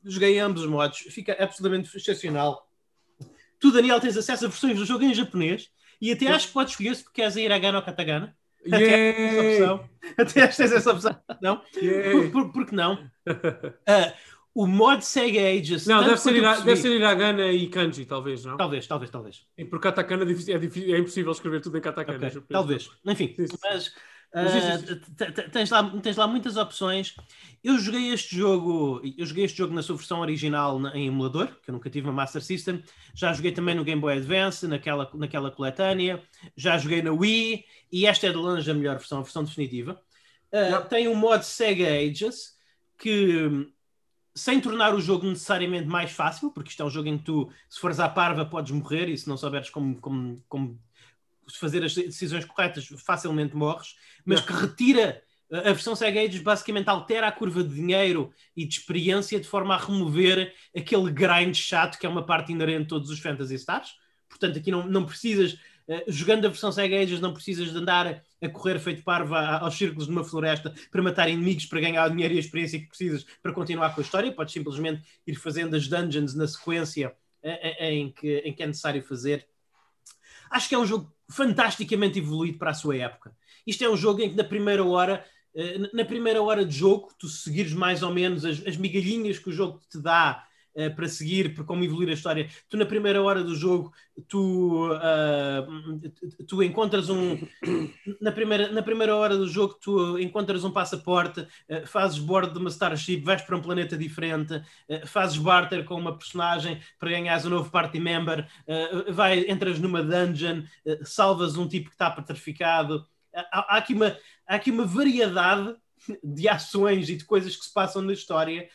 Joguei 0.03 0.39
ambos 0.39 0.63
os 0.63 0.69
modos, 0.69 0.99
fica 1.09 1.37
absolutamente 1.39 1.95
excepcional. 1.95 2.66
Tu, 3.59 3.71
Daniel, 3.71 3.99
tens 3.99 4.17
acesso 4.17 4.45
a 4.45 4.47
versões 4.47 4.77
do 4.77 4.85
jogo 4.85 5.03
em 5.03 5.13
japonês 5.13 5.69
e 6.01 6.11
até 6.11 6.27
acho 6.27 6.47
que 6.47 6.53
podes 6.53 6.73
escolher 6.73 6.95
se 6.95 7.11
queres 7.11 7.35
ir 7.35 7.51
a 7.51 7.57
Gana 7.57 7.79
ou 7.79 7.83
Katagana. 7.83 8.35
Yeah. 8.65 9.79
Até 10.17 10.43
acho 10.43 10.57
que 10.57 10.63
tens 10.63 10.71
essa 10.71 10.91
opção. 10.91 11.15
Não? 11.41 11.61
Yeah. 11.75 12.11
Por, 12.11 12.31
por, 12.31 12.51
por, 12.51 12.65
que 12.65 12.75
não? 12.75 12.95
Uh, 13.25 14.11
o 14.53 14.67
mod 14.67 15.05
Sega 15.05 15.39
Ages. 15.39 15.85
Não, 15.85 16.03
deve 16.03 16.17
ser, 16.17 16.35
Ira, 16.35 16.59
deve 16.61 16.75
ser 16.75 16.91
Hiragana 16.91 17.51
e 17.51 17.67
Kanji, 17.67 18.05
talvez, 18.05 18.43
não? 18.43 18.57
Talvez, 18.57 18.85
talvez, 18.87 19.11
talvez. 19.11 19.45
E 19.57 19.63
por 19.63 19.79
katakana 19.79 20.23
é, 20.23 20.25
difícil, 20.25 20.55
é, 20.95 20.97
impossível 20.97 21.31
escrever 21.31 21.61
tudo 21.61 21.77
em 21.77 21.81
katakana. 21.81 22.27
Okay. 22.27 22.41
Talvez. 22.49 22.89
Enfim, 23.05 23.35
mas 23.63 23.93
uh, 24.33 25.49
tens, 25.51 25.69
lá, 25.69 25.89
tens 26.01 26.17
lá 26.17 26.27
muitas 26.27 26.57
opções. 26.57 27.15
Eu 27.63 27.77
joguei 27.79 28.11
este 28.11 28.35
jogo, 28.35 29.01
eu 29.17 29.25
joguei 29.25 29.45
este 29.45 29.57
jogo 29.57 29.73
na 29.73 29.81
sua 29.81 29.95
versão 29.95 30.19
original 30.19 30.79
na, 30.79 30.95
em 30.95 31.07
emulador, 31.07 31.47
que 31.61 31.69
eu 31.69 31.73
nunca 31.73 31.89
tive 31.89 32.07
uma 32.07 32.13
Master 32.13 32.41
System. 32.41 32.83
Já 33.13 33.33
joguei 33.33 33.51
também 33.51 33.75
no 33.75 33.83
Game 33.83 34.01
Boy 34.01 34.17
Advance, 34.17 34.67
naquela, 34.67 35.09
naquela 35.13 35.51
coletânea. 35.51 36.21
Já 36.55 36.77
joguei 36.77 37.01
na 37.01 37.11
Wii 37.11 37.65
e 37.91 38.05
esta 38.05 38.27
é 38.27 38.29
de 38.29 38.37
longe 38.37 38.69
a 38.69 38.73
melhor 38.73 38.97
versão, 38.97 39.19
a 39.19 39.23
versão 39.23 39.43
definitiva. 39.43 39.99
Uh, 40.51 40.87
tem 40.87 41.07
um 41.07 41.15
mod 41.15 41.45
Sega 41.45 41.87
Ages 41.87 42.55
que 42.97 43.67
sem 44.37 44.61
tornar 44.61 44.93
o 44.93 45.01
jogo 45.01 45.25
necessariamente 45.25 45.87
mais 45.87 46.11
fácil, 46.11 46.51
porque 46.51 46.69
isto 46.69 46.83
é 46.83 46.85
um 46.85 46.89
jogo 46.91 47.09
em 47.09 47.17
que 47.17 47.23
tu, 47.23 47.51
se 47.67 47.79
fores 47.79 47.99
à 47.99 48.07
parva, 48.07 48.45
podes 48.45 48.71
morrer 48.71 49.09
e 49.09 49.17
se 49.17 49.27
não 49.27 49.35
souberes 49.35 49.71
como, 49.71 49.99
como, 49.99 50.43
como 50.47 50.79
fazer 51.55 51.83
as 51.83 51.93
decisões 51.93 52.45
corretas, 52.45 52.87
facilmente 53.05 53.55
morres, 53.55 53.95
mas 54.25 54.41
que 54.41 54.53
retira 54.53 55.21
a 55.51 55.71
versão 55.71 55.95
Sega 55.95 56.19
Ages 56.19 56.41
basicamente 56.41 56.89
altera 56.89 57.27
a 57.27 57.31
curva 57.31 57.63
de 57.63 57.73
dinheiro 57.73 58.33
e 58.55 58.65
de 58.65 58.73
experiência 58.73 59.39
de 59.39 59.47
forma 59.47 59.73
a 59.73 59.77
remover 59.77 60.53
aquele 60.75 61.09
grind 61.09 61.55
chato 61.55 61.97
que 61.97 62.05
é 62.05 62.09
uma 62.09 62.25
parte 62.25 62.51
inerente 62.51 62.83
de 62.83 62.87
todos 62.87 63.09
os 63.09 63.19
Fantasy 63.19 63.55
Stars. 63.55 63.95
Portanto, 64.27 64.59
aqui 64.59 64.69
não, 64.69 64.85
não 64.85 65.05
precisas 65.05 65.57
eh, 65.87 66.03
jogando 66.07 66.45
a 66.45 66.49
versão 66.49 66.71
Sega 66.71 66.99
Ages 66.99 67.21
não 67.21 67.33
precisas 67.33 67.71
de 67.71 67.77
andar 67.77 68.21
a 68.41 68.49
correr 68.49 68.77
feito 68.77 69.03
parva 69.03 69.39
aos 69.59 69.77
círculos 69.77 70.05
de 70.05 70.11
uma 70.11 70.23
floresta 70.23 70.73
para 70.91 71.01
matar 71.01 71.29
inimigos, 71.29 71.65
para 71.65 71.79
ganhar 71.79 72.05
o 72.05 72.09
dinheiro 72.09 72.33
e 72.33 72.37
a 72.37 72.41
experiência 72.41 72.79
que 72.79 72.87
precisas 72.87 73.25
para 73.41 73.53
continuar 73.53 73.95
com 73.95 74.01
a 74.01 74.03
história. 74.03 74.31
Podes 74.31 74.53
simplesmente 74.53 75.01
ir 75.25 75.35
fazendo 75.35 75.75
as 75.75 75.87
dungeons 75.87 76.35
na 76.35 76.45
sequência 76.45 77.15
eh, 77.41 77.87
eh, 77.87 77.93
em 77.93 78.11
que, 78.11 78.39
em 78.39 78.53
que 78.53 78.63
é 78.63 78.67
necessário 78.67 79.01
fazer. 79.01 79.47
Acho 80.49 80.69
que 80.69 80.75
é 80.75 80.79
um 80.79 80.85
jogo 80.85 81.11
fantasticamente 81.29 82.19
evoluído 82.19 82.57
para 82.57 82.71
a 82.71 82.73
sua 82.73 82.97
época. 82.97 83.35
Isto 83.65 83.83
é 83.83 83.89
um 83.89 83.97
jogo 83.97 84.21
em 84.21 84.29
que 84.29 84.35
na 84.35 84.43
primeira 84.43 84.83
hora 84.83 85.23
na 85.91 86.05
primeira 86.05 86.41
hora 86.41 86.63
de 86.63 86.75
jogo, 86.75 87.09
tu 87.17 87.27
seguires 87.27 87.73
mais 87.73 88.03
ou 88.03 88.13
menos 88.13 88.45
as, 88.45 88.65
as 88.65 88.77
migalhinhas 88.77 89.39
que 89.39 89.49
o 89.49 89.53
jogo 89.53 89.81
te 89.89 89.99
dá 89.99 90.46
uh, 90.77 90.95
para 90.95 91.07
seguir, 91.07 91.53
por 91.53 91.65
como 91.65 91.83
evoluir 91.83 92.09
a 92.09 92.13
história. 92.13 92.49
Tu, 92.69 92.77
na 92.77 92.85
primeira 92.85 93.21
hora 93.21 93.43
do 93.43 93.55
jogo, 93.55 93.91
tu, 94.27 94.89
uh, 94.91 96.45
tu 96.47 96.61
encontras 96.61 97.09
um. 97.09 97.37
Na 98.21 98.31
primeira, 98.31 98.71
na 98.71 98.81
primeira 98.81 99.15
hora 99.15 99.35
do 99.35 99.47
jogo, 99.47 99.77
tu 99.81 100.19
encontras 100.19 100.63
um 100.63 100.71
passaporte, 100.71 101.41
uh, 101.41 101.87
fazes 101.87 102.19
board 102.19 102.53
de 102.53 102.59
uma 102.59 102.69
Starship, 102.69 103.21
vais 103.21 103.41
para 103.41 103.57
um 103.57 103.61
planeta 103.61 103.97
diferente, 103.97 104.61
fazes 105.05 105.37
barter 105.37 105.83
com 105.83 105.95
uma 105.95 106.17
personagem 106.17 106.79
para 106.99 107.09
ganhares 107.09 107.45
um 107.45 107.49
novo 107.49 107.69
party 107.71 107.99
member, 107.99 108.47
vai, 109.09 109.49
entras 109.49 109.79
numa 109.79 110.03
dungeon, 110.03 110.63
salvas 111.03 111.57
um 111.57 111.67
tipo 111.67 111.89
que 111.89 111.95
está 111.95 112.11
petrificado. 112.11 113.05
Há, 113.33 113.75
há, 113.75 113.77
aqui 113.77 113.93
uma, 113.93 114.17
há 114.45 114.55
aqui 114.55 114.71
uma 114.71 114.85
variedade 114.85 115.75
de 116.23 116.47
ações 116.47 117.09
e 117.09 117.15
de 117.15 117.25
coisas 117.25 117.55
que 117.55 117.65
se 117.65 117.73
passam 117.73 118.01
na 118.01 118.13
história 118.13 118.69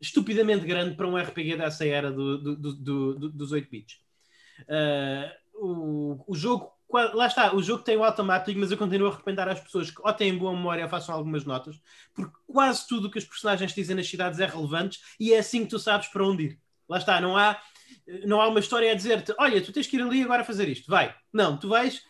estupidamente 0.00 0.64
grande 0.66 0.96
para 0.96 1.06
um 1.06 1.16
RPG 1.16 1.56
dessa 1.56 1.86
era 1.86 2.10
do, 2.10 2.38
do, 2.38 2.74
do, 2.74 3.28
dos 3.30 3.52
8 3.52 3.70
bits. 3.70 3.96
Uh, 4.62 5.30
o, 5.54 6.24
o 6.26 6.34
jogo, 6.34 6.72
lá 6.90 7.26
está, 7.26 7.54
o 7.54 7.62
jogo 7.62 7.82
tem 7.82 7.96
o 7.96 8.04
automático, 8.04 8.58
mas 8.58 8.70
eu 8.70 8.78
continuo 8.78 9.08
a 9.08 9.14
recomendar 9.14 9.48
às 9.48 9.60
pessoas 9.60 9.90
que 9.90 10.00
ou 10.02 10.12
têm 10.12 10.36
boa 10.36 10.52
memória 10.52 10.84
ou 10.84 10.90
façam 10.90 11.14
algumas 11.14 11.44
notas, 11.44 11.80
porque 12.14 12.36
quase 12.46 12.86
tudo 12.86 13.08
o 13.08 13.10
que 13.10 13.18
os 13.18 13.24
personagens 13.24 13.74
dizem 13.74 13.96
nas 13.96 14.08
cidades 14.08 14.40
é 14.40 14.46
relevante 14.46 14.98
e 15.18 15.32
é 15.32 15.38
assim 15.38 15.64
que 15.64 15.70
tu 15.70 15.78
sabes 15.78 16.08
para 16.08 16.26
onde 16.26 16.44
ir. 16.44 16.60
Lá 16.88 16.98
está, 16.98 17.20
não 17.20 17.36
há, 17.36 17.60
não 18.24 18.40
há 18.40 18.48
uma 18.48 18.60
história 18.60 18.90
a 18.90 18.94
dizer-te, 18.94 19.34
olha, 19.38 19.60
tu 19.60 19.72
tens 19.72 19.86
que 19.86 19.96
ir 19.96 20.02
ali 20.02 20.22
agora 20.22 20.44
fazer 20.44 20.68
isto, 20.68 20.90
vai. 20.90 21.14
Não, 21.32 21.58
tu 21.58 21.68
vais, 21.68 22.02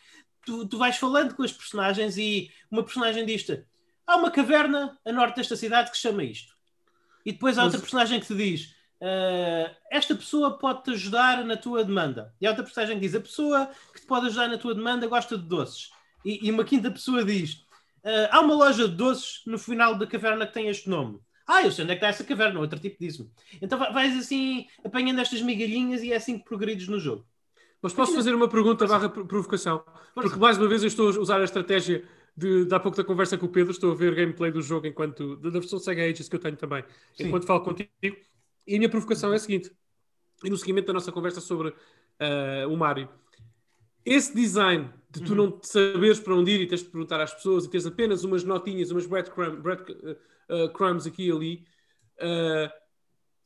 tu, 0.47 0.69
tu 0.69 0.79
vais 0.79 0.97
falando 0.97 1.35
com 1.35 1.43
as 1.43 1.53
personagens 1.53 2.17
e 2.17 2.51
uma 2.71 2.85
personagem 2.85 3.27
diz-te, 3.27 3.65
há 4.07 4.17
uma 4.17 4.31
caverna 4.31 4.97
a 5.05 5.13
norte 5.13 5.37
desta 5.37 5.57
cidade 5.57 5.91
que 5.91 5.97
chama 5.97 6.23
isto 6.23 6.58
e 7.29 7.33
depois 7.33 7.59
há 7.59 7.64
outra 7.64 7.79
personagem 7.79 8.18
que 8.18 8.26
te 8.26 8.35
diz: 8.35 8.74
uh, 9.03 9.70
Esta 9.93 10.14
pessoa 10.14 10.57
pode-te 10.59 10.93
ajudar 10.93 11.45
na 11.45 11.59
tua 11.59 11.85
demanda. 11.85 12.35
E 12.41 12.47
há 12.47 12.51
outra 12.51 12.64
personagem 12.64 12.97
que 12.97 13.03
diz: 13.03 13.14
A 13.14 13.20
pessoa 13.20 13.68
que 13.93 14.01
te 14.01 14.07
pode 14.07 14.29
ajudar 14.29 14.49
na 14.49 14.57
tua 14.57 14.74
demanda 14.74 15.07
gosta 15.07 15.37
de 15.37 15.45
doces. 15.45 15.91
E, 16.24 16.47
e 16.47 16.51
uma 16.51 16.64
quinta 16.64 16.91
pessoa 16.91 17.22
diz: 17.22 17.66
uh, 18.03 18.31
Há 18.31 18.41
uma 18.41 18.55
loja 18.55 18.89
de 18.89 18.95
doces 18.95 19.43
no 19.47 19.59
final 19.59 19.95
da 19.95 20.07
caverna 20.07 20.47
que 20.47 20.55
tem 20.55 20.68
este 20.68 20.89
nome. 20.89 21.20
Ah, 21.47 21.62
eu 21.62 21.70
sei 21.70 21.85
onde 21.85 21.93
é 21.93 21.97
que 21.97 21.99
está 21.99 22.09
essa 22.09 22.24
caverna, 22.24 22.61
outro 22.61 22.79
tipo 22.79 22.97
diz-me. 22.99 23.31
Então 23.61 23.79
vais 23.79 24.16
assim 24.16 24.66
apanhando 24.83 25.20
estas 25.20 25.43
migalhinhas 25.43 26.03
e 26.03 26.11
é 26.11 26.16
assim 26.16 26.39
que 26.39 26.47
progredes 26.47 26.89
no 26.89 26.99
jogo. 26.99 27.26
Mas 27.83 27.93
posso 27.93 28.14
fazer 28.14 28.35
uma 28.35 28.49
pergunta 28.49 28.87
barra 28.87 29.11
provocação? 29.11 29.85
Porque 30.14 30.37
mais 30.37 30.57
uma 30.57 30.66
vez 30.66 30.83
eu 30.83 30.89
estou 30.89 31.11
a 31.11 31.18
usar 31.20 31.41
a 31.41 31.45
estratégia 31.45 32.05
de, 32.39 32.66
de 32.66 32.74
há 32.74 32.78
pouco 32.78 32.97
da 32.97 33.03
conversa 33.03 33.36
com 33.36 33.47
o 33.47 33.49
Pedro, 33.49 33.72
estou 33.72 33.91
a 33.91 33.95
ver 33.97 34.14
gameplay 34.14 34.53
do 34.53 34.62
jogo 34.62 34.86
enquanto 34.86 35.36
da 35.36 35.51
versão 35.51 35.78
Sega 35.78 36.05
Ages 36.05 36.28
que 36.28 36.36
eu 36.36 36.41
tenho 36.41 36.57
também, 36.57 36.84
Sim. 37.14 37.26
enquanto 37.26 37.47
falo 37.47 37.62
contigo. 37.62 37.91
E 38.01 38.74
a 38.74 38.78
minha 38.78 38.89
provocação 38.89 39.32
é 39.32 39.36
a 39.36 39.39
seguinte: 39.39 39.72
e 40.45 40.49
no 40.49 40.57
seguimento 40.57 40.86
da 40.86 40.93
nossa 40.93 41.11
conversa 41.11 41.41
sobre 41.41 41.70
uh, 41.70 42.68
o 42.72 42.76
Mario, 42.76 43.09
esse 44.05 44.32
design 44.34 44.89
de 45.11 45.22
tu 45.22 45.30
uhum. 45.30 45.36
não 45.36 45.61
saberes 45.62 46.20
para 46.20 46.34
onde 46.34 46.53
ir 46.53 46.61
e 46.61 46.66
tens 46.66 46.82
de 46.82 46.91
perguntar 46.91 47.20
às 47.20 47.34
pessoas 47.34 47.64
e 47.64 47.70
tens 47.70 47.86
apenas 47.86 48.22
umas 48.22 48.45
notinhas, 48.45 48.91
umas 48.93 49.07
breadcrumbs 49.07 49.61
bread, 49.61 49.82
uh, 49.93 50.72
crumbs 50.72 51.07
aqui 51.07 51.26
e 51.26 51.32
ali, 51.32 51.64
uh, 52.20 52.72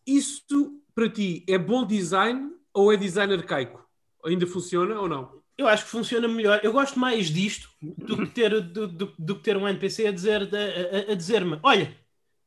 isso 0.06 0.82
para 0.94 1.08
ti 1.08 1.44
é 1.48 1.56
bom 1.56 1.86
design 1.86 2.52
ou 2.74 2.92
é 2.92 2.96
design 2.96 3.32
arcaico? 3.32 3.82
Ainda 4.24 4.46
funciona 4.46 5.00
ou 5.00 5.08
não? 5.08 5.41
Eu 5.62 5.68
acho 5.68 5.84
que 5.84 5.90
funciona 5.90 6.28
melhor. 6.28 6.60
Eu 6.62 6.72
gosto 6.72 6.98
mais 6.98 7.28
disto 7.28 7.68
do 7.80 8.18
que 8.18 8.26
ter, 8.26 8.60
do, 8.60 8.86
do, 8.86 9.14
do 9.18 9.36
que 9.36 9.42
ter 9.42 9.56
um 9.56 9.68
NPC 9.68 10.06
a 10.06 10.12
dizer-me: 10.12 10.50
a, 10.56 11.12
a 11.12 11.14
dizer 11.14 11.42
Olha, 11.62 11.96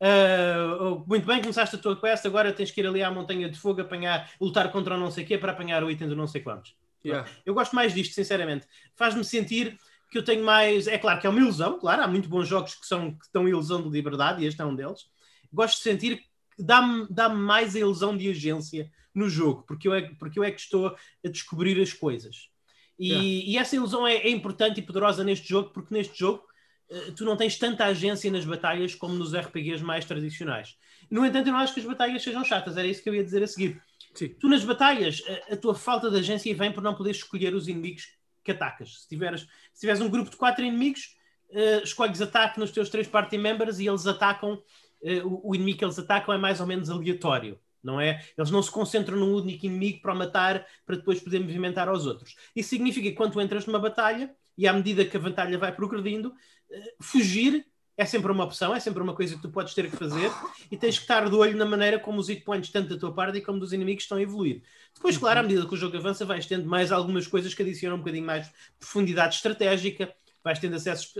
uh, 0.01 1.03
muito 1.07 1.25
bem, 1.25 1.41
começaste 1.41 1.75
a 1.75 1.79
tua 1.79 1.99
quest, 1.99 2.25
agora 2.25 2.53
tens 2.53 2.71
que 2.71 2.81
ir 2.81 2.87
ali 2.87 3.03
à 3.03 3.11
Montanha 3.11 3.49
de 3.49 3.57
Fogo 3.57 3.81
apanhar, 3.81 4.29
lutar 4.39 4.71
contra 4.71 4.95
o 4.95 4.99
não 4.99 5.11
sei 5.11 5.25
quê 5.25 5.37
para 5.37 5.51
apanhar 5.51 5.83
o 5.83 5.89
item 5.89 6.07
do 6.07 6.15
não 6.15 6.27
sei 6.27 6.41
quantos. 6.41 6.75
Yeah. 7.03 7.29
Eu 7.45 7.53
gosto 7.53 7.75
mais 7.75 7.93
disto, 7.93 8.13
sinceramente. 8.13 8.65
Faz-me 8.95 9.23
sentir 9.23 9.77
que 10.11 10.17
eu 10.17 10.23
tenho 10.23 10.43
mais. 10.43 10.87
É 10.87 10.97
claro 10.97 11.19
que 11.19 11.27
é 11.27 11.29
uma 11.29 11.39
ilusão, 11.39 11.79
claro, 11.79 12.03
há 12.03 12.07
muito 12.07 12.27
bons 12.27 12.47
jogos 12.47 12.75
que, 12.75 12.85
são, 12.85 13.11
que 13.11 13.27
dão 13.33 13.47
ilusão 13.47 13.81
de 13.81 13.89
liberdade 13.89 14.43
e 14.43 14.47
este 14.47 14.61
é 14.61 14.65
um 14.65 14.75
deles. 14.75 15.07
Gosto 15.53 15.77
de 15.77 15.83
sentir 15.83 16.17
que 16.55 16.63
dá-me 16.63 17.07
dá 17.09 17.29
mais 17.29 17.75
a 17.75 17.79
ilusão 17.79 18.15
de 18.15 18.29
agência 18.29 18.89
no 19.13 19.29
jogo, 19.29 19.63
porque 19.67 19.87
eu, 19.87 19.93
é, 19.93 20.01
porque 20.19 20.37
eu 20.37 20.43
é 20.43 20.51
que 20.51 20.59
estou 20.59 20.87
a 20.87 21.29
descobrir 21.29 21.81
as 21.81 21.93
coisas. 21.93 22.49
E, 22.97 23.09
yeah. 23.09 23.27
e 23.27 23.57
essa 23.57 23.75
ilusão 23.75 24.07
é, 24.07 24.15
é, 24.15 24.29
importante 24.29 24.79
e 24.79 24.83
poderosa 24.83 25.23
neste 25.23 25.49
jogo, 25.49 25.71
porque 25.71 25.93
neste 25.93 26.17
jogo 26.17 26.43
uh, 26.89 27.11
tu 27.13 27.25
não 27.25 27.35
tens 27.35 27.57
tanta 27.57 27.85
agência 27.85 28.31
nas 28.31 28.45
batalhas 28.45 28.95
como 28.95 29.15
nos 29.15 29.35
RPGs 29.35 29.83
mais 29.83 30.05
tradicionais. 30.05 30.77
No 31.09 31.25
entanto, 31.25 31.47
eu 31.47 31.53
não 31.53 31.59
acho 31.59 31.73
que 31.73 31.79
as 31.79 31.85
batalhas 31.85 32.23
sejam 32.23 32.43
chatas, 32.43 32.77
era 32.77 32.87
isso 32.87 33.03
que 33.03 33.09
eu 33.09 33.15
ia 33.15 33.23
dizer 33.23 33.43
a 33.43 33.47
seguir. 33.47 33.81
Sim. 34.13 34.29
Tu 34.29 34.47
nas 34.47 34.63
batalhas, 34.63 35.21
a, 35.49 35.53
a, 35.53 35.57
tua 35.57 35.75
falta 35.75 36.09
de 36.09 36.17
agência 36.17 36.55
vem 36.55 36.71
por 36.71 36.81
não 36.81 36.95
poderes 36.95 37.17
escolher 37.17 37.53
os 37.53 37.67
inimigos 37.67 38.15
que 38.43 38.51
atacas. 38.51 39.01
Se 39.01 39.09
tiveres, 39.09 39.41
se 39.73 39.81
tiveres 39.81 40.01
um 40.01 40.09
grupo 40.09 40.29
de 40.29 40.37
quatro 40.37 40.63
inimigos, 40.63 41.17
uh, 41.49 41.83
escolhes 41.83 42.21
ataque 42.21 42.59
nos 42.59 42.71
teus 42.71 42.89
três 42.89 43.07
party 43.07 43.37
members 43.37 43.79
e 43.79 43.87
eles 43.87 44.07
atacam, 44.07 44.53
uh, 44.53 45.27
o, 45.27 45.49
o 45.49 45.55
inimigo 45.55 45.79
que 45.79 45.85
eles 45.85 45.99
atacam 45.99 46.33
é 46.33 46.37
mais 46.37 46.61
ou 46.61 46.67
menos 46.67 46.89
aleatório 46.89 47.59
não 47.85 48.01
é? 48.01 48.21
Eles 48.37 48.51
não 48.51 48.61
se 48.61 48.71
concentram 48.71 49.17
num 49.17 49.35
único 49.35 49.65
inimigo 49.65 50.01
para 50.01 50.13
o 50.13 50.17
matar 50.17 50.65
para 50.85 50.95
depois 50.95 51.21
poder 51.21 51.39
movimentar 51.39 51.87
aos 51.87 52.05
outros. 52.05 52.35
Isso 52.55 52.69
significa 52.69 53.09
que 53.09 53.15
quando 53.15 53.33
tu 53.33 53.41
entras 53.41 53.65
numa 53.65 53.79
batalha 53.79 54.33
e 54.57 54.67
à 54.67 54.73
medida 54.73 55.05
que 55.05 55.15
a 55.15 55.19
batalha 55.19 55.57
vai 55.57 55.73
progredindo, 55.73 56.29
uh, 56.29 57.03
fugir 57.03 57.65
é 57.97 58.05
sempre 58.05 58.31
uma 58.31 58.43
opção, 58.43 58.75
é 58.75 58.79
sempre 58.79 59.01
uma 59.01 59.13
coisa 59.13 59.35
que 59.35 59.41
tu 59.41 59.49
podes 59.49 59.73
ter 59.73 59.89
que 59.89 59.95
fazer 59.95 60.29
e 60.69 60.75
tens 60.75 60.97
que 60.97 61.03
estar 61.03 61.29
de 61.29 61.35
olho 61.35 61.55
na 61.55 61.65
maneira 61.65 61.97
como 61.97 62.19
os 62.19 62.27
hit 62.27 62.43
points, 62.43 62.69
tanto 62.69 62.89
da 62.89 62.99
tua 62.99 63.13
parte 63.13 63.39
como 63.39 63.59
dos 63.59 63.71
inimigos, 63.71 64.03
estão 64.03 64.17
a 64.17 64.21
evoluir. 64.21 64.63
Depois, 64.93 65.17
claro, 65.17 65.39
à 65.39 65.43
medida 65.43 65.65
que 65.65 65.73
o 65.73 65.77
jogo 65.77 65.95
avança, 65.95 66.25
vais 66.25 66.45
tendo 66.45 66.67
mais 66.67 66.91
algumas 66.91 67.25
coisas 67.25 67.53
que 67.53 67.61
adicionam 67.61 67.95
um 67.95 67.99
bocadinho 67.99 68.25
mais 68.25 68.51
profundidade 68.77 69.35
estratégica, 69.35 70.13
vais 70.43 70.59
tendo 70.59 70.75
acesso. 70.75 71.13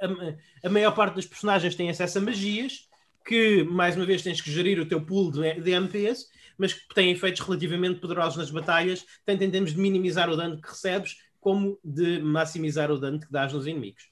A, 0.00 0.66
a 0.66 0.70
maior 0.70 0.92
parte 0.92 1.14
dos 1.14 1.26
personagens 1.26 1.74
tem 1.74 1.90
acesso 1.90 2.18
a 2.18 2.20
magias, 2.20 2.88
que 3.30 3.62
mais 3.62 3.94
uma 3.94 4.04
vez 4.04 4.22
tens 4.22 4.40
que 4.40 4.50
gerir 4.50 4.80
o 4.80 4.86
teu 4.86 5.00
pool 5.00 5.30
de, 5.30 5.60
de 5.60 5.70
MPs, 5.70 6.26
mas 6.58 6.72
que 6.72 6.92
têm 6.92 7.12
efeitos 7.12 7.40
relativamente 7.40 8.00
poderosos 8.00 8.36
nas 8.36 8.50
batalhas, 8.50 9.06
tanto 9.24 9.44
em 9.44 9.50
termos 9.50 9.72
de 9.72 9.78
minimizar 9.78 10.28
o 10.28 10.36
dano 10.36 10.60
que 10.60 10.68
recebes, 10.68 11.16
como 11.38 11.78
de 11.84 12.18
maximizar 12.18 12.90
o 12.90 12.98
dano 12.98 13.20
que 13.20 13.30
dás 13.30 13.52
nos 13.52 13.66
inimigos. 13.68 14.10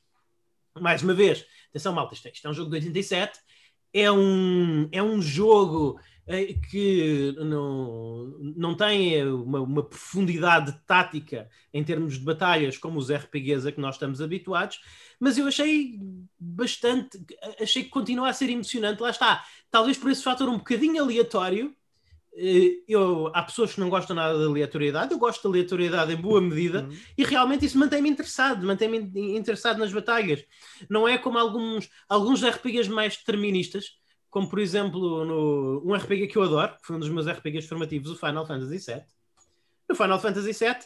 Mais 0.80 1.02
uma 1.02 1.12
vez, 1.12 1.44
Atenção, 1.70 1.92
malta, 1.92 2.14
isto, 2.14 2.28
é, 2.28 2.32
é 2.44 2.48
um 2.48 2.54
jogo 2.54 2.70
de 2.70 2.76
87, 2.76 3.38
é 3.92 4.10
um, 4.10 4.88
é 4.92 5.02
um 5.02 5.20
jogo 5.20 6.00
que 6.70 7.34
não, 7.38 8.26
não 8.38 8.74
tem 8.74 9.14
eh, 9.14 9.24
uma, 9.24 9.60
uma, 9.60 9.82
profundidade 9.82 10.78
tática 10.86 11.48
em 11.72 11.82
termos 11.82 12.18
de 12.18 12.24
batalhas 12.24 12.76
como 12.76 12.98
os 12.98 13.10
RPGs 13.10 13.66
a 13.66 13.72
que 13.72 13.80
nós 13.80 13.94
estamos 13.94 14.20
habituados, 14.20 14.80
mas 15.18 15.38
eu 15.38 15.46
achei 15.46 15.98
bastante, 16.38 17.18
achei 17.58 17.82
que 17.82 17.88
continua 17.88 18.28
a 18.28 18.32
ser 18.34 18.50
emocionante, 18.50 19.00
lá 19.00 19.08
está, 19.08 19.42
talvez 19.70 19.96
por 19.96 20.10
esse 20.10 20.22
fator 20.22 20.48
um 20.50 20.58
bocadinho 20.58 21.02
aleatório, 21.02 21.74
eh, 22.36 22.82
eu, 22.86 23.32
há 23.34 23.42
pessoas 23.42 23.74
que 23.74 23.80
não 23.80 23.88
gostam 23.88 24.14
nada 24.14 24.38
da 24.38 24.44
aleatoriedade, 24.44 25.12
eu 25.12 25.18
gosto 25.18 25.42
da 25.42 25.48
aleatoriedade 25.48 26.12
em 26.12 26.16
boa 26.16 26.40
medida 26.40 26.82
uhum. 26.82 26.96
e 27.16 27.24
realmente 27.24 27.64
isso 27.64 27.78
mantém-me 27.78 28.10
interessado, 28.10 28.66
mantém-me 28.66 28.98
interessado 29.36 29.78
nas 29.78 29.92
batalhas. 29.92 30.44
Não 30.88 31.08
é 31.08 31.18
como 31.18 31.38
alguns, 31.38 31.88
alguns 32.08 32.44
RPGs 32.44 32.90
mais 32.90 33.16
deterministas, 33.16 33.97
como 34.30 34.48
por 34.48 34.58
exemplo 34.58 35.24
no, 35.24 35.82
um 35.84 35.94
RPG 35.94 36.28
que 36.28 36.36
eu 36.36 36.42
adoro, 36.42 36.76
que 36.78 36.86
foi 36.86 36.96
um 36.96 37.00
dos 37.00 37.08
meus 37.08 37.26
RPGs 37.26 37.66
formativos, 37.68 38.10
o 38.10 38.16
Final 38.16 38.46
Fantasy 38.46 38.92
VII. 38.92 39.02
No 39.88 39.94
Final 39.94 40.20
Fantasy 40.20 40.52
VII 40.52 40.76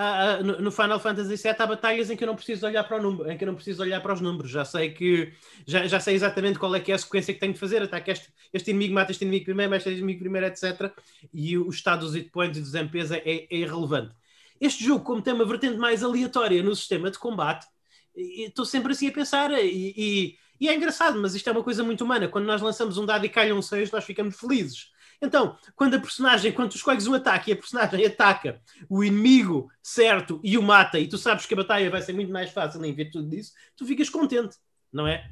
uh, 0.00 0.44
no, 0.44 0.60
no, 0.60 0.70
Final 0.70 0.98
Fantasy 0.98 1.36
VII 1.36 1.56
há 1.58 1.66
batalhas 1.66 2.10
em 2.10 2.16
que 2.16 2.24
eu 2.24 2.26
não 2.26 2.34
preciso 2.34 2.66
olhar 2.66 2.84
para 2.84 2.96
o 2.96 3.02
número, 3.02 3.30
em 3.30 3.36
que 3.36 3.44
eu 3.44 3.46
não 3.46 3.54
preciso 3.54 3.82
olhar 3.82 4.00
para 4.00 4.14
os 4.14 4.20
números. 4.20 4.50
Já 4.50 4.64
sei 4.64 4.90
que 4.90 5.32
já, 5.66 5.86
já 5.86 6.00
sei 6.00 6.14
exatamente 6.14 6.58
qual 6.58 6.74
é 6.74 6.80
que 6.80 6.92
é 6.92 6.94
a 6.94 6.98
sequência 6.98 7.34
que 7.34 7.40
tenho 7.40 7.52
de 7.52 7.58
fazer. 7.58 7.82
Ataque 7.82 8.10
este, 8.10 8.32
este 8.52 8.70
inimigo, 8.70 8.94
mata 8.94 9.12
este 9.12 9.24
inimigo 9.24 9.44
primeiro, 9.44 9.70
mata 9.70 9.88
este 9.88 9.98
inimigo 9.98 10.20
primeiro, 10.20 10.46
etc. 10.46 10.92
E 11.32 11.58
o 11.58 11.68
estado 11.68 12.00
dos 12.00 12.14
hit 12.14 12.30
points 12.30 12.58
e 12.58 12.62
dos 12.62 12.74
MPs 12.74 13.10
é, 13.10 13.18
é, 13.18 13.46
é 13.50 13.56
irrelevante. 13.56 14.14
Este 14.60 14.84
jogo, 14.84 15.04
como 15.04 15.22
tem 15.22 15.32
uma 15.32 15.44
vertente 15.44 15.78
mais 15.78 16.02
aleatória 16.02 16.62
no 16.62 16.74
sistema 16.76 17.10
de 17.10 17.18
combate, 17.18 17.66
estou 18.14 18.64
sempre 18.64 18.92
assim 18.92 19.08
a 19.08 19.12
pensar 19.12 19.50
e, 19.52 19.94
e, 19.96 20.38
e, 20.60 20.68
é 20.68 20.74
engraçado, 20.74 21.18
mas 21.20 21.34
isto 21.34 21.48
é 21.48 21.52
uma 21.52 21.64
coisa 21.64 21.82
muito 21.82 22.04
humana. 22.04 22.28
Quando 22.28 22.44
nós 22.44 22.60
lançamos 22.60 22.98
um 22.98 23.06
dado 23.06 23.24
e 23.24 23.28
calham 23.28 23.58
um 23.58 23.62
6, 23.62 23.90
nós 23.90 24.04
ficamos 24.04 24.38
felizes. 24.38 24.90
Então, 25.22 25.56
quando 25.76 25.94
a 25.94 26.00
personagem, 26.00 26.52
quando 26.52 26.70
tu 26.70 26.76
escolhes 26.76 27.06
um 27.06 27.14
ataque 27.14 27.50
e 27.50 27.52
a 27.52 27.56
personagem 27.56 28.06
ataca 28.06 28.60
o 28.88 29.04
inimigo 29.04 29.70
certo 29.82 30.40
e 30.42 30.56
o 30.56 30.62
mata, 30.62 30.98
e 30.98 31.06
tu 31.06 31.18
sabes 31.18 31.44
que 31.46 31.54
a 31.54 31.56
batalha 31.56 31.90
vai 31.90 32.00
ser 32.00 32.12
muito 32.12 32.32
mais 32.32 32.50
fácil 32.50 32.82
em 32.84 32.94
virtude 32.94 33.28
disso, 33.28 33.52
tu 33.76 33.84
ficas 33.84 34.08
contente, 34.08 34.56
não 34.92 35.06
é? 35.06 35.30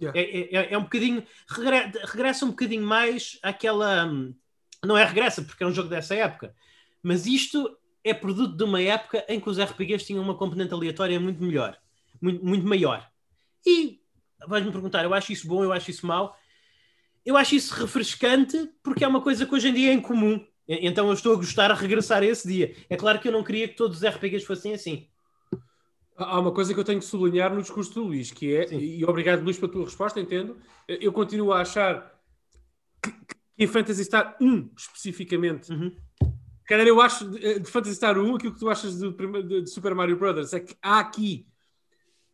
Yeah. 0.00 0.18
É, 0.18 0.22
é, 0.22 0.56
é, 0.56 0.72
é, 0.74 0.78
um 0.78 0.82
bocadinho. 0.82 1.24
regressa 2.04 2.44
um 2.44 2.50
bocadinho 2.50 2.82
mais 2.82 3.38
àquela. 3.42 4.10
Não 4.84 4.98
é 4.98 5.04
regressa, 5.04 5.42
porque 5.42 5.62
é 5.62 5.66
um 5.66 5.72
jogo 5.72 5.88
dessa 5.88 6.14
época, 6.14 6.54
mas 7.02 7.24
isto 7.24 7.78
é 8.02 8.12
produto 8.12 8.56
de 8.56 8.64
uma 8.64 8.82
época 8.82 9.24
em 9.28 9.38
que 9.38 9.48
os 9.48 9.60
RPGs 9.60 10.04
tinham 10.04 10.22
uma 10.22 10.34
componente 10.34 10.74
aleatória 10.74 11.20
muito 11.20 11.42
melhor, 11.42 11.78
muito, 12.20 12.44
muito 12.44 12.66
maior. 12.66 13.08
E 13.64 14.01
vais-me 14.46 14.72
perguntar, 14.72 15.04
eu 15.04 15.14
acho 15.14 15.32
isso 15.32 15.46
bom, 15.46 15.62
eu 15.64 15.72
acho 15.72 15.90
isso 15.90 16.06
mau 16.06 16.36
eu 17.24 17.36
acho 17.36 17.54
isso 17.54 17.74
refrescante 17.74 18.70
porque 18.82 19.04
é 19.04 19.08
uma 19.08 19.20
coisa 19.20 19.46
que 19.46 19.54
hoje 19.54 19.68
em 19.68 19.74
dia 19.74 19.90
é 19.90 19.94
incomum. 19.94 20.44
Então 20.68 21.08
eu 21.08 21.12
estou 21.12 21.32
a 21.32 21.36
gostar 21.36 21.70
a 21.70 21.74
regressar 21.74 22.22
a 22.22 22.26
esse 22.26 22.46
dia. 22.46 22.74
É 22.88 22.96
claro 22.96 23.20
que 23.20 23.28
eu 23.28 23.32
não 23.32 23.44
queria 23.44 23.68
que 23.68 23.74
todos 23.74 23.98
os 23.98 24.04
RPGs 24.04 24.44
fossem 24.44 24.74
assim. 24.74 25.08
Há 26.16 26.38
uma 26.38 26.52
coisa 26.52 26.72
que 26.72 26.78
eu 26.78 26.84
tenho 26.84 27.00
que 27.00 27.04
sublinhar 27.04 27.52
no 27.52 27.62
discurso 27.62 27.94
do 27.94 28.04
Luís, 28.04 28.30
que 28.30 28.54
é, 28.54 28.68
Sim. 28.68 28.78
e 28.78 29.04
obrigado 29.04 29.42
Luís 29.42 29.58
pela 29.58 29.72
tua 29.72 29.84
resposta, 29.84 30.20
entendo, 30.20 30.56
eu 30.86 31.12
continuo 31.12 31.52
a 31.52 31.62
achar 31.62 32.12
que, 33.02 33.10
que 33.10 33.36
em 33.58 33.66
Fantasy 33.66 34.04
Star 34.04 34.36
1, 34.40 34.70
especificamente, 34.76 35.72
uhum. 35.72 35.96
Cara, 36.64 36.84
eu 36.84 37.00
acho 37.00 37.28
de 37.28 37.64
Fantasy 37.64 37.96
Star 37.96 38.18
1 38.18 38.36
aquilo 38.36 38.54
que 38.54 38.60
tu 38.60 38.70
achas 38.70 38.98
de, 38.98 39.10
de, 39.10 39.62
de 39.62 39.70
Super 39.70 39.94
Mario 39.94 40.16
Brothers 40.16 40.52
é 40.52 40.60
que 40.60 40.76
há 40.80 41.00
aqui 41.00 41.46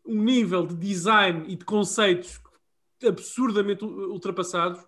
um 0.08 0.22
nível 0.22 0.66
de 0.66 0.74
design 0.74 1.44
e 1.46 1.54
de 1.54 1.64
conceitos 1.66 2.40
absurdamente 3.06 3.84
ultrapassados, 3.84 4.84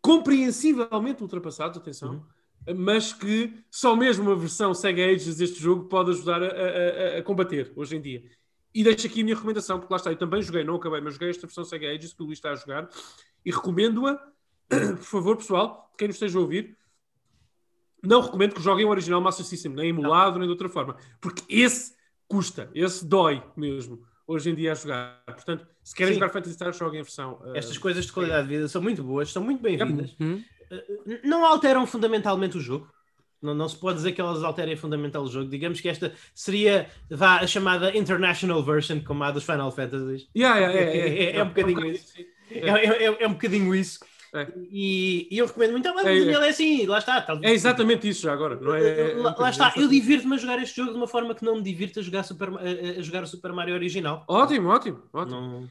compreensivelmente 0.00 1.22
ultrapassados, 1.22 1.78
atenção, 1.78 2.26
uhum. 2.66 2.74
mas 2.74 3.12
que 3.12 3.64
só 3.70 3.94
mesmo 3.94 4.24
uma 4.28 4.36
versão 4.36 4.74
Sega 4.74 5.06
Ages 5.06 5.36
deste 5.36 5.60
jogo 5.60 5.84
pode 5.84 6.10
ajudar 6.10 6.42
a, 6.42 6.46
a, 6.46 7.18
a, 7.18 7.22
combater 7.22 7.72
hoje 7.76 7.96
em 7.96 8.00
dia. 8.00 8.24
E 8.74 8.82
deixo 8.82 9.06
aqui 9.06 9.20
a 9.20 9.24
minha 9.24 9.36
recomendação, 9.36 9.78
porque 9.78 9.92
lá 9.92 9.96
está, 9.96 10.10
eu 10.10 10.16
também 10.16 10.42
joguei, 10.42 10.64
não 10.64 10.74
acabei, 10.74 11.00
mas 11.00 11.14
joguei 11.14 11.30
esta 11.30 11.46
versão 11.46 11.64
Sega 11.64 11.88
Ages 11.88 12.12
que 12.12 12.22
o 12.22 12.26
Luís 12.26 12.38
está 12.38 12.50
a 12.50 12.56
jogar 12.56 12.88
e 13.44 13.50
recomendo-a, 13.52 14.14
por 14.96 15.04
favor, 15.04 15.36
pessoal, 15.36 15.92
quem 15.96 16.08
nos 16.08 16.16
esteja 16.16 16.36
a 16.36 16.42
ouvir, 16.42 16.76
não 18.02 18.20
recomendo 18.20 18.54
que 18.54 18.60
joguem 18.60 18.84
o 18.84 18.88
original 18.88 19.20
Master 19.20 19.46
System, 19.46 19.72
nem 19.72 19.90
emulado, 19.90 20.38
nem 20.38 20.48
de 20.48 20.52
outra 20.52 20.68
forma, 20.68 20.96
porque 21.20 21.42
esse 21.48 21.94
custa, 22.26 22.68
esse 22.74 23.06
dói 23.06 23.42
mesmo 23.56 24.04
hoje 24.32 24.50
em 24.50 24.54
dia 24.54 24.72
a 24.72 24.74
jogar. 24.74 25.22
Portanto, 25.26 25.66
se 25.82 25.94
querem 25.94 26.14
Sim. 26.14 26.20
jogar 26.20 26.32
Fantasy 26.32 26.54
Star, 26.54 26.72
joguem 26.72 27.00
a 27.00 27.02
versão. 27.02 27.40
Uh, 27.44 27.56
Estas 27.56 27.78
coisas 27.78 28.06
de 28.06 28.12
qualidade 28.12 28.48
de 28.48 28.54
vida 28.54 28.68
são 28.68 28.82
muito 28.82 29.02
boas, 29.02 29.32
são 29.32 29.42
muito 29.42 29.62
bem-vindas. 29.62 30.14
Uhum. 30.18 30.42
Uh, 30.70 31.18
não 31.24 31.44
alteram 31.44 31.86
fundamentalmente 31.86 32.56
o 32.56 32.60
jogo. 32.60 32.90
Não, 33.42 33.54
não 33.54 33.68
se 33.68 33.76
pode 33.76 33.96
dizer 33.96 34.12
que 34.12 34.20
elas 34.20 34.42
alterem 34.44 34.76
fundamentalmente 34.76 35.30
o 35.30 35.32
jogo. 35.32 35.50
Digamos 35.50 35.80
que 35.80 35.88
esta 35.88 36.12
seria 36.34 36.88
vá, 37.10 37.40
a 37.40 37.46
chamada 37.46 37.96
International 37.96 38.62
Version, 38.62 39.00
como 39.00 39.24
a 39.24 39.30
dos 39.32 39.44
Final 39.44 39.72
Fantasy. 39.72 40.28
Yeah, 40.34 40.58
yeah, 40.58 40.80
yeah, 40.80 40.92
é, 41.10 41.24
é, 41.24 41.36
é, 41.36 41.42
um 41.42 41.48
bocadinho 41.48 41.86
isso. 41.86 42.14
É, 42.50 43.04
é, 43.04 43.26
um 43.26 43.32
bocadinho 43.32 43.74
isso. 43.74 43.98
É. 44.34 44.48
E, 44.70 45.28
e, 45.30 45.38
eu 45.38 45.46
recomendo 45.46 45.72
muito. 45.72 45.94
Mas 45.94 46.06
é, 46.06 46.14
ele 46.14 46.32
é 46.34 46.48
assim, 46.48 46.86
lá 46.86 46.98
está. 46.98 47.20
Tal... 47.20 47.38
É 47.42 47.52
exatamente 47.52 48.08
isso 48.08 48.22
já 48.22 48.32
agora. 48.32 48.56
Não 48.56 48.74
é, 48.74 49.12
lá, 49.14 49.34
lá 49.38 49.50
está, 49.50 49.72
eu 49.76 49.86
divirto-me 49.86 50.34
a 50.34 50.38
jogar 50.38 50.62
este 50.62 50.76
jogo 50.76 50.92
de 50.92 50.96
uma 50.96 51.06
forma 51.06 51.34
que 51.34 51.44
não 51.44 51.56
me 51.56 51.62
divirto 51.62 52.00
a 52.00 52.02
jogar, 52.02 52.22
Super, 52.22 52.48
a, 52.48 52.98
a 52.98 53.02
jogar 53.02 53.22
o 53.24 53.26
Super 53.26 53.52
Mario 53.52 53.74
original. 53.74 54.24
Ótimo, 54.26 54.70
ótimo, 54.70 55.02
ótimo. 55.12 55.40
Não... 55.40 55.68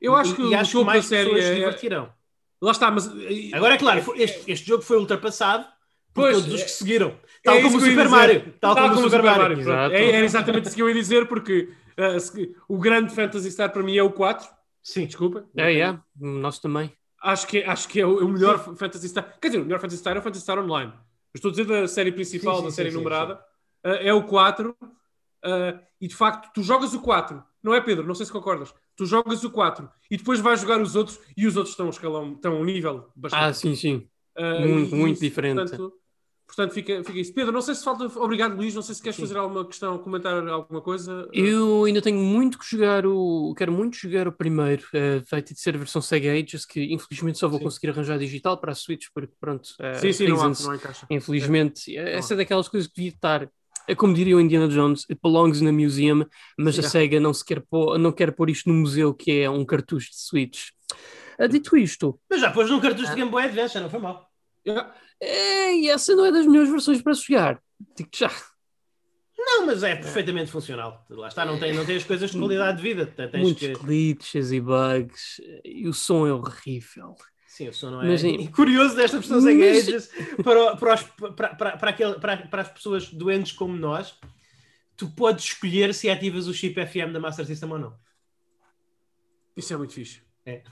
Eu 0.00 0.14
acho 0.14 0.34
que 0.34 0.40
e, 0.40 0.56
o 0.56 0.64
jogo 0.64 0.86
mais 0.86 1.04
da 1.04 1.08
série 1.08 1.30
pessoas 1.30 1.44
é... 1.44 1.54
divertirão. 1.54 2.08
Lá 2.60 2.72
está, 2.72 2.90
mas 2.90 3.08
agora 3.52 3.74
é 3.74 3.78
claro, 3.78 4.14
este, 4.16 4.50
este 4.50 4.66
jogo 4.66 4.82
foi 4.82 4.96
ultrapassado 4.96 5.64
por 6.12 6.22
pois, 6.22 6.36
todos 6.38 6.54
os 6.54 6.62
que 6.64 6.70
seguiram, 6.70 7.14
tal 7.44 7.56
é 7.56 7.62
como 7.62 7.76
o 7.76 7.80
Super 7.80 8.08
Mario, 8.08 8.54
tal, 8.60 8.74
tal, 8.74 8.88
como, 8.88 9.00
o 9.00 9.04
Super 9.04 9.22
Mario. 9.22 9.64
Mario. 9.64 9.94
É, 9.94 10.08
era 10.08 10.24
exatamente 10.24 10.66
isso 10.66 10.74
que 10.74 10.82
eu 10.82 10.88
ia 10.88 10.94
dizer, 10.94 11.28
porque 11.28 11.68
uh, 11.96 12.54
o 12.68 12.78
grande 12.78 13.14
Fantasy 13.14 13.50
Star 13.52 13.70
para 13.70 13.82
mim 13.82 13.96
é 13.96 14.02
o 14.02 14.10
4. 14.10 14.48
Sim, 14.82 15.06
desculpa. 15.06 15.44
É, 15.56 15.78
é, 15.78 15.98
nosso 16.18 16.60
também. 16.62 16.92
Acho 17.20 17.46
que, 17.46 17.62
acho 17.62 17.88
que 17.88 18.00
é 18.00 18.06
o, 18.06 18.24
o 18.24 18.28
melhor 18.28 18.64
sim. 18.64 18.76
Fantasy 18.76 19.08
Star. 19.08 19.38
Quer 19.40 19.48
dizer, 19.48 19.60
o 19.60 19.64
melhor 19.64 19.80
Fantasy 19.80 19.98
Star 19.98 20.16
é 20.16 20.20
o 20.20 20.22
Fantasy 20.22 20.42
Star 20.42 20.58
Online. 20.58 20.92
Estou 21.34 21.50
a 21.50 21.52
dizer 21.52 21.66
da 21.66 21.88
série 21.88 22.12
principal, 22.12 22.56
sim, 22.56 22.60
sim, 22.60 22.66
da 22.66 22.72
série 22.72 22.90
numerada. 22.90 23.34
Uh, 23.84 23.88
é 24.00 24.12
o 24.12 24.22
4. 24.24 24.70
Uh, 24.70 24.74
ah, 25.44 25.80
e 26.00 26.08
de 26.08 26.14
facto, 26.14 26.52
tu 26.52 26.62
jogas 26.62 26.94
o 26.94 27.00
4. 27.00 27.42
Não 27.62 27.74
é, 27.74 27.80
Pedro? 27.80 28.06
Não 28.06 28.14
sei 28.14 28.26
se 28.26 28.32
concordas. 28.32 28.74
Tu 28.96 29.06
jogas 29.06 29.44
o 29.44 29.50
4 29.50 29.88
e 30.10 30.16
depois 30.16 30.40
vais 30.40 30.60
jogar 30.60 30.80
os 30.80 30.96
outros 30.96 31.20
e 31.36 31.46
os 31.46 31.56
outros 31.56 31.72
estão 31.72 31.86
a 31.86 31.90
escalão, 31.90 32.32
estão 32.32 32.60
um 32.60 32.64
nível 32.64 33.10
bastante. 33.14 33.44
Ah, 33.44 33.52
sim, 33.52 33.74
sim. 33.74 34.08
Uh, 34.36 34.66
muito, 34.66 34.96
muito 34.96 35.14
isso, 35.14 35.22
diferente. 35.22 35.56
Portanto, 35.56 35.92
Portanto, 36.48 36.72
fica, 36.72 37.04
fica 37.04 37.18
isso. 37.20 37.34
Pedro, 37.34 37.52
não 37.52 37.60
sei 37.60 37.74
se 37.74 37.84
falta. 37.84 38.06
Obrigado, 38.18 38.56
Luís. 38.56 38.74
Não 38.74 38.80
sei 38.80 38.94
se 38.94 39.02
queres 39.02 39.16
Sim. 39.16 39.22
fazer 39.22 39.36
alguma 39.36 39.66
questão, 39.66 39.98
comentar 39.98 40.34
alguma 40.48 40.80
coisa. 40.80 41.28
Eu 41.30 41.84
ainda 41.84 42.00
tenho 42.00 42.18
muito 42.18 42.58
que 42.58 42.64
jogar 42.68 43.06
o. 43.06 43.54
Quero 43.54 43.70
muito 43.70 43.98
jogar 43.98 44.26
o 44.26 44.32
primeiro. 44.32 44.82
Uh, 44.86 45.22
vai 45.30 45.42
ter 45.42 45.52
de 45.52 45.60
ser 45.60 45.74
a 45.74 45.78
versão 45.78 46.00
Sega 46.00 46.32
Ages, 46.32 46.64
que 46.64 46.92
infelizmente 46.92 47.38
só 47.38 47.48
vou 47.48 47.58
sim. 47.58 47.64
conseguir 47.64 47.90
arranjar 47.90 48.18
digital 48.18 48.56
para 48.56 48.72
a 48.72 48.74
Switch, 48.74 49.08
porque 49.14 49.34
pronto. 49.38 49.68
Uh, 49.78 50.00
sim, 50.00 50.10
sim, 50.10 50.24
reasons, 50.24 50.60
não 50.60 50.66
há, 50.68 50.70
não 50.70 50.76
encaixa. 50.76 51.06
Infelizmente, 51.10 51.94
é. 51.94 52.16
essa 52.16 52.32
é 52.32 52.38
daquelas 52.38 52.66
coisas 52.66 52.88
que 52.88 52.96
devia 52.96 53.10
estar. 53.10 53.50
É 53.86 53.94
como 53.94 54.14
diria 54.14 54.36
o 54.36 54.40
Indiana 54.40 54.68
Jones, 54.68 55.04
it 55.10 55.20
belongs 55.22 55.60
in 55.60 55.68
a 55.68 55.72
museum, 55.72 56.24
mas 56.58 56.76
sim, 56.76 56.80
a 56.80 56.84
Sega 56.88 57.20
não, 57.20 57.32
se 57.34 57.44
quer 57.44 57.60
pôr, 57.60 57.98
não 57.98 58.10
quer 58.10 58.32
pôr 58.32 58.48
isto 58.48 58.70
no 58.70 58.74
museu, 58.74 59.12
que 59.12 59.42
é 59.42 59.50
um 59.50 59.66
cartucho 59.66 60.10
de 60.10 60.20
Switch. 60.20 60.70
Uh, 61.38 61.46
dito 61.46 61.76
isto. 61.76 62.18
Mas 62.30 62.40
já 62.40 62.50
pôs 62.50 62.70
num 62.70 62.80
cartucho 62.80 63.10
de 63.10 63.16
Game 63.16 63.30
Boy 63.30 63.44
Advance, 63.44 63.78
não 63.78 63.90
foi 63.90 64.00
mal. 64.00 64.28
Yeah. 64.66 64.94
É, 65.20 65.74
e 65.74 65.88
essa 65.88 66.14
não 66.14 66.26
é 66.26 66.32
das 66.32 66.46
melhores 66.46 66.70
versões 66.70 67.02
para 67.02 67.12
jogar. 67.12 67.62
digo 67.96 68.10
já. 68.14 68.30
Não, 69.36 69.66
mas 69.66 69.82
é 69.82 69.94
perfeitamente 69.94 70.50
funcional. 70.50 71.06
Lá 71.08 71.28
está, 71.28 71.44
não 71.44 71.58
tem, 71.58 71.72
não 71.72 71.86
tem 71.86 71.96
as 71.96 72.04
coisas 72.04 72.30
de 72.30 72.38
qualidade 72.38 72.76
de 72.76 72.82
vida. 72.82 73.06
Tens 73.06 73.40
Muitos 73.40 73.66
que... 73.66 73.74
glitches 73.74 74.52
e 74.52 74.60
bugs 74.60 75.40
e 75.64 75.88
o 75.88 75.94
som 75.94 76.26
é 76.26 76.32
horrível. 76.32 77.14
Sim, 77.46 77.68
o 77.68 77.72
som 77.72 77.90
não 77.90 78.02
é. 78.02 78.06
Mas, 78.06 78.22
e 78.22 78.48
curioso 78.52 78.94
desta 78.94 79.18
versão 79.18 79.40
sem 79.40 79.56
mas... 79.56 80.10
para, 80.42 80.76
para, 80.76 80.94
os, 80.94 81.02
para, 81.02 81.54
para, 81.54 81.76
para, 81.76 81.90
aquele, 81.90 82.14
para, 82.14 82.36
para 82.36 82.62
as 82.62 82.68
pessoas 82.68 83.08
doentes 83.10 83.52
como 83.52 83.76
nós, 83.76 84.18
tu 84.96 85.08
podes 85.10 85.44
escolher 85.44 85.94
se 85.94 86.10
ativas 86.10 86.46
o 86.46 86.54
chip 86.54 86.74
FM 86.84 87.12
da 87.12 87.20
Master 87.20 87.46
System 87.46 87.70
ou 87.70 87.78
não. 87.78 87.98
Isso 89.56 89.72
é 89.72 89.76
muito 89.76 89.92
fixe. 89.92 90.22
É. 90.44 90.62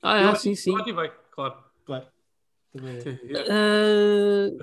Ah, 0.00 0.30
é, 0.30 0.34
sim, 0.36 0.54
sim. 0.54 0.72
Eu 0.72 0.78
ativei, 0.78 1.10
claro. 1.30 1.62
Claro. 1.84 2.06
Uh, 2.74 4.58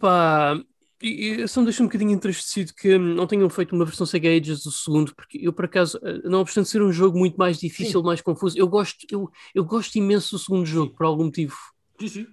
pá, 0.00 0.58
eu 1.02 1.46
só 1.46 1.60
me 1.60 1.66
deixo 1.66 1.82
um 1.82 1.86
bocadinho 1.86 2.12
entristecido 2.12 2.72
que 2.74 2.96
não 2.96 3.26
tenham 3.26 3.50
feito 3.50 3.74
uma 3.74 3.84
versão 3.84 4.06
Sega 4.06 4.28
Ages 4.28 4.62
do 4.62 4.70
segundo, 4.70 5.14
porque 5.14 5.38
eu, 5.42 5.52
por 5.52 5.66
acaso, 5.66 6.00
não 6.24 6.40
obstante 6.40 6.68
ser 6.68 6.82
um 6.82 6.92
jogo 6.92 7.18
muito 7.18 7.36
mais 7.36 7.58
difícil, 7.58 8.00
sim. 8.00 8.06
mais 8.06 8.20
confuso, 8.22 8.58
eu 8.58 8.66
gosto, 8.66 9.06
eu, 9.10 9.30
eu 9.54 9.64
gosto 9.64 9.96
imenso 9.96 10.36
do 10.36 10.38
segundo 10.38 10.64
jogo, 10.64 10.90
sim. 10.90 10.96
por 10.96 11.04
algum 11.04 11.24
motivo. 11.24 11.56
Sim, 12.00 12.08
sim. 12.08 12.26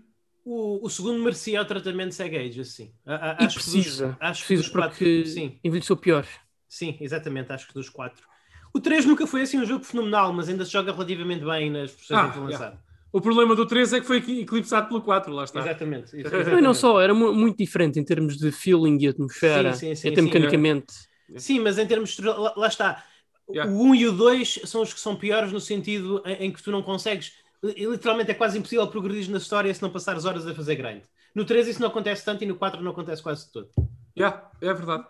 O, 0.43 0.85
o 0.85 0.89
segundo 0.89 1.21
merecia 1.21 1.61
o 1.61 1.65
tratamento 1.65 2.15
Sega 2.15 2.39
Ages, 2.39 2.69
sim. 2.69 2.93
A, 3.05 3.15
a, 3.15 3.45
acho 3.45 3.55
precisa. 3.55 4.05
Que 4.05 4.11
dos, 4.13 4.21
acho 4.21 4.45
precisa 4.45 4.63
que 4.63 4.71
porque 4.71 5.15
quatro, 5.23 5.25
sim. 5.27 5.59
envelheceu 5.63 5.97
pior. 5.97 6.25
Sim, 6.67 6.97
exatamente, 7.01 7.51
acho 7.51 7.67
que 7.67 7.73
dos 7.73 7.89
quatro. 7.89 8.25
O 8.73 8.79
3 8.79 9.05
nunca 9.05 9.27
foi 9.27 9.41
assim 9.41 9.59
um 9.59 9.65
jogo 9.65 9.83
fenomenal, 9.83 10.31
mas 10.31 10.47
ainda 10.47 10.63
se 10.63 10.71
joga 10.71 10.93
relativamente 10.93 11.43
bem 11.43 11.69
nas 11.69 11.91
versões 11.91 12.19
ah, 12.19 12.27
que 12.27 12.33
foi 12.33 12.43
lançado. 12.43 12.71
Yeah. 12.71 12.90
O 13.13 13.19
problema 13.19 13.55
do 13.55 13.65
3 13.65 13.93
é 13.93 13.99
que 13.99 14.07
foi 14.07 14.17
eclipsado 14.17 14.87
pelo 14.87 15.01
4, 15.01 15.33
lá 15.33 15.43
está. 15.43 15.59
Exatamente. 15.59 16.15
Exatamente. 16.17 16.61
não 16.61 16.73
só, 16.73 17.01
era 17.01 17.13
muito 17.13 17.57
diferente 17.57 17.99
em 17.99 18.03
termos 18.03 18.37
de 18.37 18.51
feeling 18.51 18.97
e 19.01 19.07
atmosfera, 19.07 19.73
sim, 19.73 19.87
sim, 19.87 19.95
sim, 19.95 20.09
até 20.09 20.21
mecanicamente. 20.21 20.93
Sim, 21.35 21.59
mas 21.59 21.77
em 21.77 21.85
termos 21.85 22.15
de... 22.15 22.21
lá, 22.21 22.53
lá 22.55 22.67
está. 22.67 23.03
Yeah. 23.49 23.71
O 23.71 23.83
1 23.89 23.95
e 23.95 24.07
o 24.07 24.11
2 24.13 24.61
são 24.63 24.81
os 24.81 24.93
que 24.93 24.99
são 24.99 25.15
piores 25.15 25.51
no 25.51 25.59
sentido 25.59 26.21
em, 26.25 26.45
em 26.45 26.51
que 26.51 26.63
tu 26.63 26.71
não 26.71 26.81
consegues. 26.81 27.33
Literalmente 27.61 28.31
é 28.31 28.33
quase 28.33 28.57
impossível 28.57 28.87
progredir 28.87 29.29
na 29.29 29.37
história 29.37 29.73
se 29.73 29.81
não 29.81 29.89
passares 29.89 30.25
horas 30.25 30.47
a 30.47 30.55
fazer 30.55 30.75
grind. 30.75 31.03
No 31.35 31.45
3 31.45 31.67
isso 31.67 31.81
não 31.81 31.89
acontece 31.89 32.23
tanto 32.23 32.43
e 32.43 32.47
no 32.47 32.55
4 32.55 32.81
não 32.81 32.91
acontece 32.91 33.21
quase 33.21 33.51
todo. 33.51 33.69
Yeah, 34.17 34.49
é 34.61 34.73
verdade. 34.73 35.05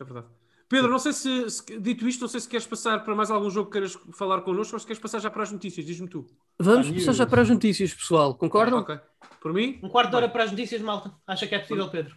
É 0.00 0.04
verdade. 0.04 0.26
Pedro, 0.68 0.90
não 0.90 0.98
sei 0.98 1.12
se, 1.12 1.50
se, 1.50 1.78
dito 1.78 2.08
isto, 2.08 2.22
não 2.22 2.28
sei 2.28 2.40
se 2.40 2.48
queres 2.48 2.66
passar 2.66 3.04
para 3.04 3.14
mais 3.14 3.30
algum 3.30 3.50
jogo 3.50 3.66
que 3.66 3.72
queiras 3.72 3.98
falar 4.12 4.40
connosco 4.40 4.74
ou 4.74 4.80
se 4.80 4.86
queres 4.86 5.00
passar 5.00 5.18
já 5.18 5.30
para 5.30 5.42
as 5.42 5.52
notícias, 5.52 5.84
diz-me 5.84 6.08
tu. 6.08 6.26
Vamos 6.58 6.90
passar 6.90 7.12
já 7.12 7.26
para 7.26 7.42
as 7.42 7.50
notícias, 7.50 7.92
pessoal, 7.92 8.34
concordam? 8.34 8.80
ok. 8.80 8.98
Por 9.40 9.52
mim? 9.52 9.78
Um 9.82 9.88
quarto 9.88 10.10
de 10.10 10.16
hora 10.16 10.28
para 10.28 10.44
as 10.44 10.50
notícias, 10.50 10.80
malta. 10.80 11.14
Acha 11.26 11.46
que 11.46 11.54
é 11.54 11.58
possível, 11.58 11.90
Pedro? 11.90 12.16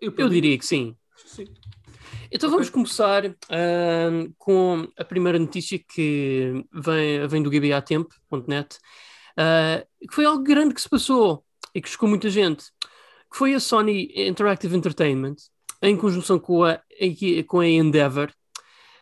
Eu, 0.00 0.12
Eu 0.16 0.28
diria 0.28 0.58
que 0.58 0.66
sim. 0.66 0.96
sim. 1.16 1.44
Então 2.30 2.50
vamos 2.50 2.68
okay. 2.68 2.74
começar 2.74 3.24
uh, 3.26 4.34
com 4.36 4.88
a 4.96 5.04
primeira 5.04 5.38
notícia 5.38 5.78
que 5.78 6.64
vem, 6.72 7.26
vem 7.28 7.42
do 7.42 7.50
GBAtempo.net, 7.50 8.76
uh, 8.76 10.06
que 10.08 10.14
foi 10.14 10.24
algo 10.24 10.42
grande 10.42 10.74
que 10.74 10.82
se 10.82 10.88
passou 10.88 11.44
e 11.74 11.80
que 11.80 11.88
chocou 11.88 12.08
muita 12.08 12.28
gente, 12.28 12.64
que 13.30 13.36
foi 13.36 13.54
a 13.54 13.60
Sony 13.60 14.12
Interactive 14.14 14.76
Entertainment 14.76 15.36
em 15.82 15.96
conjunção 15.96 16.38
com 16.38 16.64
a, 16.64 16.80
com 17.46 17.60
a 17.60 17.66
Endeavor, 17.66 18.30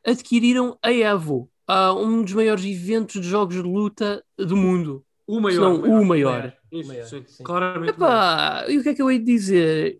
adquiriram 0.04 0.78
a 0.82 0.92
Evo, 0.92 1.50
um 1.98 2.22
dos 2.22 2.32
maiores 2.32 2.64
eventos 2.64 3.20
de 3.20 3.28
jogos 3.28 3.56
de 3.56 3.62
luta 3.62 4.24
do 4.38 4.56
mundo. 4.56 5.04
O 5.26 5.40
maior. 5.40 5.60
Não, 5.60 6.00
o 6.00 6.04
maior. 6.04 6.52
Isso, 6.70 6.88
maior. 6.88 7.04
Sim, 7.06 7.24
sim. 7.26 7.42
Claramente. 7.42 7.90
Epá, 7.90 8.64
e 8.68 8.78
o 8.78 8.82
que 8.82 8.90
é 8.90 8.94
que 8.94 9.02
eu 9.02 9.10
hei 9.10 9.18
de 9.18 9.24
dizer? 9.24 9.98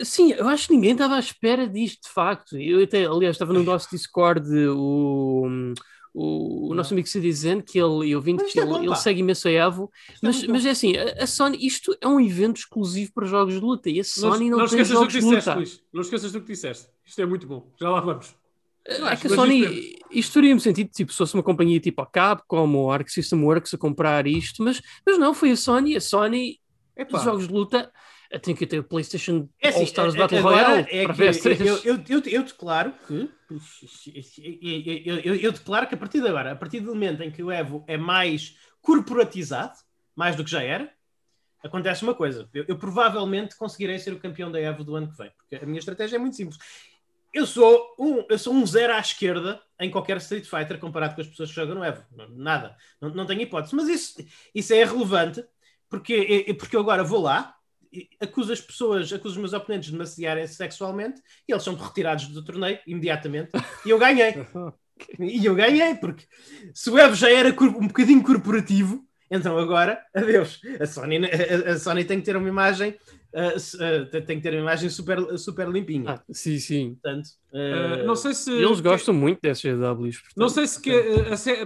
Sim, 0.00 0.32
eu 0.32 0.48
acho 0.48 0.66
que 0.68 0.74
ninguém 0.74 0.92
estava 0.92 1.16
à 1.16 1.18
espera 1.18 1.68
disto, 1.68 2.04
de 2.04 2.12
facto. 2.12 2.56
Eu 2.56 2.82
até, 2.82 3.04
aliás, 3.04 3.34
estava 3.34 3.52
no 3.52 3.62
nosso 3.62 3.88
Discord, 3.90 4.48
o, 4.68 5.72
o, 6.20 6.72
o 6.72 6.74
nosso 6.74 6.92
amigo 6.92 7.06
se 7.06 7.20
dizendo 7.20 7.62
que 7.62 7.78
ele, 7.78 8.10
eu 8.10 8.20
vim 8.20 8.36
que 8.36 8.58
é 8.58 8.62
ele, 8.64 8.86
ele, 8.86 8.96
segue 8.96 9.20
imenso 9.20 9.46
a 9.46 9.52
Evo, 9.52 9.88
é 10.10 10.14
mas, 10.20 10.44
mas 10.48 10.66
é 10.66 10.70
assim, 10.70 10.96
a, 10.96 11.22
a, 11.22 11.26
Sony, 11.28 11.64
isto 11.64 11.96
é 12.00 12.08
um 12.08 12.20
evento 12.20 12.56
exclusivo 12.56 13.12
para 13.12 13.24
jogos 13.24 13.54
de 13.54 13.60
luta 13.60 13.88
e 13.88 14.00
a 14.00 14.04
Sony 14.04 14.50
não, 14.50 14.58
não, 14.58 14.64
não 14.64 14.70
tem 14.70 14.84
jogos 14.84 15.12
de 15.12 15.20
luta. 15.20 15.54
Luís. 15.54 15.80
Não 15.92 16.00
esqueças 16.00 16.32
do 16.32 16.40
que 16.40 16.48
disseste, 16.48 16.88
isto 17.04 17.22
é 17.22 17.26
muito 17.26 17.46
bom, 17.46 17.72
já 17.80 17.88
lá 17.88 18.00
vamos. 18.00 18.34
É 18.84 19.16
que 19.16 19.28
a 19.28 19.30
Sony, 19.30 19.60
isto, 19.60 20.08
isto 20.10 20.32
teria-me 20.32 20.60
sentido 20.60 20.90
tipo, 20.90 21.12
se 21.12 21.18
fosse 21.18 21.34
uma 21.34 21.42
companhia 21.42 21.78
tipo 21.78 22.02
a 22.02 22.06
Capcom 22.06 22.74
ou 22.74 22.90
a 22.90 22.94
Arc 22.94 23.08
System 23.10 23.44
Works 23.44 23.74
a 23.74 23.78
comprar 23.78 24.26
isto, 24.26 24.64
mas, 24.64 24.82
mas 25.06 25.18
não, 25.18 25.32
foi 25.32 25.52
a 25.52 25.56
Sony, 25.56 25.94
a 25.94 26.00
Sony, 26.00 26.58
Epá. 26.96 27.18
jogos 27.20 27.46
de 27.46 27.54
luta, 27.54 27.92
tem 28.42 28.54
que 28.54 28.66
ter 28.66 28.78
o 28.78 28.84
PlayStation 28.84 29.48
é 29.60 29.68
assim, 29.68 29.78
All 29.78 29.84
Stars 29.84 30.14
Battle 30.14 30.42
Royale 30.42 30.86
é 30.90 31.04
para 31.04 31.14
PS3. 31.14 31.60
Eu, 31.60 31.76
eu, 31.78 32.04
eu, 32.08 32.22
eu, 32.26 32.42
declaro 32.42 32.92
que 33.06 33.30
eu, 33.50 35.18
eu, 35.24 35.34
eu, 35.36 35.52
declaro 35.52 35.86
que 35.86 35.94
a 35.94 35.98
partir 35.98 36.20
de 36.20 36.28
agora, 36.28 36.52
a 36.52 36.56
partir 36.56 36.80
do 36.80 36.94
momento 36.94 37.22
em 37.22 37.30
que 37.30 37.42
o 37.42 37.50
Evo 37.50 37.84
é 37.86 37.96
mais 37.96 38.58
corporatizado, 38.82 39.78
mais 40.14 40.36
do 40.36 40.44
que 40.44 40.50
já 40.50 40.62
era, 40.62 40.92
acontece 41.64 42.02
uma 42.02 42.14
coisa. 42.14 42.48
Eu, 42.52 42.76
provavelmente 42.76 43.56
conseguirei 43.56 43.98
ser 43.98 44.12
o 44.12 44.20
campeão 44.20 44.52
da 44.52 44.60
Evo 44.60 44.84
do 44.84 44.94
ano 44.94 45.10
que 45.10 45.16
vem, 45.16 45.30
porque 45.36 45.56
a 45.56 45.66
minha 45.66 45.78
estratégia 45.78 46.16
é 46.16 46.18
muito 46.18 46.36
simples. 46.36 46.58
Eu 47.32 47.46
sou 47.46 47.94
um, 47.98 48.24
eu 48.28 48.38
sou 48.38 48.52
um 48.52 48.66
zero 48.66 48.94
à 48.94 48.98
esquerda 48.98 49.60
em 49.80 49.90
qualquer 49.90 50.16
Street 50.18 50.44
Fighter 50.44 50.78
comparado 50.78 51.14
com 51.14 51.20
as 51.20 51.26
pessoas 51.26 51.48
que 51.48 51.54
jogam 51.54 51.76
no 51.76 51.84
Evo. 51.84 52.02
Nada. 52.30 52.76
Não, 53.00 53.10
não 53.10 53.26
tenho 53.26 53.40
hipótese. 53.40 53.74
Mas 53.74 53.88
isso, 53.88 54.26
isso 54.54 54.72
é 54.74 54.84
relevante 54.84 55.44
porque, 55.88 56.54
porque 56.58 56.76
eu 56.76 56.80
agora 56.80 57.04
vou 57.04 57.22
lá, 57.22 57.57
acusa 58.20 58.52
as 58.52 58.60
pessoas, 58.60 59.12
acusa 59.12 59.34
os 59.34 59.36
meus 59.36 59.52
oponentes 59.52 59.90
de 59.90 59.96
me 59.96 60.02
assediarem 60.02 60.46
sexualmente 60.46 61.20
e 61.48 61.52
eles 61.52 61.62
são 61.62 61.74
retirados 61.74 62.28
do 62.28 62.44
torneio 62.44 62.78
imediatamente 62.86 63.50
e 63.84 63.90
eu 63.90 63.98
ganhei. 63.98 64.34
e 65.18 65.44
eu 65.44 65.54
ganhei, 65.54 65.94
porque 65.94 66.24
se 66.74 66.90
o 66.90 66.98
Evo 66.98 67.14
já 67.14 67.30
era 67.30 67.48
um 67.50 67.86
bocadinho 67.86 68.22
corporativo, 68.22 69.07
então 69.30 69.58
agora, 69.58 70.00
adeus. 70.14 70.60
A 70.80 70.86
Sony, 70.86 71.18
a, 71.18 71.72
a 71.72 71.78
Sony 71.78 72.04
tem 72.04 72.18
que 72.18 72.24
ter 72.24 72.36
uma 72.36 72.48
imagem 72.48 72.96
Uh, 73.30 73.58
uh, 73.58 74.22
tem 74.24 74.38
que 74.38 74.42
ter 74.42 74.54
uma 74.54 74.62
imagem 74.62 74.88
super, 74.88 75.38
super 75.38 75.68
limpinha. 75.68 76.12
Ah, 76.12 76.22
sim, 76.30 76.58
sim. 76.58 76.94
Portanto, 76.94 77.28
uh, 77.52 78.06
não 78.06 78.16
sei 78.16 78.32
se. 78.32 78.50
Eles 78.50 78.80
gostam 78.80 79.12
muito 79.12 79.38
desses 79.42 79.62
GWs. 79.62 80.16
Portanto, 80.16 80.34
não 80.34 80.48
sei 80.48 80.66
se. 80.66 80.80
Que, 80.80 80.90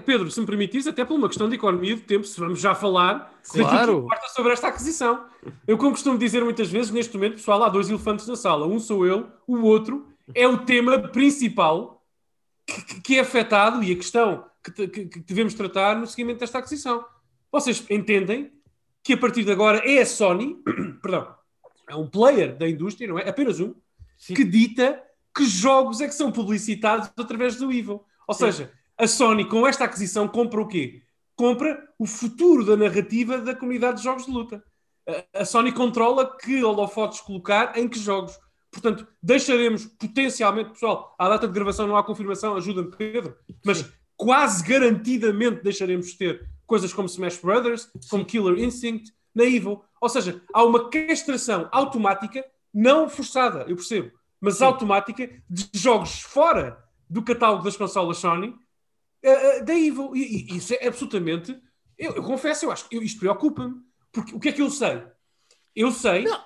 Pedro, 0.05 0.29
se 0.29 0.41
me 0.41 0.47
permitires, 0.47 0.89
até 0.89 1.05
por 1.05 1.15
uma 1.15 1.29
questão 1.29 1.49
de 1.49 1.55
economia 1.55 1.95
de 1.95 2.03
tempo, 2.03 2.27
se 2.27 2.39
vamos 2.41 2.61
já 2.61 2.75
falar 2.75 3.33
claro. 3.49 4.09
sobre 4.35 4.53
esta 4.53 4.67
aquisição. 4.67 5.25
Eu, 5.65 5.79
como 5.79 5.93
costumo 5.93 6.19
dizer 6.19 6.43
muitas 6.43 6.69
vezes, 6.69 6.91
neste 6.91 7.15
momento, 7.15 7.35
pessoal, 7.35 7.63
há 7.63 7.69
dois 7.69 7.89
elefantes 7.89 8.27
na 8.27 8.35
sala. 8.35 8.67
Um 8.67 8.81
sou 8.81 9.07
eu, 9.07 9.29
o 9.47 9.63
outro 9.63 10.09
é 10.35 10.49
o 10.49 10.59
tema 10.59 10.99
principal 10.99 12.03
que, 12.67 13.01
que 13.03 13.17
é 13.19 13.21
afetado 13.21 13.85
e 13.85 13.93
a 13.93 13.97
questão 13.97 14.45
que, 14.65 14.89
que, 14.89 15.07
que 15.07 15.21
devemos 15.21 15.55
tratar 15.55 15.97
no 15.97 16.09
seguimento 16.09 16.41
desta 16.41 16.59
aquisição. 16.59 17.05
Vocês 17.53 17.85
entendem 17.91 18.51
que 19.05 19.13
a 19.13 19.19
partir 19.19 19.45
de 19.45 19.53
agora 19.53 19.79
é 19.79 20.01
a 20.01 20.07
Sony, 20.07 20.57
perdão, 21.03 21.35
é 21.87 21.95
um 21.95 22.09
player 22.09 22.57
da 22.57 22.67
indústria, 22.67 23.07
não 23.07 23.19
é? 23.19 23.29
Apenas 23.29 23.61
um, 23.61 23.75
Sim. 24.17 24.33
que 24.33 24.43
dita 24.43 25.03
que 25.37 25.45
jogos 25.45 26.01
é 26.01 26.09
que 26.09 26.15
são 26.15 26.33
publicitados 26.33 27.11
através 27.17 27.57
do 27.57 27.71
Evil. 27.71 28.05
Ou 28.27 28.35
Sim. 28.35 28.47
seja, 28.47 28.73
a 28.97 29.07
Sony, 29.07 29.45
com 29.47 29.67
esta 29.67 29.85
aquisição, 29.85 30.27
compra 30.27 30.63
o 30.63 30.69
quê? 30.69 31.03
Compra 31.37 31.87
o 31.99 32.07
futuro 32.07 32.65
da 32.65 32.77
narrativa 32.77 33.39
da 33.39 33.55
comunidade 33.55 33.99
de 33.99 34.05
jogos 34.05 34.25
de 34.25 34.31
luta. 34.31 34.65
A 35.35 35.45
Sony 35.45 35.73
controla 35.73 36.37
que 36.39 36.63
holofotes 36.63 37.21
colocar 37.21 37.77
em 37.77 37.89
que 37.89 37.99
jogos. 37.99 38.39
Portanto, 38.71 39.07
deixaremos 39.23 39.85
potencialmente, 39.85 40.71
pessoal, 40.71 41.15
à 41.19 41.29
data 41.29 41.47
de 41.47 41.53
gravação 41.53 41.87
não 41.87 41.97
há 41.97 42.03
confirmação, 42.03 42.57
ajuda-me 42.57 42.91
Pedro, 42.97 43.37
mas 43.65 43.79
Sim. 43.79 43.93
quase 44.17 44.65
garantidamente 44.67 45.63
deixaremos 45.63 46.07
de 46.07 46.17
ter 46.17 46.52
coisas 46.73 46.91
como 46.91 47.07
Smash 47.07 47.37
Brothers, 47.37 47.91
como 48.09 48.25
Killer 48.25 48.59
Instinct, 48.59 49.13
na 49.35 49.45
Evil. 49.45 49.85
Ou 50.01 50.09
seja, 50.09 50.43
há 50.55 50.65
uma 50.65 50.89
castração 50.89 51.69
automática, 51.71 52.43
não 52.73 53.11
forçada, 53.11 53.67
eu 53.69 53.77
percebo, 53.77 54.11
mas 54.41 54.57
Sim. 54.57 54.65
automática 54.65 55.31
de 55.51 55.69
jogos 55.75 56.23
fora 56.23 56.83
do 57.11 57.21
catálogo 57.23 57.63
das 57.63 57.77
consolas 57.77 58.17
Sony 58.17 58.47
uh, 58.47 59.61
uh, 59.61 59.65
da 59.67 59.75
Evil. 59.75 60.17
E, 60.17 60.51
e, 60.51 60.57
isso 60.57 60.73
é 60.73 60.87
absolutamente. 60.87 61.55
Eu, 61.99 62.13
eu 62.13 62.23
confesso, 62.23 62.65
eu 62.65 62.73
acho 62.73 62.89
que 62.89 62.97
isto 62.97 63.21
preocupa-me. 63.21 63.75
Porque 64.11 64.35
o 64.35 64.41
que 64.41 64.49
é 64.49 64.53
que 64.53 64.63
eu 64.63 64.71
sei? 64.71 65.03
Eu 65.77 65.93
sei, 65.93 66.25
não. 66.25 66.41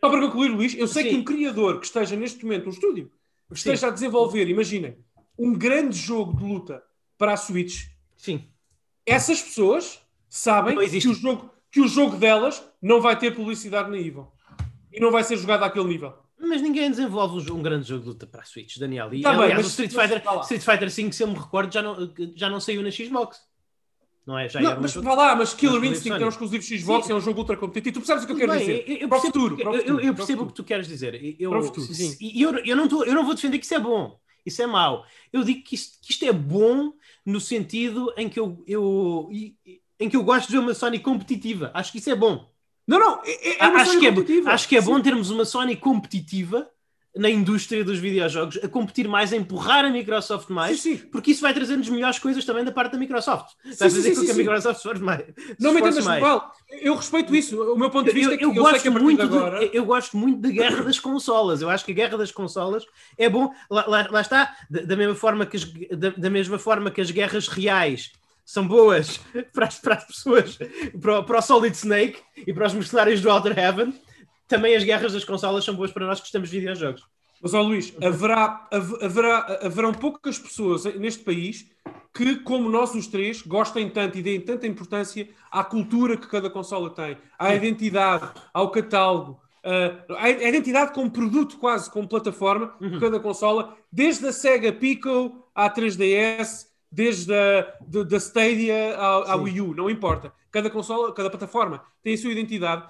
só 0.00 0.10
para 0.10 0.20
concluir, 0.20 0.48
Luís, 0.48 0.74
eu 0.74 0.88
sei 0.88 1.04
Sim. 1.04 1.08
que 1.10 1.16
um 1.18 1.24
criador 1.24 1.78
que 1.78 1.86
esteja 1.86 2.16
neste 2.16 2.44
momento, 2.44 2.66
um 2.66 2.70
estúdio, 2.70 3.12
que 3.48 3.56
esteja 3.56 3.82
Sim. 3.82 3.86
a 3.86 3.90
desenvolver, 3.90 4.48
imaginem, 4.48 4.98
um 5.38 5.52
grande 5.52 5.96
jogo 5.96 6.36
de 6.36 6.42
luta 6.42 6.82
para 7.16 7.34
a 7.34 7.36
Switch. 7.36 7.84
Sim. 8.16 8.44
Essas 9.08 9.40
pessoas 9.42 10.00
sabem 10.28 10.76
que 10.88 11.08
o 11.08 11.14
jogo 11.14 11.50
que 11.70 11.80
o 11.80 11.88
jogo 11.88 12.16
delas 12.16 12.64
não 12.80 13.00
vai 13.00 13.18
ter 13.18 13.34
publicidade 13.34 13.90
na 13.90 13.98
Evil. 13.98 14.26
E 14.92 15.00
não 15.00 15.10
vai 15.10 15.22
ser 15.22 15.36
jogado 15.36 15.64
àquele 15.64 15.86
nível. 15.86 16.14
Mas 16.40 16.62
ninguém 16.62 16.90
desenvolve 16.90 17.50
um, 17.50 17.60
grande 17.60 17.88
jogo 17.88 18.02
de 18.02 18.08
luta 18.08 18.26
para 18.26 18.42
a 18.42 18.44
Switch, 18.44 18.78
Daniel. 18.78 19.12
E, 19.12 19.22
tá 19.22 19.30
aliás, 19.30 19.48
bem, 19.48 19.56
mas, 19.56 19.66
o 19.66 19.68
Street 19.68 19.92
Fighter, 19.92 20.22
Street 20.42 20.62
Fighter 20.62 20.90
5, 20.90 21.12
se 21.12 21.22
eu 21.22 21.28
me 21.28 21.34
recordo, 21.34 21.72
já 21.72 21.82
não, 21.82 22.12
já 22.34 22.48
não 22.48 22.60
saiu 22.60 22.82
na 22.82 22.90
Xbox. 22.90 23.40
Não 24.24 24.38
é? 24.38 24.48
Já 24.48 24.60
não, 24.60 24.80
mas 24.80 24.94
vá 24.94 25.14
lá, 25.14 25.34
mas 25.34 25.54
Killer 25.54 25.82
Instinct 25.84 26.22
é 26.22 26.24
um 26.24 26.28
exclusivo 26.28 26.62
Xbox, 26.62 27.06
Sim. 27.06 27.12
é 27.12 27.14
um 27.16 27.20
jogo 27.20 27.40
ultra 27.40 27.56
competitivo. 27.56 27.94
Tu 27.94 28.06
percebes 28.06 28.24
o 28.24 28.26
que 28.26 28.32
eu 28.34 28.36
quero 28.36 28.52
Bem, 28.52 28.60
dizer? 28.60 28.84
Eu, 28.86 28.96
eu 28.98 29.08
para 29.08 29.18
o 29.18 29.20
futuro. 29.22 29.56
Para 29.56 29.70
o 29.70 29.74
futuro, 29.74 30.00
eu, 30.00 30.06
eu 30.06 30.14
percebo 30.14 30.42
o 30.42 30.46
que 30.46 30.52
tu 30.52 30.64
queres 30.64 30.86
dizer. 30.86 31.36
Eu, 31.38 31.50
para 31.50 31.58
o 31.60 31.62
futuro. 31.64 31.88
E 32.20 32.42
eu, 32.42 32.58
eu, 32.58 32.76
não 32.76 32.86
tô, 32.86 33.04
eu 33.04 33.14
não 33.14 33.24
vou 33.24 33.34
defender 33.34 33.58
que 33.58 33.64
isso 33.64 33.74
é 33.74 33.80
bom. 33.80 34.18
Isso 34.48 34.62
é 34.62 34.66
mau. 34.66 35.06
Eu 35.32 35.44
digo 35.44 35.62
que 35.62 35.74
isto, 35.74 35.98
que 36.00 36.12
isto 36.12 36.24
é 36.24 36.32
bom 36.32 36.92
no 37.24 37.40
sentido 37.40 38.12
em 38.16 38.28
que 38.28 38.40
eu, 38.40 38.62
eu, 38.66 39.28
em 40.00 40.08
que 40.08 40.16
eu 40.16 40.24
gosto 40.24 40.46
de 40.46 40.52
ver 40.52 40.58
uma 40.58 40.74
Sony 40.74 40.98
competitiva. 40.98 41.70
Acho 41.74 41.92
que 41.92 41.98
isso 41.98 42.10
é 42.10 42.14
bom. 42.14 42.48
Não, 42.86 42.98
não, 42.98 43.22
é, 43.24 43.58
é 43.58 43.64
acho, 43.64 44.00
que 44.00 44.06
é, 44.06 44.12
acho 44.46 44.68
que 44.68 44.76
é 44.76 44.80
bom 44.80 45.00
termos 45.00 45.30
uma 45.30 45.44
Sony 45.44 45.76
competitiva 45.76 46.68
na 47.18 47.28
indústria 47.28 47.84
dos 47.84 47.98
videojogos, 47.98 48.60
a 48.62 48.68
competir 48.68 49.08
mais, 49.08 49.32
a 49.32 49.36
empurrar 49.36 49.84
a 49.84 49.90
Microsoft 49.90 50.48
mais, 50.50 50.80
sim, 50.80 50.96
sim. 50.96 51.06
porque 51.10 51.32
isso 51.32 51.42
vai 51.42 51.52
trazer-nos 51.52 51.88
melhores 51.88 52.20
coisas 52.20 52.44
também 52.44 52.64
da 52.64 52.70
parte 52.70 52.92
da 52.92 52.98
Microsoft. 52.98 53.56
Vai 53.64 53.90
fazer 53.90 54.14
com 54.14 54.24
que 54.24 54.30
a 54.30 54.34
Microsoft 54.34 54.80
se 54.80 54.94
mais. 55.00 55.24
Não 55.58 55.74
me 55.74 55.80
entendas 55.80 56.04
mal. 56.04 56.52
Eu 56.70 56.94
respeito 56.94 57.34
isso. 57.34 57.60
O 57.60 57.76
meu 57.76 57.90
ponto 57.90 58.06
de 58.06 58.12
vista 58.12 58.30
eu, 58.30 58.34
é 58.34 58.38
que 58.38 58.44
eu, 58.44 58.54
eu 58.54 58.62
gosto 58.62 58.92
muito 58.92 59.22
agora... 59.22 59.58
de, 59.58 59.76
eu 59.76 59.84
gosto 59.84 60.16
muito 60.16 60.40
da 60.40 60.48
guerra 60.48 60.84
das 60.84 61.00
consolas. 61.00 61.60
Eu 61.60 61.68
acho 61.68 61.84
que 61.84 61.90
a 61.90 61.94
guerra 61.94 62.16
das 62.16 62.30
consolas 62.30 62.84
é 63.16 63.28
bom. 63.28 63.52
Lá, 63.68 63.84
lá, 63.88 64.08
lá 64.08 64.20
está, 64.20 64.54
da, 64.70 64.82
da, 64.82 64.96
mesma 64.96 65.16
forma 65.16 65.44
que 65.44 65.56
as, 65.56 65.64
da, 65.98 66.10
da 66.10 66.30
mesma 66.30 66.58
forma 66.58 66.88
que 66.88 67.00
as 67.00 67.10
guerras 67.10 67.48
reais 67.48 68.12
são 68.44 68.66
boas 68.66 69.18
para 69.52 69.66
as, 69.66 69.78
para 69.80 69.94
as 69.96 70.04
pessoas, 70.04 70.56
para, 71.00 71.22
para 71.24 71.38
o 71.38 71.42
Solid 71.42 71.76
Snake 71.76 72.20
e 72.46 72.52
para 72.52 72.68
os 72.68 72.74
mercenários 72.74 73.20
do 73.20 73.28
Outer 73.28 73.58
Heaven, 73.58 73.92
também 74.48 74.74
as 74.74 74.82
guerras 74.82 75.12
das 75.12 75.24
consolas 75.24 75.64
são 75.64 75.74
boas 75.74 75.92
para 75.92 76.06
nós 76.06 76.18
que 76.18 76.24
gostamos 76.24 76.50
de 76.50 76.58
videojogos. 76.58 77.06
Mas, 77.40 77.54
ó 77.54 77.62
Luís, 77.62 77.94
haverá, 78.02 78.66
haverá, 79.00 79.60
haverão 79.62 79.92
poucas 79.92 80.38
pessoas 80.38 80.84
neste 80.96 81.22
país 81.22 81.70
que, 82.12 82.36
como 82.36 82.68
nós 82.68 82.94
os 82.94 83.06
três, 83.06 83.42
gostem 83.42 83.88
tanto 83.88 84.18
e 84.18 84.22
deem 84.22 84.40
tanta 84.40 84.66
importância 84.66 85.28
à 85.50 85.62
cultura 85.62 86.16
que 86.16 86.26
cada 86.26 86.50
consola 86.50 86.90
tem, 86.90 87.16
à 87.38 87.54
identidade, 87.54 88.28
ao 88.52 88.70
catálogo, 88.70 89.40
à 90.18 90.28
identidade 90.28 90.92
como 90.92 91.10
produto 91.10 91.58
quase, 91.58 91.90
como 91.90 92.08
plataforma 92.08 92.74
de 92.80 92.86
uhum. 92.86 93.00
cada 93.00 93.20
consola, 93.20 93.76
desde 93.92 94.26
a 94.26 94.32
Sega 94.32 94.72
Pico 94.72 95.46
à 95.54 95.70
3DS, 95.70 96.66
desde 96.90 97.32
a 97.32 97.74
da 97.86 98.16
Stadia 98.16 98.96
à, 98.96 99.32
à 99.32 99.36
Wii 99.36 99.60
U, 99.60 99.74
não 99.74 99.90
importa. 99.90 100.32
Cada 100.50 100.70
consola, 100.70 101.12
cada 101.12 101.28
plataforma 101.30 101.82
tem 102.02 102.14
a 102.14 102.18
sua 102.18 102.32
identidade 102.32 102.84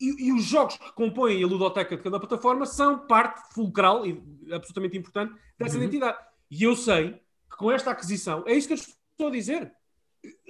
e, 0.00 0.28
e, 0.28 0.32
os 0.32 0.44
jogos 0.44 0.76
que 0.76 0.92
compõem 0.92 1.42
a 1.42 1.46
ludoteca 1.46 1.96
de 1.96 2.02
cada 2.02 2.18
plataforma 2.18 2.64
são 2.64 3.06
parte 3.06 3.52
fulcral 3.52 4.06
e 4.06 4.22
absolutamente 4.50 4.96
importante 4.96 5.34
dessa 5.58 5.76
uhum. 5.76 5.82
identidade. 5.82 6.18
E 6.50 6.62
eu 6.62 6.74
sei 6.74 7.20
que 7.50 7.56
com 7.58 7.70
esta 7.70 7.90
aquisição, 7.90 8.42
é 8.46 8.54
isso 8.54 8.66
que 8.66 8.74
eu 8.74 8.78
estou 8.78 9.28
a 9.28 9.30
dizer. 9.30 9.72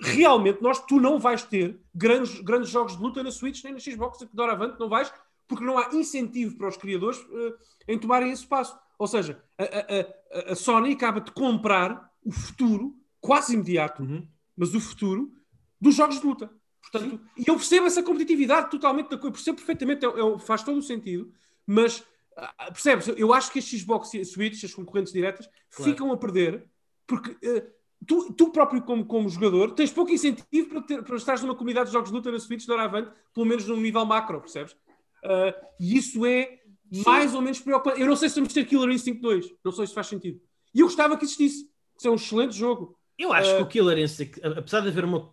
Realmente, 0.01 0.63
nós, 0.63 0.85
tu 0.87 1.01
não 1.01 1.19
vais 1.19 1.43
ter 1.43 1.81
grandes, 1.95 2.41
grandes 2.41 2.71
jogos 2.71 2.97
de 2.97 3.03
luta 3.03 3.23
na 3.23 3.31
Switch 3.31 3.63
nem 3.65 3.73
na 3.73 3.79
Xbox, 3.79 4.19
que 4.19 4.37
doravante 4.37 4.79
não 4.79 4.89
vais, 4.89 5.13
porque 5.47 5.65
não 5.65 5.77
há 5.77 5.91
incentivo 5.93 6.57
para 6.57 6.69
os 6.69 6.77
criadores 6.77 7.19
uh, 7.19 7.55
em 7.89 7.99
tomarem 7.99 8.31
esse 8.31 8.47
passo. 8.47 8.79
Ou 8.99 9.07
seja, 9.07 9.43
a, 9.59 9.65
a, 9.65 10.49
a, 10.49 10.53
a 10.53 10.55
Sony 10.55 10.93
acaba 10.93 11.21
de 11.21 11.33
comprar 11.33 12.11
o 12.25 12.31
futuro, 12.31 12.95
quase 13.21 13.55
imediato, 13.55 14.03
uhum. 14.03 14.27
mas 14.57 14.75
o 14.75 14.81
futuro 14.81 15.33
dos 15.81 15.95
jogos 15.95 16.21
de 16.21 16.27
luta. 16.27 16.60
Portanto, 16.81 17.21
e 17.37 17.45
eu 17.47 17.57
percebo 17.57 17.87
essa 17.87 18.03
competitividade 18.03 18.71
totalmente 18.71 19.11
da 19.11 19.19
coisa, 19.19 19.35
percebo 19.35 19.57
perfeitamente, 19.59 20.05
eu, 20.05 20.17
eu, 20.17 20.39
faz 20.39 20.63
todo 20.63 20.79
o 20.79 20.83
sentido, 20.83 21.31
mas 21.67 22.01
uh, 22.37 22.73
percebes? 22.73 23.09
Eu 23.09 23.33
acho 23.33 23.53
que 23.53 23.59
a 23.59 23.63
Xbox 23.63 24.15
e 24.15 24.25
Switch, 24.25 24.65
as 24.65 24.75
concorrentes 24.75 25.13
diretas, 25.13 25.49
claro. 25.71 25.91
ficam 25.91 26.13
a 26.13 26.17
perder 26.17 26.67
porque 27.07 27.31
uh, 27.31 27.63
tu, 28.07 28.33
tu 28.33 28.51
próprio, 28.51 28.83
como, 28.83 29.05
como 29.05 29.29
jogador, 29.29 29.73
tens 29.73 29.93
pouco 29.93 30.13
incentivo 30.13 30.69
para, 30.69 30.83
ter, 30.83 31.03
para 31.03 31.17
estar 31.17 31.41
numa 31.41 31.55
comunidade 31.55 31.87
de 31.87 31.93
jogos 31.93 32.11
de 32.11 32.17
luta 32.17 32.31
na 32.31 32.39
Switch 32.39 32.65
de 32.65 32.73
avante, 32.73 33.11
pelo 33.35 33.47
menos 33.47 33.67
num 33.67 33.77
nível 33.77 34.05
macro, 34.05 34.41
percebes? 34.41 34.73
Uh, 35.25 35.53
e 35.79 35.97
isso 35.97 36.25
é 36.25 36.61
Sim. 36.93 37.03
mais 37.05 37.35
ou 37.35 37.43
menos 37.43 37.61
preocupante. 37.61 38.01
Eu 38.01 38.07
não 38.07 38.17
sei 38.17 38.29
se 38.29 38.37
vamos 38.37 38.53
ter 38.53 38.65
Killer 38.65 38.91
Instinct 38.91 39.21
2, 39.21 39.55
não 39.65 39.73
sei 39.73 39.87
se 39.87 39.95
faz 39.95 40.07
sentido. 40.07 40.41
E 40.75 40.81
eu 40.81 40.87
gostava 40.87 41.17
que 41.17 41.25
existisse. 41.25 41.69
Isso 41.99 42.09
é 42.09 42.11
um 42.11 42.15
excelente 42.15 42.57
jogo. 42.57 42.97
Eu 43.19 43.33
acho 43.33 43.53
uh, 43.53 43.57
que 43.57 43.63
o 43.63 43.67
Killer 43.67 43.99
Instinct, 43.99 44.41
apesar 44.43 44.81
de 44.81 44.89
haver 44.89 45.05
uma. 45.05 45.33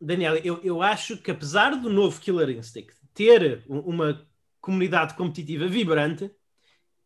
Daniel, 0.00 0.36
eu, 0.36 0.60
eu 0.62 0.82
acho 0.82 1.16
que 1.18 1.30
apesar 1.30 1.76
do 1.76 1.90
novo 1.90 2.20
Killer 2.20 2.50
Instinct 2.50 2.94
ter 3.12 3.64
uma 3.68 4.26
comunidade 4.60 5.14
competitiva 5.14 5.66
vibrante, 5.66 6.30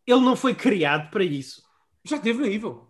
ele 0.07 0.21
não 0.21 0.37
foi 0.37 0.55
criado 0.55 1.11
para 1.11 1.25
isso. 1.25 1.62
Já 2.05 2.19
teve 2.19 2.41
na 2.41 2.49
Evil. 2.49 2.87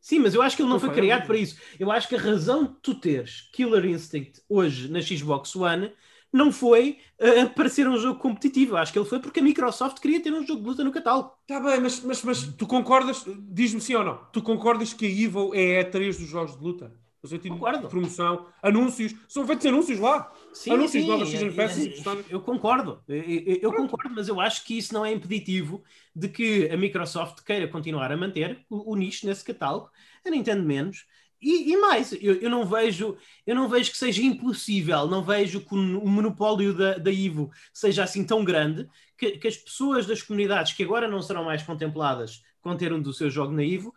Sim, 0.00 0.20
mas 0.20 0.34
eu 0.34 0.42
acho 0.42 0.54
que 0.54 0.62
ele 0.62 0.68
não, 0.68 0.76
não 0.76 0.80
foi, 0.80 0.90
foi 0.90 0.98
criado 0.98 1.26
para 1.26 1.36
isso. 1.36 1.58
Eu 1.78 1.90
acho 1.90 2.08
que 2.08 2.14
a 2.14 2.20
razão 2.20 2.64
de 2.64 2.74
tu 2.82 2.94
teres 2.94 3.48
Killer 3.52 3.84
Instinct 3.86 4.40
hoje 4.48 4.88
na 4.90 5.00
Xbox 5.00 5.56
One 5.56 5.92
não 6.32 6.52
foi 6.52 6.98
uh, 7.18 7.48
para 7.50 7.68
ser 7.68 7.88
um 7.88 7.96
jogo 7.96 8.20
competitivo. 8.20 8.76
Acho 8.76 8.92
que 8.92 8.98
ele 8.98 9.08
foi 9.08 9.18
porque 9.18 9.40
a 9.40 9.42
Microsoft 9.42 9.98
queria 9.98 10.22
ter 10.22 10.32
um 10.32 10.46
jogo 10.46 10.60
de 10.60 10.68
luta 10.68 10.84
no 10.84 10.92
catálogo. 10.92 11.32
Está 11.42 11.58
bem, 11.60 11.80
mas, 11.80 12.00
mas, 12.00 12.22
mas 12.22 12.42
tu 12.54 12.66
concordas, 12.66 13.24
diz-me 13.50 13.80
sim 13.80 13.94
ou 13.94 14.04
não, 14.04 14.20
tu 14.32 14.42
concordas 14.42 14.92
que 14.92 15.06
a 15.06 15.08
Evil 15.08 15.52
é 15.54 15.80
a 15.80 15.90
E3 15.90 16.18
dos 16.18 16.28
jogos 16.28 16.56
de 16.56 16.62
luta? 16.62 16.92
No 17.22 17.28
sentido 17.28 17.54
concordo. 17.54 17.82
de 17.82 17.88
promoção, 17.88 18.46
anúncios, 18.62 19.14
são 19.26 19.46
feitos 19.46 19.66
anúncios 19.66 19.98
lá. 19.98 20.32
Sim, 20.52 20.72
anúncios 20.72 21.02
sim, 21.02 21.08
novas 21.08 21.28
Season 21.28 21.52
Passes. 21.52 22.06
Eu, 22.06 22.24
eu 22.30 22.40
concordo, 22.40 23.02
eu, 23.08 23.58
eu 23.60 23.72
concordo, 23.72 24.14
mas 24.14 24.28
eu 24.28 24.40
acho 24.40 24.64
que 24.64 24.78
isso 24.78 24.94
não 24.94 25.04
é 25.04 25.12
impeditivo 25.12 25.82
de 26.14 26.28
que 26.28 26.68
a 26.70 26.76
Microsoft 26.76 27.42
queira 27.42 27.66
continuar 27.66 28.12
a 28.12 28.16
manter 28.16 28.64
o, 28.70 28.92
o 28.92 28.96
nicho 28.96 29.26
nesse 29.26 29.44
catálogo, 29.44 29.90
a 30.24 30.30
Nintendo 30.30 30.62
menos, 30.62 31.06
e, 31.40 31.72
e, 31.72 31.76
mais, 31.76 32.12
eu, 32.12 32.34
eu, 32.34 32.50
não 32.50 32.64
vejo, 32.64 33.16
eu 33.46 33.54
não 33.54 33.68
vejo 33.68 33.92
que 33.92 33.96
seja 33.96 34.20
impossível, 34.22 35.06
não 35.06 35.22
vejo 35.22 35.60
que 35.60 35.72
o, 35.72 36.00
o 36.00 36.08
monopólio 36.08 36.74
da, 36.74 36.98
da 36.98 37.12
Ivo 37.12 37.50
seja 37.72 38.02
assim 38.02 38.24
tão 38.24 38.44
grande 38.44 38.88
que, 39.16 39.32
que, 39.32 39.46
as 39.46 39.56
pessoas 39.56 40.04
das 40.04 40.20
comunidades 40.20 40.72
que 40.72 40.82
agora 40.82 41.06
não 41.06 41.22
serão 41.22 41.44
mais 41.44 41.62
contempladas 41.62 42.42
com 42.60 42.76
ter 42.76 42.92
um 42.92 43.00
do 43.00 43.12
seu 43.12 43.30
jogo 43.30 43.52
na 43.52 43.62
Ivo 43.62 43.94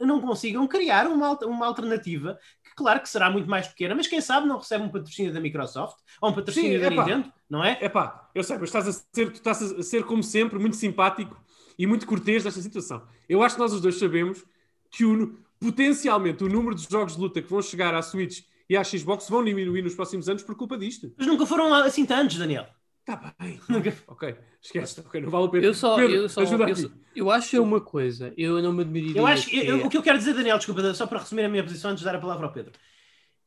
não 0.00 0.18
consigam 0.20 0.66
criar 0.66 1.06
uma, 1.06 1.32
uma 1.44 1.66
alternativa 1.66 2.38
claro, 2.78 3.00
que 3.00 3.08
será 3.08 3.28
muito 3.30 3.50
mais 3.50 3.66
pequena, 3.66 3.94
mas 3.94 4.06
quem 4.06 4.20
sabe 4.20 4.46
não 4.46 4.58
recebe 4.58 4.84
um 4.84 4.88
patrocínio 4.88 5.32
da 5.32 5.40
Microsoft 5.40 5.98
ou 6.20 6.30
um 6.30 6.32
patrocínio 6.32 6.78
Sim, 6.78 6.84
da 6.84 6.90
Nintendo, 6.90 7.32
não 7.50 7.64
é? 7.64 7.76
É 7.80 7.88
pá, 7.88 8.30
eu 8.34 8.42
sei, 8.42 8.56
mas 8.56 8.68
estás 8.68 8.88
a 8.88 8.92
ser, 8.92 9.30
tu 9.30 9.36
estás 9.36 9.60
a 9.60 9.82
ser, 9.82 10.04
como 10.04 10.22
sempre, 10.22 10.58
muito 10.58 10.76
simpático 10.76 11.36
e 11.78 11.86
muito 11.86 12.06
cortês 12.06 12.44
desta 12.44 12.60
situação. 12.60 13.02
Eu 13.28 13.42
acho 13.42 13.56
que 13.56 13.60
nós 13.60 13.72
os 13.72 13.80
dois 13.80 13.98
sabemos 13.98 14.44
que 14.90 15.04
o 15.04 15.36
potencialmente 15.60 16.44
o 16.44 16.48
número 16.48 16.74
de 16.74 16.86
jogos 16.88 17.16
de 17.16 17.20
luta 17.20 17.42
que 17.42 17.50
vão 17.50 17.60
chegar 17.60 17.92
à 17.94 18.00
Switch 18.00 18.42
e 18.70 18.76
à 18.76 18.84
Xbox 18.84 19.28
vão 19.28 19.44
diminuir 19.44 19.82
nos 19.82 19.94
próximos 19.94 20.28
anos 20.28 20.42
por 20.42 20.54
culpa 20.54 20.78
disto. 20.78 21.12
Mas 21.18 21.26
nunca 21.26 21.44
foram 21.44 21.72
assim 21.74 22.06
tantos, 22.06 22.38
Daniel. 22.38 22.66
Está 23.08 23.32
bem. 23.40 23.58
ok, 24.06 24.36
esquece. 24.60 25.00
Okay, 25.00 25.22
não 25.22 25.30
vale 25.30 25.46
a 25.46 25.48
pena. 25.48 25.64
Eu 25.64 25.72
só, 25.72 25.96
Pedro, 25.96 26.14
eu, 26.14 26.28
só 26.28 26.42
eu, 26.42 26.46
só, 26.46 26.88
eu 27.16 27.30
acho 27.30 27.56
é 27.56 27.60
uma 27.60 27.80
coisa. 27.80 28.34
Eu 28.36 28.60
não 28.60 28.72
me 28.72 28.82
admiraria. 28.82 29.18
Eu 29.18 29.26
acho, 29.26 29.50
eu, 29.54 29.86
o 29.86 29.90
que 29.90 29.96
eu 29.96 30.02
quero 30.02 30.18
dizer, 30.18 30.34
Daniel, 30.34 30.58
desculpa, 30.58 30.92
só 30.92 31.06
para 31.06 31.20
resumir 31.20 31.44
a 31.44 31.48
minha 31.48 31.62
posição 31.62 31.90
antes 31.90 32.00
de 32.00 32.04
dar 32.04 32.16
a 32.16 32.20
palavra 32.20 32.46
ao 32.46 32.52
Pedro. 32.52 32.72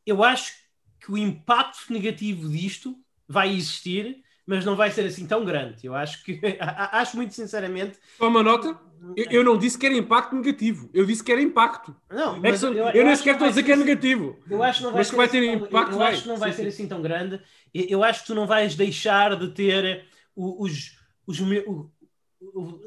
Eu 0.03 0.23
acho 0.23 0.53
que 0.99 1.11
o 1.11 1.17
impacto 1.17 1.93
negativo 1.93 2.49
disto 2.49 2.97
vai 3.27 3.53
existir, 3.53 4.23
mas 4.45 4.65
não 4.65 4.75
vai 4.75 4.91
ser 4.91 5.05
assim 5.05 5.25
tão 5.25 5.45
grande. 5.45 5.85
Eu 5.85 5.95
acho 5.95 6.23
que, 6.23 6.39
acho 6.59 7.15
muito 7.15 7.33
sinceramente. 7.33 7.97
Toma 8.17 8.43
nota. 8.43 8.79
Eu, 9.15 9.25
eu, 9.31 9.43
não 9.43 9.57
disse 9.57 9.77
que 9.79 9.85
era 9.85 9.95
impacto 9.95 10.35
negativo, 10.35 10.87
eu 10.93 11.05
disse 11.05 11.23
que 11.23 11.31
era 11.31 11.41
impacto. 11.41 11.95
Não, 12.07 12.35
é 12.35 12.49
eu, 12.49 12.73
eu, 12.73 12.89
eu 12.89 13.05
nem 13.05 13.15
sequer 13.15 13.33
estou 13.33 13.47
a 13.47 13.49
dizer 13.49 13.63
que 13.63 13.71
é 13.71 13.73
assim. 13.73 13.83
negativo. 13.83 14.37
Eu 14.47 14.61
acho 14.61 14.77
que 14.77 14.83
não 14.83 14.91
vai, 14.91 14.99
mas 14.99 15.09
que 15.09 15.15
vai 15.15 15.27
ter 15.27 15.39
assim, 15.39 15.65
impacto. 15.65 15.91
Eu, 15.91 15.97
vai. 15.97 16.13
acho 16.13 16.21
que 16.21 16.27
não 16.27 16.37
vai 16.37 16.51
sim, 16.51 16.57
ser 16.57 16.63
sim. 16.63 16.67
assim 16.69 16.87
tão 16.87 17.01
grande. 17.01 17.41
Eu 17.73 18.03
acho 18.03 18.21
que 18.21 18.27
tu 18.27 18.35
não 18.35 18.45
vais 18.45 18.75
deixar 18.75 19.35
de 19.35 19.47
ter 19.49 20.05
os. 20.35 20.95
os, 21.25 21.39
os 21.39 21.91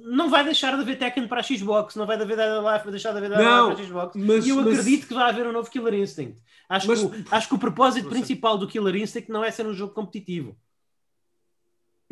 não 0.02 0.28
vai 0.28 0.44
deixar 0.44 0.74
de 0.74 0.82
haver 0.82 0.98
Tekken 0.98 1.28
para 1.28 1.40
a 1.40 1.42
Xbox, 1.42 1.94
não 1.94 2.06
vai 2.06 2.16
haver 2.16 2.36
Life, 2.36 2.84
vai 2.84 2.90
deixar 2.90 3.12
de 3.12 3.18
haver 3.18 3.30
não, 3.30 3.72
para 3.72 3.82
a 3.82 3.84
Xbox. 3.84 4.16
Mas, 4.16 4.46
e 4.46 4.50
eu 4.50 4.56
mas... 4.56 4.78
acredito 4.78 5.06
que 5.06 5.14
vai 5.14 5.30
haver 5.30 5.46
um 5.46 5.52
novo 5.52 5.70
Killer 5.70 5.94
Instinct. 5.94 6.38
Acho, 6.68 6.88
mas... 6.88 7.00
que, 7.00 7.06
o, 7.06 7.24
acho 7.30 7.48
que 7.48 7.54
o 7.54 7.58
propósito 7.58 8.08
principal 8.08 8.58
do 8.58 8.66
Killer 8.66 8.96
Instinct 8.96 9.30
não 9.30 9.44
é 9.44 9.50
ser 9.50 9.66
um 9.66 9.72
jogo 9.72 9.94
competitivo. 9.94 10.56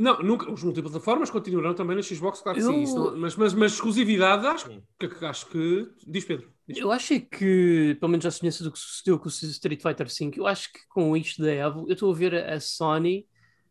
Não, 0.02 0.20
nunca, 0.20 0.50
os 0.50 0.64
multiplataformas 0.64 1.30
continuarão 1.30 1.74
também 1.74 1.94
na 1.94 2.02
Xbox, 2.02 2.40
claro 2.40 2.58
que 2.58 2.64
eu... 2.64 2.72
sim. 2.72 2.92
Não, 2.92 3.16
mas, 3.16 3.36
mas, 3.36 3.54
mas 3.54 3.72
exclusividade, 3.74 4.44
acho, 4.44 4.68
que, 4.98 5.24
acho 5.24 5.46
que. 5.46 5.88
Diz 6.04 6.24
Pedro. 6.24 6.50
Diz. 6.66 6.78
Eu 6.78 6.90
acho 6.90 7.20
que, 7.20 7.96
pelo 8.00 8.10
menos 8.10 8.26
a 8.26 8.32
semelhança 8.32 8.64
do 8.64 8.72
que 8.72 8.80
sucedeu 8.80 9.16
com 9.16 9.26
o 9.26 9.28
Street 9.28 9.80
Fighter 9.80 10.08
V, 10.08 10.32
eu 10.38 10.46
acho 10.48 10.72
que 10.72 10.80
com 10.88 11.16
isto 11.16 11.40
da 11.40 11.52
Evo, 11.52 11.84
eu 11.86 11.92
estou 11.92 12.10
a 12.10 12.16
ver 12.16 12.34
a, 12.34 12.58
Sony 12.58 13.28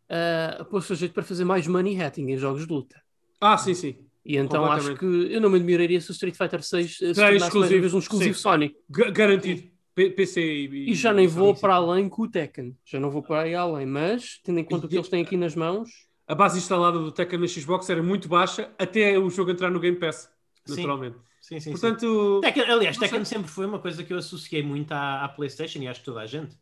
uh, 0.09 0.61
a 0.61 0.63
pôr 0.63 0.77
o 0.77 0.95
jeito 0.95 1.13
para 1.13 1.21
fazer 1.21 1.43
mais 1.43 1.67
money 1.67 1.95
hatting 2.01 2.29
em 2.29 2.37
jogos 2.37 2.65
de 2.65 2.71
luta. 2.71 2.95
Ah, 3.41 3.57
sim, 3.57 3.73
sim. 3.73 3.97
E 4.23 4.37
então 4.37 4.71
acho 4.71 4.95
que 4.95 5.05
eu 5.05 5.41
não 5.41 5.49
me 5.49 5.57
admiraria 5.57 5.99
se 5.99 6.11
o 6.11 6.13
Street 6.13 6.37
Fighter 6.37 6.63
6 6.63 6.95
se 6.95 7.13
tornasse 7.13 7.45
exclusivo, 7.47 7.81
mais 7.81 7.93
um 7.93 7.99
exclusivo 7.99 8.35
sim. 8.35 8.41
Sony. 8.41 8.75
G 8.95 9.11
garantido. 9.11 9.69
PC 9.93 10.41
e, 10.41 10.91
e 10.91 10.95
já 10.95 11.11
nem 11.11 11.27
vou 11.27 11.53
para 11.53 11.75
além 11.75 12.07
com 12.07 12.21
o 12.21 12.29
Tekken. 12.29 12.73
Já 12.85 13.01
não 13.01 13.11
vou 13.11 13.21
para 13.21 13.41
aí 13.41 13.53
além, 13.53 13.85
mas 13.85 14.39
tendo 14.41 14.59
em 14.59 14.63
conta 14.63 14.85
o 14.85 14.89
que 14.89 14.95
eles 14.95 15.09
têm 15.09 15.21
aqui 15.21 15.35
nas 15.35 15.53
mãos 15.53 16.09
a 16.27 16.35
base 16.35 16.57
instalada 16.57 16.97
do 16.97 17.11
Tekken 17.11 17.39
na 17.39 17.47
Xbox 17.47 17.89
era 17.89 18.01
muito 18.01 18.27
baixa 18.27 18.71
até 18.77 19.17
o 19.17 19.29
jogo 19.29 19.51
entrar 19.51 19.69
no 19.69 19.79
Game 19.79 19.97
Pass, 19.97 20.29
naturalmente. 20.67 21.17
Sim, 21.41 21.59
sim, 21.59 21.59
sim. 21.59 21.71
Portanto, 21.71 22.35
sim. 22.35 22.41
Tekken, 22.41 22.71
aliás, 22.71 22.97
Tekken 22.97 23.25
sempre 23.25 23.49
foi 23.49 23.65
uma 23.65 23.79
coisa 23.79 24.03
que 24.03 24.13
eu 24.13 24.17
associei 24.17 24.63
muito 24.63 24.91
à, 24.91 25.25
à 25.25 25.29
PlayStation 25.29 25.79
e 25.79 25.87
acho 25.87 25.99
que 25.99 26.05
toda 26.05 26.21
a 26.21 26.25
gente. 26.25 26.55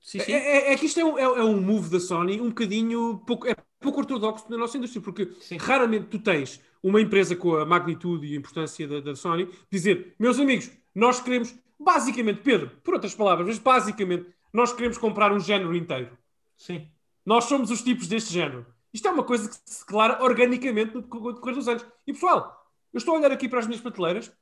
Sim, 0.00 0.18
sim. 0.18 0.32
É, 0.32 0.70
é, 0.70 0.72
é, 0.72 0.76
que 0.76 0.86
isto 0.86 0.98
é 0.98 1.04
um, 1.04 1.18
é, 1.18 1.22
é, 1.22 1.44
um 1.44 1.60
move 1.60 1.90
da 1.90 2.00
Sony 2.00 2.40
um 2.40 2.48
bocadinho 2.48 3.18
pouco, 3.26 3.46
é 3.46 3.54
pouco 3.78 4.00
ortodoxo 4.00 4.46
na 4.50 4.56
nossa 4.56 4.76
indústria, 4.76 5.02
porque 5.02 5.30
sim. 5.40 5.56
raramente 5.58 6.06
tu 6.06 6.18
tens 6.18 6.60
uma 6.82 7.00
empresa 7.00 7.36
com 7.36 7.56
a 7.56 7.66
magnitude 7.66 8.26
e 8.26 8.34
a 8.34 8.36
importância 8.36 8.88
da, 8.88 9.00
da 9.00 9.14
Sony 9.14 9.48
dizer, 9.70 10.14
meus 10.18 10.38
amigos, 10.38 10.70
nós 10.94 11.20
queremos, 11.20 11.54
basicamente, 11.78 12.40
Pedro, 12.40 12.70
por 12.82 12.94
outras 12.94 13.14
palavras, 13.14 13.46
mas 13.46 13.58
basicamente, 13.58 14.26
nós 14.52 14.72
queremos 14.72 14.98
comprar 14.98 15.32
um 15.32 15.38
género 15.38 15.76
inteiro. 15.76 16.16
Sim. 16.56 16.88
Nós 17.24 17.44
somos 17.44 17.70
os 17.70 17.82
tipos 17.82 18.08
deste 18.08 18.32
género 18.32 18.66
Isto 18.92 19.08
é 19.08 19.10
uma 19.10 19.22
coisa 19.22 19.48
que 19.48 19.56
se 19.64 19.80
declara 19.80 20.22
organicamente 20.22 20.94
no 20.94 21.02
decorrer 21.02 21.54
dos 21.54 21.68
anos. 21.68 21.84
E 22.06 22.12
pessoal, 22.12 22.68
eu 22.92 22.98
estou 22.98 23.14
a 23.14 23.18
olhar 23.18 23.30
aqui 23.30 23.48
para 23.48 23.60
as 23.60 23.66
minhas 23.66 23.80
prateleiras, 23.80 24.32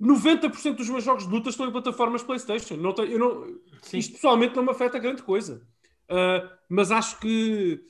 90% 0.00 0.74
dos 0.74 0.88
meus 0.88 1.04
jogos 1.04 1.24
de 1.24 1.30
luta 1.30 1.50
estão 1.50 1.68
em 1.68 1.72
plataformas 1.72 2.22
PlayStation. 2.22 2.76
Não 2.76 2.92
tenho, 2.92 3.12
eu 3.12 3.18
não, 3.18 3.60
isto 3.92 4.14
pessoalmente 4.14 4.56
não 4.56 4.64
me 4.64 4.70
afeta 4.70 4.98
grande 4.98 5.22
coisa. 5.22 5.66
Uh, 6.04 6.50
mas 6.68 6.90
acho 6.90 7.18
que 7.20 7.82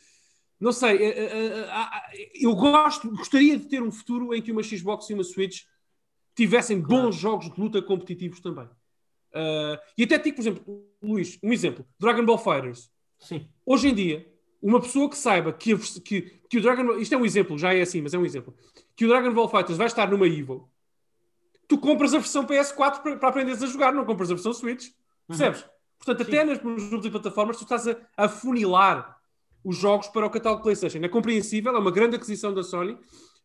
não 0.61 0.73
sei, 0.73 0.97
uh, 0.97 1.65
uh, 1.65 1.89
eu 2.35 2.55
gosto, 2.55 3.11
gostaria 3.11 3.59
de 3.59 3.67
ter 3.67 3.83
um 3.83 3.91
futuro 3.91 4.35
em 4.35 4.41
que 4.41 4.53
uma 4.53 4.63
Xbox 4.63 5.11
e 5.11 5.15
uma 5.15 5.25
Switch 5.25 5.63
tivessem 6.35 6.81
claro. 6.81 7.05
bons 7.05 7.17
jogos 7.17 7.53
de 7.53 7.61
luta 7.61 7.83
competitivos 7.83 8.41
também. 8.41 8.69
e 9.97 10.05
até 10.05 10.19
digo, 10.19 10.37
por 10.37 10.43
exemplo, 10.43 10.87
Luís, 11.03 11.39
um 11.43 11.53
exemplo: 11.53 11.85
Dragon 11.99 12.25
Ball 12.25 12.39
Fighters. 12.39 12.91
Sim. 13.19 13.49
Hoje 13.65 13.89
em 13.89 13.95
dia, 13.95 14.34
uma 14.65 14.81
pessoa 14.81 15.11
que 15.11 15.19
saiba 15.19 15.53
que, 15.53 15.77
que, 16.01 16.23
que 16.49 16.57
o 16.57 16.63
Dragon 16.63 16.87
Ball. 16.87 16.99
Isto 16.99 17.15
é 17.15 17.19
um 17.19 17.25
exemplo, 17.27 17.59
já 17.59 17.75
é 17.75 17.83
assim, 17.83 18.01
mas 18.01 18.15
é 18.15 18.19
um 18.19 18.25
exemplo. 18.25 18.55
Que 18.97 19.05
o 19.05 19.09
Dragon 19.09 19.31
Ball 19.35 19.47
Fighters 19.47 19.77
vai 19.77 19.87
estar 19.87 20.11
numa 20.11 20.27
Evo. 20.27 20.71
Tu 21.69 21.77
compras 21.77 22.15
a 22.15 22.19
versão 22.19 22.47
PS4 22.47 23.03
para, 23.03 23.17
para 23.19 23.29
aprenderes 23.29 23.63
a 23.63 23.67
jogar, 23.67 23.93
não 23.93 24.07
compras 24.07 24.31
a 24.31 24.35
versão 24.35 24.55
Switch. 24.55 24.87
Uhum. 24.87 24.93
Percebes? 25.29 25.61
Uhum. 25.61 25.69
Portanto, 25.99 26.25
Sim. 26.25 26.33
até 26.33 26.45
nas 26.45 26.63
multiplataformas, 26.63 27.59
tu 27.59 27.65
estás 27.65 27.87
a, 27.87 27.97
a 28.17 28.27
funilar 28.27 29.19
os 29.63 29.77
jogos 29.77 30.09
para 30.09 30.25
o 30.25 30.31
catálogo 30.31 30.63
PlayStation. 30.63 30.99
É 31.03 31.09
compreensível, 31.09 31.77
é 31.77 31.79
uma 31.79 31.91
grande 31.91 32.17
aquisição 32.17 32.55
da 32.55 32.63
Sony, 32.63 32.99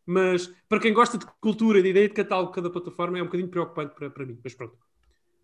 mas 0.06 0.50
para 0.70 0.80
quem 0.80 0.94
gosta 0.94 1.18
de 1.18 1.26
cultura, 1.38 1.82
de 1.82 1.90
ideia 1.90 2.08
de 2.08 2.14
catálogo 2.14 2.48
de 2.48 2.54
cada 2.54 2.70
plataforma, 2.70 3.18
é 3.18 3.22
um 3.22 3.26
bocadinho 3.26 3.48
preocupante 3.50 3.94
para, 3.94 4.08
para 4.08 4.24
mim. 4.24 4.38
Mas 4.42 4.54
pronto. 4.54 4.74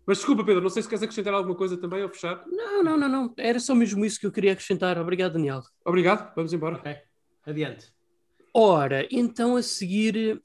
Mas 0.07 0.19
desculpa, 0.19 0.45
Pedro, 0.45 0.61
não 0.61 0.69
sei 0.69 0.81
se 0.81 0.87
queres 0.87 1.03
acrescentar 1.03 1.33
alguma 1.33 1.53
coisa 1.53 1.75
também 1.75 2.01
ao 2.01 2.07
fechar. 2.07 2.41
Não, 2.47 2.81
não, 2.81 2.97
não, 2.97 3.09
não. 3.09 3.33
Era 3.37 3.59
só 3.59 3.75
mesmo 3.75 4.05
isso 4.05 4.17
que 4.17 4.25
eu 4.25 4.31
queria 4.31 4.53
acrescentar. 4.53 4.97
Obrigado, 4.97 5.33
Daniel. 5.33 5.61
Obrigado, 5.83 6.33
vamos 6.33 6.53
embora. 6.53 6.77
Ok, 6.77 6.95
adiante. 7.45 7.91
Ora, 8.53 9.05
então 9.11 9.57
a 9.57 9.61
seguir 9.61 10.41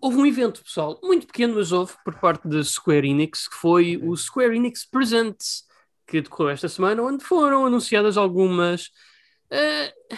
houve 0.00 0.16
um 0.16 0.24
evento, 0.24 0.62
pessoal, 0.62 0.98
muito 1.02 1.26
pequeno, 1.26 1.56
mas 1.56 1.72
houve, 1.72 1.92
por 2.04 2.18
parte 2.20 2.48
da 2.48 2.62
Square 2.62 3.06
Enix, 3.06 3.48
que 3.48 3.56
foi 3.56 3.98
o 4.00 4.16
Square 4.16 4.56
Enix 4.56 4.88
Presents, 4.88 5.64
que 6.06 6.22
decorreu 6.22 6.50
esta 6.50 6.68
semana, 6.68 7.02
onde 7.02 7.24
foram 7.24 7.66
anunciadas 7.66 8.16
algumas. 8.16 8.86
Uh, 9.50 10.16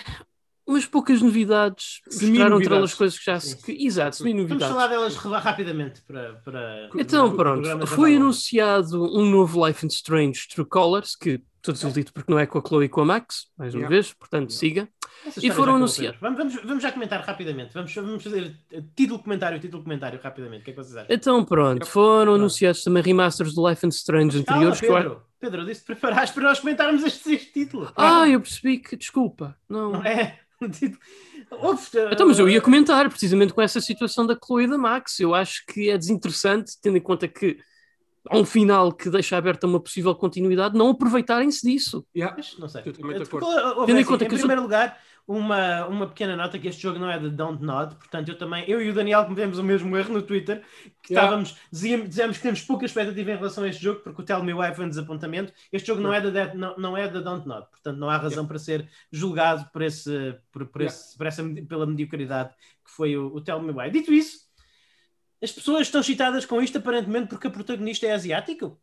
umas 0.73 0.87
poucas 0.87 1.23
novidades, 1.23 2.01
mostraram 2.07 2.61
entre 2.61 2.75
elas 2.75 2.95
coisas 2.95 3.19
que 3.19 3.25
já 3.25 3.39
se. 3.39 3.57
Que, 3.63 3.87
exato, 3.87 4.17
semi-novidades. 4.17 4.69
Vamos 4.69 4.75
falar 4.75 4.87
delas 4.89 5.17
rapidamente 5.45 6.03
para. 6.03 6.35
para 6.45 6.91
então, 6.97 7.35
pronto, 7.35 7.87
foi 7.87 8.17
anunciado 8.17 9.05
um 9.17 9.31
novo 9.31 9.67
Life 9.67 9.85
in 9.85 9.89
Strange 9.89 10.49
True 10.49 10.67
Colors, 10.67 11.15
que 11.17 11.43
tudo 11.63 11.75
desiludido 11.75 12.13
porque 12.13 12.31
não 12.31 12.39
é 12.39 12.47
com 12.47 12.59
a 12.59 12.63
Chloe 12.67 12.87
e 12.87 12.89
com 12.89 13.03
a 13.03 13.05
Max, 13.05 13.47
mais 13.57 13.73
uma 13.73 13.83
yeah. 13.83 13.95
vez, 13.95 14.13
portanto, 14.13 14.51
yeah. 14.51 14.59
siga. 14.59 14.89
E 15.41 15.51
foram 15.53 15.77
anunciados. 15.77 16.19
Vamos, 16.21 16.39
vamos, 16.39 16.55
vamos, 16.65 16.83
já 16.83 16.91
comentar 16.91 17.21
rapidamente. 17.21 17.73
Vamos, 17.73 17.95
vamos 17.95 18.23
fazer 18.25 18.57
título 18.97 19.23
comentário, 19.23 19.61
título 19.61 19.83
comentário 19.83 20.19
rapidamente. 20.21 20.63
O 20.63 20.65
que 20.65 20.71
é 20.71 20.75
que 20.75 20.83
vocês 20.83 20.97
acham? 20.97 21.15
Então, 21.15 21.45
pronto, 21.45 21.87
foram 21.87 22.35
anunciados 22.35 22.83
também 22.83 23.03
remasters 23.03 23.55
do 23.55 23.69
Life 23.69 23.87
in 23.87 23.91
Strange 23.91 24.39
anteriores. 24.39 24.81
Calma, 24.81 24.99
Pedro, 24.99 25.23
Pedro, 25.39 25.65
disse 25.65 25.85
preparaste 25.85 26.35
para 26.35 26.45
nós 26.45 26.59
comentarmos 26.59 27.05
este, 27.05 27.35
este 27.35 27.53
título. 27.53 27.93
Ah, 27.97 28.29
eu 28.29 28.41
percebi 28.41 28.79
que, 28.79 28.97
desculpa. 28.97 29.57
Não, 29.69 29.93
não 29.93 30.05
é? 30.05 30.41
Então, 32.11 32.27
mas 32.27 32.39
eu 32.39 32.49
ia 32.49 32.61
comentar 32.61 33.09
precisamente 33.09 33.53
com 33.53 33.61
essa 33.61 33.81
situação 33.81 34.27
da 34.27 34.37
Chloe 34.43 34.65
e 34.65 34.69
da 34.69 34.79
Max. 34.79 35.21
Eu 35.21 35.35
acho 35.35 35.65
que 35.67 35.91
é 35.91 35.99
desinteressante, 35.99 36.73
tendo 36.81 36.97
em 36.97 37.01
conta 37.01 37.29
que 37.29 37.59
há 38.29 38.39
um 38.39 38.45
final 38.45 38.93
que 38.93 39.11
deixa 39.11 39.37
aberta 39.37 39.67
uma 39.67 39.81
possível 39.81 40.15
continuidade, 40.15 40.77
não 40.77 40.91
aproveitarem-se 40.91 41.67
disso. 41.69 42.07
Yeah. 42.17 42.37
Não 42.59 42.69
sei. 42.69 42.83
Tendo 42.83 43.99
em 43.99 44.05
conta 44.05 44.25
que. 44.27 44.35
Em 44.35 44.39
primeiro 44.39 44.63
lugar, 44.63 44.99
uma, 45.27 45.87
uma 45.87 46.07
pequena 46.07 46.37
nota 46.37 46.59
que 46.59 46.69
este 46.69 46.83
jogo 46.83 46.99
não 46.99 47.11
é 47.11 47.19
de 47.19 47.31
Don't 47.31 47.63
Nod, 47.63 47.95
portanto 47.95 48.29
eu 48.29 48.37
também, 48.37 48.69
eu 48.69 48.83
e 48.83 48.91
o 48.91 48.95
Daniel 48.95 49.25
cometemos 49.25 49.59
o 49.59 49.63
mesmo 49.63 49.97
erro 49.97 50.13
no 50.13 50.23
Twitter, 50.23 50.63
que 51.03 51.13
yeah. 51.13 51.27
estávamos, 51.27 51.57
dizíamos, 51.71 52.09
dizíamos 52.09 52.37
que 52.37 52.43
temos 52.43 52.63
pouca 52.63 52.85
expectativa 52.85 53.31
em 53.31 53.37
relação 53.37 53.65
a 53.65 53.69
este 53.69 53.83
jogo, 53.83 54.01
porque 54.01 54.21
o 54.21 54.25
Tell 54.25 54.43
Me 54.43 54.53
Why 54.53 54.75
foi 54.75 54.85
um 54.85 54.89
desapontamento. 54.89 55.53
Este 55.73 55.87
jogo 55.87 56.01
não 56.01 56.13
é 56.13 56.21
da 56.21 56.55
não, 56.55 56.77
não 56.77 56.97
é 56.97 57.09
da 57.09 57.21
Don't 57.21 57.47
Nod, 57.47 57.67
portanto 57.71 57.97
não 57.99 58.11
há 58.11 58.17
razão 58.17 58.31
yeah. 58.31 58.49
para 58.49 58.59
ser 58.59 58.89
julgado 59.11 59.71
por 59.73 59.83
esse, 59.83 60.37
por, 60.51 60.67
por 60.67 60.83
yeah. 60.83 60.97
esse, 60.97 61.17
por 61.17 61.27
essa, 61.27 61.43
pela 61.69 61.87
mediocridade 61.87 62.51
que 62.85 62.91
foi 62.91 63.17
o, 63.17 63.27
o 63.27 63.41
Tell 63.41 63.63
Me 63.63 63.73
Why. 63.73 63.91
Dito 63.91 64.13
isso, 64.13 64.41
as 65.41 65.53
pessoas 65.53 65.83
estão 65.83 66.01
excitadas 66.01 66.45
com 66.45 66.61
isto 66.61 66.79
aparentemente 66.79 67.29
porque 67.29 67.47
a 67.47 67.51
protagonista 67.51 68.07
é 68.07 68.13
asiático. 68.13 68.81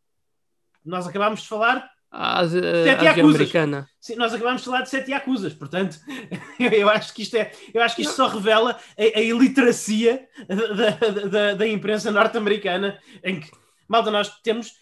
Nós 0.86 1.06
acabámos 1.06 1.42
de 1.42 1.48
falar 1.48 1.90
a 2.12 2.48
sete 2.48 3.20
americana. 3.20 3.88
Sim, 4.00 4.16
nós 4.16 4.34
acabamos 4.34 4.62
de 4.62 4.66
falar 4.66 4.82
de 4.82 4.90
sete 4.90 5.14
acusas, 5.14 5.54
portanto, 5.54 6.00
eu 6.60 6.90
acho 6.90 7.14
que 7.14 7.22
isto 7.22 7.36
é, 7.36 7.52
eu 7.74 7.82
acho 7.82 7.96
que 7.96 8.02
isto 8.02 8.16
só 8.16 8.28
revela 8.28 8.80
a, 8.98 9.20
a 9.20 9.22
iliteracia 9.22 10.28
da, 10.48 11.28
da, 11.28 11.54
da 11.54 11.68
imprensa 11.68 12.12
norte-americana, 12.12 13.00
em 13.24 13.40
que, 13.40 13.52
malta, 13.88 14.10
nós 14.10 14.40
temos, 14.42 14.74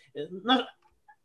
nós, 0.43 0.65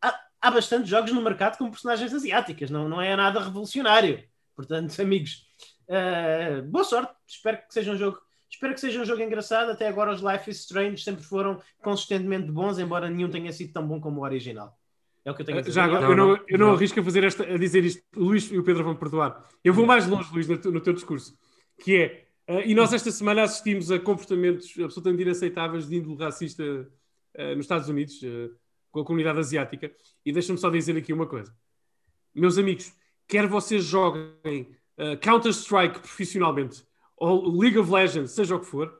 há, 0.00 0.20
há 0.40 0.50
bastantes 0.50 0.88
jogos 0.88 1.12
no 1.12 1.22
mercado 1.22 1.56
com 1.56 1.70
personagens 1.70 2.12
asiáticas, 2.12 2.68
não, 2.70 2.88
não 2.88 3.00
é 3.00 3.14
nada 3.14 3.40
revolucionário. 3.40 4.22
Portanto, 4.56 4.98
amigos, 5.00 5.46
uh, 5.88 6.62
boa 6.64 6.84
sorte, 6.84 7.12
espero 7.26 7.58
que 7.58 7.72
seja 7.72 7.92
um 7.92 7.96
jogo 7.96 8.18
Espero 8.52 8.74
que 8.74 8.80
seja 8.80 9.00
um 9.00 9.04
jogo 9.04 9.22
engraçado. 9.22 9.70
Até 9.70 9.88
agora 9.88 10.12
os 10.12 10.20
Life 10.20 10.50
is 10.50 10.58
Strange 10.60 11.02
sempre 11.02 11.24
foram 11.24 11.58
consistentemente 11.82 12.52
bons, 12.52 12.78
embora 12.78 13.08
nenhum 13.08 13.30
tenha 13.30 13.50
sido 13.50 13.72
tão 13.72 13.88
bom 13.88 13.98
como 13.98 14.20
o 14.20 14.24
original. 14.24 14.78
É 15.24 15.30
o 15.30 15.34
que 15.34 15.42
eu 15.42 15.46
tenho 15.46 15.58
a 15.58 15.60
dizer. 15.60 15.72
Já 15.72 15.84
agora, 15.84 16.04
eu, 16.06 16.16
não, 16.16 16.44
eu 16.48 16.58
não 16.58 16.72
arrisco 16.72 16.98
a, 16.98 17.04
fazer 17.04 17.22
esta, 17.24 17.44
a 17.44 17.56
dizer 17.56 17.84
isto. 17.84 18.02
O 18.16 18.24
Luís 18.24 18.50
e 18.50 18.58
o 18.58 18.64
Pedro 18.64 18.82
vão 18.82 18.96
perdoar. 18.96 19.48
Eu 19.62 19.72
vou 19.72 19.86
mais 19.86 20.06
longe, 20.06 20.32
Luís, 20.32 20.48
no, 20.48 20.56
no 20.56 20.80
teu 20.80 20.92
discurso. 20.92 21.36
Que 21.80 21.96
é, 21.96 22.26
uh, 22.52 22.60
e 22.66 22.74
nós 22.74 22.92
esta 22.92 23.10
semana 23.10 23.42
assistimos 23.42 23.90
a 23.92 24.00
comportamentos 24.00 24.68
absolutamente 24.78 25.22
inaceitáveis 25.22 25.88
de 25.88 25.96
índole 25.96 26.16
racista 26.16 26.62
uh, 26.64 27.56
nos 27.56 27.64
Estados 27.64 27.88
Unidos, 27.88 28.20
uh, 28.22 28.50
com 28.90 29.00
a 29.00 29.04
comunidade 29.04 29.38
asiática. 29.38 29.92
E 30.24 30.32
deixa-me 30.32 30.58
só 30.58 30.68
dizer 30.70 30.96
aqui 30.96 31.12
uma 31.12 31.26
coisa. 31.26 31.54
Meus 32.34 32.58
amigos, 32.58 32.92
quer 33.28 33.46
vocês 33.46 33.84
joguem 33.84 34.74
Counter-Strike 35.20 36.00
profissionalmente, 36.00 36.84
ou 37.16 37.58
League 37.58 37.78
of 37.78 37.90
Legends, 37.90 38.32
seja 38.32 38.56
o 38.56 38.60
que 38.60 38.66
for, 38.66 38.92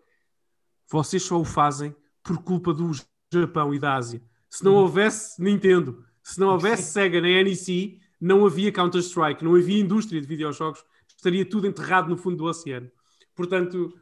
vocês 0.90 1.23
só 1.23 1.40
o 1.40 1.44
fazem 1.44 1.94
por 2.23 2.43
culpa 2.43 2.73
do 2.73 2.90
Japão 3.32 3.74
e 3.74 3.78
da 3.78 3.94
Ásia. 3.94 4.23
Se 4.51 4.65
não 4.65 4.73
uhum. 4.73 4.81
houvesse 4.81 5.43
Nintendo, 5.43 6.05
se 6.23 6.39
não 6.39 6.49
houvesse 6.49 6.93
Sega 6.93 7.20
nem 7.20 7.43
NEC, 7.44 7.99
não 8.20 8.47
havia 8.47 8.70
Counter-Strike, 8.70 9.44
não 9.44 9.55
havia 9.55 9.81
indústria 9.81 10.20
de 10.20 10.27
videojogos, 10.27 10.85
estaria 11.09 11.44
tudo 11.44 11.66
enterrado 11.66 12.09
no 12.09 12.16
fundo 12.16 12.36
do 12.36 12.44
oceano. 12.44 12.90
Portanto, 13.35 13.93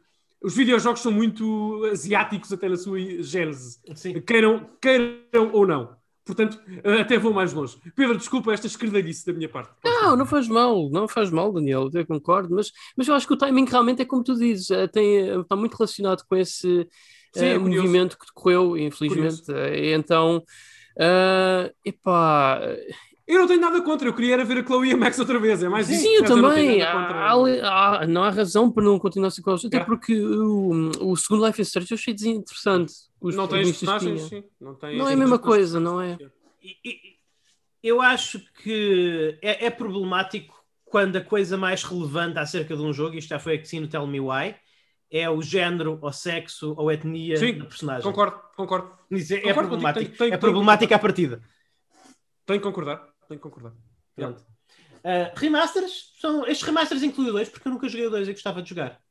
os 0.41 0.55
videojogos 0.55 1.01
são 1.01 1.11
muito 1.11 1.83
asiáticos 1.91 2.51
até 2.51 2.67
na 2.67 2.75
sua 2.75 2.99
gênese, 3.21 3.79
queiram, 4.25 4.69
queiram 4.81 5.51
ou 5.53 5.65
não. 5.65 5.95
Portanto, 6.23 6.59
até 6.99 7.17
vou 7.17 7.33
mais 7.33 7.51
longe. 7.51 7.77
Pedro, 7.95 8.15
desculpa 8.15 8.53
esta 8.53 8.67
escredalhice 8.67 9.25
da 9.25 9.33
minha 9.33 9.49
parte. 9.49 9.71
Não, 9.83 10.15
não 10.15 10.25
faz 10.25 10.47
mal, 10.47 10.89
não 10.89 11.07
faz 11.07 11.31
mal, 11.31 11.51
Daniel, 11.51 11.89
eu 11.93 12.05
concordo, 12.05 12.55
mas, 12.55 12.71
mas 12.95 13.07
eu 13.07 13.15
acho 13.15 13.27
que 13.27 13.33
o 13.33 13.37
timing 13.37 13.65
realmente 13.65 14.03
é 14.03 14.05
como 14.05 14.23
tu 14.23 14.35
dizes, 14.35 14.69
é, 14.69 14.87
tem, 14.87 15.41
está 15.41 15.55
muito 15.55 15.75
relacionado 15.75 16.23
com 16.27 16.35
esse 16.35 16.87
Sim, 17.33 17.45
é 17.45 17.57
movimento 17.57 18.17
que 18.17 18.25
decorreu, 18.27 18.77
infelizmente. 18.77 19.43
Curioso. 19.45 19.73
Então, 19.73 20.43
Uh, 20.97 21.73
epá. 21.85 22.59
Eu 23.27 23.39
não 23.39 23.47
tenho 23.47 23.61
nada 23.61 23.81
contra, 23.81 24.07
eu 24.07 24.13
queria 24.13 24.33
era 24.33 24.43
ver 24.43 24.57
a 24.57 24.65
Chloe 24.65 24.89
e 24.89 24.93
a 24.93 24.97
Max 24.97 25.17
outra 25.17 25.39
vez. 25.39 25.63
É 25.63 25.69
mais 25.69 25.87
Sim, 25.87 25.93
isso, 25.95 26.07
eu 26.07 26.25
também. 26.25 26.79
Não, 26.79 27.45
há, 27.45 28.01
há, 28.01 28.07
não 28.07 28.23
há 28.23 28.29
razão 28.29 28.69
para 28.69 28.83
não 28.83 28.99
continuar 28.99 29.31
com 29.41 29.51
até 29.51 29.79
porque 29.79 30.19
o, 30.19 30.91
o 30.99 31.15
segundo 31.15 31.45
Life 31.45 31.61
is 31.61 31.69
Strange 31.69 31.91
eu 31.91 31.95
achei 31.95 32.13
desinteressante. 32.13 32.93
Os, 33.21 33.35
não 33.35 33.47
tem 33.47 33.63
personagens, 33.63 34.23
sim. 34.23 34.43
Não, 34.59 34.75
tem 34.75 34.97
não 34.97 35.07
é 35.07 35.13
a 35.13 35.17
mesma 35.17 35.39
coisa, 35.39 35.79
não 35.79 36.01
é? 36.01 36.17
Eu 37.81 38.01
acho 38.01 38.41
que 38.63 39.37
é, 39.41 39.65
é, 39.65 39.69
problemático 39.69 40.61
quando 40.83 41.15
a 41.15 41.21
coisa 41.21 41.57
mais 41.57 41.83
relevante 41.83 42.37
acerca 42.37 42.75
de 42.75 42.81
um 42.81 42.91
jogo, 42.91 43.15
isto 43.15 43.29
já 43.29 43.39
foi 43.39 43.55
aqui 43.55 43.79
no 43.79 43.87
Tell 43.87 44.05
Me 44.05 44.19
Why, 44.19 44.55
é 45.11 45.29
o 45.29 45.41
género, 45.41 45.99
ou 46.01 46.13
sexo, 46.13 46.73
ou 46.77 46.89
etnia 46.89 47.35
Sim, 47.35 47.57
da 47.57 47.65
personagem. 47.65 48.03
Concordo, 48.03 48.39
concordo. 48.55 48.91
Isso 49.11 49.33
é, 49.33 49.37
é 49.37 49.41
concordo 49.41 49.69
problemático. 49.69 50.05
Tenho, 50.05 50.17
tenho, 50.17 50.33
é 50.33 50.37
problemática 50.37 50.95
à 50.95 50.99
partida. 50.99 51.41
Tenho 52.45 52.59
que 52.59 52.65
concordar, 52.65 52.97
tenho 53.27 53.39
que 53.39 53.43
concordar. 53.43 53.73
Pronto. 54.15 54.41
Uh, 55.03 55.31
remasters, 55.35 56.13
são, 56.19 56.47
estes 56.47 56.65
remasters 56.65 57.03
incluem 57.03 57.31
dois, 57.31 57.49
porque 57.49 57.67
eu 57.67 57.71
nunca 57.71 57.89
joguei 57.89 58.09
dois 58.09 58.27
e 58.27 58.31
gostava 58.31 58.61
de 58.61 58.69
jogar. 58.69 59.01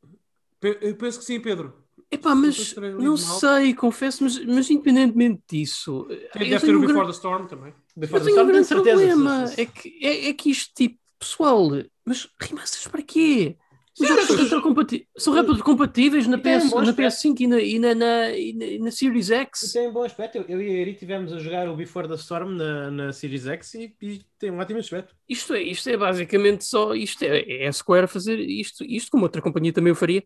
Eu 0.62 0.96
penso 0.96 1.18
que 1.18 1.24
sim, 1.24 1.38
Pedro. 1.38 1.84
Epá, 2.10 2.34
mas 2.34 2.74
não 2.74 3.16
sei, 3.16 3.72
confesso, 3.72 4.24
mas, 4.24 4.44
mas 4.44 4.68
independentemente 4.70 5.42
disso. 5.48 6.06
Tem, 6.32 6.50
deve 6.50 6.66
ter 6.66 6.74
o 6.74 6.80
Before 6.80 6.98
grande... 6.98 7.12
the 7.12 7.16
Storm 7.16 7.46
também. 7.46 7.74
Before 7.96 8.20
eu 8.20 8.26
tenho 8.26 8.42
um 8.42 8.46
grande 8.46 8.66
certeza, 8.66 8.96
problema. 8.96 9.44
É 9.56 9.66
que, 9.66 9.98
é, 10.02 10.28
é 10.28 10.34
que 10.34 10.50
isto, 10.50 10.72
tipo, 10.74 10.98
pessoal, 11.18 11.68
mas 12.04 12.28
remasters 12.40 12.88
para 12.88 13.02
quê? 13.02 13.56
Os 14.00 14.08
jogos 14.08 14.26
são 14.26 14.36
retrocompatíveis, 14.36 15.08
são 15.18 15.34
retrocompatíveis 15.34 16.26
na, 16.26 16.38
PS, 16.38 16.72
na 16.72 16.92
PS5 16.92 17.40
e 17.40 17.46
na, 17.46 17.60
e 17.60 17.78
na, 17.78 17.94
na, 17.94 18.30
e 18.30 18.78
na, 18.78 18.90
Series 18.90 19.30
X. 19.30 19.62
E 19.62 19.72
tem 19.72 19.88
um 19.88 19.92
bom 19.92 20.02
aspecto. 20.02 20.44
Eu, 20.48 20.60
e 20.60 20.68
a 20.68 20.80
Eri 20.80 20.94
tivemos 20.94 21.32
a 21.32 21.38
jogar 21.38 21.68
o 21.68 21.76
Before 21.76 22.08
the 22.08 22.14
Storm 22.14 22.56
na, 22.56 22.90
na 22.90 23.12
Series 23.12 23.46
X 23.46 23.74
e, 23.74 23.94
e, 24.00 24.22
tem 24.38 24.50
um 24.50 24.58
ótimo 24.58 24.78
aspecto. 24.80 25.14
Isto 25.28 25.54
é, 25.54 25.62
isto 25.62 25.88
é 25.90 25.96
basicamente 25.96 26.64
só. 26.64 26.94
Isto 26.94 27.24
é, 27.24 27.64
é 27.64 27.68
a 27.68 27.72
Square 27.72 28.06
fazer 28.06 28.38
isto, 28.40 28.82
isto, 28.84 29.10
como 29.10 29.24
outra 29.24 29.42
companhia 29.42 29.72
também 29.72 29.92
o 29.92 29.96
faria. 29.96 30.24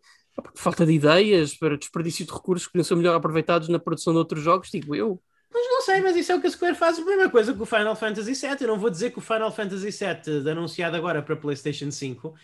Falta 0.54 0.86
de 0.86 0.92
ideias, 0.92 1.54
para 1.54 1.76
desperdício 1.76 2.24
de 2.24 2.32
recursos 2.32 2.66
que 2.66 2.72
podiam 2.72 2.84
ser 2.84 2.96
melhor 2.96 3.16
aproveitados 3.16 3.68
na 3.68 3.78
produção 3.78 4.12
de 4.12 4.18
outros 4.18 4.42
jogos, 4.42 4.70
digo 4.70 4.94
eu. 4.94 5.20
Mas 5.52 5.62
não 5.68 5.82
sei, 5.82 6.00
mas 6.00 6.16
isso 6.16 6.32
é 6.32 6.34
o 6.34 6.40
que 6.40 6.48
a 6.48 6.50
Square 6.50 6.74
faz 6.74 6.98
a 6.98 7.04
mesma 7.04 7.30
coisa 7.30 7.54
que 7.54 7.62
o 7.62 7.66
Final 7.66 7.94
Fantasy 7.94 8.34
VII. 8.34 8.56
Eu 8.60 8.68
não 8.68 8.78
vou 8.78 8.90
dizer 8.90 9.10
que 9.10 9.18
o 9.18 9.22
Final 9.22 9.52
Fantasy 9.52 9.90
VII, 9.90 10.50
anunciado 10.50 10.96
agora 10.96 11.22
para 11.22 11.36
PlayStation 11.36 11.90
5, 11.92 12.34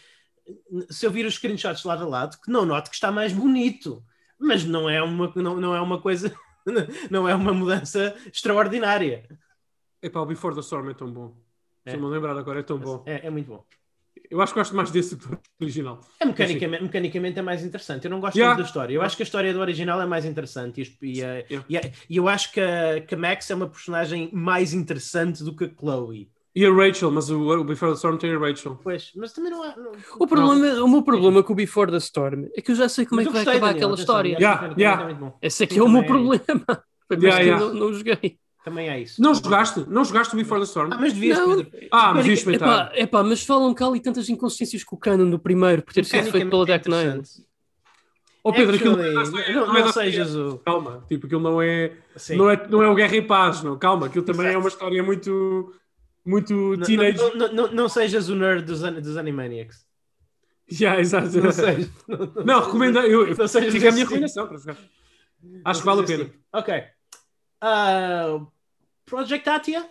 se 0.88 1.06
eu 1.06 1.10
vir 1.10 1.26
os 1.26 1.34
screenshots 1.34 1.84
lado 1.84 2.04
a 2.04 2.08
lado, 2.08 2.38
que 2.40 2.50
não 2.50 2.64
note 2.64 2.90
que 2.90 2.96
está 2.96 3.10
mais 3.10 3.32
bonito. 3.32 4.02
Mas 4.38 4.64
não 4.64 4.88
é 4.88 5.02
uma, 5.02 5.32
não, 5.36 5.56
não 5.56 5.76
é 5.76 5.80
uma 5.80 6.00
coisa, 6.00 6.34
não 7.10 7.28
é 7.28 7.34
uma 7.34 7.52
mudança 7.52 8.16
extraordinária. 8.32 9.28
Epá, 10.02 10.20
o 10.20 10.26
Before 10.26 10.54
the 10.54 10.60
Storm 10.60 10.88
é 10.90 10.94
tão 10.94 11.12
bom. 11.12 11.36
É. 11.84 11.92
Se 11.92 11.96
me 11.96 12.06
lembrar 12.06 12.36
agora, 12.36 12.60
é 12.60 12.62
tão 12.62 12.78
bom. 12.78 13.02
É, 13.06 13.26
é 13.26 13.30
muito 13.30 13.48
bom. 13.48 13.64
Eu 14.30 14.40
acho 14.40 14.52
que 14.52 14.60
gosto 14.60 14.76
mais 14.76 14.90
desse 14.90 15.16
do 15.16 15.38
original. 15.60 16.00
É, 16.20 16.24
mecanicamente, 16.24 16.82
mecanicamente 16.84 17.38
é 17.38 17.42
mais 17.42 17.64
interessante. 17.64 18.04
Eu 18.04 18.10
não 18.10 18.20
gosto 18.20 18.36
yeah. 18.36 18.54
muito 18.54 18.64
da 18.64 18.68
história. 18.68 18.94
Eu 18.94 19.02
acho 19.02 19.16
que 19.16 19.22
a 19.22 19.24
história 19.24 19.52
do 19.52 19.60
original 19.60 20.00
é 20.00 20.06
mais 20.06 20.24
interessante. 20.24 20.96
E, 21.02 21.18
yeah. 21.18 21.44
e, 21.68 21.76
e 22.08 22.16
eu 22.16 22.28
acho 22.28 22.52
que 22.52 22.60
a, 22.60 23.00
que 23.00 23.14
a 23.14 23.18
Max 23.18 23.50
é 23.50 23.54
uma 23.54 23.68
personagem 23.68 24.30
mais 24.32 24.72
interessante 24.72 25.42
do 25.42 25.54
que 25.54 25.64
a 25.64 25.68
Chloe. 25.68 26.30
E 26.54 26.66
a 26.66 26.72
Rachel, 26.72 27.10
mas 27.12 27.30
o, 27.30 27.40
o, 27.40 27.64
Before 27.64 27.92
the 27.92 27.96
Storm 27.96 28.16
tem 28.16 28.34
a 28.34 28.38
Rachel. 28.38 28.78
Pois, 28.82 29.12
mas 29.14 29.32
também 29.32 29.52
não 29.52 29.62
há. 29.62 29.76
Não... 29.76 29.92
O, 30.18 30.26
problema, 30.26 30.54
não. 30.54 30.84
o 30.84 30.88
meu 30.88 31.02
problema 31.02 31.42
com 31.42 31.52
o 31.52 31.56
Before 31.56 31.90
the 31.90 31.98
Storm 31.98 32.46
é 32.56 32.60
que 32.60 32.72
eu 32.72 32.74
já 32.74 32.88
sei 32.88 33.06
como 33.06 33.22
mas 33.22 33.26
é 33.26 33.28
que 33.28 33.34
vai 33.34 33.42
acabar 33.42 33.68
Daniel, 33.68 33.76
aquela 33.76 33.94
história. 34.00 34.36
Yeah, 34.36 34.74
yeah. 34.76 35.34
Esse 35.40 35.64
é 35.64 35.66
que 35.66 35.78
é 35.78 35.82
o 35.82 35.88
meu 35.88 36.04
problema. 36.04 36.42
Foi 37.06 37.16
yeah, 37.16 37.40
yeah. 37.40 37.64
Não, 37.64 37.74
não 37.74 37.94
joguei. 37.94 38.38
Também 38.64 38.88
é 38.88 39.00
isso. 39.00 39.22
Não 39.22 39.34
jogaste? 39.34 39.84
Não 39.88 40.04
jogaste 40.04 40.34
o 40.34 40.36
Before 40.36 40.60
the 40.60 40.66
Storm? 40.66 40.92
Ah, 40.92 40.98
mas 41.00 41.12
devias, 41.12 41.38
não. 41.38 41.66
Ah, 41.90 42.12
mas 42.12 42.24
devias 42.24 42.40
experimentar. 42.40 42.90
É 42.94 43.06
pá, 43.06 43.22
mas 43.22 43.44
falam 43.44 43.72
cá 43.72 43.86
ali 43.86 44.00
tantas 44.00 44.28
inconsistências 44.28 44.84
com 44.84 44.96
o 44.96 44.98
canon 44.98 45.30
do 45.30 45.38
primeiro, 45.38 45.82
por 45.82 45.94
ter 45.94 46.04
sido 46.04 46.30
feito 46.30 46.50
pela 46.50 46.66
Deck 46.66 46.88
Nine. 46.88 47.22
Oh 48.42 48.52
Pedro, 48.52 48.74
aquilo 48.74 48.96
não, 48.96 49.04
é, 49.04 49.52
não, 49.52 49.72
não, 49.72 49.92
sejas 49.92 50.34
o. 50.34 50.58
Calma, 50.64 51.04
tipo, 51.06 51.26
aquilo 51.26 51.42
não 51.42 51.60
é, 51.60 51.92
não 52.30 52.50
é, 52.50 52.68
não 52.68 52.82
é 52.82 52.88
o 52.88 52.94
Guerra 52.94 53.16
e 53.16 53.22
Paz, 53.22 53.62
não. 53.62 53.78
Calma, 53.78 54.06
aquilo 54.06 54.24
também 54.24 54.46
Exato. 54.46 54.56
é 54.56 54.58
uma 54.58 54.68
história 54.68 55.02
muito, 55.02 55.74
muito 56.30 56.78
teenage. 56.84 57.18
Não, 57.18 57.34
não, 57.34 57.52
não, 57.52 57.72
não 57.72 57.88
sejas 57.88 58.28
o 58.28 58.34
nerd 58.34 58.64
dos, 58.64 58.80
dos 58.80 59.16
Animaniacs. 59.16 59.84
Já, 60.68 60.94
yeah, 60.94 61.00
exato. 61.00 61.40
Não, 61.40 61.50
seja, 61.50 61.90
não, 62.06 62.32
não 62.46 62.60
recomendo. 62.64 63.00
Eu, 63.00 63.26
eu, 63.26 63.48
fica 63.48 63.88
a 63.88 63.92
minha 63.92 64.04
recomendação 64.04 64.46
para 64.46 64.56
jogar. 64.56 64.76
Acho 65.64 65.80
que 65.80 65.86
vale 65.86 66.00
a 66.02 66.04
pena. 66.04 66.30
Ok. 66.52 66.74
Uh, 67.62 68.46
Project 69.04 69.48
Atia? 69.48 69.88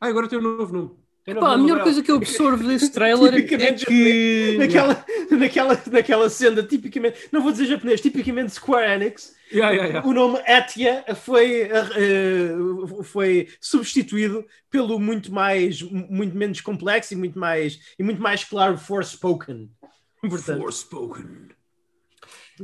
Ah, 0.00 0.06
agora 0.06 0.28
tem 0.28 0.38
um 0.38 0.42
novo 0.42 0.72
nome. 0.72 0.90
Epá, 1.26 1.54
a 1.54 1.58
melhor 1.58 1.82
coisa 1.82 2.02
que 2.02 2.10
eu 2.10 2.16
absorvo 2.16 2.68
desse 2.68 2.92
trailer 2.92 3.34
é 3.34 3.42
que. 3.72 4.56
Naquela, 4.56 5.04
naquela, 5.32 5.82
naquela 5.90 6.30
cena, 6.30 6.62
tipicamente, 6.62 7.28
não 7.32 7.42
vou 7.42 7.50
dizer 7.50 7.66
japonês, 7.66 8.00
tipicamente 8.00 8.52
Square 8.52 8.92
Enix, 8.92 9.34
yeah, 9.52 9.70
yeah, 9.70 9.86
yeah. 9.86 10.08
o 10.08 10.12
nome 10.12 10.38
Atia 10.40 11.04
foi, 11.14 11.64
uh, 11.64 13.02
foi 13.04 13.48
substituído 13.60 14.44
pelo 14.70 14.98
muito 14.98 15.32
mais, 15.32 15.82
muito 15.82 16.36
menos 16.36 16.60
complexo 16.60 17.14
e 17.14 17.16
muito 17.16 17.38
mais, 17.38 17.78
e 17.98 18.02
muito 18.02 18.20
mais 18.20 18.44
claro 18.44 18.78
Forspoken. 18.78 19.70
Portanto, 20.20 20.60
Forspoken. 20.60 21.56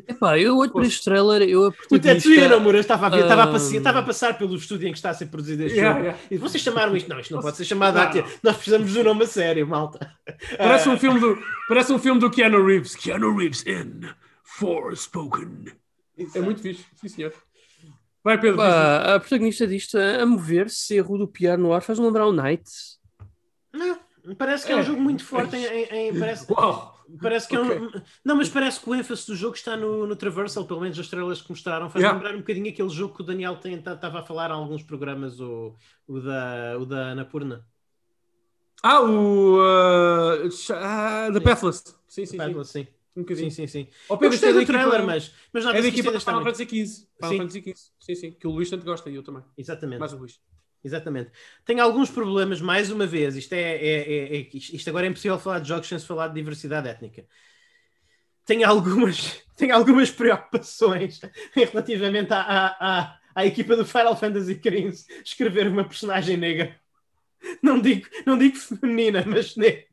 Epá, 0.08 0.38
eu 0.38 0.56
olho 0.56 0.72
para 0.72 0.86
este 0.86 1.04
trailer, 1.04 1.42
eu 1.42 1.66
a 1.66 1.72
O 1.90 1.98
Tetsuya 1.98 2.48
Nomura 2.48 2.78
estava 2.78 3.06
a, 3.06 3.10
ver, 3.10 3.22
estava, 3.22 3.42
a 3.42 3.46
passar, 3.48 3.76
estava 3.76 3.98
a 3.98 4.02
passar 4.02 4.38
pelo 4.38 4.56
estúdio 4.56 4.88
em 4.88 4.92
que 4.92 4.96
está 4.96 5.10
a 5.10 5.14
ser 5.14 5.26
produzido 5.26 5.64
este 5.64 5.76
yeah, 5.76 5.92
jogo. 5.92 6.06
Yeah. 6.06 6.24
E 6.30 6.38
vocês 6.38 6.62
chamaram 6.62 6.96
isto? 6.96 7.10
Não, 7.10 7.20
isto 7.20 7.34
não 7.34 7.42
pode 7.42 7.58
ser 7.58 7.66
chamado 7.66 7.96
não. 7.96 8.02
Atia. 8.02 8.24
Nós 8.42 8.56
precisamos 8.56 8.92
do 8.92 9.04
nome 9.04 9.24
a 9.24 9.26
sério, 9.26 9.66
malta. 9.66 10.10
Parece, 10.56 10.88
um 10.88 10.98
filme 10.98 11.20
do, 11.20 11.38
parece 11.68 11.92
um 11.92 11.98
filme 11.98 12.18
do 12.18 12.30
Keanu 12.30 12.64
Reeves. 12.64 12.94
Keanu 12.96 13.36
Reeves 13.36 13.66
in 13.66 14.08
Forspoken. 14.42 15.81
É 16.34 16.40
muito 16.40 16.60
fixe, 16.60 16.84
sim 16.94 17.08
senhor. 17.08 17.32
Vai, 18.22 18.40
Pedro. 18.40 18.58
Pá, 18.58 19.14
a 19.14 19.20
protagonista 19.20 19.66
disto, 19.66 19.98
a 19.98 20.24
mover-se, 20.24 20.98
a 20.98 21.02
rodopiar 21.02 21.58
no 21.58 21.72
ar, 21.72 21.82
faz 21.82 21.98
lembrar 21.98 22.26
o 22.26 22.32
Night. 22.32 22.70
Não, 23.72 23.98
parece 24.36 24.64
que 24.64 24.72
é, 24.72 24.76
é 24.76 24.78
um 24.78 24.82
jogo 24.82 25.00
muito 25.00 25.24
forte 25.24 25.56
em, 25.56 25.64
em, 25.64 26.08
em 26.08 26.18
parece... 26.18 26.52
Uau! 26.52 26.92
Parece 27.20 27.48
que 27.48 27.58
okay. 27.58 27.76
é 27.76 27.80
um... 27.80 27.90
Não, 28.24 28.36
mas 28.36 28.48
parece 28.48 28.80
que 28.80 28.88
o 28.88 28.94
ênfase 28.94 29.26
do 29.26 29.36
jogo 29.36 29.54
está 29.54 29.76
no, 29.76 30.06
no 30.06 30.16
Traversal, 30.16 30.64
pelo 30.64 30.80
menos 30.80 30.98
as 30.98 31.04
estrelas 31.04 31.42
que 31.42 31.50
mostraram. 31.50 31.90
Faz 31.90 32.02
yeah. 32.02 32.16
lembrar 32.16 32.34
um 32.34 32.40
bocadinho 32.40 32.70
aquele 32.70 32.88
jogo 32.88 33.14
que 33.14 33.22
o 33.22 33.24
Daniel 33.24 33.58
estava 33.62 33.96
tá, 33.96 34.18
a 34.20 34.22
falar 34.22 34.50
em 34.50 34.54
alguns 34.54 34.82
programas, 34.82 35.38
o, 35.40 35.76
o, 36.06 36.20
da, 36.20 36.78
o 36.78 36.86
da 36.86 37.10
Anapurna. 37.10 37.66
Ah, 38.82 39.00
o. 39.00 39.58
Uh, 39.58 40.46
uh, 40.46 41.32
The 41.32 41.40
Pathless. 41.40 41.94
Sim, 42.08 42.24
sim. 42.24 42.36
Pathless, 42.36 42.70
sim. 42.70 42.86
Um 43.14 43.26
sim, 43.36 43.50
sim, 43.50 43.66
sim. 43.66 43.88
Oh, 44.08 44.16
Pedro, 44.16 44.30
gostei 44.30 44.52
do 44.54 44.64
trailer, 44.64 45.04
mas, 45.04 45.34
mas 45.52 45.64
não 45.64 45.72
é 45.72 45.82
da 45.82 45.88
equipa 45.88 46.10
do 46.10 46.18
Final 46.18 46.42
Fantasy 46.42 46.64
XV. 46.64 47.06
Final 47.20 47.36
Fantasy 47.36 47.60
XV. 47.60 47.74
Sim, 48.00 48.14
sim. 48.14 48.32
Que 48.32 48.46
o 48.46 48.50
Luís 48.50 48.70
tanto 48.70 48.84
gosta 48.84 49.10
e 49.10 49.14
eu 49.14 49.22
também. 49.22 49.42
Exatamente. 49.56 50.00
Mais 50.00 50.12
o 50.14 50.16
Luís. 50.16 50.40
Exatamente. 50.82 51.30
Tem 51.64 51.78
alguns 51.78 52.10
problemas, 52.10 52.60
mais 52.60 52.90
uma 52.90 53.06
vez, 53.06 53.36
isto, 53.36 53.52
é, 53.52 53.60
é, 53.60 54.36
é, 54.36 54.36
é, 54.40 54.48
isto 54.52 54.88
agora 54.88 55.06
é 55.06 55.10
impossível 55.10 55.38
falar 55.38 55.60
de 55.60 55.68
jogos 55.68 55.86
sem 55.86 55.98
se 55.98 56.06
falar 56.06 56.28
de 56.28 56.34
diversidade 56.34 56.88
étnica. 56.88 57.24
Tem 58.44 58.64
algumas, 58.64 59.42
tem 59.56 59.70
algumas 59.70 60.10
preocupações 60.10 61.20
relativamente 61.54 62.32
à, 62.32 62.40
à, 62.40 63.00
à, 63.00 63.18
à 63.34 63.46
equipa 63.46 63.76
do 63.76 63.84
Final 63.84 64.16
Fantasy 64.16 64.54
XV 64.54 65.22
escrever 65.24 65.68
uma 65.68 65.84
personagem 65.84 66.36
negra. 66.36 66.80
Não 67.62 67.80
digo, 67.80 68.08
não 68.24 68.38
digo 68.38 68.56
feminina, 68.56 69.22
mas 69.26 69.54
negra. 69.54 69.91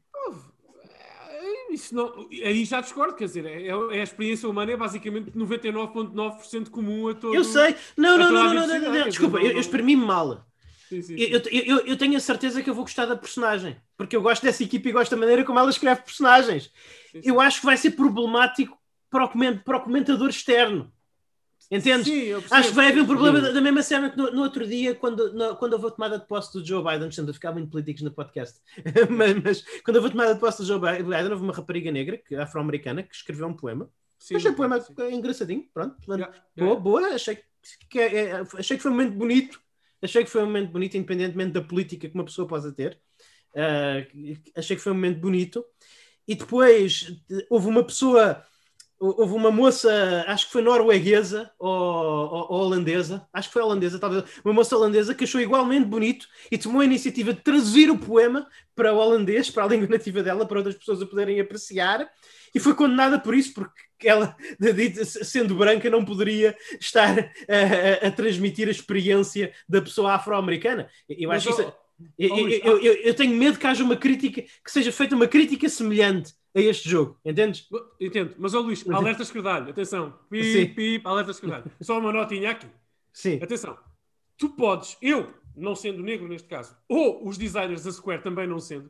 Isso 1.69 1.93
não, 1.93 2.27
aí 2.31 2.65
já 2.65 2.81
discordo, 2.81 3.15
quer 3.15 3.25
dizer, 3.25 3.45
é, 3.45 3.67
é 3.67 3.99
a 3.99 4.03
experiência 4.03 4.49
humana 4.49 4.71
é 4.71 4.77
basicamente 4.77 5.31
99,9% 5.31 6.69
comum 6.69 7.07
a 7.07 7.13
todos. 7.13 7.35
Eu 7.35 7.43
sei, 7.43 7.75
não, 7.95 8.17
não, 8.17 8.31
não, 8.31 8.53
não, 8.53 8.67
não, 8.67 8.79
não, 8.79 9.07
desculpa, 9.07 9.37
eu, 9.37 9.51
eu 9.51 9.59
exprimi-me 9.59 10.03
mal. 10.03 10.45
Sim, 10.89 11.03
sim, 11.03 11.17
sim. 11.17 11.23
Eu, 11.23 11.41
eu, 11.51 11.77
eu, 11.85 11.97
tenho 11.97 12.17
a 12.17 12.19
certeza 12.19 12.63
que 12.63 12.69
eu 12.69 12.73
vou 12.73 12.83
gostar 12.83 13.05
da 13.05 13.15
personagem, 13.15 13.77
porque 13.95 14.15
eu 14.15 14.21
gosto 14.23 14.41
dessa 14.41 14.63
equipe 14.63 14.89
e 14.89 14.91
gosto 14.91 15.11
da 15.11 15.17
maneira 15.17 15.43
como 15.43 15.59
ela 15.59 15.69
escreve 15.69 16.01
personagens. 16.01 16.71
Eu 17.13 17.39
acho 17.39 17.59
que 17.59 17.65
vai 17.67 17.77
ser 17.77 17.91
problemático 17.91 18.75
para 19.09 19.25
o, 19.25 19.29
coment, 19.29 19.59
para 19.59 19.77
o 19.77 19.81
comentador 19.81 20.29
externo. 20.29 20.91
Entendes? 21.71 22.07
Sim, 22.07 22.33
Acho 22.49 22.69
que 22.69 22.75
vai 22.75 22.87
haver 22.87 23.01
um 23.01 23.05
problema 23.05 23.39
da, 23.39 23.51
da 23.51 23.61
mesma 23.61 23.83
cena 23.83 24.09
que 24.09 24.17
no, 24.17 24.31
no 24.31 24.41
outro 24.41 24.65
dia, 24.65 24.95
quando, 24.95 25.31
no, 25.33 25.55
quando 25.55 25.73
houve 25.73 25.87
a 25.87 25.91
tomada 25.91 26.17
de 26.17 26.25
posse 26.25 26.51
do 26.51 26.65
Joe 26.65 26.83
Biden, 26.83 27.09
estamos 27.09 27.29
a 27.29 27.33
ficar 27.33 27.51
muito 27.51 27.69
políticos 27.69 28.01
no 28.01 28.11
podcast, 28.11 28.59
mas, 29.09 29.43
mas, 29.43 29.81
quando 29.83 29.97
houve 29.97 30.07
a 30.07 30.11
tomada 30.11 30.33
de 30.33 30.39
posse 30.39 30.63
do 30.63 30.65
Joe 30.65 30.79
Biden, 30.79 31.31
houve 31.31 31.43
uma 31.43 31.53
rapariga 31.53 31.91
negra, 31.91 32.21
afro-americana, 32.39 33.03
que 33.03 33.15
escreveu 33.15 33.47
um 33.47 33.53
poema. 33.53 33.89
Sim, 34.17 34.35
achei 34.35 34.51
o 34.51 34.55
poema 34.55 34.81
sim. 34.81 34.93
engraçadinho, 35.11 35.65
pronto. 35.73 35.95
Yeah, 36.07 36.33
boa, 36.57 36.69
yeah. 36.69 36.81
boa, 36.81 37.07
achei 37.09 37.39
que, 37.89 37.99
é, 37.99 38.15
é, 38.15 38.43
achei 38.57 38.75
que 38.75 38.83
foi 38.83 38.91
um 38.91 38.95
momento 38.95 39.13
bonito 39.15 39.61
Achei 40.01 40.23
que 40.23 40.29
foi 40.29 40.41
um 40.43 40.45
momento 40.45 40.71
bonito, 40.71 40.95
independentemente 40.95 41.51
da 41.51 41.61
política 41.61 42.07
que 42.07 42.15
uma 42.15 42.23
pessoa 42.23 42.47
possa 42.47 42.71
ter. 42.71 42.99
Uh, 43.53 44.39
achei 44.55 44.75
que 44.75 44.81
foi 44.81 44.91
um 44.91 44.95
momento 44.95 45.19
bonito. 45.19 45.65
E 46.27 46.35
depois 46.35 47.11
houve 47.49 47.67
uma 47.67 47.83
pessoa, 47.83 48.43
houve 48.99 49.33
uma 49.33 49.49
moça, 49.49 50.25
acho 50.27 50.47
que 50.47 50.51
foi 50.51 50.61
norueguesa 50.61 51.49
ou, 51.57 51.71
ou, 51.71 52.47
ou, 52.49 52.59
holandesa, 52.61 53.25
acho 53.31 53.47
que 53.47 53.53
foi 53.53 53.61
holandesa, 53.61 53.97
talvez, 53.97 54.25
uma 54.43 54.53
moça 54.53 54.75
holandesa 54.75 55.15
que 55.15 55.23
achou 55.23 55.39
igualmente 55.39 55.85
bonito 55.85 56.27
e 56.51 56.57
tomou 56.57 56.81
a 56.81 56.85
iniciativa 56.85 57.33
de 57.33 57.41
traduzir 57.41 57.89
o 57.89 57.97
poema 57.97 58.47
para 58.75 58.93
o 58.93 58.97
holandês, 58.97 59.49
para 59.49 59.63
a 59.63 59.67
língua 59.69 59.87
nativa 59.87 60.21
dela, 60.21 60.45
para 60.45 60.57
outras 60.57 60.75
pessoas 60.75 61.01
o 61.01 61.07
poderem 61.07 61.39
apreciar 61.39 62.09
e 62.53 62.59
foi 62.59 62.73
condenada 62.73 63.19
por 63.19 63.33
isso, 63.35 63.53
porque 63.53 64.07
ela, 64.07 64.35
sendo 65.03 65.55
branca, 65.55 65.89
não 65.89 66.03
poderia 66.03 66.55
estar 66.79 67.17
a, 67.47 68.05
a, 68.05 68.07
a 68.07 68.11
transmitir 68.11 68.67
a 68.67 68.71
experiência 68.71 69.53
da 69.67 69.81
pessoa 69.81 70.13
afro-americana. 70.13 70.89
Eu 71.07 71.31
acho 71.31 71.49
isso. 71.49 71.73
Eu, 72.17 72.49
eu, 72.49 72.79
eu, 72.79 72.93
eu, 72.93 73.13
tenho 73.13 73.35
medo 73.35 73.59
que 73.59 73.67
haja 73.67 73.83
uma 73.83 73.97
crítica, 73.97 74.41
que 74.41 74.71
seja 74.71 74.89
feita 74.89 75.15
uma 75.15 75.27
crítica 75.27 75.67
semelhante 75.67 76.33
a 76.55 76.59
este 76.59 76.89
jogo, 76.89 77.17
entendes? 77.23 77.67
Entendo, 77.99 78.35
mas 78.37 78.53
ó 78.53 78.59
Luís, 78.59 78.87
alerta 78.89 79.23
esquerdalho, 79.23 79.69
atenção, 79.69 80.17
pip, 80.29 80.73
pip, 80.73 81.07
alerta 81.07 81.31
esquerdalho. 81.31 81.65
Só 81.81 81.99
uma 81.99 82.11
notinha 82.11 82.51
aqui. 82.51 82.67
Sim. 83.13 83.39
Atenção, 83.41 83.77
tu 84.37 84.49
podes, 84.49 84.97
eu, 85.01 85.33
não 85.55 85.75
sendo 85.75 86.01
negro 86.01 86.27
neste 86.27 86.47
caso, 86.47 86.75
ou 86.87 87.27
os 87.27 87.37
designers 87.37 87.83
da 87.83 87.91
Square 87.91 88.23
também 88.23 88.47
não 88.47 88.59
sendo, 88.59 88.89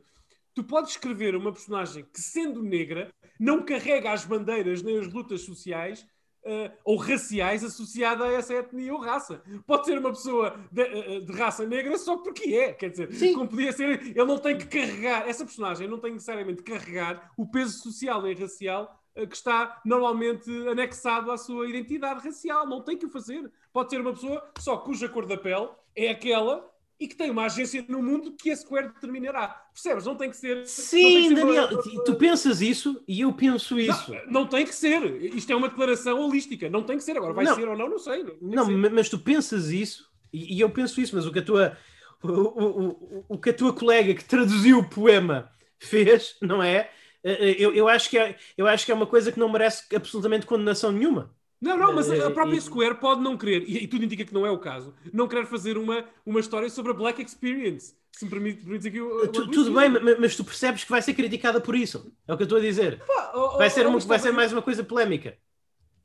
tu 0.54 0.64
podes 0.64 0.92
escrever 0.92 1.34
uma 1.34 1.52
personagem 1.52 2.04
que, 2.12 2.20
sendo 2.20 2.62
negra, 2.62 3.12
não 3.38 3.62
carrega 3.62 4.12
as 4.12 4.24
bandeiras 4.24 4.82
nem 4.82 4.98
as 4.98 5.12
lutas 5.12 5.42
sociais 5.42 6.06
uh, 6.44 6.72
ou 6.84 6.96
raciais 6.96 7.64
associada 7.64 8.24
a 8.24 8.32
essa 8.32 8.54
etnia 8.54 8.92
ou 8.92 9.00
raça. 9.00 9.42
Pode 9.66 9.86
ser 9.86 9.98
uma 9.98 10.10
pessoa 10.10 10.56
de, 10.70 10.82
uh, 10.82 11.24
de 11.24 11.32
raça 11.32 11.66
negra 11.66 11.96
só 11.98 12.16
porque 12.18 12.54
é. 12.54 12.72
Quer 12.72 12.90
dizer, 12.90 13.12
Sim. 13.12 13.34
como 13.34 13.48
podia 13.48 13.72
ser, 13.72 14.00
ele 14.02 14.24
não 14.24 14.38
tem 14.38 14.56
que 14.56 14.66
carregar, 14.66 15.28
essa 15.28 15.44
personagem 15.44 15.88
não 15.88 15.98
tem 15.98 16.12
necessariamente 16.12 16.62
que 16.62 16.72
carregar 16.72 17.30
o 17.36 17.46
peso 17.46 17.78
social 17.78 18.26
e 18.26 18.34
racial 18.34 18.96
que 19.28 19.34
está 19.34 19.82
normalmente 19.84 20.48
anexado 20.68 21.32
à 21.32 21.36
sua 21.36 21.68
identidade 21.68 22.24
racial. 22.24 22.66
Não 22.66 22.80
tem 22.80 22.96
que 22.96 23.04
o 23.04 23.10
fazer. 23.10 23.50
Pode 23.72 23.90
ser 23.90 24.00
uma 24.00 24.12
pessoa 24.12 24.50
só 24.58 24.76
cuja 24.78 25.08
cor 25.08 25.26
da 25.26 25.36
pele 25.36 25.68
é 25.96 26.10
aquela 26.10 26.70
e 27.00 27.08
que 27.08 27.16
tem 27.16 27.30
uma 27.30 27.46
agência 27.46 27.82
no 27.88 28.02
mundo 28.02 28.32
que 28.32 28.50
a 28.50 28.56
Square 28.56 28.88
determinará. 28.88 29.48
Percebes? 29.72 30.04
Não 30.04 30.14
tem 30.14 30.28
que 30.28 30.36
ser. 30.36 30.66
Sim, 30.66 30.98
que 30.98 31.28
ser 31.28 31.34
Daniel, 31.34 31.68
uma... 31.68 32.04
tu 32.04 32.14
pensas 32.16 32.60
isso 32.60 33.02
e 33.08 33.22
eu 33.22 33.32
penso 33.32 33.80
isso. 33.80 34.12
Não, 34.26 34.42
não, 34.42 34.46
tem 34.46 34.66
que 34.66 34.74
ser. 34.74 35.02
Isto 35.34 35.50
é 35.50 35.56
uma 35.56 35.70
declaração 35.70 36.20
holística. 36.20 36.68
Não 36.68 36.82
tem 36.82 36.98
que 36.98 37.02
ser. 37.02 37.16
Agora 37.16 37.32
vai 37.32 37.46
não. 37.46 37.54
ser 37.54 37.66
ou 37.66 37.76
não, 37.76 37.88
não 37.88 37.98
sei. 37.98 38.22
Não, 38.42 38.68
não 38.68 38.90
mas 38.90 39.08
tu 39.08 39.18
pensas 39.18 39.70
isso 39.70 40.10
e, 40.32 40.56
e, 40.56 40.60
eu 40.60 40.70
penso 40.70 41.00
isso, 41.00 41.16
mas 41.16 41.26
o 41.26 41.32
que 41.32 41.38
a 41.38 41.44
tua. 41.44 41.76
O, 42.22 42.28
o, 42.28 42.88
o, 42.88 43.24
o 43.28 43.38
que 43.38 43.48
a 43.48 43.54
tua 43.54 43.72
colega 43.72 44.14
que 44.14 44.24
traduziu 44.24 44.78
o 44.78 44.88
poema 44.88 45.50
fez, 45.78 46.36
não 46.42 46.62
é? 46.62 46.90
Eh, 47.24 47.50
eh, 47.50 47.56
eu, 47.58 47.74
eu, 47.74 47.88
acho 47.88 48.10
que 48.10 48.18
é, 48.18 48.36
eu 48.56 48.66
acho 48.66 48.84
que 48.84 48.92
é 48.92 48.94
uma 48.94 49.06
coisa 49.06 49.32
que 49.32 49.38
não 49.38 49.48
merece 49.48 49.84
absolutamente 49.94 50.46
condenação 50.46 50.92
nenhuma. 50.92 51.34
Não, 51.60 51.76
não, 51.76 51.94
mas 51.94 52.10
a 52.10 52.30
própria 52.30 52.60
Square 52.60 52.94
pode 52.94 53.20
não 53.20 53.36
querer, 53.36 53.68
e, 53.68 53.84
e, 53.84 53.86
tudo 53.86 54.04
indica 54.04 54.24
que 54.24 54.32
não 54.32 54.46
é 54.46 54.50
o 54.50 54.58
caso, 54.58 54.94
não 55.12 55.28
querer 55.28 55.44
fazer 55.44 55.76
uma, 55.76 56.04
uma 56.24 56.40
história 56.40 56.70
sobre 56.70 56.92
a 56.92 56.94
Black 56.94 57.22
Experience. 57.22 57.94
Se 58.12 58.24
me 58.24 58.30
permite, 58.30 58.62
permite 58.62 58.88
aqui 58.88 59.00
o, 59.00 59.28
tu, 59.28 59.50
Tudo 59.50 59.72
bem, 59.72 59.88
mas 60.18 60.34
tu 60.36 60.44
percebes 60.44 60.84
que 60.84 60.90
vai 60.90 61.00
ser 61.02 61.14
criticada 61.14 61.60
por 61.60 61.76
isso. 61.76 62.12
É 62.26 62.32
o 62.32 62.36
que 62.36 62.42
eu 62.42 62.44
estou 62.44 62.58
a 62.58 62.62
dizer. 62.62 62.98
Pá, 63.06 63.32
oh, 63.34 63.56
vai 63.56 63.70
ser, 63.70 63.86
uma, 63.86 63.98
vai 64.00 64.18
ser 64.18 64.32
mais 64.32 64.52
uma 64.52 64.62
coisa 64.62 64.82
polémica. 64.82 65.38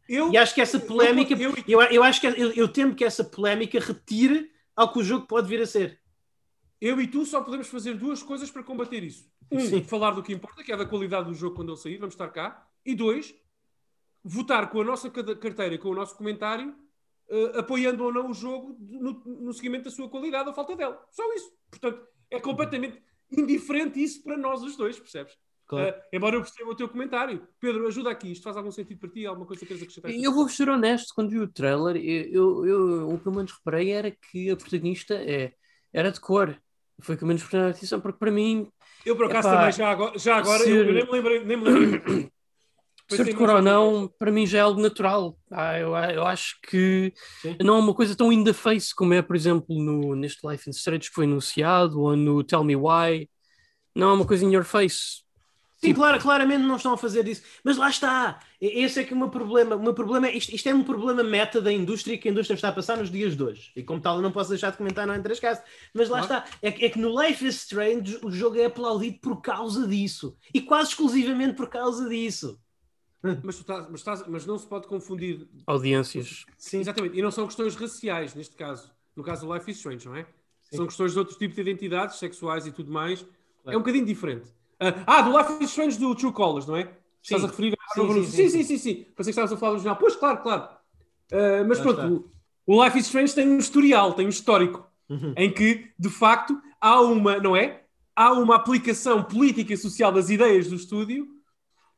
Eu, 0.07 0.31
e 0.31 0.37
acho 0.37 0.53
que 0.53 0.61
essa 0.61 0.79
polémica, 0.79 1.33
eu, 1.33 1.53
eu, 1.67 1.81
eu, 1.81 2.03
acho 2.03 2.21
que 2.21 2.27
eu, 2.27 2.51
eu 2.51 2.67
temo 2.67 2.93
que 2.93 3.03
essa 3.03 3.23
polémica 3.23 3.79
retire 3.79 4.51
ao 4.75 4.91
que 4.91 4.99
o 4.99 5.03
jogo 5.03 5.25
pode 5.25 5.47
vir 5.47 5.61
a 5.61 5.65
ser. 5.65 5.99
Eu 6.79 7.01
e 7.01 7.07
tu 7.07 7.25
só 7.25 7.41
podemos 7.41 7.67
fazer 7.67 7.95
duas 7.95 8.21
coisas 8.21 8.51
para 8.51 8.61
combater 8.61 9.03
isso. 9.03 9.27
Um, 9.51 9.59
Sim. 9.59 9.83
falar 9.83 10.11
do 10.11 10.21
que 10.21 10.33
importa, 10.33 10.63
que 10.63 10.71
é 10.71 10.77
da 10.77 10.85
qualidade 10.85 11.27
do 11.27 11.33
jogo 11.33 11.55
quando 11.55 11.71
ele 11.71 11.77
sair, 11.77 11.97
vamos 11.97 12.13
estar 12.13 12.29
cá. 12.29 12.67
E 12.85 12.93
dois, 12.93 13.33
votar 14.25 14.71
com 14.71 14.81
a 14.81 14.83
nossa 14.83 15.07
carteira 15.11 15.75
e 15.75 15.77
com 15.77 15.89
o 15.89 15.95
nosso 15.95 16.17
comentário, 16.17 16.75
uh, 17.29 17.59
apoiando 17.59 18.03
ou 18.03 18.11
não 18.11 18.31
o 18.31 18.33
jogo 18.33 18.75
no, 18.79 19.23
no, 19.23 19.53
seguimento 19.53 19.85
da 19.85 19.91
sua 19.91 20.09
qualidade 20.09 20.49
ou 20.49 20.55
falta 20.55 20.75
dela. 20.75 20.99
Só 21.11 21.31
isso. 21.35 21.51
Portanto, 21.69 22.07
é 22.31 22.39
completamente 22.39 22.99
indiferente 23.31 24.01
isso 24.01 24.23
para 24.23 24.35
nós 24.35 24.63
os 24.63 24.75
dois, 24.75 24.97
percebes? 24.97 25.37
Claro. 25.67 25.95
Uh, 25.95 26.01
embora 26.11 26.35
eu 26.35 26.41
perceba 26.41 26.71
o 26.71 26.75
teu 26.75 26.89
comentário. 26.89 27.47
Pedro, 27.59 27.87
ajuda 27.87 28.09
aqui. 28.09 28.31
Isto 28.31 28.43
faz 28.43 28.57
algum 28.57 28.71
sentido 28.71 28.99
para 28.99 29.09
ti? 29.09 29.27
Alguma 29.27 29.45
coisa 29.45 29.59
que 29.59 29.67
queres 29.67 29.83
acrescentar? 29.83 30.11
Eu 30.11 30.31
vou 30.31 30.49
ser 30.49 30.69
honesto. 30.69 31.13
Quando 31.13 31.29
vi 31.29 31.39
o 31.39 31.47
trailer, 31.47 31.97
eu, 31.97 32.33
eu, 32.33 32.65
eu, 32.65 33.09
o 33.09 33.19
que 33.19 33.27
eu 33.27 33.31
menos 33.31 33.51
reparei 33.51 33.91
era 33.91 34.09
que 34.09 34.49
a 34.49 34.55
protagonista 34.55 35.13
é, 35.13 35.53
era 35.93 36.11
de 36.11 36.19
cor. 36.19 36.59
Foi 36.99 37.15
o 37.15 37.17
que 37.17 37.25
menos 37.25 37.43
prestou 37.43 37.69
atenção, 37.69 38.01
porque 38.01 38.17
para 38.17 38.31
mim. 38.31 38.71
Eu, 39.05 39.15
por 39.15 39.25
acaso, 39.25 39.49
epá, 39.49 39.57
também 39.57 39.71
já 39.73 39.89
agora, 39.91 40.17
já 40.17 40.35
agora 40.37 40.63
ser... 40.63 40.87
eu 40.87 40.93
nem 40.93 41.05
me 41.05 41.11
lembrei. 41.11 41.43
Nem 41.43 41.57
me 41.57 41.63
lembrei 41.63 42.31
ser 43.07 43.25
de 43.25 43.33
cor 43.33 43.49
ou 43.49 43.61
não, 43.61 44.11
para 44.17 44.31
mim 44.31 44.47
já 44.47 44.59
é 44.59 44.61
algo 44.61 44.81
natural. 44.81 45.37
Ah, 45.51 45.77
eu, 45.77 45.95
eu 45.95 46.25
acho 46.25 46.59
que 46.61 47.13
Sim. 47.41 47.57
não 47.61 47.75
é 47.75 47.79
uma 47.79 47.93
coisa 47.93 48.15
tão 48.15 48.31
in 48.31 48.43
the 48.43 48.53
face 48.53 48.93
como 48.95 49.13
é, 49.13 49.21
por 49.21 49.35
exemplo, 49.35 49.75
no, 49.79 50.15
neste 50.15 50.47
Life 50.47 50.69
in 50.69 50.71
Strange 50.71 51.09
que 51.09 51.15
foi 51.15 51.25
anunciado, 51.25 52.01
ou 52.01 52.15
no 52.15 52.43
Tell 52.43 52.63
Me 52.63 52.75
Why. 52.75 53.29
Não 53.95 54.09
é 54.09 54.13
uma 54.13 54.25
coisa 54.25 54.43
in 54.43 54.53
your 54.53 54.65
face. 54.65 55.25
Sim, 55.77 55.87
tipo... 55.89 55.99
claro, 55.99 56.19
claramente 56.19 56.63
não 56.63 56.77
estão 56.77 56.93
a 56.93 56.97
fazer 56.97 57.27
isso. 57.27 57.43
Mas 57.63 57.77
lá 57.77 57.89
está. 57.89 58.39
Esse 58.59 59.01
é 59.01 59.03
que 59.03 59.13
é 59.13 59.15
o 59.15 59.19
meu 59.19 59.29
problema. 59.29 59.75
O 59.75 59.83
meu 59.83 59.93
problema 59.93 60.27
é, 60.27 60.35
isto, 60.35 60.53
isto 60.55 60.67
é 60.67 60.73
um 60.73 60.83
problema 60.83 61.23
meta 61.23 61.61
da 61.61 61.71
indústria 61.71 62.17
que 62.17 62.27
a 62.27 62.31
indústria 62.31 62.55
está 62.55 62.69
a 62.69 62.73
passar 62.73 62.97
nos 62.97 63.11
dias 63.11 63.35
de 63.35 63.43
hoje. 63.43 63.71
E 63.75 63.83
como 63.83 64.01
tal, 64.01 64.15
eu 64.15 64.21
não 64.21 64.31
posso 64.31 64.49
deixar 64.49 64.71
de 64.71 64.77
comentar, 64.77 65.05
não 65.05 65.15
entre 65.15 65.33
as 65.33 65.39
casas. 65.39 65.63
Mas 65.93 66.09
lá 66.09 66.19
ah. 66.19 66.21
está. 66.21 66.45
É, 66.61 66.69
é, 66.69 66.89
que 66.89 66.97
no 66.97 67.21
Life 67.21 67.45
is 67.45 67.55
Strange 67.57 68.19
o 68.23 68.31
jogo 68.31 68.57
é 68.57 68.65
aplaudido 68.65 69.19
por 69.19 69.41
causa 69.41 69.87
disso. 69.87 70.35
E 70.53 70.61
quase 70.61 70.89
exclusivamente 70.89 71.53
por 71.53 71.69
causa 71.69 72.09
disso. 72.09 72.59
Mas, 73.43 73.55
estás, 73.55 73.87
mas, 73.89 73.99
estás, 73.99 74.23
mas, 74.27 74.45
não 74.45 74.57
se 74.57 74.67
pode 74.67 74.87
confundir. 74.87 75.47
Audiências. 75.65 76.45
Sim. 76.57 76.79
Exatamente. 76.79 77.17
E 77.17 77.21
não 77.21 77.31
são 77.31 77.45
questões 77.45 77.75
raciais, 77.75 78.35
neste 78.35 78.55
caso. 78.55 78.91
No 79.15 79.23
caso 79.23 79.47
do 79.47 79.53
Life 79.53 79.69
is 79.69 79.77
Strange, 79.77 80.05
não 80.05 80.15
é? 80.15 80.23
Sim. 80.63 80.77
São 80.77 80.85
questões 80.85 81.13
de 81.13 81.19
outro 81.19 81.37
tipo 81.37 81.55
de 81.55 81.61
identidades, 81.61 82.17
sexuais 82.17 82.65
e 82.67 82.71
tudo 82.71 82.91
mais. 82.91 83.21
Claro. 83.21 83.75
É 83.75 83.77
um 83.77 83.79
bocadinho 83.79 84.05
diferente. 84.05 84.47
Uh, 84.75 85.03
ah, 85.07 85.21
do 85.21 85.37
Life 85.37 85.63
is 85.63 85.69
Strange 85.69 85.97
do 85.97 86.13
True 86.13 86.33
Colors, 86.33 86.65
não 86.65 86.75
é? 86.75 86.83
Sim. 86.83 86.91
Estás 87.35 87.43
a 87.43 87.47
referir 87.47 87.73
a 87.73 87.93
sim, 87.95 88.07
sim, 88.07 88.23
sim, 88.23 88.49
sim, 88.49 88.63
sim, 88.63 88.77
sim. 88.77 88.93
Pensei 89.15 89.15
que 89.15 89.29
estavas 89.29 89.51
a 89.51 89.57
falar 89.57 89.71
do 89.71 89.75
original. 89.75 89.95
Pois, 89.95 90.15
claro, 90.15 90.43
claro. 90.43 90.69
Uh, 91.31 91.67
mas 91.67 91.79
pronto, 91.79 92.29
o, 92.67 92.75
o, 92.75 92.83
Life 92.83 92.99
is 92.99 93.05
Strange 93.05 93.33
tem 93.33 93.47
um 93.47 93.57
historial, 93.57 94.13
tem 94.13 94.27
um 94.27 94.29
histórico, 94.29 94.85
uhum. 95.09 95.33
em 95.35 95.51
que, 95.51 95.89
de 95.97 96.09
facto, 96.09 96.61
há 96.79 97.01
uma, 97.01 97.39
não 97.39 97.55
é? 97.55 97.81
Há 98.15 98.31
uma 98.33 98.55
aplicação 98.55 99.23
política 99.23 99.73
e 99.73 99.77
social 99.77 100.11
das 100.11 100.29
ideias 100.29 100.67
do 100.67 100.75
estúdio 100.75 101.34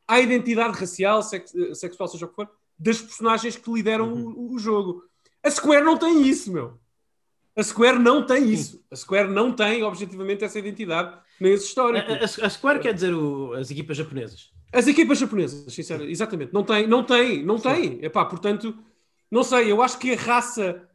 à 0.08 0.20
identidade 0.20 0.78
racial, 0.78 1.22
sex, 1.22 1.54
sexual, 1.74 2.08
seja 2.08 2.26
o 2.26 2.30
que 2.30 2.36
for, 2.36 2.50
das 2.80 3.02
personagens 3.02 3.56
que 3.56 3.72
lideram 3.72 4.14
uhum. 4.14 4.34
o, 4.36 4.54
o, 4.54 4.60
jogo. 4.60 5.04
A 5.44 5.50
Square 5.50 5.84
não 5.84 5.98
tem 5.98 6.28
isso, 6.28 6.52
meu. 6.52 6.80
A 7.56 7.64
Square 7.64 8.00
não 8.00 8.26
tem 8.26 8.50
isso. 8.52 8.84
A 8.92 8.96
Square 8.96 9.30
não 9.30 9.52
tem, 9.52 9.84
objetivamente, 9.84 10.44
essa 10.44 10.60
identidade 10.60 11.18
nem 11.40 11.54
esse 11.54 11.66
histórico. 11.66 12.12
A, 12.12 12.16
a, 12.16 12.48
a 12.48 12.50
Square 12.50 12.80
quer 12.80 12.94
dizer 12.94 13.14
o, 13.14 13.54
as 13.54 13.70
equipas 13.70 13.98
japonesas. 13.98 14.52
As 14.72 14.88
equipas 14.88 15.18
japonesas, 15.18 15.74
sinceramente, 15.74 16.12
exatamente. 16.12 16.54
Não 16.54 16.64
tem, 16.64 16.88
não 16.88 17.04
tem, 17.04 17.44
não 17.44 17.60
tem. 17.60 18.04
Epá, 18.04 18.26
portanto, 18.26 18.78
não 19.32 19.44
sei, 19.44 19.72
eu 19.72 19.82
acho 19.82 19.98
que 19.98 20.14
a 20.14 20.18
raça, 20.18 20.88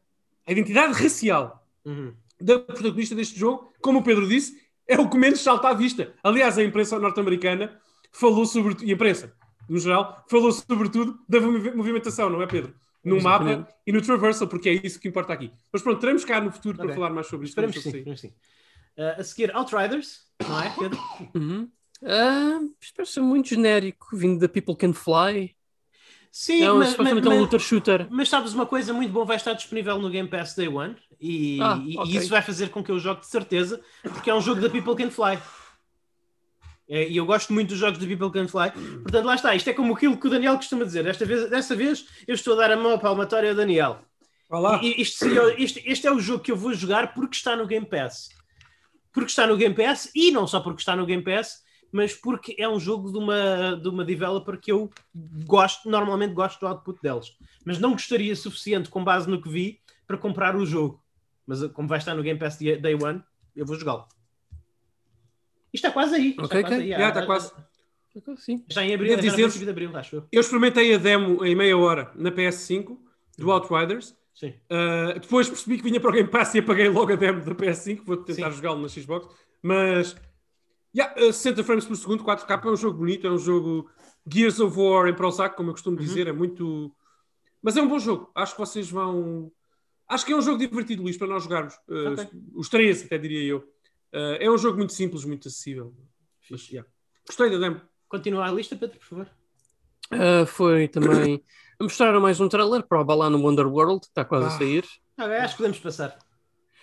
a 0.46 0.52
identidade 0.52 0.92
racial 0.92 1.66
uhum. 1.84 2.14
da 2.40 2.58
protagonista 2.58 3.14
deste 3.14 3.38
jogo, 3.38 3.72
como 3.80 4.00
o 4.00 4.02
Pedro 4.02 4.28
disse, 4.28 4.60
é 4.86 4.98
o 4.98 5.08
que 5.08 5.16
menos 5.16 5.40
salta 5.40 5.68
à 5.68 5.74
vista. 5.74 6.12
Aliás, 6.22 6.58
a 6.58 6.62
imprensa 6.62 6.98
norte-americana 6.98 7.80
falou 8.12 8.44
sobre, 8.46 8.76
e 8.84 8.90
a 8.90 8.94
imprensa, 8.94 9.32
no 9.68 9.78
geral, 9.78 10.24
falou 10.28 10.52
sobretudo 10.52 11.18
da 11.28 11.40
movimentação, 11.40 12.28
não 12.30 12.42
é, 12.42 12.46
Pedro? 12.46 12.74
No 13.04 13.20
mapa 13.20 13.66
e 13.84 13.92
no 13.92 14.00
traversal, 14.00 14.46
porque 14.46 14.68
é 14.68 14.72
isso 14.74 15.00
que 15.00 15.08
importa 15.08 15.32
aqui. 15.32 15.50
Mas 15.72 15.82
pronto, 15.82 15.98
teremos 15.98 16.24
cá 16.24 16.40
no 16.40 16.52
futuro 16.52 16.76
okay. 16.76 16.86
para 16.86 16.94
falar 16.94 17.10
mais 17.10 17.26
sobre 17.26 17.46
isto. 17.46 17.60
Esperemos 17.60 17.82
sim, 17.82 18.16
sim. 18.16 18.32
Uh, 18.96 19.20
a 19.20 19.24
seguir, 19.24 19.54
Outriders, 19.56 20.20
não 20.46 20.62
é, 20.62 20.70
Pedro? 20.78 21.00
Uhum. 21.34 21.68
Uh, 22.02 22.74
espero 22.80 23.06
ser 23.06 23.20
muito 23.20 23.48
genérico, 23.48 24.16
vindo 24.16 24.38
da 24.38 24.48
People 24.48 24.76
Can 24.76 24.92
Fly. 24.92 25.54
Sim, 26.30 26.62
é 26.62 26.72
mas, 26.72 26.96
mas, 26.96 27.26
um 27.26 27.38
looter 27.40 27.60
shooter. 27.60 28.06
Mas 28.10 28.28
sabes 28.28 28.54
uma 28.54 28.66
coisa 28.66 28.92
muito 28.92 29.12
boa, 29.12 29.24
vai 29.24 29.36
estar 29.36 29.52
disponível 29.52 29.98
no 29.98 30.08
Game 30.08 30.28
Pass 30.28 30.54
Day 30.54 30.66
One 30.66 30.96
e, 31.20 31.60
ah, 31.60 31.78
e, 31.84 31.98
okay. 31.98 32.12
e 32.12 32.16
isso 32.16 32.30
vai 32.30 32.40
fazer 32.40 32.70
com 32.70 32.82
que 32.82 32.90
eu 32.90 32.98
jogue 32.98 33.20
de 33.20 33.26
certeza, 33.26 33.80
porque 34.02 34.30
é 34.30 34.34
um 34.34 34.40
jogo 34.40 34.60
da 34.60 34.70
People 34.70 34.96
Can 34.96 35.10
Fly. 35.10 35.38
É, 36.92 37.08
e 37.08 37.16
eu 37.16 37.24
gosto 37.24 37.54
muito 37.54 37.70
dos 37.70 37.78
jogos 37.78 37.98
de 37.98 38.06
People 38.06 38.30
Can 38.30 38.46
Fly. 38.46 38.70
Portanto, 39.00 39.24
lá 39.24 39.34
está. 39.34 39.54
Isto 39.54 39.70
é 39.70 39.72
como 39.72 39.94
aquilo 39.94 40.14
que 40.14 40.26
o 40.26 40.30
Daniel 40.30 40.56
costuma 40.56 40.84
dizer. 40.84 41.02
Desta 41.02 41.24
vez, 41.24 41.48
dessa 41.48 41.74
vez 41.74 42.06
eu 42.28 42.34
estou 42.34 42.52
a 42.52 42.56
dar 42.58 42.70
a 42.70 42.76
mão 42.76 42.98
palmatória 42.98 43.48
ao 43.48 43.56
Daniel. 43.56 44.00
Olá. 44.50 44.78
Isto 44.82 45.24
este, 45.56 45.82
este 45.86 46.06
é 46.06 46.12
o 46.12 46.20
jogo 46.20 46.44
que 46.44 46.52
eu 46.52 46.56
vou 46.56 46.74
jogar 46.74 47.14
porque 47.14 47.34
está 47.34 47.56
no 47.56 47.66
Game 47.66 47.86
Pass. 47.86 48.28
Porque 49.10 49.30
está 49.30 49.46
no 49.46 49.56
Game 49.56 49.74
Pass 49.74 50.10
e 50.14 50.30
não 50.30 50.46
só 50.46 50.60
porque 50.60 50.82
está 50.82 50.94
no 50.94 51.06
Game 51.06 51.24
Pass, 51.24 51.62
mas 51.90 52.12
porque 52.12 52.54
é 52.58 52.68
um 52.68 52.78
jogo 52.78 53.10
de 53.10 53.16
uma, 53.16 53.74
de 53.82 53.88
uma 53.88 54.04
developer 54.04 54.60
que 54.60 54.70
eu 54.70 54.90
gosto, 55.46 55.88
normalmente 55.88 56.34
gosto 56.34 56.60
do 56.60 56.66
output 56.66 57.00
deles. 57.00 57.28
Mas 57.64 57.78
não 57.78 57.92
gostaria 57.92 58.36
suficiente 58.36 58.90
com 58.90 59.02
base 59.02 59.30
no 59.30 59.40
que 59.40 59.48
vi 59.48 59.80
para 60.06 60.18
comprar 60.18 60.54
o 60.54 60.66
jogo. 60.66 61.02
Mas 61.46 61.66
como 61.68 61.88
vai 61.88 61.96
estar 61.96 62.14
no 62.14 62.22
Game 62.22 62.38
Pass 62.38 62.58
Day 62.58 62.94
One, 63.02 63.22
eu 63.56 63.64
vou 63.64 63.78
jogá-lo. 63.78 64.06
Isto 65.72 65.86
está 65.86 65.90
quase 65.90 66.14
aí. 66.14 66.36
Ok, 66.38 66.44
está 66.44 66.62
quase 66.62 66.82
aí. 66.82 66.88
Já, 66.88 67.08
está 67.08 67.26
quase. 67.26 67.52
Sim. 68.36 68.64
Já 68.68 68.84
em 68.84 68.94
abril, 68.94 69.14
já 69.14 69.20
dizer, 69.20 69.70
abril, 69.70 69.96
acho 69.96 70.16
eu. 70.16 70.24
Eu 70.30 70.40
experimentei 70.40 70.94
a 70.94 70.98
demo 70.98 71.44
em 71.44 71.54
meia 71.54 71.76
hora 71.78 72.12
na 72.14 72.30
PS5 72.30 72.98
do 73.38 73.50
Outriders. 73.50 74.14
Sim. 74.34 74.54
Uh, 74.70 75.18
depois 75.18 75.48
percebi 75.48 75.78
que 75.78 75.82
vinha 75.82 76.00
para 76.00 76.10
o 76.10 76.12
Game 76.12 76.28
Pass 76.28 76.54
e 76.54 76.58
apaguei 76.58 76.88
logo 76.88 77.12
a 77.12 77.16
demo 77.16 77.42
da 77.42 77.54
PS5. 77.54 78.02
Vou 78.04 78.16
tentar 78.18 78.50
jogá-lo 78.50 78.82
na 78.82 78.88
Xbox. 78.88 79.28
Mas 79.62 80.14
yeah, 80.94 81.14
uh, 81.22 81.32
60 81.32 81.64
frames 81.64 81.86
por 81.86 81.96
segundo, 81.96 82.24
4K 82.24 82.64
é 82.64 82.70
um 82.70 82.76
jogo 82.76 82.98
bonito, 82.98 83.26
é 83.26 83.30
um 83.30 83.38
jogo 83.38 83.90
Gears 84.30 84.60
of 84.60 84.78
War 84.78 85.08
em 85.08 85.14
Prozac, 85.14 85.56
como 85.56 85.70
eu 85.70 85.74
costumo 85.74 85.96
uhum. 85.96 86.04
dizer, 86.04 86.26
é 86.26 86.32
muito. 86.32 86.94
Mas 87.62 87.76
é 87.76 87.82
um 87.82 87.88
bom 87.88 87.98
jogo. 87.98 88.30
Acho 88.34 88.52
que 88.52 88.60
vocês 88.60 88.90
vão. 88.90 89.50
Acho 90.08 90.26
que 90.26 90.32
é 90.32 90.36
um 90.36 90.42
jogo 90.42 90.58
divertido, 90.58 91.02
Luís, 91.02 91.16
para 91.16 91.28
nós 91.28 91.44
jogarmos. 91.44 91.74
Uh, 91.88 92.12
okay. 92.12 92.26
Os 92.54 92.68
três, 92.68 93.04
até 93.04 93.16
diria 93.16 93.42
eu. 93.42 93.72
Uh, 94.12 94.36
é 94.38 94.50
um 94.50 94.58
jogo 94.58 94.78
muito 94.78 94.92
simples, 94.92 95.24
muito 95.24 95.48
acessível. 95.48 95.94
Mas, 96.50 96.68
yeah. 96.68 96.88
Gostei 97.26 97.50
da 97.50 97.58
demo. 97.58 97.80
Continua 98.08 98.46
a 98.46 98.52
lista, 98.52 98.76
Pedro, 98.76 98.98
por 98.98 99.06
favor. 99.06 99.30
Uh, 100.12 100.46
foi 100.46 100.88
também. 100.88 101.42
Mostraram 101.80 102.20
mais 102.20 102.38
um 102.38 102.48
trailer 102.48 102.82
para 102.82 103.00
o 103.00 103.04
Balano 103.04 103.42
Wonder 103.42 103.66
World, 103.66 104.04
está 104.06 104.24
quase 104.24 104.44
ah. 104.44 104.48
a 104.48 104.58
sair. 104.58 104.84
Ah, 105.16 105.24
acho 105.24 105.54
que 105.54 105.58
podemos 105.58 105.78
passar. 105.78 106.18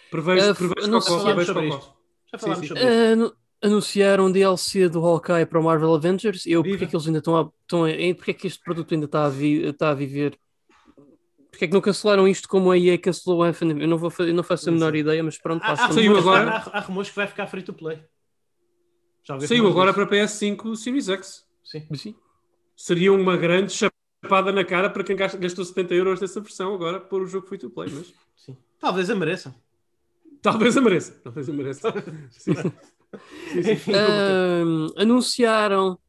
Prevejo, 0.10 0.51
uh, 0.51 0.56
prevejo 0.56 0.88
não 0.88 1.01
falámos 1.01 1.45
sobre 1.45 1.68
isto. 1.69 1.93
Já 2.31 2.39
falámos 2.39 2.68
sim, 2.68 2.76
sim. 2.76 2.81
sobre 2.81 3.26
uh, 3.26 3.35
Anunciaram 3.61 4.26
um 4.26 4.31
DLC 4.31 4.88
do 4.88 5.06
Hawkeye 5.06 5.45
para 5.45 5.60
o 5.60 5.64
Marvel 5.64 5.93
Avengers. 5.93 6.45
Eu, 6.45 6.64
porque 6.64 6.85
é 6.85 6.88
que 6.88 6.95
eles 6.95 7.06
ainda 7.06 7.19
estão 7.19 7.38
a. 7.38 7.51
Estão 7.61 7.85
a 7.85 8.15
porque 8.15 8.31
é 8.31 8.34
que 8.34 8.47
este 8.47 8.64
produto 8.64 8.93
ainda 8.93 9.06
está 9.06 9.26
a, 9.26 9.30
vi, 9.30 9.65
está 9.65 9.89
a 9.89 9.93
viver 9.93 10.39
Porque 11.60 11.65
é 11.65 11.68
que 11.68 11.73
não 11.73 11.81
cancelaram 11.81 12.26
isto 12.26 12.48
como 12.48 12.72
a 12.72 12.77
EA 12.77 12.98
cancelou 12.98 13.40
o 13.40 13.44
Anthem? 13.44 13.81
Eu 13.81 13.88
não, 13.90 13.98
vou, 13.98 14.10
eu 14.19 14.34
não 14.34 14.44
faço 14.44 14.69
a 14.69 14.72
menor 14.72 14.95
ideia, 14.95 15.22
mas 15.22 15.38
pronto. 15.38 15.61
Há, 15.61 15.73
há, 15.73 15.91
saiu 15.91 16.18
agora. 16.18 16.52
Há, 16.52 16.77
há, 16.77 16.80
rumores 16.80 17.10
que 17.10 17.18
vai 17.18 17.27
ficar 17.27 17.48
free 17.48 17.61
to 17.61 17.73
play. 17.73 18.02
Saiu 19.45 19.68
agora 19.68 19.94
para 19.94 20.07
PS5 20.07 20.77
Series 20.77 21.10
X. 21.10 21.45
Sim. 21.61 21.86
Sim. 21.94 22.15
Seria 22.77 23.11
uma 23.11 23.36
grande 23.36 23.73
chapada 23.73 24.53
na 24.53 24.64
cara 24.64 24.90
para 24.90 25.03
quem 25.03 25.18
gastou 25.18 25.65
70 25.65 25.94
euros 25.95 26.22
dessa 26.22 26.40
versão 26.40 26.73
agora 26.73 26.98
por 26.98 27.23
o 27.23 27.27
jogo 27.27 27.45
free 27.45 27.57
to 27.57 27.69
play. 27.69 27.90
Mas... 27.94 28.14
Sim. 28.38 28.56
Talvez 28.80 29.10
a 29.10 29.15
mereça. 29.15 29.53
Talvez 30.41 30.77
a 30.77 30.81
mereça. 30.81 31.19
Talvez 31.22 31.49
a 31.49 31.52
mereça. 31.52 31.94
sim. 32.31 32.53
Enfim, 33.53 33.91
uh, 33.91 34.94
anunciaram 34.95 35.99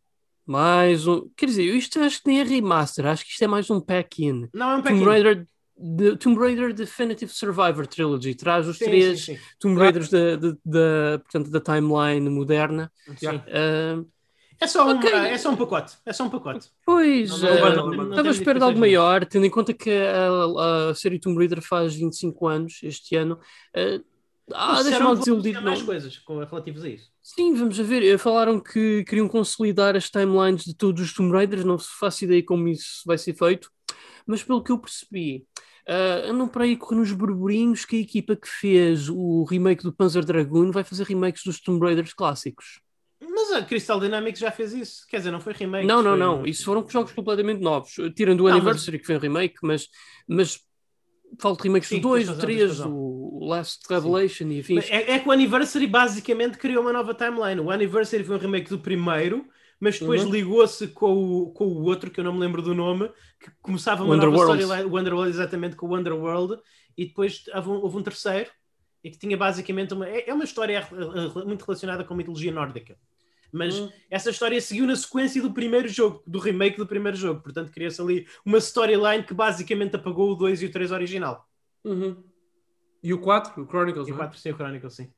mais 0.50 1.06
um. 1.06 1.30
Quer 1.36 1.46
dizer, 1.46 1.62
isto 1.62 2.00
acho 2.00 2.20
que 2.20 2.28
nem 2.28 2.40
é 2.40 2.42
remaster, 2.42 3.06
acho 3.06 3.24
que 3.24 3.30
isto 3.30 3.44
é 3.44 3.46
mais 3.46 3.70
um 3.70 3.80
pack-in. 3.80 4.48
Não, 4.52 4.72
é 4.72 4.76
um 4.78 4.82
pack-in. 4.82 4.98
Tomb 4.98 5.08
Raider, 5.08 5.46
de, 5.78 6.16
Tomb 6.16 6.40
Raider 6.40 6.74
Definitive 6.74 7.32
Survivor 7.32 7.86
Trilogy 7.86 8.34
traz 8.34 8.66
os 8.66 8.76
sim, 8.76 8.84
três 8.84 9.24
sim, 9.24 9.36
sim. 9.36 9.42
Tomb 9.60 9.78
Raiders 9.78 10.10
da, 10.10 10.34
da, 10.34 10.48
da, 10.64 11.18
portanto, 11.20 11.50
da 11.50 11.60
timeline 11.60 12.28
moderna. 12.28 12.90
Uh, 13.08 14.04
é 14.60 14.66
só, 14.66 14.88
um, 14.88 14.98
okay. 14.98 15.12
é 15.12 15.38
só 15.38 15.50
um 15.50 15.56
pacote. 15.56 15.96
É 16.04 16.12
só 16.12 16.24
um 16.24 16.30
pacote. 16.30 16.68
Pois, 16.84 17.30
estava 17.30 18.28
à 18.28 18.30
espera 18.30 18.58
de 18.58 18.64
algo 18.64 18.78
maior, 18.78 19.24
tendo 19.24 19.46
em 19.46 19.50
conta 19.50 19.72
que 19.72 19.88
a, 19.88 20.90
a, 20.90 20.94
série 20.96 21.20
Tomb 21.20 21.38
Raider 21.38 21.62
faz 21.62 21.94
25 21.94 22.48
anos 22.48 22.80
este 22.82 23.14
ano. 23.14 23.38
Uh, 23.74 24.04
ah, 24.54 24.82
deixa-me 24.82 25.16
desiludido. 25.16 25.62
mais 25.62 25.82
coisas 25.82 26.20
relativas 26.26 26.84
a 26.84 26.88
isso. 26.88 27.10
Sim, 27.22 27.54
vamos 27.54 27.78
a 27.78 27.82
ver. 27.82 28.18
Falaram 28.18 28.60
que 28.60 29.04
queriam 29.04 29.28
consolidar 29.28 29.96
as 29.96 30.10
timelines 30.10 30.64
de 30.64 30.74
todos 30.74 31.02
os 31.02 31.12
Tomb 31.12 31.32
Raiders. 31.32 31.64
Não 31.64 31.78
faço 31.78 32.24
ideia 32.24 32.42
como 32.44 32.68
isso 32.68 33.02
vai 33.06 33.18
ser 33.18 33.34
feito. 33.34 33.70
Mas 34.26 34.42
pelo 34.42 34.62
que 34.62 34.72
eu 34.72 34.78
percebi, 34.78 35.46
uh, 35.88 36.30
andam 36.30 36.48
para 36.48 36.64
aí 36.64 36.76
correr 36.76 36.96
nos 36.96 37.12
burburinhos 37.12 37.84
que 37.84 37.96
a 37.96 38.00
equipa 38.00 38.36
que 38.36 38.48
fez 38.48 39.08
o 39.08 39.44
remake 39.44 39.82
do 39.82 39.92
Panzer 39.92 40.24
Dragoon 40.24 40.70
vai 40.70 40.84
fazer 40.84 41.04
remakes 41.04 41.42
dos 41.44 41.60
Tomb 41.60 41.84
Raiders 41.84 42.12
clássicos. 42.12 42.80
Mas 43.20 43.52
a 43.52 43.62
Crystal 43.62 44.00
Dynamics 44.00 44.40
já 44.40 44.50
fez 44.50 44.72
isso. 44.72 45.06
Quer 45.08 45.18
dizer, 45.18 45.30
não 45.30 45.40
foi 45.40 45.52
remake. 45.52 45.86
Não, 45.86 46.02
não, 46.02 46.10
foi... 46.10 46.18
não. 46.18 46.46
Isso 46.46 46.64
foram 46.64 46.86
jogos 46.88 47.12
completamente 47.12 47.60
novos. 47.60 47.94
Tirando 48.16 48.40
o 48.40 48.48
não, 48.48 48.56
Anniversary, 48.56 48.96
mas... 48.96 49.00
que 49.00 49.06
foi 49.06 49.16
um 49.16 49.20
remake, 49.20 49.56
mas, 49.62 49.88
mas 50.26 50.60
falta 51.38 51.64
remakes 51.64 51.88
Sim, 51.88 52.00
do 52.00 52.08
2, 52.08 52.28
do 52.28 52.38
3, 52.38 52.80
o 53.40 53.48
Last 53.48 53.86
Revelation 53.88 54.44
Sim. 54.44 54.50
e 54.50 54.58
enfim. 54.58 54.78
É, 54.90 55.12
é, 55.12 55.18
que 55.18 55.26
o 55.26 55.32
Anniversary 55.32 55.86
basicamente 55.86 56.58
criou 56.58 56.82
uma 56.82 56.92
nova 56.92 57.14
timeline. 57.14 57.58
O 57.58 57.70
Anniversary 57.70 58.22
foi 58.22 58.36
um 58.36 58.38
remake 58.38 58.68
do 58.68 58.78
primeiro, 58.78 59.48
mas 59.80 59.98
depois 59.98 60.22
uhum. 60.22 60.30
ligou-se 60.30 60.88
com 60.88 61.14
o, 61.14 61.50
com 61.50 61.64
o 61.64 61.82
outro, 61.84 62.10
que 62.10 62.20
eu 62.20 62.24
não 62.24 62.34
me 62.34 62.38
lembro 62.38 62.60
do 62.60 62.74
nome, 62.74 63.10
que 63.42 63.50
começava 63.62 64.04
uma 64.04 64.14
nova 64.14 64.36
história, 64.36 64.86
o 64.86 64.98
Underworld 64.98 65.30
exatamente 65.30 65.74
com 65.74 65.86
o 65.86 65.96
Underworld, 65.96 66.60
e 66.98 67.06
depois 67.06 67.42
houve 67.54 67.68
um, 67.70 67.72
houve 67.76 67.96
um 67.96 68.02
terceiro, 68.02 68.50
e 69.02 69.10
que 69.10 69.18
tinha 69.18 69.38
basicamente 69.38 69.94
uma... 69.94 70.06
É, 70.06 70.28
é 70.28 70.34
uma 70.34 70.44
história 70.44 70.86
muito 71.46 71.64
relacionada 71.64 72.04
com 72.04 72.12
a 72.12 72.16
mitologia 72.18 72.52
nórdica. 72.52 72.98
Mas 73.50 73.74
uhum. 73.74 73.90
essa 74.10 74.28
história 74.28 74.60
seguiu 74.60 74.86
na 74.86 74.94
sequência 74.94 75.40
do 75.40 75.50
primeiro 75.50 75.88
jogo, 75.88 76.22
do 76.26 76.38
remake 76.38 76.76
do 76.76 76.86
primeiro 76.86 77.16
jogo. 77.16 77.40
Portanto, 77.40 77.72
cria-se 77.72 78.02
ali 78.02 78.26
uma 78.44 78.58
storyline 78.58 79.24
que 79.24 79.32
basicamente 79.32 79.96
apagou 79.96 80.30
o 80.30 80.34
2 80.34 80.60
e 80.60 80.66
o 80.66 80.70
3 80.70 80.92
original. 80.92 81.48
Uhum. 81.82 82.22
E 83.02 83.14
o 83.14 83.18
4, 83.18 83.62
o 83.62 83.66
Chronicles, 83.66 84.08
E 84.08 84.12
o 84.12 84.16
4, 84.16 84.36
é? 84.36 84.40
sim, 84.40 84.50
o 84.50 84.54
Chronicles, 84.54 84.94
sim. 84.94 85.10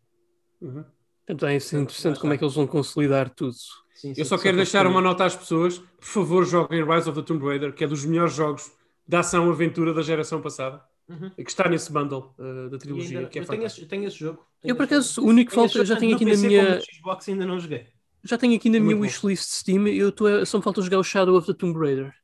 Uhum. 0.60 0.84
Então 1.28 1.48
é 1.48 1.56
interessante 1.56 2.20
como 2.20 2.32
é 2.32 2.38
que 2.38 2.44
eles 2.44 2.54
vão 2.54 2.66
consolidar 2.66 3.30
tudo. 3.30 3.54
Sim, 3.94 4.14
sim, 4.14 4.20
Eu 4.20 4.24
só 4.24 4.36
quero 4.38 4.56
deixar 4.56 4.86
uma 4.86 5.00
nota 5.00 5.24
às 5.24 5.36
pessoas. 5.36 5.78
Por 5.78 6.06
favor, 6.06 6.44
joguem 6.44 6.84
Rise 6.84 7.08
of 7.08 7.20
the 7.20 7.26
Tomb 7.26 7.44
Raider, 7.44 7.72
que 7.72 7.84
é 7.84 7.86
dos 7.86 8.04
melhores 8.04 8.34
jogos 8.34 8.72
de 9.06 9.16
ação-aventura 9.16 9.92
da 9.92 10.02
geração 10.02 10.40
passada. 10.40 10.82
Uhum. 11.08 11.30
Que 11.30 11.42
está 11.42 11.68
nesse 11.68 11.92
bundle 11.92 12.34
uh, 12.38 12.70
da 12.70 12.78
trilogia. 12.78 13.18
Ainda, 13.18 13.30
que 13.30 13.38
é 13.38 13.42
eu 13.42 13.46
tenho 13.46 13.64
esse, 13.64 13.86
tenho 13.86 14.06
esse, 14.06 14.18
jogo. 14.18 14.46
Tenho 14.60 14.72
eu, 14.72 14.76
por 14.76 14.84
acaso, 14.84 15.20
o 15.20 15.26
único 15.26 15.50
que 15.50 15.54
falta, 15.54 15.78
eu 15.78 15.84
já 15.84 15.96
tenho 15.96 16.14
aqui 16.14 16.24
na 16.24 16.36
minha. 16.36 16.80
Xbox 16.80 17.28
ainda 17.28 17.44
não 17.44 17.58
joguei. 17.58 17.88
Já 18.24 18.38
tenho 18.38 18.54
aqui 18.54 18.70
na 18.70 18.78
minha 18.78 18.96
wishlist 18.96 19.42
Steam, 19.42 19.88
eu 19.88 20.12
tô, 20.12 20.46
só 20.46 20.58
me 20.58 20.64
falta 20.64 20.80
jogar 20.80 21.00
o 21.00 21.04
Shadow 21.04 21.36
of 21.36 21.46
the 21.46 21.52
Tomb 21.52 21.76
Raider. 21.78 22.14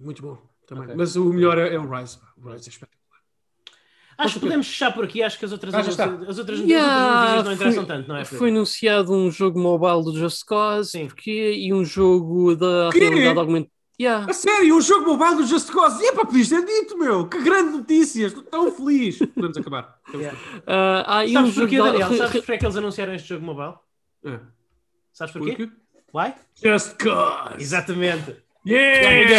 Muito 0.00 0.22
bom, 0.22 0.38
também. 0.66 0.84
Okay. 0.84 0.96
Mas 0.96 1.14
o 1.14 1.30
melhor 1.30 1.58
é, 1.58 1.74
é, 1.74 1.78
o 1.78 1.88
Rise. 1.88 2.18
O 2.38 2.50
Rise 2.50 2.68
é 2.68 2.70
espetacular. 2.70 2.95
Acho 4.18 4.34
que 4.34 4.40
podemos 4.40 4.66
fechar 4.66 4.92
por 4.92 5.04
aqui, 5.04 5.22
acho 5.22 5.38
que 5.38 5.44
as 5.44 5.52
outras, 5.52 5.74
ah, 5.74 5.80
as 5.80 6.38
outras, 6.38 6.60
yeah, 6.60 7.24
as 7.24 7.28
outras 7.28 7.44
não 7.44 7.52
interessam 7.52 7.86
foi, 7.86 7.94
tanto, 7.94 8.08
não 8.08 8.16
é? 8.16 8.24
Foi 8.24 8.48
anunciado 8.48 9.12
um 9.12 9.30
jogo 9.30 9.58
mobile 9.58 10.02
do 10.04 10.18
Just 10.18 10.44
Cause 10.46 10.90
Sim. 10.90 11.06
Porque, 11.06 11.52
e 11.52 11.72
um 11.74 11.84
jogo 11.84 12.56
da 12.56 12.90
que? 12.92 12.98
realidade 12.98 13.38
aumentada. 13.38 13.76
Yeah. 13.98 14.30
A 14.30 14.34
sério, 14.34 14.76
um 14.76 14.80
jogo 14.80 15.06
mobile 15.06 15.36
do 15.36 15.46
Just 15.46 15.70
Cause. 15.70 16.02
E 16.02 16.08
é 16.08 16.12
para 16.12 16.26
podias 16.26 16.48
ter 16.50 16.64
dito, 16.64 16.98
meu. 16.98 17.26
Que 17.26 17.42
grande 17.42 17.78
notícia. 17.78 18.26
Estou 18.26 18.42
tão 18.42 18.70
feliz. 18.70 19.18
Podemos 19.18 19.56
acabar. 19.56 19.96
Yeah. 20.14 20.38
Uh, 20.38 21.04
ah, 21.06 21.24
sabes 21.26 21.56
um 21.56 21.60
porquê, 21.60 21.78
Daniel? 21.78 22.16
Sabes 22.16 22.32
porquê 22.32 22.52
é 22.52 22.58
que 22.58 22.64
eles 22.64 22.76
anunciaram 22.76 23.14
este 23.14 23.28
jogo 23.28 23.44
mobile? 23.44 23.74
É. 24.24 24.38
Sabes 25.12 25.32
porquê? 25.32 25.56
Porque? 25.56 25.72
Why? 26.14 26.34
Just 26.54 26.96
cause! 26.96 27.56
Exatamente. 27.58 28.36
Yeah! 28.64 29.36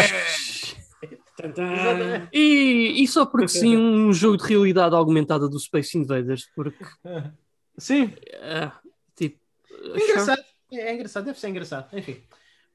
E, 2.34 3.04
e 3.04 3.08
só 3.08 3.26
porque 3.26 3.48
sim, 3.48 3.78
um 3.78 4.12
jogo 4.12 4.38
de 4.38 4.46
realidade 4.46 4.96
aumentada 4.96 5.48
do 5.48 5.60
Space 5.60 5.98
Invaders, 5.98 6.50
porque. 6.56 6.84
Sim. 7.78 8.12
É, 8.34 8.72
tipo. 9.16 9.40
É 9.94 10.04
engraçado. 10.04 10.42
É, 10.72 10.78
é, 10.78 10.94
engraçado, 10.96 11.26
deve 11.26 11.40
ser 11.40 11.50
engraçado. 11.50 11.98
Enfim. 11.98 12.18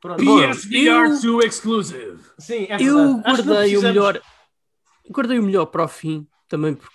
Pronto. 0.01 0.23
PSVR 0.23 1.21
2 1.21 1.45
exclusive. 1.45 2.21
Sim, 2.39 2.67
é 2.69 2.77
verdade. 2.77 2.85
Eu 2.85 3.21
guardei 3.21 3.77
o 3.77 3.83
melhor. 3.83 4.23
Guardei 5.11 5.39
o 5.41 5.43
melhor 5.43 5.67
para 5.67 5.85
o 5.85 5.89
fim, 5.89 6.27
também 6.49 6.75
porque 6.75 6.95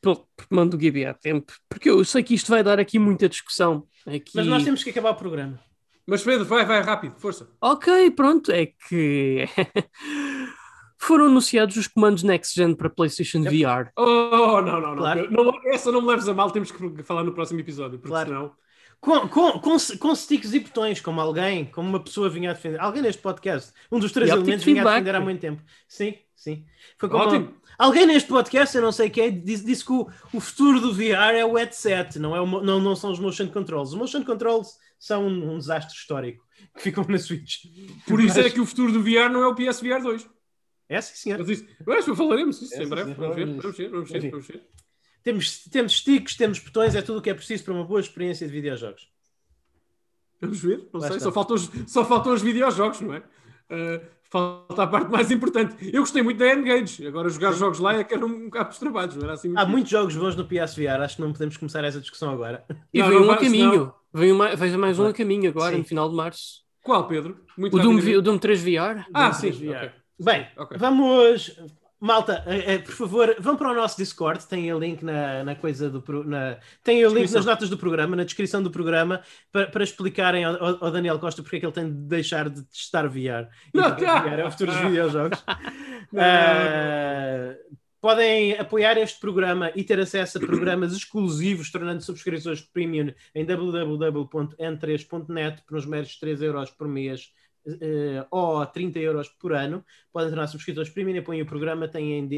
porque 0.00 0.24
mando 0.48 0.76
o 0.76 0.80
Gibi 0.80 1.04
há 1.04 1.14
tempo, 1.14 1.52
porque 1.68 1.90
eu 1.90 2.04
sei 2.04 2.22
que 2.22 2.34
isto 2.34 2.50
vai 2.50 2.62
dar 2.62 2.80
aqui 2.80 2.98
muita 2.98 3.28
discussão. 3.28 3.86
Aqui... 4.06 4.32
Mas 4.34 4.46
nós 4.46 4.64
temos 4.64 4.82
que 4.82 4.90
acabar 4.90 5.10
o 5.10 5.16
programa. 5.16 5.60
Mas 6.06 6.22
Pedro, 6.22 6.44
vai, 6.44 6.64
vai, 6.64 6.80
rápido, 6.82 7.14
força. 7.18 7.48
Ok, 7.60 8.10
pronto, 8.12 8.50
é 8.50 8.66
que 8.66 9.46
foram 11.00 11.26
anunciados 11.26 11.76
os 11.76 11.88
comandos 11.88 12.22
Next 12.22 12.54
Gen 12.54 12.74
para 12.74 12.90
PlayStation 12.90 13.38
é. 13.38 13.48
VR. 13.48 13.90
Oh, 13.96 14.60
não, 14.60 14.80
não, 14.80 14.96
claro. 14.96 15.30
não. 15.30 15.44
não. 15.44 15.60
Essa 15.72 15.90
não 15.90 16.02
me 16.02 16.08
leves 16.08 16.28
a 16.28 16.34
mal, 16.34 16.50
temos 16.50 16.70
que 16.70 17.02
falar 17.02 17.24
no 17.24 17.32
próximo 17.32 17.58
episódio, 17.58 17.98
porque 17.98 18.10
claro. 18.10 18.28
senão. 18.28 18.52
Com, 19.00 19.26
com, 19.28 19.52
com, 19.60 19.78
com 19.98 20.14
sticks 20.14 20.52
e 20.52 20.60
botões, 20.60 21.00
como 21.00 21.18
alguém, 21.22 21.64
como 21.64 21.88
uma 21.88 22.00
pessoa 22.00 22.28
vinha 22.28 22.50
a 22.50 22.52
defender, 22.52 22.78
alguém 22.78 23.00
neste 23.00 23.22
podcast, 23.22 23.72
um 23.90 23.98
dos 23.98 24.12
três 24.12 24.28
elementos 24.28 24.62
vinha 24.62 24.82
a 24.82 24.92
defender 24.92 25.14
há 25.14 25.20
muito 25.20 25.40
tempo. 25.40 25.62
Sim, 25.88 26.16
sim. 26.36 26.66
Foi 26.98 27.08
como 27.08 27.24
Ótimo. 27.24 27.54
Alguém 27.78 28.04
neste 28.04 28.28
podcast, 28.28 28.76
eu 28.76 28.82
não 28.82 28.92
sei 28.92 29.08
quem, 29.08 29.40
disse, 29.42 29.64
disse 29.64 29.82
que 29.82 29.92
o, 29.92 30.06
o, 30.34 30.38
futuro 30.38 30.80
do 30.82 30.92
VR 30.92 31.32
é 31.34 31.46
o 31.46 31.54
headset, 31.54 32.18
não, 32.18 32.36
é 32.36 32.42
o, 32.42 32.46
não, 32.60 32.78
não 32.78 32.94
são 32.94 33.10
os 33.10 33.18
motion 33.18 33.48
controls. 33.48 33.88
Os 33.88 33.94
motion 33.94 34.22
controls 34.22 34.74
são 34.98 35.26
um, 35.26 35.54
um 35.54 35.56
desastre 35.56 35.96
histórico 35.96 36.44
que 36.76 36.82
ficam 36.82 37.02
na 37.08 37.18
Switch. 37.18 37.64
Por 38.06 38.20
isso 38.20 38.36
Mas... 38.36 38.46
é 38.46 38.50
que 38.50 38.60
o 38.60 38.66
futuro 38.66 38.92
do 38.92 39.02
VR 39.02 39.30
não 39.32 39.42
é 39.42 39.46
o 39.46 39.54
PSVR 39.54 40.02
2. 40.02 40.28
É, 40.90 41.00
sim, 41.00 41.14
senhor. 41.14 41.38
Mas, 41.38 41.64
mas 41.86 42.18
falaremos 42.18 42.60
isso 42.60 42.74
é, 42.74 42.82
em 42.82 42.88
breve. 42.88 43.14
Vamos 43.14 43.36
ver, 43.36 43.46
vamos 43.46 43.76
ver, 43.76 43.88
vamos 43.90 44.10
ver, 44.10 44.30
vamos 44.30 44.46
ver. 44.48 44.62
Temos, 45.22 45.64
temos 45.64 45.92
sticks, 45.92 46.36
temos 46.36 46.58
botões, 46.58 46.96
é 46.96 47.02
tudo 47.02 47.20
o 47.20 47.22
que 47.22 47.30
é 47.30 47.34
preciso 47.34 47.62
para 47.62 47.74
uma 47.74 47.84
boa 47.84 48.00
experiência 48.00 48.44
de 48.44 48.52
videojogos. 48.52 49.08
Vamos 50.40 50.58
ver, 50.60 50.88
não 50.92 51.00
Lá 51.00 51.08
sei, 51.08 51.20
só 51.20 51.30
faltam, 51.30 51.54
os, 51.54 51.70
só 51.86 52.04
faltam 52.04 52.32
os 52.32 52.42
videojogos, 52.42 53.00
não 53.02 53.14
é? 53.14 53.18
Uh, 53.18 54.04
falta 54.24 54.82
a 54.82 54.86
parte 54.86 55.10
mais 55.10 55.30
importante. 55.30 55.76
Eu 55.92 56.00
gostei 56.00 56.22
muito 56.22 56.38
da 56.38 56.46
N-Gage, 56.46 57.06
agora 57.06 57.28
jogar 57.28 57.52
jogos 57.52 57.78
lá 57.78 57.94
é 57.94 58.02
que 58.02 58.14
era 58.14 58.26
um 58.26 58.46
bocado 58.46 58.70
dos 58.70 58.78
trabalhos, 58.78 59.14
não 59.14 59.24
era 59.24 59.34
assim 59.34 59.52
Há 59.54 59.64
muitos 59.64 59.92
jogos 59.92 60.16
bons 60.16 60.34
no 60.34 60.44
PSVR, 60.44 61.02
acho 61.02 61.16
que 61.16 61.22
não 61.22 61.32
podemos 61.32 61.56
começar 61.56 61.84
essa 61.84 62.00
discussão 62.00 62.32
agora. 62.32 62.64
E 62.92 63.00
vem 63.00 63.18
um 63.18 63.30
a 63.30 63.36
caminho, 63.36 63.94
vem 64.12 64.32
mais, 64.32 64.58
vem 64.58 64.76
mais 64.76 64.98
um 64.98 65.06
a 65.06 65.12
caminho 65.12 65.50
agora, 65.50 65.72
Sim. 65.72 65.78
no 65.78 65.84
final 65.84 66.08
de 66.08 66.16
março. 66.16 66.64
Qual, 66.82 67.06
Pedro? 67.06 67.44
Muito 67.56 67.76
o, 67.76 67.80
Doom, 67.80 67.96
o 67.96 68.22
Doom 68.22 68.38
3 68.38 68.62
VR. 68.62 69.04
Ah, 69.12 69.28
Doom 69.28 69.32
sim. 69.34 69.50
VR. 69.50 69.76
Okay. 69.76 69.90
Bem, 70.20 70.46
okay. 70.56 70.76
vamos 70.76 71.56
Malta, 72.00 72.42
eh, 72.46 72.74
eh, 72.74 72.78
por 72.78 72.94
favor, 72.94 73.36
vão 73.38 73.56
para 73.56 73.70
o 73.70 73.74
nosso 73.74 73.98
Discord, 73.98 74.46
tem 74.46 74.72
o 74.72 74.78
link 74.78 75.04
na, 75.04 75.44
na 75.44 75.54
coisa 75.54 75.90
do 75.90 76.02
na, 76.24 76.56
tem 76.82 77.04
o 77.04 77.12
link 77.12 77.30
nas 77.30 77.44
notas 77.44 77.68
do 77.68 77.76
programa, 77.76 78.16
na 78.16 78.24
descrição 78.24 78.62
do 78.62 78.70
programa, 78.70 79.20
para, 79.52 79.66
para 79.66 79.84
explicarem 79.84 80.42
ao, 80.42 80.82
ao, 80.82 80.90
Daniel 80.90 81.18
Costa 81.18 81.42
porque 81.42 81.56
é 81.56 81.60
que 81.60 81.66
ele 81.66 81.74
tem 81.74 81.92
de 81.92 82.08
deixar 82.08 82.48
de 82.48 82.62
testar 82.64 83.06
VR 83.06 83.50
e 83.74 83.78
VR 83.78 84.40
é 84.40 84.46
o 84.46 84.50
futuro 84.50 84.72
dos 84.72 84.80
videojogos. 84.80 85.38
uh, 85.40 85.44
podem 88.00 88.58
apoiar 88.58 88.96
este 88.96 89.20
programa 89.20 89.70
e 89.74 89.84
ter 89.84 90.00
acesso 90.00 90.38
a 90.38 90.40
programas 90.40 90.94
exclusivos, 90.94 91.70
tornando 91.70 92.00
subscrições 92.00 92.62
premium 92.62 93.12
em 93.34 93.44
www.n3.net 93.44 95.62
por 95.66 95.76
uns 95.76 95.84
meros 95.84 96.18
3 96.18 96.40
euros 96.40 96.70
por 96.70 96.88
mês 96.88 97.30
uh, 97.66 98.26
ou 98.30 98.64
30 98.66 98.98
euros 98.98 99.28
por 99.28 99.52
ano, 99.52 99.84
podem 100.12 100.28
tornar 100.28 100.46
subscritores 100.46 100.90
premium, 100.90 101.18
apoiem 101.18 101.42
o 101.42 101.46
programa, 101.46 101.88
têm 101.88 102.28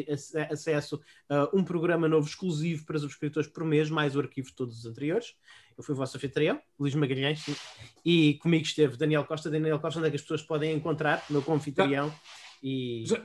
acesso 0.50 1.00
a 1.28 1.48
um 1.52 1.64
programa 1.64 2.08
novo 2.08 2.26
exclusivo 2.26 2.84
para 2.84 2.98
subscritores 2.98 3.48
por 3.48 3.64
mês, 3.64 3.90
mais 3.90 4.16
o 4.16 4.20
arquivo 4.20 4.48
de 4.48 4.54
todos 4.54 4.78
os 4.78 4.86
anteriores. 4.86 5.34
Eu 5.76 5.82
fui 5.82 5.94
o 5.94 5.98
vosso 5.98 6.16
anfitrião, 6.16 6.60
Luís 6.78 6.94
Magalhães, 6.94 7.44
e 8.04 8.34
comigo 8.42 8.64
esteve 8.64 8.96
Daniel 8.96 9.24
Costa. 9.24 9.50
Daniel 9.50 9.78
Costa, 9.78 9.98
onde 9.98 10.08
é 10.08 10.10
que 10.10 10.16
as 10.16 10.22
pessoas 10.22 10.42
podem 10.42 10.74
encontrar, 10.74 11.24
meu 11.30 11.42
confitrião. 11.42 12.12
E... 12.62 13.04
Já, 13.06 13.20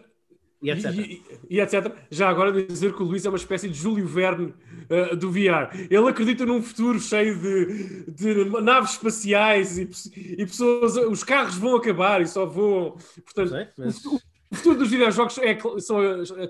e 0.62 0.72
etc. 0.72 0.92
E, 0.94 1.24
e, 1.50 1.60
etc. 1.60 1.94
Já 2.10 2.30
agora 2.30 2.52
dizer 2.52 2.94
que 2.94 3.02
o 3.02 3.06
Luís 3.06 3.26
é 3.26 3.30
uma 3.30 3.38
espécie 3.38 3.70
de 3.70 3.78
Júlio 3.78 4.08
Verne 4.08 4.54
uh, 4.90 5.16
do 5.16 5.32
VR. 5.32 5.70
Ele 5.90 6.10
acredita 6.10 6.46
num 6.46 6.62
futuro 6.62 7.00
cheio 7.00 7.38
de, 7.38 8.12
de 8.12 8.46
naves 8.62 8.92
espaciais 8.92 9.78
e, 9.78 9.90
e, 10.16 10.46
pessoas. 10.46 10.98
Os 10.98 11.24
carros 11.24 11.56
vão 11.56 11.76
acabar 11.76 12.22
e 12.22 12.28
só 12.28 12.46
voam. 12.46 12.98
Portanto, 13.24 13.50
Sei, 13.50 13.68
mas... 13.78 14.04
o, 14.06 14.16
o, 14.50 14.56
futuro 14.56 14.80
dos 14.80 14.90
videojogos 14.90 15.38
é, 15.38 15.58
são 15.80 15.98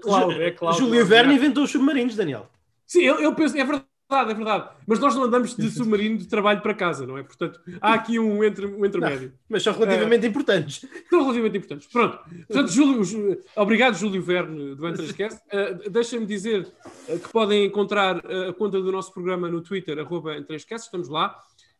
cloud. 0.01 0.41
É 0.41 0.51
cloud 0.51 0.77
Júlio 0.77 1.05
Verne 1.05 1.35
inventou 1.35 1.63
os 1.63 1.71
submarinos, 1.71 2.15
Daniel. 2.15 2.49
Sim, 2.85 3.01
ele, 3.01 3.25
ele 3.25 3.35
pensa, 3.35 3.59
é 3.59 3.63
verdade 3.65 3.85
verdade, 4.09 4.31
é 4.31 4.33
verdade. 4.33 4.69
Mas 4.87 4.99
nós 4.99 5.15
não 5.15 5.23
andamos 5.23 5.55
de 5.55 5.69
submarino 5.69 6.17
de 6.17 6.27
trabalho 6.27 6.61
para 6.61 6.73
casa, 6.73 7.05
não 7.05 7.17
é? 7.17 7.23
Portanto, 7.23 7.59
há 7.81 7.93
aqui 7.93 8.17
um, 8.17 8.43
entre, 8.43 8.65
um 8.65 8.85
intermédio. 8.85 9.29
Não, 9.29 9.37
mas 9.49 9.63
são 9.63 9.73
relativamente 9.73 10.25
uh, 10.25 10.29
importantes. 10.29 10.85
São 11.09 11.19
relativamente 11.19 11.57
importantes. 11.57 11.87
Pronto. 11.87 12.19
Portanto, 12.47 12.71
Júlio, 12.71 13.43
obrigado, 13.55 13.95
Júlio 13.95 14.21
Verne, 14.21 14.75
do 14.75 14.87
Entrescast. 14.87 15.39
Uh, 15.47 15.89
Deixem-me 15.89 16.25
dizer 16.25 16.67
uh, 17.07 17.19
que 17.19 17.29
podem 17.29 17.65
encontrar 17.65 18.17
a 18.17 18.53
conta 18.53 18.81
do 18.81 18.91
nosso 18.91 19.13
programa 19.13 19.49
no 19.49 19.61
Twitter, 19.61 19.99
arroba 19.99 20.37
Entrescast, 20.37 20.87
estamos 20.87 21.09
lá. 21.09 21.37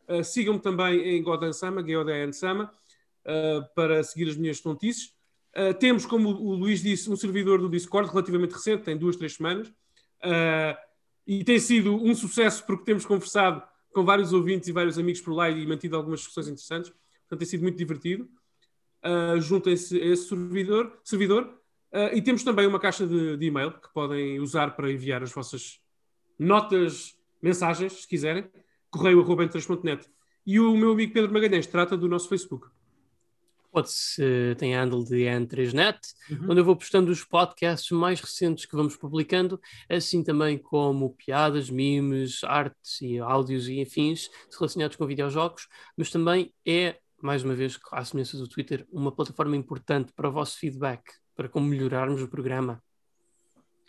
Uh, 0.08 0.24
Sigam-me 0.24 0.60
também 0.60 1.00
em 1.00 1.24
Godan 1.24 1.54
Sama, 1.54 1.82
Godan 1.82 2.32
Sama, 2.32 2.72
para 3.76 4.02
seguir 4.04 4.30
as 4.30 4.38
minhas 4.38 4.62
tontices. 4.62 5.12
temos, 5.82 6.06
como 6.06 6.30
o 6.30 6.56
Luís 6.56 6.82
disse, 6.82 7.10
um 7.10 7.16
servidor 7.18 7.60
do 7.60 7.68
Discord 7.68 8.10
relativamente 8.10 8.54
recente, 8.54 8.84
tem 8.84 8.96
duas, 8.98 9.18
três 9.18 9.34
semanas. 9.34 9.68
Uh, 10.24 10.87
e 11.28 11.44
tem 11.44 11.60
sido 11.60 11.94
um 11.94 12.16
sucesso 12.16 12.66
porque 12.66 12.86
temos 12.86 13.06
conversado 13.06 13.62
com 13.94 14.06
vários 14.06 14.32
ouvintes 14.32 14.70
e 14.70 14.72
vários 14.72 14.98
amigos 14.98 15.20
por 15.20 15.34
lá 15.34 15.50
e 15.50 15.68
mantido 15.68 15.98
algumas 15.98 16.22
discussões 16.22 16.48
interessantes. 16.48 16.90
Portanto, 16.90 17.40
tem 17.40 17.48
sido 17.48 17.64
muito 17.64 17.78
divertido. 17.78 18.30
Uh, 19.04 19.40
Juntem-se 19.42 20.00
a 20.02 20.06
esse 20.06 20.30
servidor. 20.30 20.98
servidor. 21.04 21.44
Uh, 21.92 22.16
e 22.16 22.22
temos 22.22 22.44
também 22.44 22.66
uma 22.66 22.80
caixa 22.80 23.06
de, 23.06 23.36
de, 23.36 23.46
e-mail 23.46 23.72
que 23.72 23.92
podem 23.94 24.40
usar 24.40 24.76
para 24.76 24.92
enviar 24.92 25.22
as 25.22 25.32
vossas 25.32 25.82
notas, 26.40 27.18
mensagens, 27.42 27.94
se 27.94 28.08
quiserem. 28.08 28.50
correio.net. 28.90 30.10
E 30.46 30.60
o 30.62 30.78
meu 30.78 30.94
amigo 30.94 31.12
Pedro 31.12 31.34
Magalhães 31.34 31.68
trata 31.68 31.98
do 31.98 32.08
nosso 32.08 32.30
Facebook 32.30 32.68
pode-se, 33.72 34.56
tem 34.58 34.76
a 34.76 34.84
handle 34.84 35.04
de 35.04 35.24
N3Net, 35.26 36.00
uhum. 36.30 36.52
onde 36.52 36.62
eu 36.62 36.66
vou 36.66 36.76
postando 36.76 37.12
os 37.12 37.24
podcasts 37.24 37.92
mais 37.92 38.20
recentes 38.20 38.66
que 38.66 38.76
vamos 38.76 38.96
publicando, 38.96 39.60
assim 39.90 40.24
também 40.24 40.58
como 40.58 41.14
piadas, 41.16 41.70
memes, 41.70 42.44
artes 42.44 43.02
e 43.02 43.20
áudios 43.20 43.68
e 43.68 43.82
afins 43.82 44.30
relacionados 44.58 44.96
com 44.96 45.06
videojogos, 45.06 45.68
mas 45.96 46.10
também 46.10 46.54
é, 46.66 46.98
mais 47.22 47.44
uma 47.44 47.56
vez, 47.56 47.80
à 47.92 48.04
semelhança 48.04 48.38
do 48.38 48.48
Twitter, 48.48 48.86
uma 48.92 49.12
plataforma 49.12 49.56
importante 49.56 50.12
para 50.14 50.30
o 50.30 50.32
vosso 50.32 50.58
feedback, 50.58 51.04
para 51.36 51.50
como 51.50 51.68
melhorarmos 51.68 52.22
o 52.22 52.28
programa. 52.28 52.82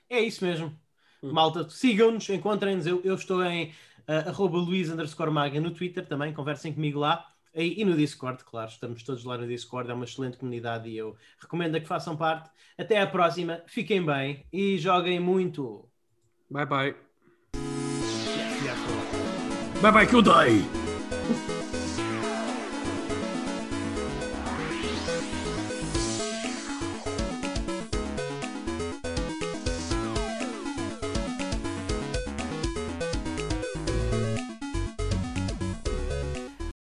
É 0.09 0.21
isso 0.21 0.45
mesmo. 0.45 0.75
Hum. 1.23 1.33
Malta, 1.33 1.69
sigam-nos, 1.69 2.29
encontrem-nos. 2.29 2.87
Eu, 2.87 3.01
eu, 3.05 3.15
estou 3.15 3.45
em 3.45 3.71
uh, 4.09 4.29
arroba 4.29 4.59
Luís 4.59 4.89
Maga 5.33 5.61
no 5.61 5.71
Twitter 5.71 6.07
também, 6.07 6.33
conversem 6.33 6.73
comigo 6.73 6.99
lá. 6.99 7.27
E, 7.59 7.83
e, 7.83 7.85
no 7.85 7.97
Discord, 7.97 8.45
claro, 8.45 8.71
estamos 8.71 9.03
todos 9.03 9.25
lá 9.25 9.37
no 9.37 9.45
Discord, 9.45 9.91
é 9.91 9.95
uma 9.95 10.05
excelente 10.05 10.37
comunidade 10.39 10.89
e 10.89 10.97
eu 10.97 11.17
recomendo 11.41 11.81
que 11.81 11.89
façam 11.89 12.17
parte. 12.17 12.49
Até 12.79 13.01
à 13.01 13.07
próxima, 13.07 13.63
fiquem 13.67 14.05
bem 14.07 14.47
e 14.53 14.79
joguem 14.79 15.19
muito. 15.19 15.85
Bye 16.49 16.67
bye. 16.67 16.95
Bye 19.83 19.93
bye, 19.93 20.07
dei! 20.07 20.78